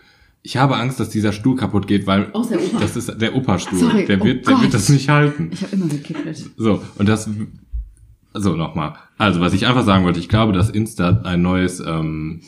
Ich 0.47 0.55
habe 0.55 0.77
Angst, 0.77 0.97
dass 1.01 1.09
dieser 1.09 1.33
Stuhl 1.33 1.57
kaputt 1.57 1.87
geht, 1.87 2.07
weil 2.07 2.31
der 2.31 2.35
Oper. 2.35 2.79
das 2.79 2.95
ist 2.95 3.19
der 3.21 3.35
Operstuhl. 3.35 3.79
Sorry, 3.79 4.05
Der 4.05 4.21
oh 4.21 4.23
wird, 4.23 4.47
der 4.47 4.53
Gott. 4.53 4.63
wird 4.63 4.73
das 4.73 4.87
nicht 4.87 5.09
halten. 5.09 5.49
Ich 5.51 5.61
habe 5.61 5.75
immer 5.75 5.87
gekippelt. 5.87 6.51
So, 6.55 6.81
und 6.97 7.09
das, 7.09 7.29
so 8.33 8.55
nochmal. 8.55 8.93
Also, 9.17 9.41
was 9.41 9.51
ich 9.53 9.67
einfach 9.67 9.83
sagen 9.83 10.05
wollte, 10.05 10.19
ich 10.21 10.29
glaube, 10.29 10.53
dass 10.53 10.69
Insta 10.69 11.19
ein 11.25 11.41
neues 11.41 11.81
ähm, 11.81 12.39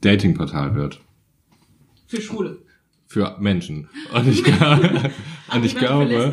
Datingportal 0.00 0.74
wird. 0.74 1.00
Für 2.08 2.20
Schwule. 2.20 2.58
Für 3.06 3.36
Menschen. 3.38 3.88
Und 4.12 4.26
ich, 4.26 4.42
und 5.54 5.64
ich 5.64 5.76
glaube, 5.76 6.12
ja- 6.12 6.32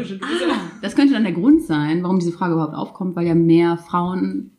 Das 0.82 0.95
könnte 0.95 1.14
dann 1.14 1.24
der 1.26 1.34
Grund 1.34 1.61
sein, 1.61 2.01
warum 2.01 2.18
diese 2.18 2.32
Frage 2.32 2.53
überhaupt 2.53 2.74
aufkommt, 2.74 3.16
weil 3.16 3.28
ja 3.28 3.36
mehr 3.36 3.78
Frauen 3.78 4.49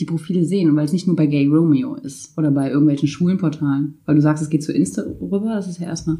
die 0.00 0.04
Profile 0.04 0.44
sehen 0.44 0.70
und 0.70 0.76
weil 0.76 0.84
es 0.84 0.92
nicht 0.92 1.06
nur 1.06 1.16
bei 1.16 1.26
Gay 1.26 1.46
Romeo 1.48 1.94
ist 1.94 2.36
oder 2.38 2.50
bei 2.50 2.70
irgendwelchen 2.70 3.08
schwulen 3.08 3.38
Portalen. 3.38 3.94
Weil 4.06 4.14
du 4.16 4.20
sagst, 4.22 4.42
es 4.42 4.50
geht 4.50 4.62
zu 4.62 4.72
Insta 4.72 5.02
rüber, 5.20 5.54
das 5.54 5.66
ist 5.68 5.78
ja 5.80 5.86
erstmal 5.86 6.18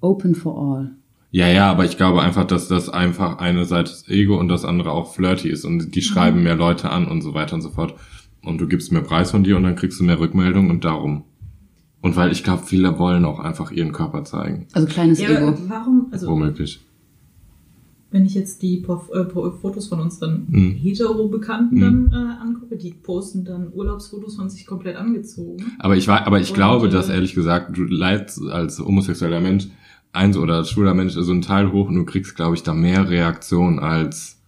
open 0.00 0.34
for 0.34 0.56
all. 0.58 0.90
ja, 1.30 1.48
ja, 1.48 1.70
aber 1.70 1.84
ich 1.84 1.96
glaube 1.96 2.22
einfach, 2.22 2.44
dass 2.46 2.68
das 2.68 2.88
einfach 2.88 3.38
eine 3.38 3.64
Seite 3.64 3.90
ist 3.90 4.08
Ego 4.08 4.38
und 4.38 4.48
das 4.48 4.64
andere 4.64 4.92
auch 4.92 5.12
flirty 5.14 5.48
ist 5.50 5.64
und 5.64 5.76
Mhm. 5.86 5.90
die 5.90 6.02
schreiben 6.02 6.42
mehr 6.42 6.54
Leute 6.56 6.90
an 6.90 7.06
und 7.08 7.22
so 7.22 7.34
weiter 7.34 7.54
und 7.54 7.62
so 7.62 7.70
fort. 7.70 7.94
Und 8.44 8.60
du 8.60 8.68
gibst 8.68 8.92
mehr 8.92 9.02
Preis 9.02 9.32
von 9.32 9.42
dir 9.42 9.56
und 9.56 9.64
dann 9.64 9.74
kriegst 9.74 9.98
du 9.98 10.04
mehr 10.04 10.20
Rückmeldung 10.20 10.70
und 10.70 10.84
darum. 10.84 11.24
Und 12.00 12.14
weil 12.14 12.30
ich 12.30 12.44
glaube, 12.44 12.62
viele 12.64 12.96
wollen 13.00 13.24
auch 13.24 13.40
einfach 13.40 13.72
ihren 13.72 13.90
Körper 13.90 14.22
zeigen. 14.22 14.68
Also 14.72 14.86
kleines 14.86 15.20
Ja, 15.20 15.30
Ego. 15.30 15.58
warum, 15.66 16.06
also 16.12 16.28
Womöglich. 16.28 16.80
Wenn 18.10 18.24
ich 18.24 18.34
jetzt 18.34 18.62
die 18.62 18.78
äh, 18.82 19.24
Fotos 19.60 19.88
von 19.88 20.00
unseren 20.00 20.46
Mhm. 20.48 20.72
Hetero-Bekannten 20.72 21.74
Mhm. 21.76 21.80
dann 21.80 22.12
äh, 22.12 22.42
angucke, 22.42 22.76
die 22.76 22.92
posten 22.92 23.44
dann 23.44 23.72
Urlaubsfotos 23.74 24.36
von 24.36 24.48
sich 24.48 24.64
komplett 24.66 24.96
angezogen. 24.96 25.72
Aber 25.78 25.96
ich 25.96 26.06
war, 26.08 26.26
aber 26.26 26.40
ich 26.40 26.50
Und, 26.50 26.54
glaube, 26.56 26.86
äh, 26.86 26.90
dass 26.90 27.08
ehrlich 27.08 27.34
gesagt, 27.34 27.76
du 27.76 27.82
leidest 27.84 28.40
als 28.48 28.78
homosexueller 28.78 29.40
Mensch 29.40 29.66
eins 30.12 30.36
oder 30.36 30.54
als 30.54 30.70
schwuler 30.70 30.94
Mensch 30.94 31.12
so 31.14 31.30
einen 31.30 31.42
Teil 31.42 31.72
hoch 31.72 31.88
und 31.88 31.96
du 31.96 32.04
kriegst, 32.04 32.36
glaube 32.36 32.54
ich, 32.54 32.62
da 32.62 32.72
mehr 32.72 33.08
Reaktion 33.10 33.78
als 33.78 34.38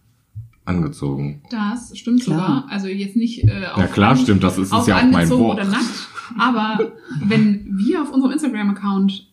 angezogen. 0.65 1.41
Das 1.51 1.97
stimmt 1.97 2.21
Klar. 2.23 2.37
sogar. 2.39 2.65
Also 2.69 2.87
jetzt 2.87 3.15
nicht 3.15 3.43
äh, 3.43 3.65
auf 3.73 3.77
Ja 3.79 3.87
klar, 3.87 4.15
stimmt, 4.15 4.43
das 4.43 4.57
ist, 4.57 4.71
auf 4.71 4.81
ist 4.81 4.87
ja 4.87 4.97
auch 4.99 5.11
mein 5.11 5.29
Wort. 5.29 5.59
oder 5.59 5.65
nackt. 5.69 6.07
Aber 6.37 6.91
wenn 7.25 7.65
wir 7.77 8.01
auf 8.03 8.11
unserem 8.13 8.31
Instagram-Account 8.33 9.27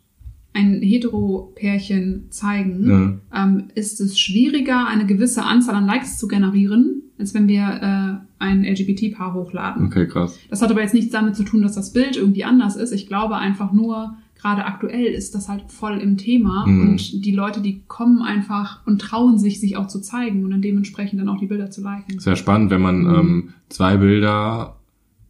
ein 0.56 0.80
Hetero-Pärchen 0.82 2.26
zeigen, 2.30 3.20
Ja. 3.32 3.44
ähm, 3.44 3.64
ist 3.74 4.00
es 4.00 4.18
schwieriger, 4.18 4.86
eine 4.86 5.06
gewisse 5.06 5.44
Anzahl 5.44 5.74
an 5.74 5.86
Likes 5.86 6.18
zu 6.18 6.28
generieren, 6.28 7.02
als 7.18 7.34
wenn 7.34 7.48
wir 7.48 7.62
äh, 7.62 8.26
ein 8.38 8.64
LGBT-Paar 8.64 9.34
hochladen. 9.34 9.86
Okay, 9.86 10.06
krass. 10.06 10.38
Das 10.50 10.62
hat 10.62 10.70
aber 10.70 10.82
jetzt 10.82 10.94
nichts 10.94 11.12
damit 11.12 11.36
zu 11.36 11.42
tun, 11.44 11.62
dass 11.62 11.74
das 11.74 11.92
Bild 11.92 12.16
irgendwie 12.16 12.44
anders 12.44 12.76
ist. 12.76 12.92
Ich 12.92 13.06
glaube 13.06 13.36
einfach 13.36 13.72
nur, 13.72 14.16
gerade 14.38 14.66
aktuell 14.66 15.06
ist 15.06 15.34
das 15.34 15.48
halt 15.48 15.64
voll 15.72 15.98
im 15.98 16.18
Thema 16.18 16.66
Mhm. 16.66 16.88
und 16.90 17.24
die 17.24 17.32
Leute, 17.32 17.60
die 17.62 17.82
kommen 17.88 18.20
einfach 18.22 18.86
und 18.86 19.00
trauen 19.00 19.38
sich, 19.38 19.60
sich 19.60 19.76
auch 19.76 19.86
zu 19.88 20.00
zeigen 20.00 20.44
und 20.44 20.50
dann 20.50 20.60
dementsprechend 20.62 21.20
dann 21.20 21.28
auch 21.30 21.38
die 21.38 21.46
Bilder 21.46 21.70
zu 21.70 21.82
liken. 21.82 22.18
Sehr 22.18 22.36
spannend, 22.36 22.70
wenn 22.70 22.82
man 22.82 23.00
Mhm. 23.02 23.14
ähm, 23.14 23.48
zwei 23.70 23.96
Bilder 23.96 24.76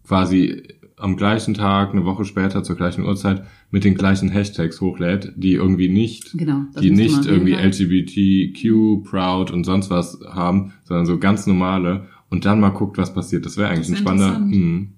quasi 0.06 0.62
am 0.98 1.16
gleichen 1.16 1.54
Tag, 1.54 1.92
eine 1.92 2.04
Woche 2.04 2.24
später 2.24 2.62
zur 2.62 2.74
gleichen 2.76 3.04
Uhrzeit 3.04 3.44
mit 3.70 3.84
den 3.84 3.94
gleichen 3.94 4.28
Hashtags 4.28 4.80
hochlädt, 4.80 5.32
die 5.36 5.52
irgendwie 5.54 5.88
nicht, 5.88 6.36
Genau. 6.38 6.62
die 6.80 6.90
nicht 6.90 7.26
irgendwie 7.26 7.54
LGBTQ, 7.54 9.04
proud 9.04 9.50
und 9.50 9.64
sonst 9.64 9.90
was 9.90 10.18
haben, 10.28 10.72
sondern 10.84 11.06
so 11.06 11.18
ganz 11.18 11.46
normale 11.46 12.06
und 12.30 12.44
dann 12.44 12.60
mal 12.60 12.70
guckt, 12.70 12.98
was 12.98 13.12
passiert. 13.12 13.44
Das 13.46 13.56
wäre 13.56 13.68
eigentlich 13.68 13.80
Das 13.80 13.88
ein 13.88 13.94
ist 13.94 14.00
spannender. 14.00 14.36
Hm. 14.36 14.88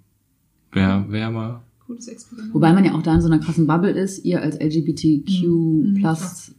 Wer, 0.73 1.07
wer 1.09 1.31
mal. 1.31 1.63
Wobei 2.53 2.73
man 2.75 2.85
ja 2.85 2.95
auch 2.95 3.03
da 3.03 3.15
in 3.15 3.23
so 3.23 3.29
einer 3.29 3.39
krassen 3.39 3.67
Bubble 3.67 3.91
ist, 3.91 4.23
ihr 4.25 4.43
als 4.43 4.61
LGBTQ 4.61 5.99
plus 5.99 6.55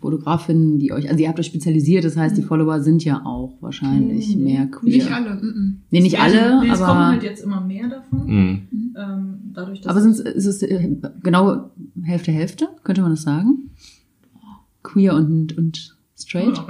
Fotografin, 0.00 0.78
die 0.78 0.92
euch, 0.92 1.08
also 1.08 1.22
ihr 1.22 1.28
habt 1.28 1.38
euch 1.38 1.46
spezialisiert, 1.46 2.04
das 2.04 2.16
heißt, 2.16 2.36
die 2.36 2.42
Follower 2.42 2.80
sind 2.80 3.04
ja 3.04 3.24
auch 3.24 3.56
wahrscheinlich 3.60 4.34
Mhm. 4.36 4.44
mehr 4.44 4.66
queer. 4.66 4.96
Nicht 4.96 5.12
alle. 5.12 5.34
Mm 5.36 5.82
Nee, 5.90 6.00
nicht 6.00 6.18
alle, 6.18 6.60
nee, 6.62 6.68
es 6.70 6.78
kommen 6.80 6.90
aber, 6.90 7.06
halt 7.08 7.22
jetzt 7.22 7.44
immer 7.44 7.60
mehr 7.60 7.88
davon. 7.88 8.26
Hm. 8.26 8.62
Ähm, 8.96 9.34
dadurch, 9.52 9.82
dass 9.82 9.90
aber 9.90 10.00
sind, 10.00 10.18
ist 10.26 10.46
es 10.46 10.62
äh, 10.62 10.96
genau 11.22 11.70
Hälfte, 12.02 12.32
Hälfte? 12.32 12.68
Könnte 12.82 13.02
man 13.02 13.10
das 13.10 13.22
sagen? 13.22 13.70
Queer 14.82 15.14
und, 15.14 15.56
und 15.58 15.96
straight? 16.18 16.60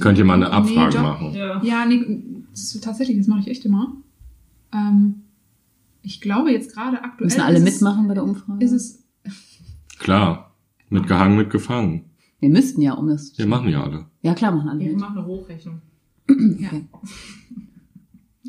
Könnt 0.00 0.18
ihr 0.18 0.24
mal 0.24 0.34
eine 0.34 0.46
Nee, 0.46 0.50
Abfrage 0.52 0.94
doch. 0.96 1.02
machen? 1.02 1.34
Ja. 1.34 1.62
Ja, 1.62 1.86
nee, 1.86 2.22
das 2.50 2.74
ist 2.74 2.84
tatsächlich, 2.84 3.16
das 3.18 3.26
mache 3.26 3.40
ich 3.40 3.48
echt 3.48 3.64
immer. 3.64 3.96
Ähm, 4.74 5.22
ich 6.02 6.20
glaube 6.20 6.50
jetzt 6.52 6.74
gerade 6.74 7.02
aktuell. 7.02 7.26
Müssen 7.26 7.40
alle 7.40 7.60
mitmachen 7.60 8.06
bei 8.08 8.14
der 8.14 8.24
Umfrage? 8.24 8.62
Ist 8.64 8.72
es, 8.72 9.02
Klar. 9.98 10.54
Mitgehangen, 10.90 11.36
mitgefangen. 11.36 12.04
Wir 12.40 12.48
müssten 12.50 12.80
ja, 12.80 12.94
um 12.94 13.08
das. 13.08 13.36
Wir 13.36 13.46
machen 13.46 13.68
ja 13.68 13.82
alle. 13.82 14.06
Ja, 14.22 14.34
klar, 14.34 14.52
machen 14.52 14.68
alle 14.68 14.80
Wir 14.80 14.90
mit. 14.92 15.00
machen 15.00 15.18
eine 15.18 15.26
Hochrechnung. 15.26 15.80
ja. 16.58 16.70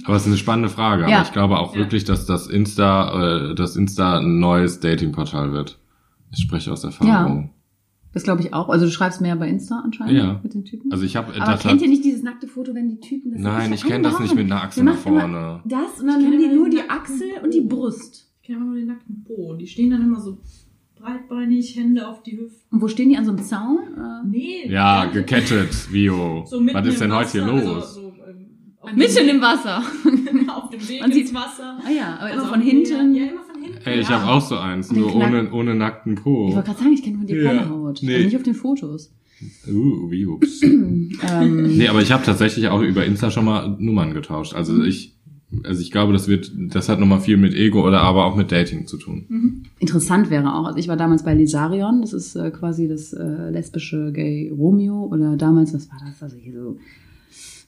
Aber 0.05 0.15
es 0.15 0.21
ist 0.23 0.27
eine 0.27 0.37
spannende 0.37 0.69
Frage. 0.69 1.09
Ja. 1.09 1.17
Aber 1.17 1.25
ich 1.25 1.33
glaube 1.33 1.57
auch 1.59 1.73
Ja. 1.73 1.79
wirklich, 1.81 2.03
dass 2.05 2.25
das 2.25 2.47
Insta, 2.47 3.49
äh, 3.51 3.55
das 3.55 3.75
Insta 3.75 4.19
ein 4.19 4.39
neues 4.39 4.79
Datingportal 4.79 5.51
wird. 5.51 5.79
Ich 6.31 6.39
spreche 6.39 6.71
aus 6.71 6.83
Erfahrung. 6.83 7.51
Das 8.13 8.23
glaube 8.23 8.41
ich 8.41 8.53
auch. 8.53 8.69
Also 8.69 8.85
du 8.85 8.91
schreibst 8.91 9.21
mehr 9.21 9.35
bei 9.35 9.47
Insta 9.49 9.81
anscheinend 9.83 10.13
Ja. 10.17 10.39
mit 10.41 10.53
den 10.53 10.65
Typen. 10.65 10.91
Also 10.91 11.03
ich 11.03 11.15
habe 11.15 11.33
aber 11.39 11.57
kennt 11.57 11.81
ihr 11.81 11.87
nicht 11.89 12.03
dieses 12.03 12.23
nackte 12.23 12.47
Foto, 12.47 12.73
wenn 12.73 12.89
die 12.89 12.99
Typen 12.99 13.31
das 13.33 13.41
Nein, 13.41 13.71
ich 13.73 13.81
kann 13.81 13.91
kenne 13.91 14.03
das 14.09 14.19
nicht 14.19 14.35
mit 14.35 14.45
einer 14.45 14.63
Achsel 14.63 14.83
Der 14.83 14.93
nach 14.93 14.99
vorne. 14.99 15.61
Das 15.65 15.99
und 16.01 16.07
dann 16.07 16.19
Ich 16.21 16.25
haben 16.27 16.37
die 16.39 16.55
nur 16.55 16.69
die 16.69 16.89
Achsel 16.89 17.27
und 17.43 17.53
die 17.53 17.61
Brust. 17.61 18.31
Ich 18.41 18.47
kenne 18.47 18.57
immer 18.59 18.67
nur 18.67 18.75
den 18.75 18.87
nackten 18.87 19.23
Po. 19.23 19.53
Die 19.55 19.67
stehen 19.67 19.91
dann 19.91 20.01
immer 20.01 20.19
so 20.19 20.39
breitbeinig, 20.99 21.75
Hände 21.75 22.07
auf 22.07 22.23
die 22.23 22.37
Hüften. 22.37 22.61
Und 22.71 22.81
wo 22.81 22.87
stehen 22.87 23.09
die 23.09 23.17
an 23.17 23.25
so 23.25 23.31
einem 23.31 23.41
Zaun? 23.43 23.79
Äh, 23.97 24.27
Nee. 24.27 24.67
Ja, 24.69 25.05
nicht. 25.05 25.13
gekettet, 25.13 25.73
Vio. 25.91 26.43
So 26.45 26.59
mitten 26.59 26.77
Was 26.77 26.87
ist 26.87 27.01
denn 27.01 27.13
heute 27.13 27.31
hier 27.31 27.41
Wasser, 27.47 27.53
los? 27.63 27.75
Also, 27.83 28.01
so, 28.01 28.13
ähm, 28.87 28.95
Mitten 28.97 29.29
im 29.29 29.41
Wasser. 29.41 29.81
Weg- 30.03 30.49
auf 30.49 30.69
dem 30.69 30.87
Weg 30.89 31.01
Man 31.01 31.11
ins 31.11 31.27
sieht- 31.29 31.33
Wasser. 31.35 31.79
Ah 31.85 31.89
ja, 31.89 32.17
aber 32.19 32.31
immer 32.31 32.41
Also 32.41 32.51
von 32.53 32.59
auf- 32.61 32.65
hinten. 32.65 33.15
Ja, 33.15 33.23
immer 33.27 33.41
von 33.43 33.61
hinten. 33.63 33.79
Ey, 33.85 33.99
ich 33.99 34.09
ja. 34.09 34.19
habe 34.21 34.31
auch 34.31 34.41
so 34.41 34.57
eins, 34.57 34.89
Den 34.89 34.99
nur 34.99 35.15
ohne, 35.15 35.51
ohne 35.51 35.75
nackten 35.75 36.13
Ich 36.13 36.21
Po. 36.23 36.53
wollte 36.53 36.67
gerade 36.67 36.79
sagen, 36.79 36.93
ich 36.93 37.03
kenne 37.03 37.17
nur 37.17 37.25
die 37.25 37.35
Ja. 37.35 37.49
Vorderhaut. 37.51 37.99
Nee. 38.01 38.13
Also 38.13 38.25
nicht 38.25 38.35
auf 38.35 38.43
den 38.43 38.55
Fotos. 38.55 39.13
Uh, 39.71 40.11
wie 40.11 40.25
ups. 40.25 40.61
ähm, 40.63 41.77
Nee, 41.77 41.87
aber 41.87 42.01
ich 42.01 42.11
habe 42.11 42.25
tatsächlich 42.25 42.67
auch 42.67 42.81
über 42.81 43.05
Insta 43.05 43.31
schon 43.31 43.45
mal 43.45 43.73
Nummern 43.79 44.13
getauscht. 44.13 44.53
Also 44.53 44.83
ich, 44.83 45.15
also 45.63 45.81
ich 45.81 45.91
glaube, 45.91 46.13
das 46.13 46.27
wird, 46.27 46.51
das 46.55 46.89
hat 46.89 46.99
nochmal 46.99 47.21
viel 47.21 47.37
mit 47.37 47.53
Ego 47.53 47.85
oder 47.85 48.01
aber 48.01 48.25
auch 48.25 48.35
mit 48.35 48.51
Dating 48.51 48.85
zu 48.85 48.97
tun. 48.97 49.65
Interessant 49.79 50.29
wäre 50.29 50.53
auch, 50.53 50.65
also 50.65 50.77
ich 50.77 50.87
war 50.87 50.97
damals 50.97 51.23
bei 51.23 51.33
Lisarion, 51.33 52.01
das 52.01 52.13
ist 52.13 52.35
äh, 52.35 52.51
quasi 52.51 52.87
das 52.87 53.13
äh, 53.13 53.49
lesbische 53.49 54.11
Gay 54.11 54.51
Romeo 54.55 55.05
oder 55.11 55.37
damals, 55.37 55.73
was 55.73 55.89
war 55.89 55.97
das, 56.05 56.21
also 56.21 56.37
hier 56.37 56.53
so 56.53 56.77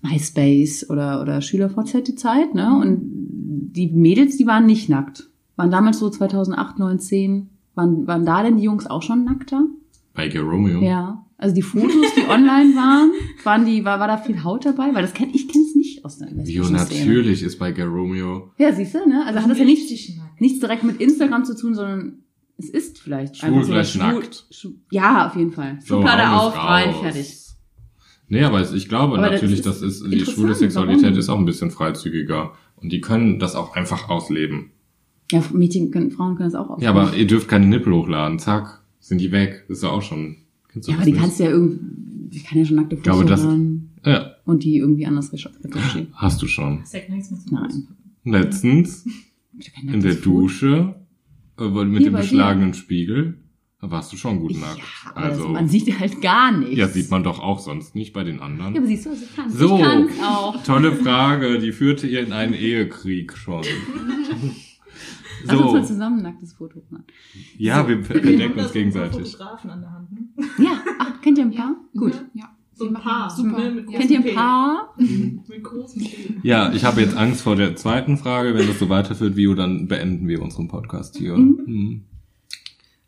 MySpace 0.04 0.90
oder, 0.90 1.22
oder 1.22 1.42
SchülerVZ 1.42 2.08
die 2.08 2.16
Zeit, 2.16 2.54
ne? 2.54 2.78
Und 2.80 3.00
die 3.04 3.88
Mädels, 3.88 4.38
die 4.38 4.48
waren 4.48 4.66
nicht 4.66 4.90
nackt. 4.90 5.30
Waren 5.56 5.72
damals 5.72 6.00
so 6.00 6.10
2008, 6.10 6.80
9, 6.80 7.00
10, 7.00 7.50
waren, 7.76 8.08
waren 8.08 8.26
da 8.26 8.44
denn 8.44 8.58
die 8.58 8.64
Jungs 8.64 8.88
auch 8.88 9.02
schon 9.02 9.24
nackter? 9.24 9.66
Bei 10.14 10.28
Gay 10.28 10.42
Romeo. 10.42 10.82
Ja. 10.82 11.26
Also 11.38 11.56
die 11.56 11.62
Fotos, 11.62 12.14
die 12.16 12.28
online 12.30 12.76
waren, 12.76 13.12
waren 13.44 13.66
die, 13.66 13.84
war, 13.86 14.00
war 14.00 14.08
da 14.08 14.18
viel 14.18 14.44
Haut 14.44 14.66
dabei? 14.66 14.94
Weil 14.94 15.02
das 15.02 15.14
kenn, 15.14 15.30
ich 15.34 15.48
kenn's 15.48 15.71
aus 16.04 16.18
der 16.18 16.28
Vio, 16.30 16.38
lesbischen 16.64 16.78
Szene. 16.80 17.00
natürlich 17.06 17.44
ist 17.44 17.58
bei 17.60 17.72
Gay 17.72 17.86
Romeo 17.86 18.52
Ja, 18.58 18.74
siehst 18.74 18.94
du, 18.96 19.00
ne? 19.08 19.24
Also 19.26 19.40
hat 19.42 19.50
das 19.50 19.58
ja 19.60 19.66
nichts, 19.66 19.92
nichts 20.40 20.60
direkt 20.60 20.84
mit 20.84 21.00
Instagram 21.02 21.46
zu 21.46 21.56
tun, 21.56 21.74
sondern 21.76 22.20
es 22.58 22.70
ist 22.70 23.00
vielleicht 23.00 23.38
Schwul 23.38 23.64
so 23.64 23.72
gleich 23.72 23.92
schwul- 23.94 23.98
nackt. 24.00 24.46
schwul- 24.52 24.76
ja, 24.92 25.28
auf 25.28 25.36
jeden 25.36 25.52
Fall. 25.52 25.80
So, 25.82 25.96
Schublade 25.96 26.22
ist 26.24 26.30
auf, 26.30 26.56
rein, 26.58 26.94
fertig. 27.02 27.38
Nee, 28.28 28.44
aber 28.44 28.62
ich 28.74 28.88
glaube 28.88 29.18
Aber 29.18 29.24
das 29.30 29.42
natürlich, 29.42 29.60
ist 29.60 29.66
das 29.66 29.82
ist, 29.82 30.06
die 30.06 30.20
schwule 30.26 30.56
Sexualität 30.56 31.04
warum? 31.04 31.18
ist 31.18 31.28
auch 31.30 31.38
ein 31.38 31.46
bisschen 31.46 31.70
freizügiger. 31.72 32.54
Und 32.78 32.92
die 32.92 33.02
können 33.02 33.40
das 33.40 33.56
auch 33.56 33.76
einfach 33.76 34.10
ausleben. 34.10 34.72
Ja, 35.32 35.44
Mädchen 35.54 35.92
können, 35.92 36.12
Frauen 36.12 36.36
können 36.36 36.50
das 36.50 36.56
auch 36.60 36.80
Ja, 36.82 36.90
aber 36.92 37.14
ihr 37.16 37.28
dürft 37.28 37.48
keine 37.50 37.66
Nippel 37.68 37.94
hochladen. 37.94 38.40
Zack, 38.40 38.82
sind 39.00 39.20
die 39.20 39.32
weg. 39.32 39.66
Das 39.68 39.78
ist 39.80 39.84
ja 39.84 39.90
auch 39.90 40.02
schon. 40.02 40.38
Kennst 40.72 40.88
du 40.88 40.92
Ja, 40.92 40.98
aber 40.98 41.02
das 41.02 41.06
die 41.08 41.12
nicht? 41.12 41.22
kannst 41.22 41.40
du 41.40 41.44
ja 41.44 41.50
irgendwie, 41.50 42.38
ich 42.38 42.44
kann 42.46 42.58
ja 42.60 42.66
schon 42.66 42.76
nackte 42.78 42.96
Fotos 42.98 43.04
glaube, 43.04 43.26
das- 43.30 43.44
Ja, 44.06 44.32
und 44.46 44.64
die 44.64 44.78
irgendwie 44.78 45.06
anders 45.06 45.32
recherchieren. 45.32 46.08
hast 46.14 46.42
du 46.42 46.48
schon. 46.48 46.80
Das 46.82 46.94
hat 46.94 47.10
nichts 47.10 47.32
mit 47.32 47.52
Nein. 47.52 47.88
Letztens 48.24 49.06
in 49.82 50.02
der 50.02 50.16
Dusche 50.16 50.96
äh, 51.60 51.68
mit 51.86 52.02
Hier 52.02 52.10
dem 52.12 52.16
beschlagenen 52.18 52.74
Spiegel, 52.74 53.38
da 53.80 53.90
warst 53.92 54.12
du 54.14 54.18
schon 54.18 54.40
gut 54.40 54.52
Ja, 54.54 54.60
nackt. 54.60 54.82
aber 55.16 55.26
also, 55.26 55.48
man 55.50 55.68
sieht 55.68 56.00
halt 56.00 56.22
gar 56.22 56.52
nichts. 56.52 56.78
ja, 56.78 56.88
sieht 56.88 57.10
man 57.12 57.24
doch 57.24 57.40
auch 57.40 57.60
sonst 57.60 57.96
nicht 57.96 58.14
bei 58.14 58.24
den 58.24 58.40
anderen. 58.40 58.74
Ja, 58.76 58.80
aber 58.82 58.88
siehst 58.88 59.06
du, 59.06 59.10
also 59.12 59.24
ich 59.24 59.36
kann's. 59.36 59.54
So. 59.58 59.76
Ich 59.78 59.82
kann's 59.84 60.12
auch. 60.24 60.64
Tolle 60.64 60.94
Frage, 60.96 61.60
die 61.60 61.72
führte 61.72 62.08
ihr 62.08 62.22
in 62.26 62.32
einen 62.34 62.54
Ehekrieg 62.54 63.36
schon. 63.38 63.64
Lass 65.44 65.56
uns 65.60 65.72
mal 65.74 65.82
so, 65.82 65.94
zusammen 65.94 66.18
ein 66.20 66.24
nacktes 66.24 66.54
Foto 66.54 66.84
machen. 66.92 67.06
ja, 67.58 67.88
wir 67.88 67.98
Wir 67.98 68.06
verdecken 68.06 68.60
uns 68.60 68.68
so 68.68 68.74
gegenseitig. 68.74 69.32
Fotografen 69.32 69.70
an 69.72 69.82
der 69.82 69.92
Hand. 69.92 70.12
Ne? 70.12 70.28
Ja, 70.60 70.80
ach, 71.00 71.20
kennt 71.22 71.40
ihr 71.40 71.46
ein 71.46 71.52
paar? 71.56 71.76
Gut. 71.96 72.14
Ja. 72.36 72.51
So 72.82 72.88
ein 72.88 72.94
paar. 72.94 73.30
Super. 73.30 73.60
Ne? 73.60 73.72
Mit. 73.72 73.88
Kennt 73.90 74.10
ihr 74.12 74.20
ein 74.26 74.34
paar? 74.36 74.94
Mit 74.98 75.64
großen 75.64 76.02
P. 76.04 76.10
Ja, 76.44 76.72
ich 76.74 76.84
habe 76.84 77.02
jetzt 77.02 77.16
Angst 77.16 77.42
vor 77.42 77.56
der 77.56 77.76
zweiten 77.76 78.18
Frage. 78.18 78.56
Wenn 78.56 78.68
das 78.68 78.80
so 78.80 78.90
weiterführt, 78.90 79.36
Vio, 79.36 79.54
dann 79.56 79.88
beenden 79.88 80.28
wir 80.28 80.42
unseren 80.42 80.68
Podcast 80.68 81.18
hier. 81.18 81.38
Mhm. 81.38 81.58
Mhm. 81.66 82.02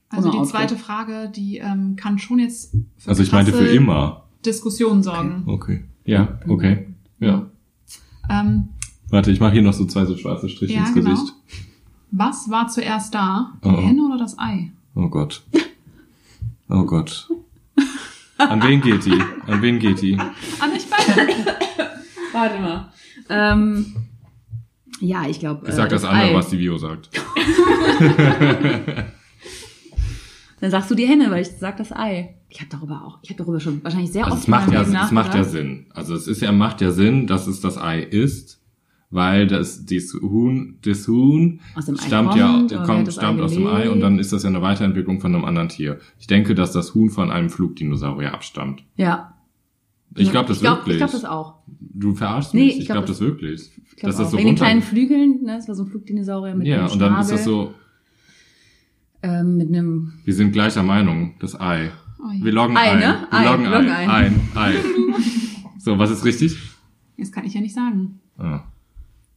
Also 0.09 0.29
die 0.31 0.43
zweite 0.47 0.75
Frage, 0.77 1.31
die 1.35 1.57
ähm, 1.57 1.95
kann 1.95 2.19
schon 2.19 2.37
jetzt 2.37 2.75
für 2.97 3.09
Also 3.09 3.23
ich 3.23 3.31
meinte 3.31 3.51
für 3.51 3.65
immer. 3.67 4.25
Diskussionen 4.45 5.01
sorgen. 5.01 5.43
Okay. 5.47 5.85
Ja, 6.05 6.37
okay. 6.47 6.87
Ja. 7.19 7.47
Ähm, 8.29 8.69
Warte, 9.09 9.31
ich 9.31 9.39
mache 9.39 9.53
hier 9.53 9.61
noch 9.63 9.73
so 9.73 9.85
zwei 9.85 10.05
so 10.05 10.15
schwarze 10.17 10.49
Striche 10.49 10.73
Ja, 10.73 10.81
ins 10.81 10.93
genau. 10.93 11.09
Gesicht. 11.11 11.33
was 12.11 12.49
war 12.49 12.67
zuerst 12.67 13.15
da? 13.15 13.53
Die 13.63 13.69
Oh. 13.69 13.81
Henne 13.81 14.03
oder 14.03 14.17
das 14.17 14.37
Ei? 14.37 14.71
Oh 14.95 15.07
Gott. 15.07 15.43
Oh 16.69 16.83
Gott. 16.85 17.27
An 18.37 18.61
wen 18.63 18.81
geht 18.81 19.05
die? 19.05 19.21
An 19.47 19.61
wen 19.61 19.79
geht 19.79 20.01
die? 20.01 20.17
Ah, 20.59 20.67
nicht 20.67 20.87
beide. 20.89 21.55
Warte 22.31 22.59
mal. 22.59 22.91
Ähm, 23.29 23.95
ja, 24.99 25.27
ich 25.27 25.39
glaube. 25.39 25.67
Ich 25.67 25.75
sag 25.75 25.89
das 25.89 26.03
andere, 26.03 26.33
was 26.33 26.49
die 26.49 26.59
Vio 26.59 26.77
sagt. 26.77 27.09
Dann 30.59 30.71
sagst 30.71 30.89
du 30.89 30.95
die 30.95 31.05
Henne, 31.05 31.29
weil 31.29 31.41
ich 31.41 31.49
sag 31.49 31.75
das 31.75 31.91
Ei. 31.91 32.35
Ich 32.47 32.61
habe 32.61 32.69
darüber 32.69 33.03
auch, 33.03 33.19
ich 33.21 33.29
habe 33.31 33.37
darüber 33.39 33.59
schon 33.59 33.83
wahrscheinlich 33.83 34.13
sehr 34.13 34.23
Also 34.23 34.35
oft 34.35 34.43
es 34.43 34.47
macht 34.47 34.71
ja, 34.71 34.81
es 34.81 35.11
macht 35.11 35.35
ja. 35.35 35.43
Sinn. 35.43 35.87
Also 35.93 36.15
es 36.15 36.27
ist 36.27 36.41
ja, 36.41 36.53
macht 36.53 36.79
ja 36.81 36.91
Sinn, 36.91 37.27
dass 37.27 37.47
es 37.47 37.59
das 37.59 37.77
Ei 37.77 37.99
ist, 37.99 38.62
weil 39.13 39.47
das, 39.47 39.85
das 39.85 40.13
Huhn, 40.21 40.77
das 40.83 41.07
Huhn 41.07 41.59
Ei 41.75 41.81
stammt 42.07 42.35
ja, 42.35 42.65
kommt, 42.85 43.07
das 43.07 43.17
Ei 43.17 43.21
stammt 43.21 43.41
aus 43.41 43.53
dem 43.53 43.67
Ei 43.67 43.89
und 43.89 43.99
dann 44.01 44.17
ist 44.19 44.33
das 44.33 44.43
ja 44.43 44.49
eine 44.49 44.61
Weiterentwicklung 44.61 45.21
von 45.21 45.33
einem 45.35 45.45
anderen 45.45 45.69
Tier. 45.69 45.99
Ich 46.19 46.27
denke, 46.27 46.55
dass 46.55 46.71
das 46.71 46.93
Huhn 46.95 47.09
von 47.09 47.31
einem 47.31 47.49
Flugdinosaurier 47.49 48.33
abstammt. 48.33 48.83
Ja. 48.95 49.35
Ich 50.15 50.29
glaube 50.31 50.47
das 50.47 50.57
ich 50.57 50.63
glaub, 50.63 50.77
wirklich. 50.79 50.95
Ich 50.95 50.99
glaube 50.99 51.13
das 51.13 51.25
auch. 51.25 51.55
Du 51.67 52.13
verarschst 52.13 52.53
Nee, 52.53 52.65
mich. 52.65 52.73
ich 52.73 52.79
Ich 52.81 52.85
glaub 52.85 52.97
glaube 52.97 53.07
das, 53.07 53.19
wirklich. 53.21 53.71
Ich 53.89 53.95
glaub 53.97 54.11
das 54.11 54.19
auch. 54.19 54.29
so 54.31 54.37
Wegen 54.37 54.49
den 54.49 54.55
kleinen 54.55 54.81
Flügeln, 54.81 55.41
ne, 55.43 55.55
das 55.57 55.67
war 55.67 55.75
so 55.75 55.83
ein 55.83 55.89
Flugdinosaurier 55.89 56.55
mit 56.55 56.67
Ja, 56.67 56.85
und 56.87 56.99
dann 56.99 57.19
ist 57.19 57.31
das 57.31 57.43
so, 57.43 57.73
ähm, 59.21 59.57
mit 59.57 59.69
einem 59.69 60.13
wir 60.25 60.33
sind 60.33 60.51
gleicher 60.51 60.83
Meinung, 60.83 61.35
das 61.39 61.59
Ei. 61.59 61.91
Oh, 62.19 62.31
ja. 62.31 62.43
Wir 62.45 62.51
loggen 62.51 62.77
Ei, 62.77 62.91
ein. 62.91 62.99
ne? 62.99 63.27
Wir 63.29 63.39
Ei, 63.39 63.45
loggen 63.45 63.65
ein. 63.67 63.89
ein. 63.89 64.09
Ein, 64.09 64.41
Ei. 64.55 64.73
So, 65.79 65.97
was 65.97 66.11
ist 66.11 66.25
richtig? 66.25 66.57
Das 67.17 67.31
kann 67.31 67.45
ich 67.45 67.53
ja 67.53 67.61
nicht 67.61 67.73
sagen. 67.75 68.19
Ah. 68.37 68.61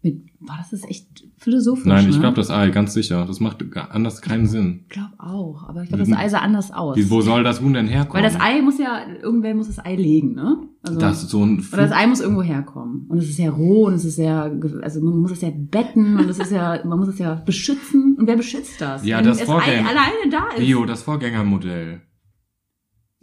Mit, 0.07 0.39
boah, 0.39 0.55
das 0.59 0.73
ist 0.73 0.89
echt 0.89 1.25
philosophisch. 1.37 1.85
Nein, 1.85 2.09
ich 2.09 2.15
ne? 2.15 2.21
glaube 2.21 2.37
das 2.37 2.49
Ei, 2.49 2.71
ganz 2.71 2.95
sicher. 2.95 3.25
Das 3.27 3.41
macht 3.41 3.65
anders 3.91 4.23
keinen 4.23 4.47
Sinn. 4.47 4.85
Ich 4.85 4.91
glaube 4.91 5.15
auch, 5.19 5.69
aber 5.69 5.83
ich 5.83 5.89
glaube, 5.89 6.05
das 6.05 6.17
Ei 6.17 6.29
sah 6.29 6.39
anders 6.39 6.71
aus. 6.71 6.97
Wie, 6.97 7.11
wo 7.11 7.23
soll 7.23 7.43
das 7.43 7.61
Huhn 7.61 7.73
denn 7.73 7.89
herkommen? 7.89 8.23
Weil 8.23 8.31
das 8.31 8.41
Ei 8.41 8.63
muss 8.63 8.79
ja, 8.79 9.01
irgendwer 9.21 9.53
muss 9.57 9.67
das 9.67 9.85
Ei 9.85 9.97
legen, 9.97 10.35
ne? 10.35 10.59
Also, 10.83 11.01
Das 11.01 11.25
ist 11.25 11.31
so 11.31 11.45
ein 11.45 11.59
oder 11.73 11.83
das 11.83 11.91
Ei 11.91 12.07
muss 12.07 12.21
irgendwo 12.21 12.43
herkommen. 12.43 13.07
Und 13.09 13.19
es 13.19 13.29
ist 13.29 13.39
ja 13.39 13.51
roh 13.51 13.87
und 13.87 13.95
es 13.95 14.05
ist 14.05 14.19
ja, 14.19 14.49
also 14.83 15.01
man 15.01 15.19
muss 15.19 15.33
es 15.33 15.41
ja 15.41 15.51
betten 15.53 16.17
und 16.19 16.31
es 16.31 16.39
ist 16.39 16.53
ja, 16.53 16.81
man 16.87 17.01
muss 17.01 17.09
es 17.09 17.19
ja 17.19 17.35
beschützen. 17.35 18.17
Und 18.17 18.29
wer 18.29 18.37
beschützt 18.37 18.81
das? 18.81 19.05
Ja, 19.05 19.19
Wenn 19.19 19.25
das 19.25 19.41
Ei 19.41 19.45
Vorgänger- 19.47 19.89
alleine 19.89 20.31
da 20.31 20.49
ist. 20.55 20.59
Bio, 20.61 20.85
das 20.85 21.03
Vorgängermodell. 21.03 22.03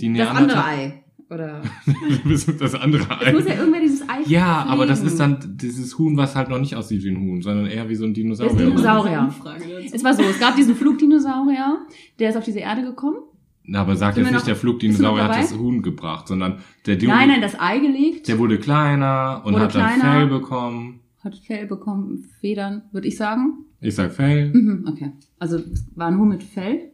Die 0.01 0.11
das 0.13 0.29
andere 0.29 0.65
Ei. 0.65 1.02
Oder? 1.33 1.61
das 2.59 2.75
andere 2.75 3.03
Es 3.21 3.27
Ei. 3.27 3.33
muss 3.33 3.45
ja 3.47 3.55
irgendwer 3.55 3.81
dieses 3.81 4.01
Ei 4.07 4.21
Ja, 4.25 4.65
aber 4.67 4.85
das 4.85 4.99
pflegen. 4.99 5.11
ist 5.13 5.19
dann 5.19 5.57
dieses 5.57 5.97
Huhn, 5.97 6.15
was 6.17 6.35
halt 6.35 6.49
noch 6.49 6.59
nicht 6.59 6.75
aussieht 6.75 7.03
wie 7.03 7.09
ein 7.09 7.19
Huhn, 7.21 7.41
sondern 7.41 7.65
eher 7.65 7.87
wie 7.89 7.95
so 7.95 8.05
ein 8.05 8.09
Das 8.13 8.15
Dinosaurier. 8.21 8.65
Dinosaurier. 8.67 9.19
Umfrage 9.21 9.63
dazu. 9.67 9.95
Es 9.95 10.03
war 10.03 10.13
so, 10.13 10.23
es 10.23 10.39
gab 10.39 10.55
diesen 10.55 10.75
Flugdinosaurier, 10.75 11.79
der 12.19 12.29
ist 12.29 12.35
auf 12.37 12.43
diese 12.43 12.59
Erde 12.59 12.83
gekommen. 12.83 13.17
Na, 13.65 13.81
aber 13.81 13.95
sagt 13.95 14.15
Sind 14.15 14.25
jetzt 14.25 14.33
nicht, 14.33 14.47
der 14.47 14.55
Flugdinosaurier 14.57 15.23
hat 15.23 15.35
das 15.37 15.57
Huhn 15.57 15.81
gebracht, 15.81 16.27
sondern 16.27 16.57
der 16.85 16.97
Dino, 16.97 17.13
Nein, 17.13 17.29
nein, 17.29 17.41
das 17.41 17.57
Ei 17.59 17.79
gelegt, 17.79 18.27
der 18.27 18.37
wurde 18.37 18.57
kleiner 18.59 19.41
und 19.45 19.53
Wurde 19.53 19.63
hat 19.65 19.75
dann 19.75 19.99
kleiner. 19.99 20.13
Fell 20.19 20.27
bekommen. 20.27 20.99
hat 21.23 21.35
Fell 21.37 21.65
bekommen, 21.67 22.25
Federn, 22.41 22.81
würde 22.91 23.07
ich 23.07 23.15
sagen. 23.15 23.65
Ich 23.79 23.95
sag 23.95 24.11
Fell. 24.11 24.51
Mhm, 24.53 24.85
okay. 24.89 25.11
Also 25.39 25.57
es 25.57 25.85
war 25.95 26.07
ein 26.07 26.17
Huhn 26.17 26.27
mit 26.27 26.43
Fell. 26.43 26.91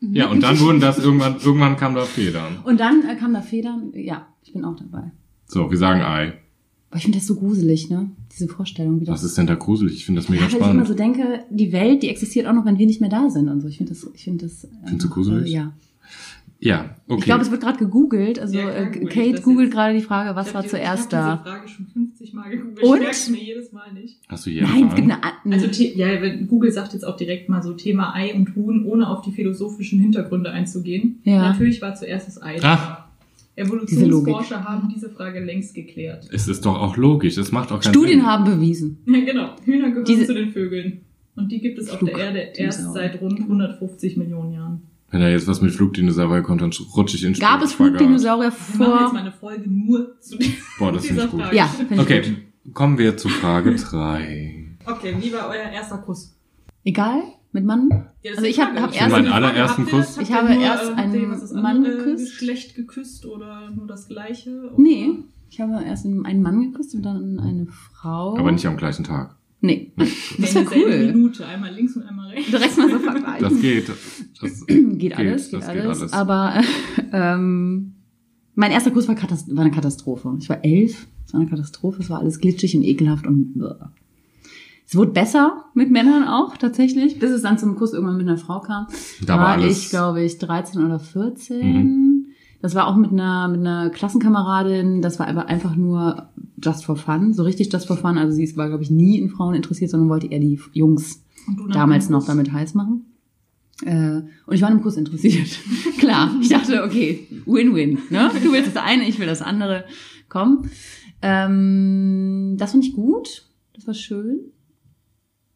Ja, 0.00 0.28
und 0.28 0.42
dann 0.42 0.60
wurden 0.60 0.80
das 0.80 0.98
irgendwann, 0.98 1.36
irgendwann 1.42 1.76
kam 1.76 1.94
da 1.94 2.04
Federn. 2.04 2.58
Und 2.64 2.80
dann 2.80 3.02
äh, 3.08 3.16
kamen 3.16 3.34
da 3.34 3.40
Federn. 3.40 3.92
Ja, 3.94 4.28
ich 4.42 4.52
bin 4.52 4.64
auch 4.64 4.76
dabei. 4.76 5.10
So, 5.46 5.70
wir 5.70 5.78
sagen 5.78 6.02
Ei. 6.02 6.34
Aber 6.90 6.98
ich 6.98 7.04
finde 7.04 7.18
das 7.18 7.26
so 7.26 7.34
gruselig, 7.34 7.90
ne? 7.90 8.10
Diese 8.32 8.46
Vorstellung, 8.46 9.00
wie 9.00 9.04
das. 9.04 9.14
Was 9.14 9.24
ist 9.24 9.38
denn 9.38 9.46
da 9.46 9.54
gruselig? 9.54 9.94
Ich 9.96 10.06
finde 10.06 10.20
das 10.20 10.28
mega 10.28 10.44
ja, 10.44 10.46
weil 10.46 10.50
ich 10.50 10.56
immer 10.56 10.84
spannend. 10.84 10.88
so 10.88 10.94
denke, 10.94 11.44
die 11.50 11.72
Welt, 11.72 12.02
die 12.02 12.08
existiert 12.08 12.46
auch 12.46 12.52
noch, 12.52 12.64
wenn 12.64 12.78
wir 12.78 12.86
nicht 12.86 13.00
mehr 13.00 13.10
da 13.10 13.28
sind 13.30 13.48
und 13.48 13.60
so. 13.60 13.68
Ich 13.68 13.78
finde 13.78 13.92
das, 13.92 14.08
ich 14.14 14.24
finde 14.24 14.44
das. 14.44 14.68
Findest 14.84 15.04
du 15.04 15.08
einfach, 15.08 15.10
gruselig? 15.10 15.46
Äh, 15.46 15.54
ja. 15.54 15.72
Ja, 16.58 16.94
okay. 17.06 17.18
Ich 17.18 17.24
glaube, 17.26 17.42
es 17.42 17.50
wird 17.50 17.60
gerade 17.60 17.78
gegoogelt. 17.78 18.38
Also 18.38 18.56
Ja, 18.58 18.70
äh, 18.70 18.86
google 18.86 19.02
ich 19.02 19.08
Kate 19.14 19.42
googelt 19.42 19.70
gerade 19.70 19.94
die 19.94 20.00
Frage, 20.02 20.34
was 20.34 20.48
Ich 20.48 20.54
war 20.54 20.66
zuerst 20.66 21.12
ich 21.12 21.18
hab 21.18 21.26
da? 21.28 21.42
diese 21.42 21.44
Frage 21.56 21.68
schon 21.68 21.86
50 21.86 22.32
Mal 22.32 22.48
gegoogelt. 22.50 22.82
Und? 22.82 23.02
Ich 23.02 23.30
mir 23.30 23.44
jedes 23.44 23.72
Mal 23.72 23.92
nicht. 23.92 24.18
Hast 24.28 24.46
du 24.46 24.50
hier 24.50 24.62
Nein, 24.62 24.88
es 24.88 24.94
gibt 24.94 25.10
eine. 25.10 25.20
Also 25.52 25.70
The- 25.70 25.92
ja, 25.96 26.08
wenn- 26.22 26.46
Google 26.46 26.72
sagt 26.72 26.94
jetzt 26.94 27.04
auch 27.06 27.16
direkt 27.16 27.48
mal 27.50 27.62
so 27.62 27.74
Thema 27.74 28.14
Ei 28.14 28.34
und 28.34 28.56
Huhn, 28.56 28.86
ohne 28.86 29.08
auf 29.10 29.20
die 29.22 29.32
philosophischen 29.32 30.00
Hintergründe 30.00 30.50
einzugehen. 30.50 31.20
Ja. 31.24 31.42
Natürlich 31.50 31.82
war 31.82 31.94
zuerst 31.94 32.26
das 32.28 32.42
Ei. 32.42 32.58
Da. 32.58 33.02
Diese 33.58 33.68
Evolutionsforscher 33.68 34.64
haben 34.64 34.88
diese 34.94 35.08
Frage 35.10 35.40
längst 35.44 35.74
geklärt. 35.74 36.28
Es 36.32 36.46
ist 36.48 36.64
doch 36.66 36.78
auch 36.78 36.96
logisch. 36.96 37.36
Es 37.38 37.52
macht 37.52 37.72
auch 37.72 37.80
keinen 37.80 37.92
Studien 37.92 38.20
Sinn. 38.20 38.26
haben 38.26 38.44
bewiesen. 38.44 38.98
Ja, 39.06 39.20
genau. 39.24 39.50
Hühner 39.64 39.88
gehören 39.90 40.04
Diese- 40.04 40.26
zu 40.26 40.34
den 40.34 40.50
Vögeln. 40.50 41.00
Und 41.36 41.52
die 41.52 41.60
gibt 41.60 41.78
es 41.78 41.90
auf 41.90 41.98
Flug- 41.98 42.10
der 42.14 42.18
Erde 42.18 42.38
erst 42.56 42.92
seit 42.94 43.20
rund 43.20 43.38
150 43.40 44.16
Millionen 44.16 44.52
Jahren. 44.54 44.82
Wenn 45.16 45.22
da 45.22 45.30
jetzt 45.30 45.48
was 45.48 45.62
mit 45.62 45.72
Flugdinosaurier 45.72 46.42
kommt, 46.42 46.60
dann 46.60 46.70
rutsche 46.94 47.16
ich 47.16 47.24
in 47.24 47.32
Gab 47.32 47.62
es. 47.62 47.72
Flugdinosaurier 47.72 48.52
Wir 48.52 48.86
machen 48.86 49.00
jetzt 49.00 49.00
mal 49.00 49.08
vor? 49.08 49.18
eine 49.18 49.32
Folge 49.32 49.70
nur 49.70 50.20
zu 50.20 50.36
Boah, 50.78 50.92
das 50.92 51.06
finde 51.06 51.22
dieser 51.22 51.24
ich 51.24 51.30
gut. 51.30 51.40
Frage. 51.40 51.56
Ja, 51.56 51.66
finde 51.68 51.94
ich 51.94 52.00
Okay, 52.00 52.20
gut. 52.64 52.74
kommen 52.74 52.98
wir 52.98 53.16
zu 53.16 53.30
Frage 53.30 53.74
3. 53.76 54.76
Okay, 54.84 55.16
wie 55.18 55.32
war 55.32 55.48
euer 55.48 55.70
erster 55.72 55.96
Kuss? 55.96 56.36
Egal, 56.84 57.22
mit 57.52 57.64
Mann. 57.64 57.88
Ja, 58.22 58.32
Also 58.32 58.44
ich 58.44 58.60
hab- 58.60 58.72
die 58.74 58.78
Frage. 58.78 58.92
hab 58.92 59.00
erst- 59.00 59.10
meinen 59.12 59.32
allerersten 59.32 59.86
Kuss? 59.86 60.18
habt 60.18 60.28
Ich 60.28 60.34
habe 60.34 60.52
erst 60.54 60.90
äh, 60.90 60.94
einen 60.96 61.30
Mann 61.54 61.64
andere 61.76 61.96
geküsst. 61.96 62.24
Geschlecht 62.38 62.74
geküsst 62.74 63.24
oder 63.24 63.70
nur 63.70 63.86
das 63.86 64.08
gleiche? 64.08 64.50
Oder? 64.66 64.74
Nee, 64.76 65.12
ich 65.48 65.62
habe 65.62 65.82
erst 65.82 66.04
einen 66.04 66.42
Mann 66.42 66.60
geküsst 66.60 66.94
und 66.94 67.02
dann 67.02 67.40
eine 67.40 67.66
Frau. 67.68 68.36
Aber 68.36 68.52
nicht 68.52 68.66
am 68.66 68.76
gleichen 68.76 69.04
Tag. 69.04 69.35
Nee. 69.60 69.92
Das 69.96 70.54
wäre 70.54 70.66
cool. 70.74 71.12
Minute, 71.12 71.46
einmal 71.46 71.72
links 71.74 71.96
und 71.96 72.02
einmal 72.04 72.28
rechts. 72.30 72.50
Direkt 72.50 72.76
mal 72.76 72.90
so 72.90 72.98
vergleichen. 72.98 73.40
Das 73.50 73.60
geht. 73.60 73.88
Das, 74.40 74.66
geht 74.98 75.16
alles, 75.16 75.50
geht, 75.50 75.60
das 75.60 75.68
alles. 75.68 76.12
Aber 76.12 76.60
ähm, 77.12 77.94
mein 78.54 78.70
erster 78.70 78.90
Kurs 78.90 79.08
war, 79.08 79.14
Katast 79.14 79.54
war 79.54 79.64
eine 79.64 79.74
Katastrophe. 79.74 80.36
Ich 80.40 80.48
war 80.48 80.64
elf, 80.64 81.06
es 81.26 81.32
war 81.32 81.40
eine 81.40 81.48
Katastrophe, 81.50 82.00
es 82.02 82.10
war 82.10 82.20
alles 82.20 82.38
glitschig 82.38 82.76
und 82.76 82.82
ekelhaft 82.82 83.26
und 83.26 83.54
bäh. 83.54 83.74
es 84.86 84.94
wurde 84.94 85.12
besser 85.12 85.64
mit 85.74 85.90
Männern 85.90 86.24
auch 86.28 86.56
tatsächlich, 86.56 87.18
bis 87.18 87.30
es 87.30 87.42
dann 87.42 87.58
zum 87.58 87.76
Kurs 87.76 87.92
irgendwann 87.92 88.18
mit 88.18 88.28
einer 88.28 88.38
Frau 88.38 88.60
kam. 88.60 88.86
Da 89.26 89.38
war 89.38 89.48
alles- 89.48 89.84
ich, 89.84 89.88
glaube 89.90 90.22
ich, 90.22 90.38
13 90.38 90.84
oder 90.84 91.00
14. 91.00 92.26
Das 92.62 92.74
war 92.74 92.86
auch 92.88 92.96
mit 92.96 93.10
einer, 93.12 93.48
mit 93.48 93.60
einer 93.60 93.90
Klassenkameradin, 93.90 95.02
das 95.02 95.18
war 95.18 95.28
aber 95.28 95.46
einfach 95.46 95.76
nur 95.76 96.30
just 96.62 96.84
for 96.84 96.96
fun, 96.96 97.32
so 97.34 97.42
richtig 97.42 97.72
just 97.72 97.86
for 97.86 97.96
fun. 97.96 98.18
Also 98.18 98.34
sie 98.36 98.56
war, 98.56 98.68
glaube 98.68 98.82
ich, 98.82 98.90
nie 98.90 99.18
in 99.18 99.28
Frauen 99.30 99.54
interessiert, 99.54 99.90
sondern 99.90 100.08
wollte 100.08 100.26
eher 100.28 100.40
die 100.40 100.58
Jungs 100.72 101.22
damals 101.72 102.08
noch 102.08 102.20
Kuss? 102.20 102.26
damit 102.28 102.52
heiß 102.52 102.74
machen. 102.74 103.04
Äh, 103.84 104.22
und 104.46 104.54
ich 104.54 104.62
war 104.62 104.70
an 104.70 104.78
dem 104.78 104.82
Kurs 104.82 104.96
interessiert. 104.96 105.48
Klar, 105.98 106.30
ich 106.40 106.48
dachte, 106.48 106.82
okay, 106.82 107.26
Win-Win. 107.44 107.98
Ne? 108.10 108.30
Du 108.42 108.52
willst 108.52 108.74
das 108.74 108.82
eine, 108.82 109.06
ich 109.06 109.18
will 109.18 109.26
das 109.26 109.42
andere. 109.42 109.84
Komm. 110.30 110.62
Ähm, 111.20 112.56
das 112.58 112.72
fand 112.72 112.84
ich 112.84 112.94
gut. 112.94 113.44
Das 113.74 113.86
war 113.86 113.94
schön. 113.94 114.40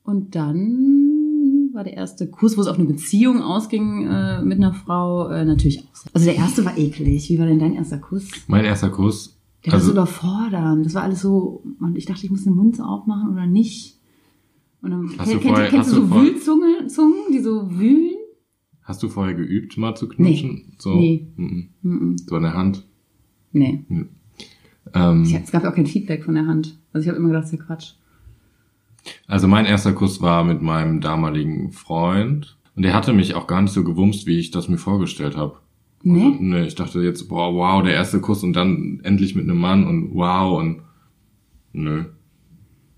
Und 0.03 0.35
dann 0.35 1.71
war 1.73 1.85
der 1.85 1.95
erste 1.95 2.27
Kurs, 2.29 2.57
wo 2.57 2.61
es 2.61 2.67
auf 2.67 2.79
eine 2.79 2.87
Beziehung 2.89 3.43
ausging 3.43 4.07
äh, 4.07 4.43
mit 4.43 4.59
einer 4.59 4.75
Frau, 4.75 5.29
äh, 5.29 5.45
natürlich 5.45 5.81
auch. 5.81 5.95
sehr- 5.97 6.11
Also 6.15 6.27
der 6.27 6.37
erste 6.37 6.65
war 6.65 6.77
eklig. 6.77 7.29
Wie 7.31 7.39
war 7.39 7.47
denn 7.47 7.59
dein 7.59 7.75
erster 7.75 7.99
Kuss? 7.99 8.29
mein 8.49 8.65
erster 8.65 8.91
Kuss. 8.91 9.39
Der 9.65 9.73
war 9.73 9.81
so 9.81 9.87
Also, 9.91 9.93
überfordern. 9.93 10.83
Das 10.85 10.95
war 10.95 11.03
alles 11.03 11.21
so, 11.21 11.63
man, 11.79 11.95
ich 11.97 12.07
dachte, 12.07 12.25
ich 12.25 12.31
muss 12.31 12.45
den 12.45 12.55
Mund 12.55 12.77
so 12.77 12.83
aufmachen 12.83 13.31
oder 13.33 13.47
nicht. 13.47 13.99
Und 14.83 14.91
dann 14.93 15.11
Hast 15.19 15.29
kennt, 15.31 15.45
du 15.45 15.49
vorher- 15.49 15.69
kennst 15.69 15.89
hast 15.91 15.97
du 15.97 16.01
so 16.03 16.07
vorher- 16.07 16.27
Wühlzungen, 16.33 16.89
Zungen, 16.89 17.33
die 17.33 17.41
so 17.41 17.71
wühlen? 17.79 18.17
hast 18.83 19.03
du 19.05 19.09
vorher 19.09 19.35
geübt, 19.35 19.77
mal 19.77 19.95
zu 19.95 20.09
knutschen? 20.09 20.73
So, 20.79 20.95
Nee. 20.97 21.29
mhm. 21.37 21.69
Mhm. 21.83 22.17
so 22.27 22.37
in 22.37 22.43
der 22.43 22.55
Hand. 22.55 22.85
Nee. 23.53 23.85
Ähm, 24.95 25.23
Ich, 25.23 25.35
es 25.35 25.53
gab 25.53 25.63
ja 25.63 25.71
auch 25.71 25.75
kein 25.77 25.87
Feedback 25.87 26.25
von 26.25 26.35
der 26.35 26.47
Hand. 26.47 26.77
Also 26.93 27.05
ich 27.05 27.09
habe 27.09 27.19
immer 27.19 27.29
gedacht, 27.29 27.45
das 27.45 27.53
ist 27.53 27.59
ja 27.61 27.65
Quatsch. 27.65 27.93
Also 29.29 29.47
mein 29.47 29.65
erster 29.67 29.93
Kuss 29.93 30.21
war 30.23 30.43
mit 30.45 30.61
meinem 30.63 31.01
damaligen 31.01 31.71
Freund. 31.73 32.57
Und 32.75 32.83
der 32.83 32.95
hatte 32.95 33.13
mich 33.13 33.35
auch 33.35 33.47
gar 33.47 33.63
nicht 33.63 33.73
so 33.73 33.85
gewumst, 33.85 34.27
wie 34.27 34.39
ich 34.39 34.51
das 34.51 34.69
mir 34.69 34.79
vorgestellt 34.79 35.37
habe. 35.37 35.59
Nee? 36.03 36.25
Also, 36.25 36.39
nee, 36.41 36.67
ich 36.67 36.75
dachte 36.75 37.01
jetzt, 37.01 37.29
boah, 37.29 37.55
wow, 37.55 37.83
der 37.83 37.95
erste 37.95 38.21
Kuss 38.21 38.43
und 38.43 38.55
dann 38.55 39.01
endlich 39.03 39.35
mit 39.35 39.45
einem 39.45 39.59
Mann 39.59 39.87
und 39.87 40.15
wow 40.15 40.59
und 40.59 40.83
nö. 41.73 42.05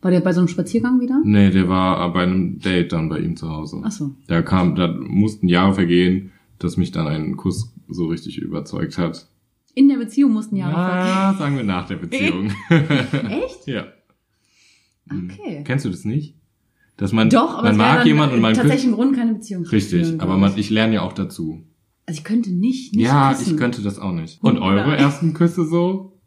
War 0.01 0.11
der 0.11 0.21
bei 0.21 0.33
so 0.33 0.41
einem 0.41 0.49
Spaziergang 0.49 1.01
wieder? 1.01 1.21
Nee, 1.25 1.51
der 1.51 1.69
war 1.69 2.13
bei 2.13 2.23
einem 2.25 2.59
Date 2.59 2.93
dann 2.93 3.09
bei 3.09 3.21
ihm 3.21 3.37
zu 3.37 3.49
Hause. 3.49 3.81
Ach 3.85 3.93
so. 3.93 4.15
Da 4.27 4.43
kam, 4.43 4.75
da 4.75 4.89
mussten 4.89 5.49
Jahre 5.49 5.75
vergehen, 5.75 6.33
dass 6.59 6.77
mich 6.77 6.91
dann 6.91 7.07
ein 7.07 7.37
Kuss 7.37 7.73
so 7.89 8.07
richtig 8.07 8.39
überzeugt 8.39 8.99
hat. 8.99 9.29
In 9.75 9.89
der 9.89 9.97
Beziehung 9.97 10.33
mussten 10.33 10.57
Jahre 10.57 10.73
Ja, 10.73 11.35
sagen 11.39 11.57
wir 11.57 11.65
nach 11.65 11.87
der 11.87 11.97
Beziehung. 11.97 12.51
vergehen. 12.69 13.31
Echt? 13.31 13.67
ja. 13.67 13.87
Hm. 15.09 15.31
Okay. 15.31 15.63
Kennst 15.65 15.85
du 15.85 15.91
das 15.91 16.05
nicht? 16.05 16.37
Dass 16.97 17.13
man, 17.13 17.31
Doch, 17.31 17.59
aber 17.59 17.69
man 17.69 17.77
mag 17.77 18.07
jemanden 18.07 18.37
und 18.37 18.43
man 18.43 18.55
tatsächlich 18.55 18.87
ein 18.87 18.95
Grund, 18.95 19.17
keine 19.17 19.35
Beziehung 19.35 19.65
Richtig, 19.65 20.21
aber 20.21 20.37
man, 20.37 20.57
ich 20.57 20.69
lerne 20.69 20.95
ja 20.95 21.03
auch 21.03 21.15
dazu. 21.15 21.65
Also 22.07 22.19
ich 22.19 22.25
könnte 22.25 22.51
nicht, 22.51 22.95
nicht 22.95 23.05
ja, 23.05 23.33
küssen. 23.33 23.53
ich 23.53 23.57
könnte 23.57 23.83
das 23.83 23.99
auch 23.99 24.13
nicht. 24.13 24.43
Und 24.43 24.59
eure 24.59 24.89
Nein. 24.89 24.99
ersten 24.99 25.35
Küsse 25.35 25.67
so? 25.67 26.21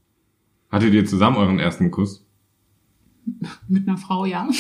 Hattet 0.70 0.94
ihr 0.94 1.06
zusammen 1.06 1.38
euren 1.38 1.60
ersten 1.60 1.92
Kuss? 1.92 2.26
Mit 3.68 3.88
einer 3.88 3.98
Frau, 3.98 4.26
ja. 4.26 4.50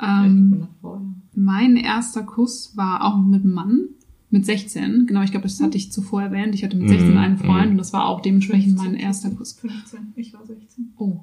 Ähm, 0.00 0.50
von 0.50 0.58
einer 0.58 0.68
Frau, 0.80 0.94
ja. 0.96 1.14
mein 1.34 1.76
erster 1.76 2.24
Kuss 2.24 2.76
war 2.76 3.04
auch 3.04 3.16
mit 3.22 3.44
einem 3.44 3.54
Mann. 3.54 3.88
Mit 4.30 4.44
16. 4.44 5.06
Genau, 5.06 5.22
ich 5.22 5.30
glaube, 5.30 5.44
das 5.44 5.60
hatte 5.60 5.76
ich 5.76 5.92
zuvor 5.92 6.20
erwähnt. 6.22 6.56
Ich 6.56 6.64
hatte 6.64 6.76
mit 6.76 6.88
16 6.88 7.12
Mhm, 7.12 7.18
einen 7.18 7.38
Freund 7.38 7.66
mhm. 7.66 7.70
und 7.72 7.78
das 7.78 7.92
war 7.92 8.06
auch 8.06 8.20
dementsprechend 8.20 8.76
mein 8.76 8.94
erster 8.94 9.30
Kuss. 9.30 9.52
15, 9.52 10.12
ich 10.16 10.34
war 10.34 10.44
16. 10.44 10.92
Oh. 10.96 11.20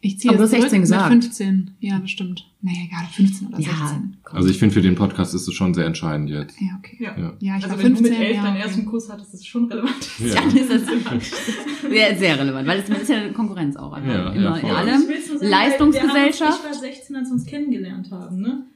Ich 0.00 0.18
ziehe 0.20 0.30
Aber 0.30 0.38
du 0.38 0.44
hast 0.44 0.50
16 0.50 0.68
zurück 0.70 0.80
gesagt. 0.82 1.10
mit 1.14 1.24
15. 1.24 1.70
Ja, 1.80 1.98
das 1.98 2.10
stimmt. 2.10 2.48
Naja, 2.62 2.78
egal, 2.86 3.04
15 3.10 3.48
oder 3.48 3.58
Ja, 3.58 3.70
16. 3.70 4.16
komm. 4.22 4.36
Also 4.36 4.48
ich 4.48 4.56
finde 4.58 4.72
für 4.74 4.80
den 4.82 4.94
Podcast 4.94 5.34
ist 5.34 5.48
es 5.48 5.54
schon 5.54 5.74
sehr 5.74 5.86
entscheidend 5.86 6.30
jetzt. 6.30 6.60
Ja, 6.60 6.68
okay. 6.78 6.96
Ja. 7.00 7.18
Ja. 7.18 7.32
Ja, 7.40 7.56
ich 7.58 7.64
also 7.64 7.70
war 7.70 7.78
wenn 7.78 7.96
15. 7.96 8.04
du 8.04 8.10
mit 8.10 8.18
11 8.20 8.36
ja, 8.36 8.42
deinen 8.42 8.54
okay. 8.56 8.62
ersten 8.62 8.86
Kuss 8.86 9.10
hattest, 9.10 9.34
ist 9.34 9.40
es 9.40 9.46
schon 9.46 9.64
relevant. 9.64 9.94
Ja. 10.20 10.34
Dann 10.36 10.56
ist 10.56 10.70
das 10.70 10.82
sehr, 11.90 12.16
sehr 12.16 12.38
relevant, 12.38 12.66
weil 12.68 12.78
es 12.80 12.88
ist 12.88 13.08
ja 13.08 13.16
eine 13.16 13.32
Konkurrenz 13.32 13.74
auch. 13.76 13.92
einfach. 13.92 14.08
Ja, 14.12 14.30
Immer 14.32 14.56
ja, 14.56 14.56
in 14.58 14.70
allem. 14.70 15.00
Sagen, 15.02 15.38
Leistungsgesellschaft. 15.40 16.62
haben, 16.64 16.70
ich 16.72 16.76
war 16.76 16.80
16, 16.80 17.16
als 17.16 17.28
wir 17.28 17.32
uns 17.32 17.46
kennengelernt 17.46 18.10
haben, 18.12 18.40
ne? 18.40 18.66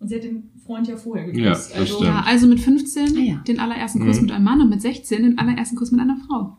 Und 0.00 0.08
sie 0.08 0.14
hat 0.14 0.22
den 0.22 0.50
Freund 0.64 0.86
ja 0.86 0.96
vorher 0.96 1.24
geküsst. 1.26 1.42
Ja, 1.44 1.50
das 1.50 1.72
also, 1.72 1.94
stimmt. 1.96 2.08
Ja, 2.08 2.22
also 2.24 2.46
mit 2.46 2.60
15 2.60 3.16
Ah, 3.16 3.20
ja. 3.20 3.36
den 3.48 3.58
allerersten 3.58 3.98
Kuss 4.04 4.16
Mhm. 4.18 4.22
mit 4.26 4.32
einem 4.32 4.44
Mann 4.44 4.60
und 4.60 4.70
mit 4.70 4.80
16 4.80 5.22
den 5.24 5.38
allerersten 5.38 5.74
Kuss 5.76 5.90
mit 5.90 6.00
einer 6.00 6.16
Frau. 6.28 6.56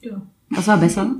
Ja. 0.00 0.22
Was 0.48 0.66
war 0.66 0.78
besser? 0.78 1.14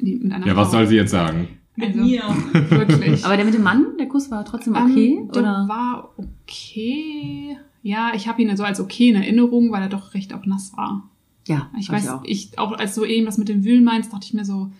Die, 0.00 0.16
mit 0.16 0.32
einer 0.32 0.46
Ja, 0.46 0.54
Frau. 0.54 0.62
was 0.62 0.70
soll 0.72 0.86
sie 0.86 0.96
jetzt 0.96 1.10
sagen? 1.10 1.48
Mit 1.76 1.88
Also- 1.90 2.00
mir. 2.00 2.22
Wirklich. 2.70 3.24
Aber 3.24 3.36
der 3.36 3.44
mit 3.44 3.54
dem 3.54 3.62
Mann, 3.62 3.86
der 3.98 4.08
Kuss 4.08 4.30
war 4.30 4.44
trotzdem 4.44 4.74
okay? 4.74 5.18
Ähm, 5.20 5.28
der 5.32 5.42
oder? 5.42 5.64
war 5.68 6.14
okay. 6.16 7.56
Ja, 7.82 8.12
ich 8.14 8.28
habe 8.28 8.42
ihn 8.42 8.54
so 8.56 8.64
als 8.64 8.80
okay 8.80 9.08
in 9.08 9.16
Erinnerung, 9.16 9.72
weil 9.72 9.82
er 9.82 9.88
doch 9.88 10.12
recht 10.14 10.34
auch 10.34 10.44
nass 10.46 10.72
war. 10.76 11.08
Ja, 11.48 11.70
Ich 11.78 11.90
weiß, 11.90 12.08
auch. 12.08 12.22
ich 12.24 12.58
auch 12.58 12.72
als 12.72 12.94
du 12.94 13.04
eben 13.04 13.26
was 13.26 13.38
mit 13.38 13.48
dem 13.48 13.64
Wühlen 13.64 13.82
meinst, 13.84 14.12
dachte 14.12 14.26
ich 14.26 14.34
mir 14.34 14.44
so, 14.44 14.70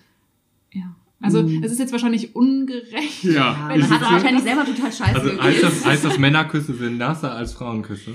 ja, 0.73 0.95
Also 1.23 1.43
Mhm. 1.43 1.63
es 1.63 1.73
ist 1.73 1.79
jetzt 1.79 1.93
wahrscheinlich 1.93 2.35
ungerecht. 2.37 3.25
Ja. 3.25 3.57
Wenn 3.69 3.81
man 3.81 3.81
ich 3.81 3.91
hat 3.91 4.13
wahrscheinlich 4.13 4.43
selber 4.43 4.65
total 4.65 4.93
scheiße 4.93 5.15
Also 5.21 5.43
heißt 5.43 5.63
das, 5.63 5.85
heißt 5.87 6.05
das 6.05 6.19
Männerküsse 6.19 6.75
sind 6.75 6.99
nasser 6.99 7.33
als 7.33 7.53
Frauenküsse? 7.55 8.13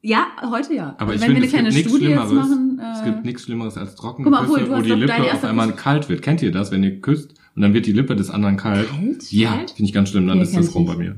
Ja, 0.00 0.26
heute 0.48 0.74
ja. 0.74 0.94
Aber 0.98 1.12
Also 1.12 1.14
ich 1.14 1.20
wenn 1.20 1.34
finde, 1.36 1.52
wir 1.52 1.58
eine 1.58 1.70
kleine 1.70 1.72
Studie 1.72 2.04
jetzt 2.06 2.28
Schlimmeres. 2.28 2.32
machen. 2.32 2.67
Es 2.96 3.04
gibt 3.04 3.24
nichts 3.24 3.42
Schlimmeres 3.42 3.76
als 3.76 3.94
trockene 3.94 4.24
Guck 4.30 4.32
mal, 4.32 4.46
Küsse, 4.46 4.70
wo 4.70 4.80
die 4.82 4.90
Lippe 4.90 5.32
auf 5.32 5.44
einmal 5.44 5.70
Kuss- 5.72 5.80
kalt 5.80 6.08
wird. 6.08 6.22
Kennt 6.22 6.42
ihr 6.42 6.52
das, 6.52 6.70
wenn 6.70 6.82
ihr 6.84 7.00
küsst 7.00 7.34
und 7.56 7.62
dann 7.62 7.74
wird 7.74 7.86
die 7.86 7.92
Lippe 7.92 8.14
des 8.16 8.30
anderen 8.30 8.56
kalt? 8.56 8.88
Kalt? 8.88 9.30
Ja, 9.32 9.52
finde 9.52 9.84
ich 9.84 9.92
ganz 9.92 10.08
schlimm. 10.10 10.26
Dann 10.26 10.38
Nee, 10.38 10.44
ist 10.44 10.56
das 10.56 10.68
ich 10.68 10.74
rum 10.74 10.86
bei 10.86 10.96
mir. 10.96 11.16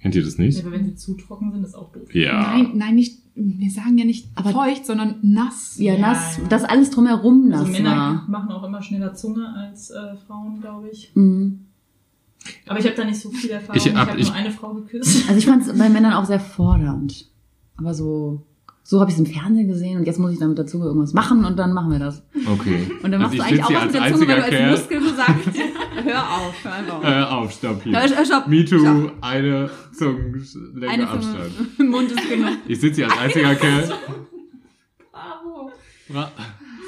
Kennt 0.00 0.14
ihr 0.14 0.22
das 0.24 0.38
nicht? 0.38 0.58
Ja, 0.58 0.62
aber 0.64 0.72
wenn 0.72 0.84
sie 0.84 0.94
zu 0.94 1.14
trocken 1.14 1.50
sind, 1.52 1.64
ist 1.64 1.74
auch 1.74 1.90
doof. 1.92 2.14
Ja. 2.14 2.40
Nein, 2.52 2.70
nein, 2.74 2.94
nicht, 2.94 3.18
wir 3.34 3.70
sagen 3.70 3.98
ja 3.98 4.04
nicht 4.04 4.28
Aber- 4.34 4.50
feucht, 4.50 4.86
sondern 4.86 5.16
nass. 5.22 5.76
ja, 5.78 5.94
Ja, 5.94 6.00
nass, 6.00 6.38
ja. 6.38 6.44
das 6.48 6.64
alles 6.64 6.90
drumherum 6.90 7.48
nass 7.48 7.60
Also 7.60 7.72
Männer 7.72 7.90
war. 7.96 8.24
machen 8.28 8.50
auch 8.50 8.62
immer 8.62 8.82
schneller 8.82 9.14
Zunge 9.14 9.48
als 9.56 9.90
äh, 9.90 10.16
Frauen, 10.26 10.60
glaube 10.60 10.88
ich. 10.90 11.10
Mhm. 11.14 11.60
Aber 12.68 12.78
ich 12.78 12.84
habe 12.86 12.94
da 12.94 13.04
nicht 13.04 13.18
so 13.18 13.30
viel 13.30 13.50
Erfahrung. 13.50 13.76
Ich 13.76 13.86
Ich, 13.86 13.94
hab- 13.96 14.08
habe 14.08 14.20
ich- 14.20 14.26
nur 14.28 14.36
eine 14.36 14.50
Frau 14.52 14.74
geküsst. 14.74 15.28
Also 15.28 15.38
ich 15.38 15.46
fand 15.46 15.66
es 15.66 15.76
bei 15.76 15.88
Männern 15.88 16.12
auch 16.12 16.24
sehr 16.26 16.38
fordernd. 16.40 17.28
Aber 17.76 17.92
so, 17.92 18.46
so 18.88 19.00
habe 19.00 19.10
ich 19.10 19.16
es 19.16 19.20
im 19.20 19.26
Fernsehen 19.26 19.66
gesehen 19.66 19.98
und 19.98 20.06
jetzt 20.06 20.20
muss 20.20 20.30
ich 20.32 20.38
dann 20.38 20.50
mit 20.50 20.58
der 20.58 20.66
Zunge 20.66 20.84
irgendwas 20.84 21.12
machen 21.12 21.44
und 21.44 21.58
dann 21.58 21.72
machen 21.72 21.90
wir 21.90 21.98
das. 21.98 22.22
Okay. 22.52 22.86
Und 23.02 23.10
dann 23.10 23.20
machst 23.20 23.32
Also 23.40 23.52
du 23.52 23.54
ich 23.56 23.64
eigentlich 23.64 23.64
auch 23.64 23.84
was 23.84 23.92
mit 23.92 23.94
der 23.94 24.12
Zunge, 24.14 24.28
weil 24.28 24.36
du 24.50 24.56
als 24.64 24.80
Muskel 24.80 25.00
so 25.02 25.08
sagst, 25.08 25.58
hör 26.04 26.22
auf, 26.22 26.54
hör 26.62 26.72
einfach 26.72 26.94
auf. 26.98 27.04
Äh, 27.04 27.22
auf, 27.22 27.52
stopp 27.52 27.82
hier. 27.82 27.92
Ja, 27.92 28.24
stopp. 28.24 28.46
Me 28.46 28.64
too, 28.64 28.78
Stopp. 28.78 29.12
eine 29.22 29.70
Zungenlänge 29.92 30.88
Eine 30.88 31.08
Abstand. 31.10 31.50
Im 31.80 31.86
Mund 31.90 32.12
ist 32.12 32.28
genug. 32.30 32.50
Ich 32.68 32.80
sitze 32.80 33.02
hier 33.02 33.10
als 33.10 33.18
einziger 33.18 33.54
Kerl. 33.56 33.88
Wa- 36.08 36.30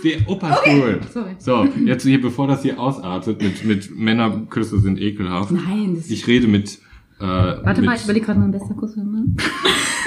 Der 0.05 0.29
Opa 0.29 0.51
ist 0.55 0.61
cool. 0.69 1.01
Sorry. 1.13 1.37
So, 1.41 1.65
jetzt 1.85 2.05
hier, 2.05 2.21
bevor 2.21 2.47
das 2.47 2.63
hier 2.63 2.79
ausartet, 2.79 3.43
mit, 3.43 3.65
mit 3.65 3.97
Männerküsse 3.97 4.79
sind 4.79 5.01
ekelhaft. 5.01 5.51
Nein, 5.51 5.97
das 5.97 6.09
Ich 6.09 6.29
rede 6.29 6.47
mit, 6.47 6.79
äh, 7.19 7.25
Warte 7.25 7.81
mit, 7.81 7.87
mal, 7.91 7.97
ich 7.97 8.05
überlege 8.05 8.27
gerade 8.27 8.39
mein 8.39 8.53
bester 8.53 8.75
Kuss 8.75 8.95
für. 8.95 9.01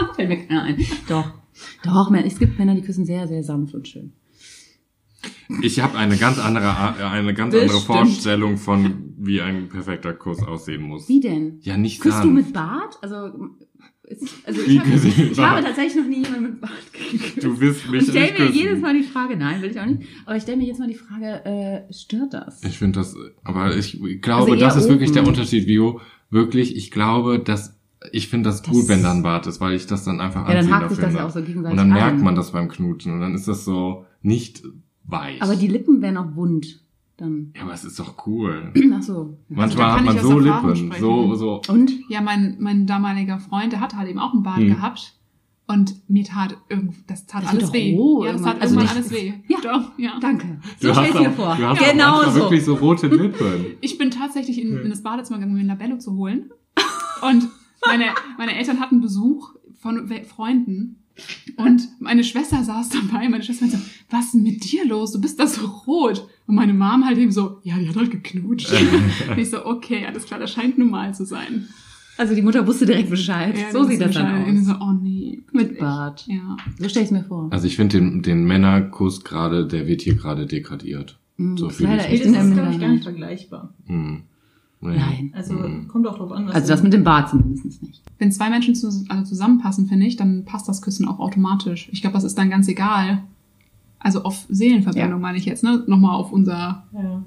Fällt 0.16 0.28
mir 0.28 0.46
keiner 0.46 0.62
ein. 0.64 0.76
Doch. 1.08 1.32
Doch, 1.84 2.10
es 2.14 2.38
gibt 2.38 2.58
Männer, 2.58 2.74
die 2.74 2.82
küssen 2.82 3.04
sehr, 3.04 3.26
sehr 3.28 3.42
sanft 3.42 3.74
und 3.74 3.86
schön. 3.86 4.12
ich 5.62 5.80
habe 5.80 5.98
eine 5.98 6.16
ganz 6.16 6.38
andere, 6.38 6.64
äh, 6.98 7.02
eine 7.04 7.34
ganz 7.34 7.54
andere. 7.54 7.80
Vorstellung 7.80 8.56
von, 8.56 9.14
wie 9.18 9.40
ein 9.42 9.68
perfekter 9.68 10.14
Kuss 10.14 10.42
aussehen 10.42 10.82
muss. 10.82 11.08
Wie 11.08 11.20
denn? 11.20 11.58
Ja, 11.62 11.76
nicht 11.76 12.00
Küsst 12.00 12.18
du 12.18 12.28
sanft. 12.28 12.34
mit 12.46 12.52
Bart? 12.54 12.96
Also, 13.02 13.30
ist, 14.04 14.34
also 14.44 14.60
ich, 14.62 14.78
habe, 14.78 14.90
küsse 14.90 15.08
ich 15.08 15.38
habe 15.38 15.62
tatsächlich 15.62 15.96
noch 16.02 16.08
nie 16.08 16.24
jemanden 16.24 16.42
mit 16.44 16.60
Bart 16.60 16.72
geküsst. 16.92 17.44
Du 17.44 17.60
wirst 17.60 17.84
Und 17.86 17.92
mich 17.92 18.02
ich 18.04 18.08
stelle 18.10 18.32
mir 18.32 18.46
küssen. 18.46 18.54
jedes 18.54 18.80
Mal 18.80 18.94
die 18.96 19.04
Frage, 19.04 19.36
nein, 19.36 19.60
will 19.62 19.70
ich 19.70 19.78
auch 19.80 19.86
nicht, 19.86 20.02
aber 20.24 20.36
ich 20.36 20.42
stelle 20.42 20.56
mir 20.58 20.66
jetzt 20.66 20.78
mal 20.80 20.88
die 20.88 20.94
Frage, 20.94 21.44
äh, 21.44 21.92
stört 21.92 22.32
das? 22.34 22.62
Ich 22.64 22.78
finde 22.78 23.00
das, 23.00 23.14
aber 23.44 23.76
ich 23.76 24.00
glaube, 24.22 24.52
Also 24.52 24.56
das 24.56 24.76
ist 24.76 24.88
wirklich 24.88 25.12
der 25.12 25.22
oben. 25.22 25.30
Unterschied, 25.32 25.66
Vio. 25.66 26.00
Wirklich, 26.30 26.76
ich 26.76 26.90
glaube, 26.90 27.38
dass 27.40 27.79
ich 28.12 28.28
finde 28.28 28.48
das, 28.50 28.62
Das- 28.62 28.70
gut, 28.72 28.88
wenn 28.88 29.02
da 29.02 29.12
ein 29.12 29.22
Bart 29.22 29.46
ist, 29.46 29.60
weil 29.60 29.74
ich 29.74 29.86
das 29.86 30.04
dann 30.04 30.20
einfach 30.20 30.42
Ja, 30.48 30.54
dann 30.54 30.56
anziehender 30.58 30.76
hakt 30.80 30.88
sich 30.90 30.98
das 30.98 31.06
finde. 31.06 31.20
ja 31.20 31.26
auch 31.26 31.30
so 31.30 31.40
gegenseitig 31.42 31.70
und 31.72 31.76
dann 31.76 31.88
merkt 31.90 32.18
an. 32.18 32.24
man 32.24 32.34
das 32.34 32.52
beim 32.52 32.68
Knutschen 32.68 33.12
und 33.14 33.20
dann 33.20 33.34
ist 33.34 33.46
das 33.48 33.64
so 33.64 34.04
nicht 34.22 34.62
weich. 35.04 35.40
Aber 35.42 35.56
die 35.56 35.68
Lippen 35.68 36.00
wären 36.02 36.16
auch 36.16 36.34
wund. 36.36 36.80
Dann. 37.16 37.52
ja, 37.54 37.64
aber 37.64 37.74
es 37.74 37.84
ist 37.84 37.98
doch 38.00 38.26
cool. 38.26 38.72
Ach 38.94 39.02
so. 39.02 39.36
Manchmal 39.50 39.88
da 39.88 39.96
hat 39.98 40.04
man 40.06 40.18
so 40.20 40.38
Lippen, 40.38 40.74
sprechen. 40.76 41.00
so, 41.02 41.34
so. 41.34 41.60
Und? 41.68 41.92
Ja, 42.08 42.22
mein, 42.22 42.56
mein 42.60 42.86
damaliger 42.86 43.38
Freund, 43.38 43.72
der 43.74 43.80
hatte 43.80 43.98
halt 43.98 44.08
eben 44.08 44.18
auch 44.18 44.32
einen 44.32 44.42
Bart 44.42 44.56
Hm. 44.60 44.68
gehabt. 44.68 45.16
Und 45.66 46.08
mir 46.08 46.24
tat 46.24 46.56
irgend, 46.70 46.94
das 47.08 47.26
tat 47.26 47.42
Das 47.44 47.50
alles 47.50 47.72
weh. 47.74 47.94
roh 47.94 48.24
ja, 48.24 48.32
das 48.32 48.42
tat 48.42 48.60
Also 48.60 48.74
irgendwann 48.74 48.96
alles 48.96 49.10
weh. 49.12 49.34
Ja. 49.48 49.58
Doch, 49.62 49.92
ja. 49.98 50.12
Danke. 50.20 50.58
Du 50.80 50.88
So 50.88 50.94
stell 50.94 51.08
ich 51.10 51.14
mir 51.14 51.28
auch, 51.28 51.34
vor. 51.34 51.56
du 51.56 51.66
hast 51.68 51.92
genau 51.92 52.24
so. 52.24 52.34
wirklich 52.40 52.64
so 52.64 52.74
rote 52.74 53.06
Lippen. 53.08 53.66
Ich 53.82 53.98
bin 53.98 54.10
tatsächlich 54.10 54.60
in, 54.60 54.78
in 54.78 54.88
das 54.90 55.02
Badezimmer 55.02 55.38
gegangen, 55.38 55.52
um 55.52 55.58
mir 55.58 55.70
ein 55.70 55.78
Labello 55.78 55.98
zu 55.98 56.14
holen. 56.16 56.50
Und 57.22 57.48
meine, 57.86 58.06
meine 58.38 58.56
Eltern 58.56 58.80
hatten 58.80 59.00
Besuch 59.00 59.54
von 59.80 60.08
Freunden. 60.24 60.96
Und 61.56 61.88
meine 61.98 62.24
Schwester 62.24 62.62
saß 62.62 62.88
dabei. 62.90 63.28
Meine 63.28 63.42
Schwester 63.42 63.66
meinte 63.66 63.78
so, 63.78 63.84
was 64.10 64.26
ist 64.26 64.34
denn 64.34 64.42
mit 64.42 64.70
dir 64.70 64.86
los? 64.86 65.12
Du 65.12 65.20
bist 65.20 65.38
da 65.38 65.46
so 65.46 65.66
rot. 65.66 66.26
Und 66.46 66.54
meine 66.54 66.72
Mom 66.72 67.04
halt 67.04 67.18
eben 67.18 67.30
so, 67.30 67.60
ja, 67.62 67.78
die 67.78 67.88
hat 67.88 67.96
halt 67.96 68.10
geknutscht. 68.10 68.72
Und 69.28 69.38
ich 69.38 69.50
so, 69.50 69.66
okay, 69.66 70.06
alles 70.06 70.24
klar, 70.24 70.40
das 70.40 70.52
scheint 70.52 70.78
normal 70.78 71.14
zu 71.14 71.24
sein. 71.24 71.68
Also 72.16 72.34
die 72.34 72.42
Mutter 72.42 72.66
wusste 72.66 72.84
direkt 72.84 73.08
Bescheid. 73.08 73.56
Ja, 73.56 73.70
so 73.72 73.84
sieht 73.84 74.00
das 74.00 74.10
ist 74.10 74.16
dann 74.16 74.58
aus. 74.58 74.64
So, 74.66 74.74
oh 74.80 74.92
nee. 74.92 75.40
Mit 75.52 75.78
Bart. 75.78 76.26
Ja. 76.26 76.56
So 76.78 76.88
stelle 76.88 77.04
ich 77.04 77.10
es 77.10 77.16
mir 77.16 77.24
vor. 77.24 77.48
Also 77.50 77.66
ich 77.66 77.76
finde 77.76 77.98
den, 77.98 78.22
den 78.22 78.44
Männerkuss 78.44 79.24
gerade, 79.24 79.66
der 79.66 79.86
wird 79.86 80.02
hier 80.02 80.16
gerade 80.16 80.44
degradiert. 80.44 81.18
Mhm, 81.38 81.56
so 81.56 81.66
das 81.66 81.80
ist 81.80 81.86
fühle 81.86 81.96
ich 81.96 82.20
in 82.20 82.34
ist, 82.34 82.34
der 82.34 82.50
glaube 82.50 82.72
ich, 82.74 82.80
gar 82.80 82.88
nicht 82.88 83.04
vergleichbar. 83.04 83.74
Hm. 83.86 84.24
Nein. 84.82 85.32
Also 85.36 85.52
Mhm. 85.54 85.88
kommt 85.88 86.06
auch 86.06 86.16
drauf 86.16 86.32
an. 86.32 86.46
was 86.46 86.54
Also 86.54 86.68
das 86.68 86.82
mit 86.82 86.92
dem 86.92 87.04
Bart 87.04 87.28
zumindest 87.28 87.82
nicht. 87.82 88.02
Wenn 88.18 88.32
zwei 88.32 88.48
Menschen 88.48 88.74
zu, 88.74 88.86
also 89.08 89.24
zusammenpassen, 89.24 89.86
finde 89.86 90.06
ich, 90.06 90.16
dann 90.16 90.44
passt 90.46 90.68
das 90.68 90.80
Küssen 90.80 91.06
auch 91.06 91.18
automatisch. 91.18 91.88
Ich 91.92 92.00
glaube, 92.00 92.14
das 92.14 92.24
ist 92.24 92.38
dann 92.38 92.48
ganz 92.50 92.66
egal. 92.68 93.22
Also 93.98 94.22
auf 94.22 94.46
Seelenverbindung 94.48 95.10
Ja. 95.10 95.18
meine 95.18 95.36
ich 95.36 95.44
jetzt, 95.44 95.62
ne? 95.62 95.84
Nochmal 95.86 96.14
auf 96.16 96.32
unser. 96.32 96.84
Ja. 96.94 97.22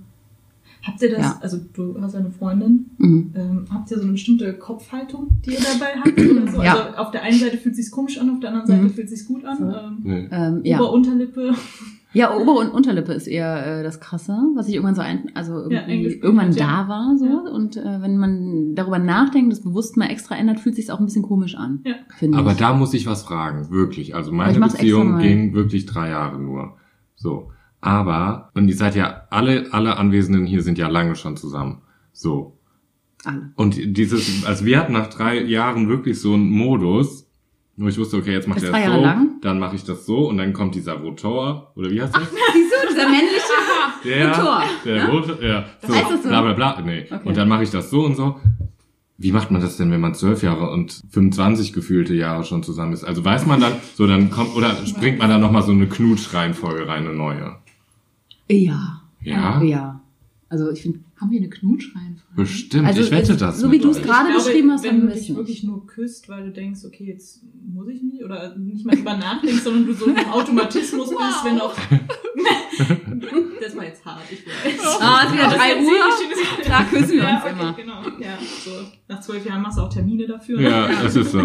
Habt 0.86 1.02
ihr 1.02 1.12
das, 1.12 1.20
Ja. 1.22 1.40
also 1.42 1.60
du 1.74 1.96
hast 2.02 2.16
eine 2.16 2.30
Freundin, 2.32 2.88
Mhm. 2.98 3.32
ähm, 3.36 3.66
habt 3.70 3.90
ihr 3.92 3.98
so 3.98 4.04
eine 4.04 4.12
bestimmte 4.14 4.52
Kopfhaltung, 4.56 5.28
die 5.46 5.52
ihr 5.52 5.60
dabei 5.60 5.94
habt? 6.04 6.20
Oder 6.20 6.52
so? 6.52 6.62
Ja. 6.64 6.74
Also 6.88 6.98
auf 6.98 7.12
der 7.12 7.22
einen 7.22 7.40
Seite 7.40 7.58
fühlt 7.58 7.76
es 7.78 7.86
sich 7.86 7.92
komisch 7.92 8.18
an, 8.20 8.30
auf 8.32 8.40
der 8.42 8.50
anderen 8.50 8.68
Seite 8.68 8.82
Mhm. 8.84 8.90
fühlt 8.90 9.10
es 9.12 9.20
sich 9.20 9.28
gut 9.28 9.46
an. 9.46 9.58
So. 9.60 9.66
Ähm, 9.66 9.98
Nee. 10.04 10.28
Ähm, 10.32 10.62
ja. 10.66 10.80
Ja, 12.14 12.36
Ober- 12.36 12.60
und 12.60 12.70
Unterlippe 12.70 13.12
ist 13.14 13.28
eher 13.28 13.80
äh, 13.80 13.84
das 13.84 14.00
Krasse, 14.00 14.38
was 14.56 14.68
ich 14.68 14.76
irgendwann 14.76 14.96
so 14.96 15.02
ein, 15.02 15.32
also 15.34 15.54
irgendwie 15.54 15.78
eingespielt 15.78 16.24
irgendwann 16.24 16.52
ja. 16.54 16.84
da 16.84 16.88
war 16.88 17.18
so. 17.18 17.26
Ja. 17.26 17.52
Und 17.52 17.76
äh, 17.76 18.02
wenn 18.02 18.18
man 18.18 18.76
darüber 18.76 19.00
nachdenkt, 19.00 19.52
das 19.52 19.64
bewusst 19.64 19.98
mal 19.98 20.08
extra 20.08 20.36
ändert, 20.36 20.60
fühlt 20.60 20.76
sich 20.76 20.92
auch 20.92 21.00
ein 21.00 21.06
bisschen 21.06 21.24
komisch 21.24 21.56
an. 21.56 21.84
Ja. 21.86 21.96
Aber 22.38 22.52
ich. 22.52 22.58
da 22.58 22.74
muss 22.74 22.94
ich 22.94 23.08
was 23.08 23.24
fragen, 23.24 23.72
wirklich. 23.72 24.16
Also 24.16 24.32
meine 24.32 24.60
Beziehung 24.60 25.18
ging 25.18 25.54
wirklich 25.54 25.86
drei 25.86 26.10
Jahre 26.10 26.40
nur. 26.40 26.78
So. 27.16 27.52
Aber, 27.82 28.52
und 28.54 28.70
ihr 28.70 28.78
seid 28.78 28.96
ja, 28.96 29.24
alle, 29.30 29.74
alle 29.74 29.98
Anwesenden 29.98 30.46
hier 30.46 30.62
sind 30.62 30.78
ja 30.78 30.88
lange 30.88 31.16
schon 31.16 31.36
zusammen. 31.36 31.82
So. 32.14 32.60
Alle. 33.26 33.52
Und 33.56 33.98
dieses, 33.98 34.46
also 34.46 34.66
wir 34.66 34.80
hatten 34.80 34.94
nach 34.94 35.08
drei 35.08 35.42
Jahren 35.42 35.90
wirklich 35.90 36.22
so 36.22 36.34
einen 36.34 36.50
Modus, 36.50 37.30
wo 37.76 37.88
ich 37.88 37.98
wusste, 37.98 38.18
okay, 38.18 38.34
jetzt 38.34 38.48
macht 38.48 38.62
Das 38.62 38.70
er 38.70 38.80
Jahre 38.80 38.96
so, 38.96 39.02
lang? 39.02 39.30
dann 39.42 39.60
mache 39.60 39.76
ich 39.76 39.84
das 39.84 40.06
so 40.06 40.30
und 40.30 40.38
dann 40.38 40.54
kommt 40.54 40.76
dieser 40.76 40.94
Rotor, 40.94 41.72
oder 41.76 41.90
wie 41.90 42.02
heißt 42.02 42.16
das? 42.16 42.30
Du, 42.30 42.88
dieser 42.90 43.10
männliche 43.10 43.42
Der, 44.04 44.30
Rotor, 44.30 44.64
der 44.86 44.96
ne? 44.96 45.10
Rotor, 45.12 45.42
ja. 45.44 45.66
So, 45.88 45.94
heißt 45.96 46.12
das 46.12 46.24
so? 46.24 46.30
bla 46.30 46.42
bla 46.42 46.54
bla. 46.54 46.82
Nee. 46.82 47.06
Okay. 47.10 47.20
Und 47.28 47.38
dann 47.38 47.48
mache 47.48 47.64
ich 47.64 47.70
das 47.72 47.90
so 47.90 48.04
und 48.06 48.16
so. 48.16 48.40
Wie 49.18 49.32
macht 49.32 49.52
man 49.52 49.62
das 49.62 49.78
denn, 49.78 49.92
wenn 49.92 50.02
man 50.02 50.14
zwölf 50.16 50.44
Jahre 50.44 50.70
und 50.72 51.00
25 51.12 51.72
gefühlte 51.72 52.14
Jahre 52.14 52.44
schon 52.44 52.64
zusammen 52.64 52.92
ist? 52.94 53.04
Also 53.06 53.24
weiß 53.24 53.46
man 53.46 53.62
dann, 53.62 53.74
so 53.96 54.06
dann 54.08 54.30
kommt, 54.30 54.56
oder 54.56 54.76
springt 54.86 55.20
man 55.20 55.30
da 55.30 55.38
nochmal 55.38 55.64
so 55.64 55.72
eine 55.72 55.88
Knutschreihenfolge 55.88 56.88
rein, 56.88 57.06
eine 57.08 57.16
neue? 57.16 57.56
Ja. 58.50 59.02
Ja? 59.22 59.62
Ja. 59.64 60.02
Also 60.50 60.70
ich 60.72 60.82
finde, 60.82 61.00
Haben 61.20 61.32
wir 61.32 61.40
eine 61.40 61.50
Knutschreihenfolge? 61.50 62.23
Bestimmt, 62.36 62.88
Also 62.88 63.02
ich 63.02 63.12
wette 63.12 63.36
das. 63.38 63.60
so 63.60 63.72
wie 63.72 63.78
du 63.80 63.90
es 63.92 64.02
gerade 64.02 64.34
beschrieben 64.34 64.72
hast, 64.72 64.84
wenn 64.84 65.02
du 65.02 65.08
dich 65.08 65.30
ich 65.30 65.36
wirklich 65.36 65.64
nur 65.64 65.86
küsst, 65.86 66.30
weil 66.30 66.46
du 66.46 66.52
denkst, 66.52 66.80
okay, 66.86 67.06
jetzt 67.06 67.44
muss 67.72 67.88
ich 67.90 68.02
mich, 68.02 68.24
oder 68.24 68.56
nicht 68.58 68.86
mal 68.86 68.96
drüber 68.96 69.16
nachdenkst, 69.18 69.62
sondern 69.64 69.86
du 69.86 69.94
so 69.94 70.06
im 70.08 70.18
Automatismus 70.18 71.10
bist, 71.10 71.46
wenn 71.46 71.60
auch... 71.62 71.76
das 73.62 73.76
war 73.76 73.86
jetzt 73.86 74.04
hart, 74.06 74.22
ich 74.32 74.46
weiß. 74.46 74.98
Ah, 75.00 75.20
es 75.24 75.28
ist 75.30 75.34
wieder 75.34 75.48
drei 75.50 75.76
das 75.76 75.84
Uhr. 75.84 75.92
dir. 76.64 76.70
Da 76.70 76.84
küssen 76.84 77.10
wir 77.12 77.18
Ja, 77.24 77.36
uns 77.36 77.44
okay, 77.44 77.52
immer. 77.54 77.74
genau. 77.74 78.02
Ja, 78.20 78.38
so. 78.64 78.72
Nach 79.08 79.20
zwölf 79.22 79.46
Jahren 79.46 79.62
machst 79.62 79.78
du 79.78 79.82
auch 79.84 79.90
Termine 79.94 80.26
dafür. 80.28 80.58
ne? 80.60 80.70
Ja, 80.70 80.90
es 81.06 81.16
ist 81.16 81.32
so. 81.34 81.40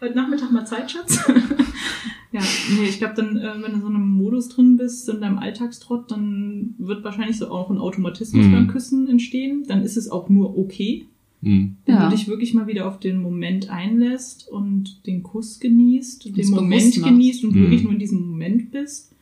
Heute 0.00 0.14
Nachmittag 0.14 0.50
mal 0.52 0.64
Zeit, 0.66 0.90
Schatz. 0.90 1.18
ja, 2.32 2.40
nee, 2.76 2.88
ich 2.88 2.98
glaube, 2.98 3.14
dann, 3.14 3.36
äh, 3.36 3.52
wenn 3.62 3.72
du 3.74 3.80
so 3.80 3.88
in 3.88 3.94
einem 3.94 4.08
Modus 4.10 4.48
drin 4.48 4.76
bist, 4.76 5.08
in 5.08 5.20
deinem 5.20 5.38
Alltagstrott, 5.38 6.10
dann 6.10 6.74
wird 6.78 7.04
wahrscheinlich 7.04 7.38
so 7.38 7.48
auch 7.48 7.70
ein 7.70 7.78
Automatismus 7.78 8.46
Mhm. 8.46 8.52
beim 8.52 8.68
Küssen 8.68 9.06
entstehen. 9.08 9.64
Dann 9.68 9.82
ist 9.82 9.96
es 9.96 10.10
auch 10.14 10.28
nur 10.28 10.56
okay. 10.58 11.06
Hm. 11.42 11.76
Wenn 11.84 11.94
Ja. 11.94 12.08
du 12.08 12.16
dich 12.16 12.26
wirklich 12.26 12.54
mal 12.54 12.66
wieder 12.66 12.88
auf 12.88 12.98
den 13.00 13.20
Moment 13.20 13.68
einlässt 13.68 14.48
und 14.48 15.06
den 15.06 15.22
Kuss 15.22 15.60
genießt, 15.60 16.24
den 16.24 16.40
es 16.40 16.48
Moment 16.50 16.94
genießt 17.02 17.44
und 17.44 17.54
Mhm. 17.54 17.60
wirklich 17.60 17.82
nur 17.82 17.92
in 17.92 17.98
diesem 17.98 18.20
Moment 18.30 18.70
bist, 18.70 19.12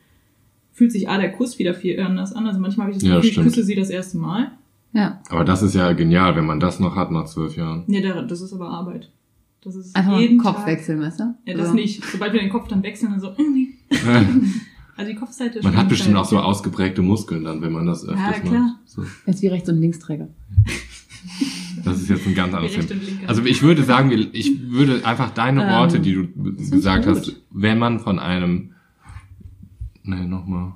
fühlt 0.73 0.93
sich 0.93 1.09
A, 1.09 1.19
der 1.19 1.33
Kuss 1.33 1.59
wieder 1.59 1.75
viel 1.75 1.99
anders 2.01 2.33
an. 2.33 2.47
Also 2.47 2.61
manchmal 2.61 2.87
habe 2.87 2.93
ich 2.97 3.03
das 3.03 3.09
Ja, 3.09 3.17
Gefühl, 3.17 3.27
ich 3.29 3.33
stimmt. 3.35 3.47
küsse 3.49 3.65
sie 3.65 3.75
das 3.75 3.91
erste 3.91 4.19
Mal. 4.19 4.53
Ja. 4.95 5.21
Aber 5.31 5.45
das 5.45 5.63
ist 5.63 5.75
ja 5.75 5.93
genial, 5.95 6.37
wenn 6.37 6.47
man 6.47 6.61
das 6.61 6.79
noch 6.79 6.95
hat 6.97 7.11
nach 7.11 7.25
zwölf 7.27 7.57
Jahren. 7.57 7.85
Nee, 7.89 8.03
da- 8.03 8.23
das 8.23 8.41
ist 8.41 8.53
aber 8.53 8.69
Arbeit. 8.69 9.11
Das 9.65 9.75
ist 9.77 9.95
Einfach 9.97 10.19
jeden 10.21 10.35
den 10.35 10.39
Kopf 10.39 10.57
Tag. 10.59 10.67
wechseln, 10.67 11.01
weißt 11.01 11.21
du? 11.21 11.35
Ja, 11.47 11.55
das 11.57 11.69
So. 11.69 11.75
nicht. 11.75 12.05
Sobald 12.05 12.33
wir 12.33 12.41
den 12.41 12.51
Kopf 12.51 12.69
dann 12.69 12.83
wechseln, 12.83 13.11
dann 13.13 13.21
so, 13.21 13.29
äh, 13.29 13.43
nee. 13.53 13.69
Also 14.97 15.11
die 15.11 15.17
Kopfseite 15.17 15.59
ist 15.59 15.65
man 15.65 15.77
hat 15.77 15.89
bestimmt 15.89 16.17
auch 16.17 16.25
so 16.25 16.39
ausgeprägte 16.39 17.03
Muskeln 17.03 17.45
dann, 17.45 17.63
wenn 17.63 17.73
man 17.73 17.87
das 17.87 18.05
öfters 18.05 18.19
Ja, 18.37 18.41
klar. 18.41 18.61
macht. 18.61 18.77
So. 18.89 19.05
Jetzt 19.27 19.43
wie 19.43 19.47
Rechts- 19.49 19.69
und 19.69 19.81
Linksträger. 19.81 20.29
Das 21.85 22.01
ist 22.01 22.09
jetzt 22.11 22.27
ein 22.27 22.35
ganz 22.35 22.53
anderes 22.55 22.87
Thema. 22.87 23.01
Also 23.29 23.43
ich 23.45 23.63
würde 23.63 23.83
sagen, 23.83 24.11
ich 24.33 24.71
würde 24.71 25.05
einfach 25.07 25.31
deine 25.31 25.65
Ähm, 25.65 25.71
Worte, 25.71 26.01
die 26.01 26.15
du 26.15 26.29
gesagt 26.71 27.07
hast, 27.07 27.41
wenn 27.51 27.79
man 27.79 27.99
von 28.01 28.19
einem, 28.19 28.73
nee, 30.03 30.27
nochmal, 30.27 30.75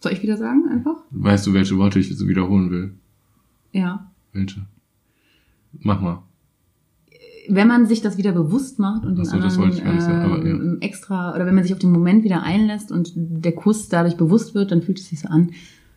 Soll 0.00 0.12
ich 0.12 0.22
wieder 0.22 0.36
sagen, 0.36 0.68
einfach? 0.70 0.96
Weißt 1.10 1.46
du, 1.46 1.52
welche 1.52 1.76
Worte 1.78 1.98
ich 1.98 2.10
jetzt 2.10 2.26
wiederholen 2.26 2.70
will? 2.70 2.94
Ja. 3.72 4.10
Welche? 4.32 4.66
Mach 5.80 6.00
mal. 6.00 6.22
Wenn 7.52 7.68
man 7.68 7.86
sich 7.86 8.00
das 8.00 8.16
wieder 8.18 8.32
bewusst 8.32 8.78
macht 8.78 9.04
und 9.04 9.16
den 9.16 9.24
so, 9.24 9.32
anderen 9.36 9.68
nicht 9.68 9.82
sagen, 9.82 10.22
aber 10.22 10.38
ja. 10.46 10.50
ähm, 10.52 10.78
extra, 10.80 11.34
oder 11.34 11.46
wenn 11.46 11.54
man 11.54 11.64
sich 11.64 11.72
auf 11.72 11.78
den 11.78 11.90
Moment 11.92 12.24
wieder 12.24 12.42
einlässt 12.42 12.92
und 12.92 13.12
der 13.16 13.52
Kuss 13.52 13.88
dadurch 13.88 14.16
bewusst 14.16 14.54
wird, 14.54 14.70
dann 14.72 14.82
fühlt 14.82 14.98
es 14.98 15.08
sich 15.08 15.20
so 15.20 15.28
an, 15.28 15.50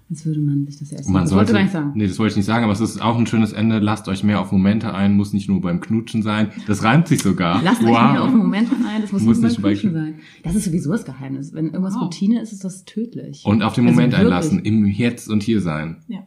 als 0.10 0.26
würde 0.26 0.42
man 0.42 0.66
sich 0.66 0.78
das 0.80 0.92
erst 0.92 1.10
Man 1.10 1.22
das 1.24 1.30
sollte, 1.32 1.40
wollte 1.40 1.52
ich 1.52 1.56
gar 1.56 1.62
nicht 1.64 1.72
sagen. 1.74 1.92
Nee, 1.96 2.08
das 2.08 2.20
wollte 2.20 2.32
ich 2.34 2.38
nicht 2.38 2.46
sagen, 2.46 2.64
aber 2.66 2.74
es 2.74 2.82
ist 2.82 3.02
auch 3.02 3.18
ein 3.18 3.26
schönes 3.26 3.52
Ende. 3.54 3.80
Lasst 3.80 4.08
euch 4.08 4.24
mehr 4.24 4.42
auf 4.42 4.52
Momente 4.52 4.94
ein, 4.94 5.16
muss 5.16 5.32
nicht 5.34 5.48
nur 5.50 5.62
beim 5.62 5.80
Knutschen 5.80 6.22
sein. 6.22 6.50
Das 6.68 6.84
reimt 6.84 7.08
sich 7.08 7.24
sogar. 7.24 7.62
Lasst 7.64 7.82
euch 7.82 7.88
wieder 7.90 8.24
auf 8.24 8.32
Momente 8.34 8.76
ein, 8.88 9.02
das 9.02 9.12
muss, 9.12 9.22
Muss 9.24 9.38
nicht 9.38 9.44
nicht 9.50 9.56
beim 9.62 9.64
bei- 9.64 9.70
Knutschen 9.80 9.94
sein. 9.94 10.16
Das 10.44 10.56
ist 10.56 10.66
sowieso 10.66 10.92
das 10.92 11.06
Geheimnis. 11.06 11.54
Wenn 11.54 11.68
irgendwas 11.68 11.96
Wow. 11.96 12.04
Routine 12.04 12.42
ist, 12.42 12.52
ist 12.52 12.64
das 12.64 12.84
tödlich. 12.86 13.44
Und 13.46 13.64
auf 13.64 13.74
den 13.74 13.86
Also 13.86 13.96
Moment 13.96 14.14
wirklich. 14.14 14.26
einlassen, 14.28 14.60
im 14.60 14.86
Jetzt 14.86 15.30
und 15.30 15.42
Hier 15.44 15.62
sein. 15.62 15.98
Ja. 16.08 16.20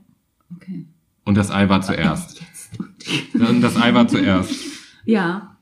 Okay. 0.56 0.86
Und 1.24 1.36
das 1.36 1.50
Ei 1.50 1.68
war 1.68 1.80
zuerst. 1.82 2.40
Und 3.34 3.60
das 3.60 3.76
Ei 3.80 3.92
war 3.94 4.08
zuerst. 4.08 4.54
Ja, 5.06 5.56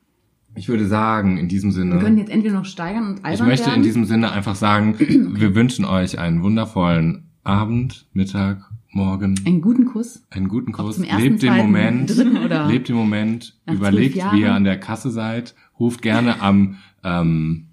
Ich 0.57 0.69
würde 0.69 0.87
sagen, 0.87 1.37
in 1.39 1.49
diesem 1.49 1.71
Sinne. 1.71 1.93
wir 1.95 2.01
können 2.01 2.19
jetzt 2.19 2.31
entweder 2.31 2.55
noch 2.55 2.65
steigern 2.65 3.07
und 3.09 3.25
albern 3.25 3.33
Ich 3.35 3.41
möchte 3.43 3.66
werden. 3.66 3.77
in 3.79 3.83
diesem 3.83 4.05
Sinne 4.05 4.33
einfach 4.33 4.55
sagen, 4.57 4.97
wir 4.99 5.55
wünschen 5.55 5.85
euch 5.85 6.19
einen 6.19 6.43
wundervollen 6.43 7.29
Abend, 7.45 8.07
Mittag, 8.12 8.71
Morgen, 8.91 9.35
einen 9.45 9.61
guten 9.61 9.87
Kuss. 9.87 10.23
einen 10.31 10.47
guten 10.49 10.71
Kuss. 10.73 10.99
Lebt 10.99 11.12
den 11.21 11.39
zweiten, 11.41 11.57
Moment, 11.66 12.16
dritten 12.16 12.37
oder 12.39 12.69
lebt 12.69 12.89
den 12.89 12.95
Moment, 12.97 13.59
überlegt, 13.71 14.16
wie 14.33 14.41
ihr 14.43 14.55
an 14.55 14.62
der 14.65 14.79
Kasse 14.79 15.11
seid, 15.11 15.55
ruft 15.81 16.01
gerne 16.03 16.41
am 16.41 16.77
ähm, 17.03 17.66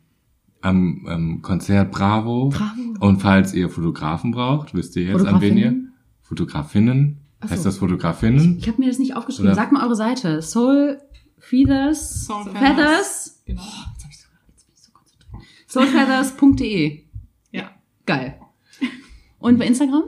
am 0.61 1.05
ähm, 1.09 1.41
Konzert 1.41 1.91
Bravo. 1.91 2.49
Bravo. 2.49 2.95
Und 2.99 3.21
falls 3.21 3.53
ihr 3.53 3.69
Fotografen 3.69 4.31
braucht, 4.31 4.73
wisst 4.73 4.95
ihr 4.95 5.03
jetzt, 5.03 5.25
an 5.25 5.41
wen 5.41 5.57
ihr 5.57 5.71
Fotografinnen? 5.71 5.91
Fotografinnen. 6.21 7.17
Ach 7.39 7.47
so. 7.47 7.53
Heißt 7.53 7.65
das 7.65 7.77
Fotografinnen? 7.77 8.57
Ich 8.59 8.67
habe 8.67 8.79
mir 8.81 8.87
das 8.87 8.99
nicht 8.99 9.15
aufgeschrieben. 9.15 9.47
Oder- 9.51 9.55
Sag 9.55 9.71
mal 9.71 9.83
eure 9.85 9.95
Seite. 9.95 10.41
Soul 10.41 10.97
Feathers. 11.51 12.25
Soul 12.25 12.43
Feathers. 12.45 13.43
Genau. 13.45 13.61
Jetzt 13.61 14.03
hab 14.05 14.09
ich 14.11 14.17
so, 14.19 14.27
jetzt 14.47 14.65
bin 14.67 14.73
ich 14.73 14.81
so 14.81 14.91
konzentriert. 14.93 15.43
Soulfeathers.de. 15.67 17.03
Ja. 17.51 17.71
Geil. 18.05 18.39
Und 19.39 19.59
bei 19.59 19.67
Instagram? 19.67 20.03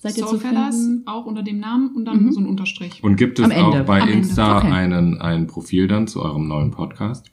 Seid 0.00 0.16
ihr 0.16 0.26
finden? 0.28 1.02
auch 1.06 1.26
unter 1.26 1.42
dem 1.42 1.58
Namen 1.58 1.94
und 1.96 2.04
dann 2.04 2.22
Mhm. 2.24 2.32
so 2.32 2.40
ein 2.40 2.46
Unterstrich. 2.46 3.02
Und 3.02 3.16
gibt 3.16 3.38
es 3.40 3.44
Am 3.44 3.50
Ende. 3.50 3.82
auch 3.82 3.84
bei 3.86 4.00
Am. 4.00 4.08
Insta 4.08 4.58
Okay. 4.58 4.70
einen, 4.70 5.20
ein 5.20 5.46
Profil 5.48 5.88
dann 5.88 6.06
zu 6.06 6.22
eurem 6.22 6.46
neuen 6.48 6.70
Podcast? 6.70 7.30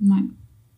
Nein, 0.00 0.36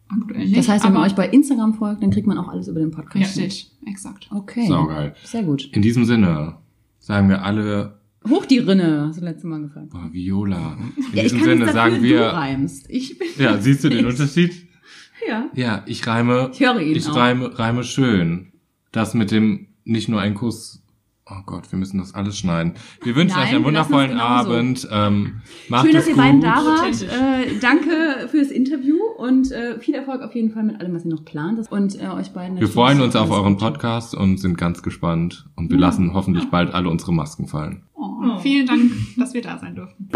aktuell 0.08 0.44
nicht. 0.44 0.56
Das 0.58 0.68
heißt, 0.68 0.84
wenn 0.84 0.92
man 0.92 1.02
aber- 1.02 1.10
euch 1.10 1.16
bei 1.16 1.28
Instagram 1.28 1.74
folgt, 1.74 2.02
dann 2.02 2.10
kriegt 2.10 2.26
man 2.26 2.36
auch 2.38 2.48
alles 2.48 2.68
über 2.68 2.80
den 2.80 2.90
Podcast. 2.92 3.36
Richtig, 3.38 3.72
exakt. 3.86 4.28
Okay. 4.30 4.66
Saugeil. 4.68 5.14
Sehr 5.24 5.42
gut. 5.42 5.64
In 5.72 5.80
diesem 5.82 6.04
Sinne 6.04 6.58
sagen 7.00 7.28
wir 7.30 7.42
alle, 7.44 8.00
Hoch 8.28 8.46
die 8.46 8.58
Rinne, 8.58 9.06
hast 9.08 9.20
du 9.20 9.24
letztes 9.24 9.44
Mal 9.44 9.60
gefragt. 9.62 9.90
boah, 9.90 10.08
Viola. 10.12 10.76
In 10.96 11.02
Ja, 11.16 11.22
ich 11.22 11.22
diesem 11.22 11.38
kann 11.38 11.44
Sinne 11.44 11.56
nichts 11.60 11.72
dafür, 11.74 11.90
sagen 11.90 12.02
du 12.02 12.08
wir, 12.08 12.20
reimst. 12.22 12.86
Ich 12.90 13.18
bin, 13.18 13.28
ja, 13.38 13.58
siehst 13.58 13.84
du 13.84 13.88
den 13.88 14.06
Unterschied? 14.06 14.52
ja. 15.28 15.48
Ja, 15.54 15.82
ich 15.86 16.06
reime, 16.06 16.50
Ich 16.52 16.60
höre 16.60 16.80
ihn 16.80 16.96
ich 16.96 17.08
auch. 17.08 17.16
reime, 17.16 17.58
reime 17.58 17.84
schön. 17.84 18.52
Das 18.92 19.14
mit 19.14 19.30
dem, 19.30 19.68
nicht 19.84 20.08
nur 20.08 20.20
ein 20.20 20.34
Kuss. 20.34 20.78
Oh 21.24 21.42
Gott, 21.46 21.70
wir 21.72 21.78
müssen 21.78 21.98
das 21.98 22.14
alles 22.14 22.36
schneiden. 22.36 22.74
Wir 23.02 23.14
wünschen 23.14 23.36
Nein, 23.36 23.44
euch 23.46 23.50
einen 23.54 23.60
wir 23.62 23.66
wundervollen. 23.68 24.12
Abend. 24.18 24.86
Ähm, 24.90 25.40
macht 25.68 25.86
Schön, 25.86 25.96
es 25.96 26.02
dass 26.02 26.08
ihr 26.08 26.14
gut. 26.14 26.22
beiden 26.22 26.40
da 26.40 26.56
wart. 26.56 27.02
Äh, 27.02 27.58
danke 27.60 28.28
fürs 28.30 28.50
Interview 28.50 28.96
und 29.22 29.52
äh, 29.52 29.78
viel 29.78 29.94
Erfolg 29.94 30.20
auf 30.22 30.34
jeden 30.34 30.50
Fall 30.50 30.64
mit 30.64 30.80
allem, 30.80 30.94
was 30.94 31.04
ihr 31.04 31.10
noch 31.10 31.24
plant. 31.24 31.70
Und 31.70 32.00
äh, 32.00 32.08
euch 32.08 32.32
beiden 32.32 32.58
Wir 32.58 32.68
freuen 32.68 33.00
uns 33.00 33.14
auf 33.16 33.30
euren. 33.30 33.56
Podcast 33.56 34.14
und 34.14 34.38
sind 34.38 34.58
ganz 34.58 34.82
gespannt. 34.82 35.46
Und 35.56 35.70
wir 35.70 35.78
lassen 35.78 36.12
hoffentlich 36.14 36.50
bald 36.50 36.74
alle 36.74 36.88
unsere 36.88 37.12
Masken 37.12 37.46
fallen. 37.46 37.84
Oh, 37.94 38.12
Oh. 38.22 38.38
Vielen 38.38 38.66
Dank, 38.66 38.82
dass 39.16 39.34
wir 39.34 39.42
da 39.42 39.58
sein 39.58 39.74
durften. 39.74 40.08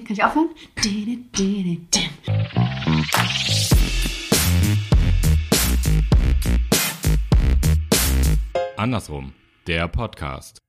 Kann 0.00 0.04
ich 0.10 0.24
aufhören? 0.24 0.48
Andersrum, 8.76 9.32
der 9.66 9.88
Podcast. 9.88 10.63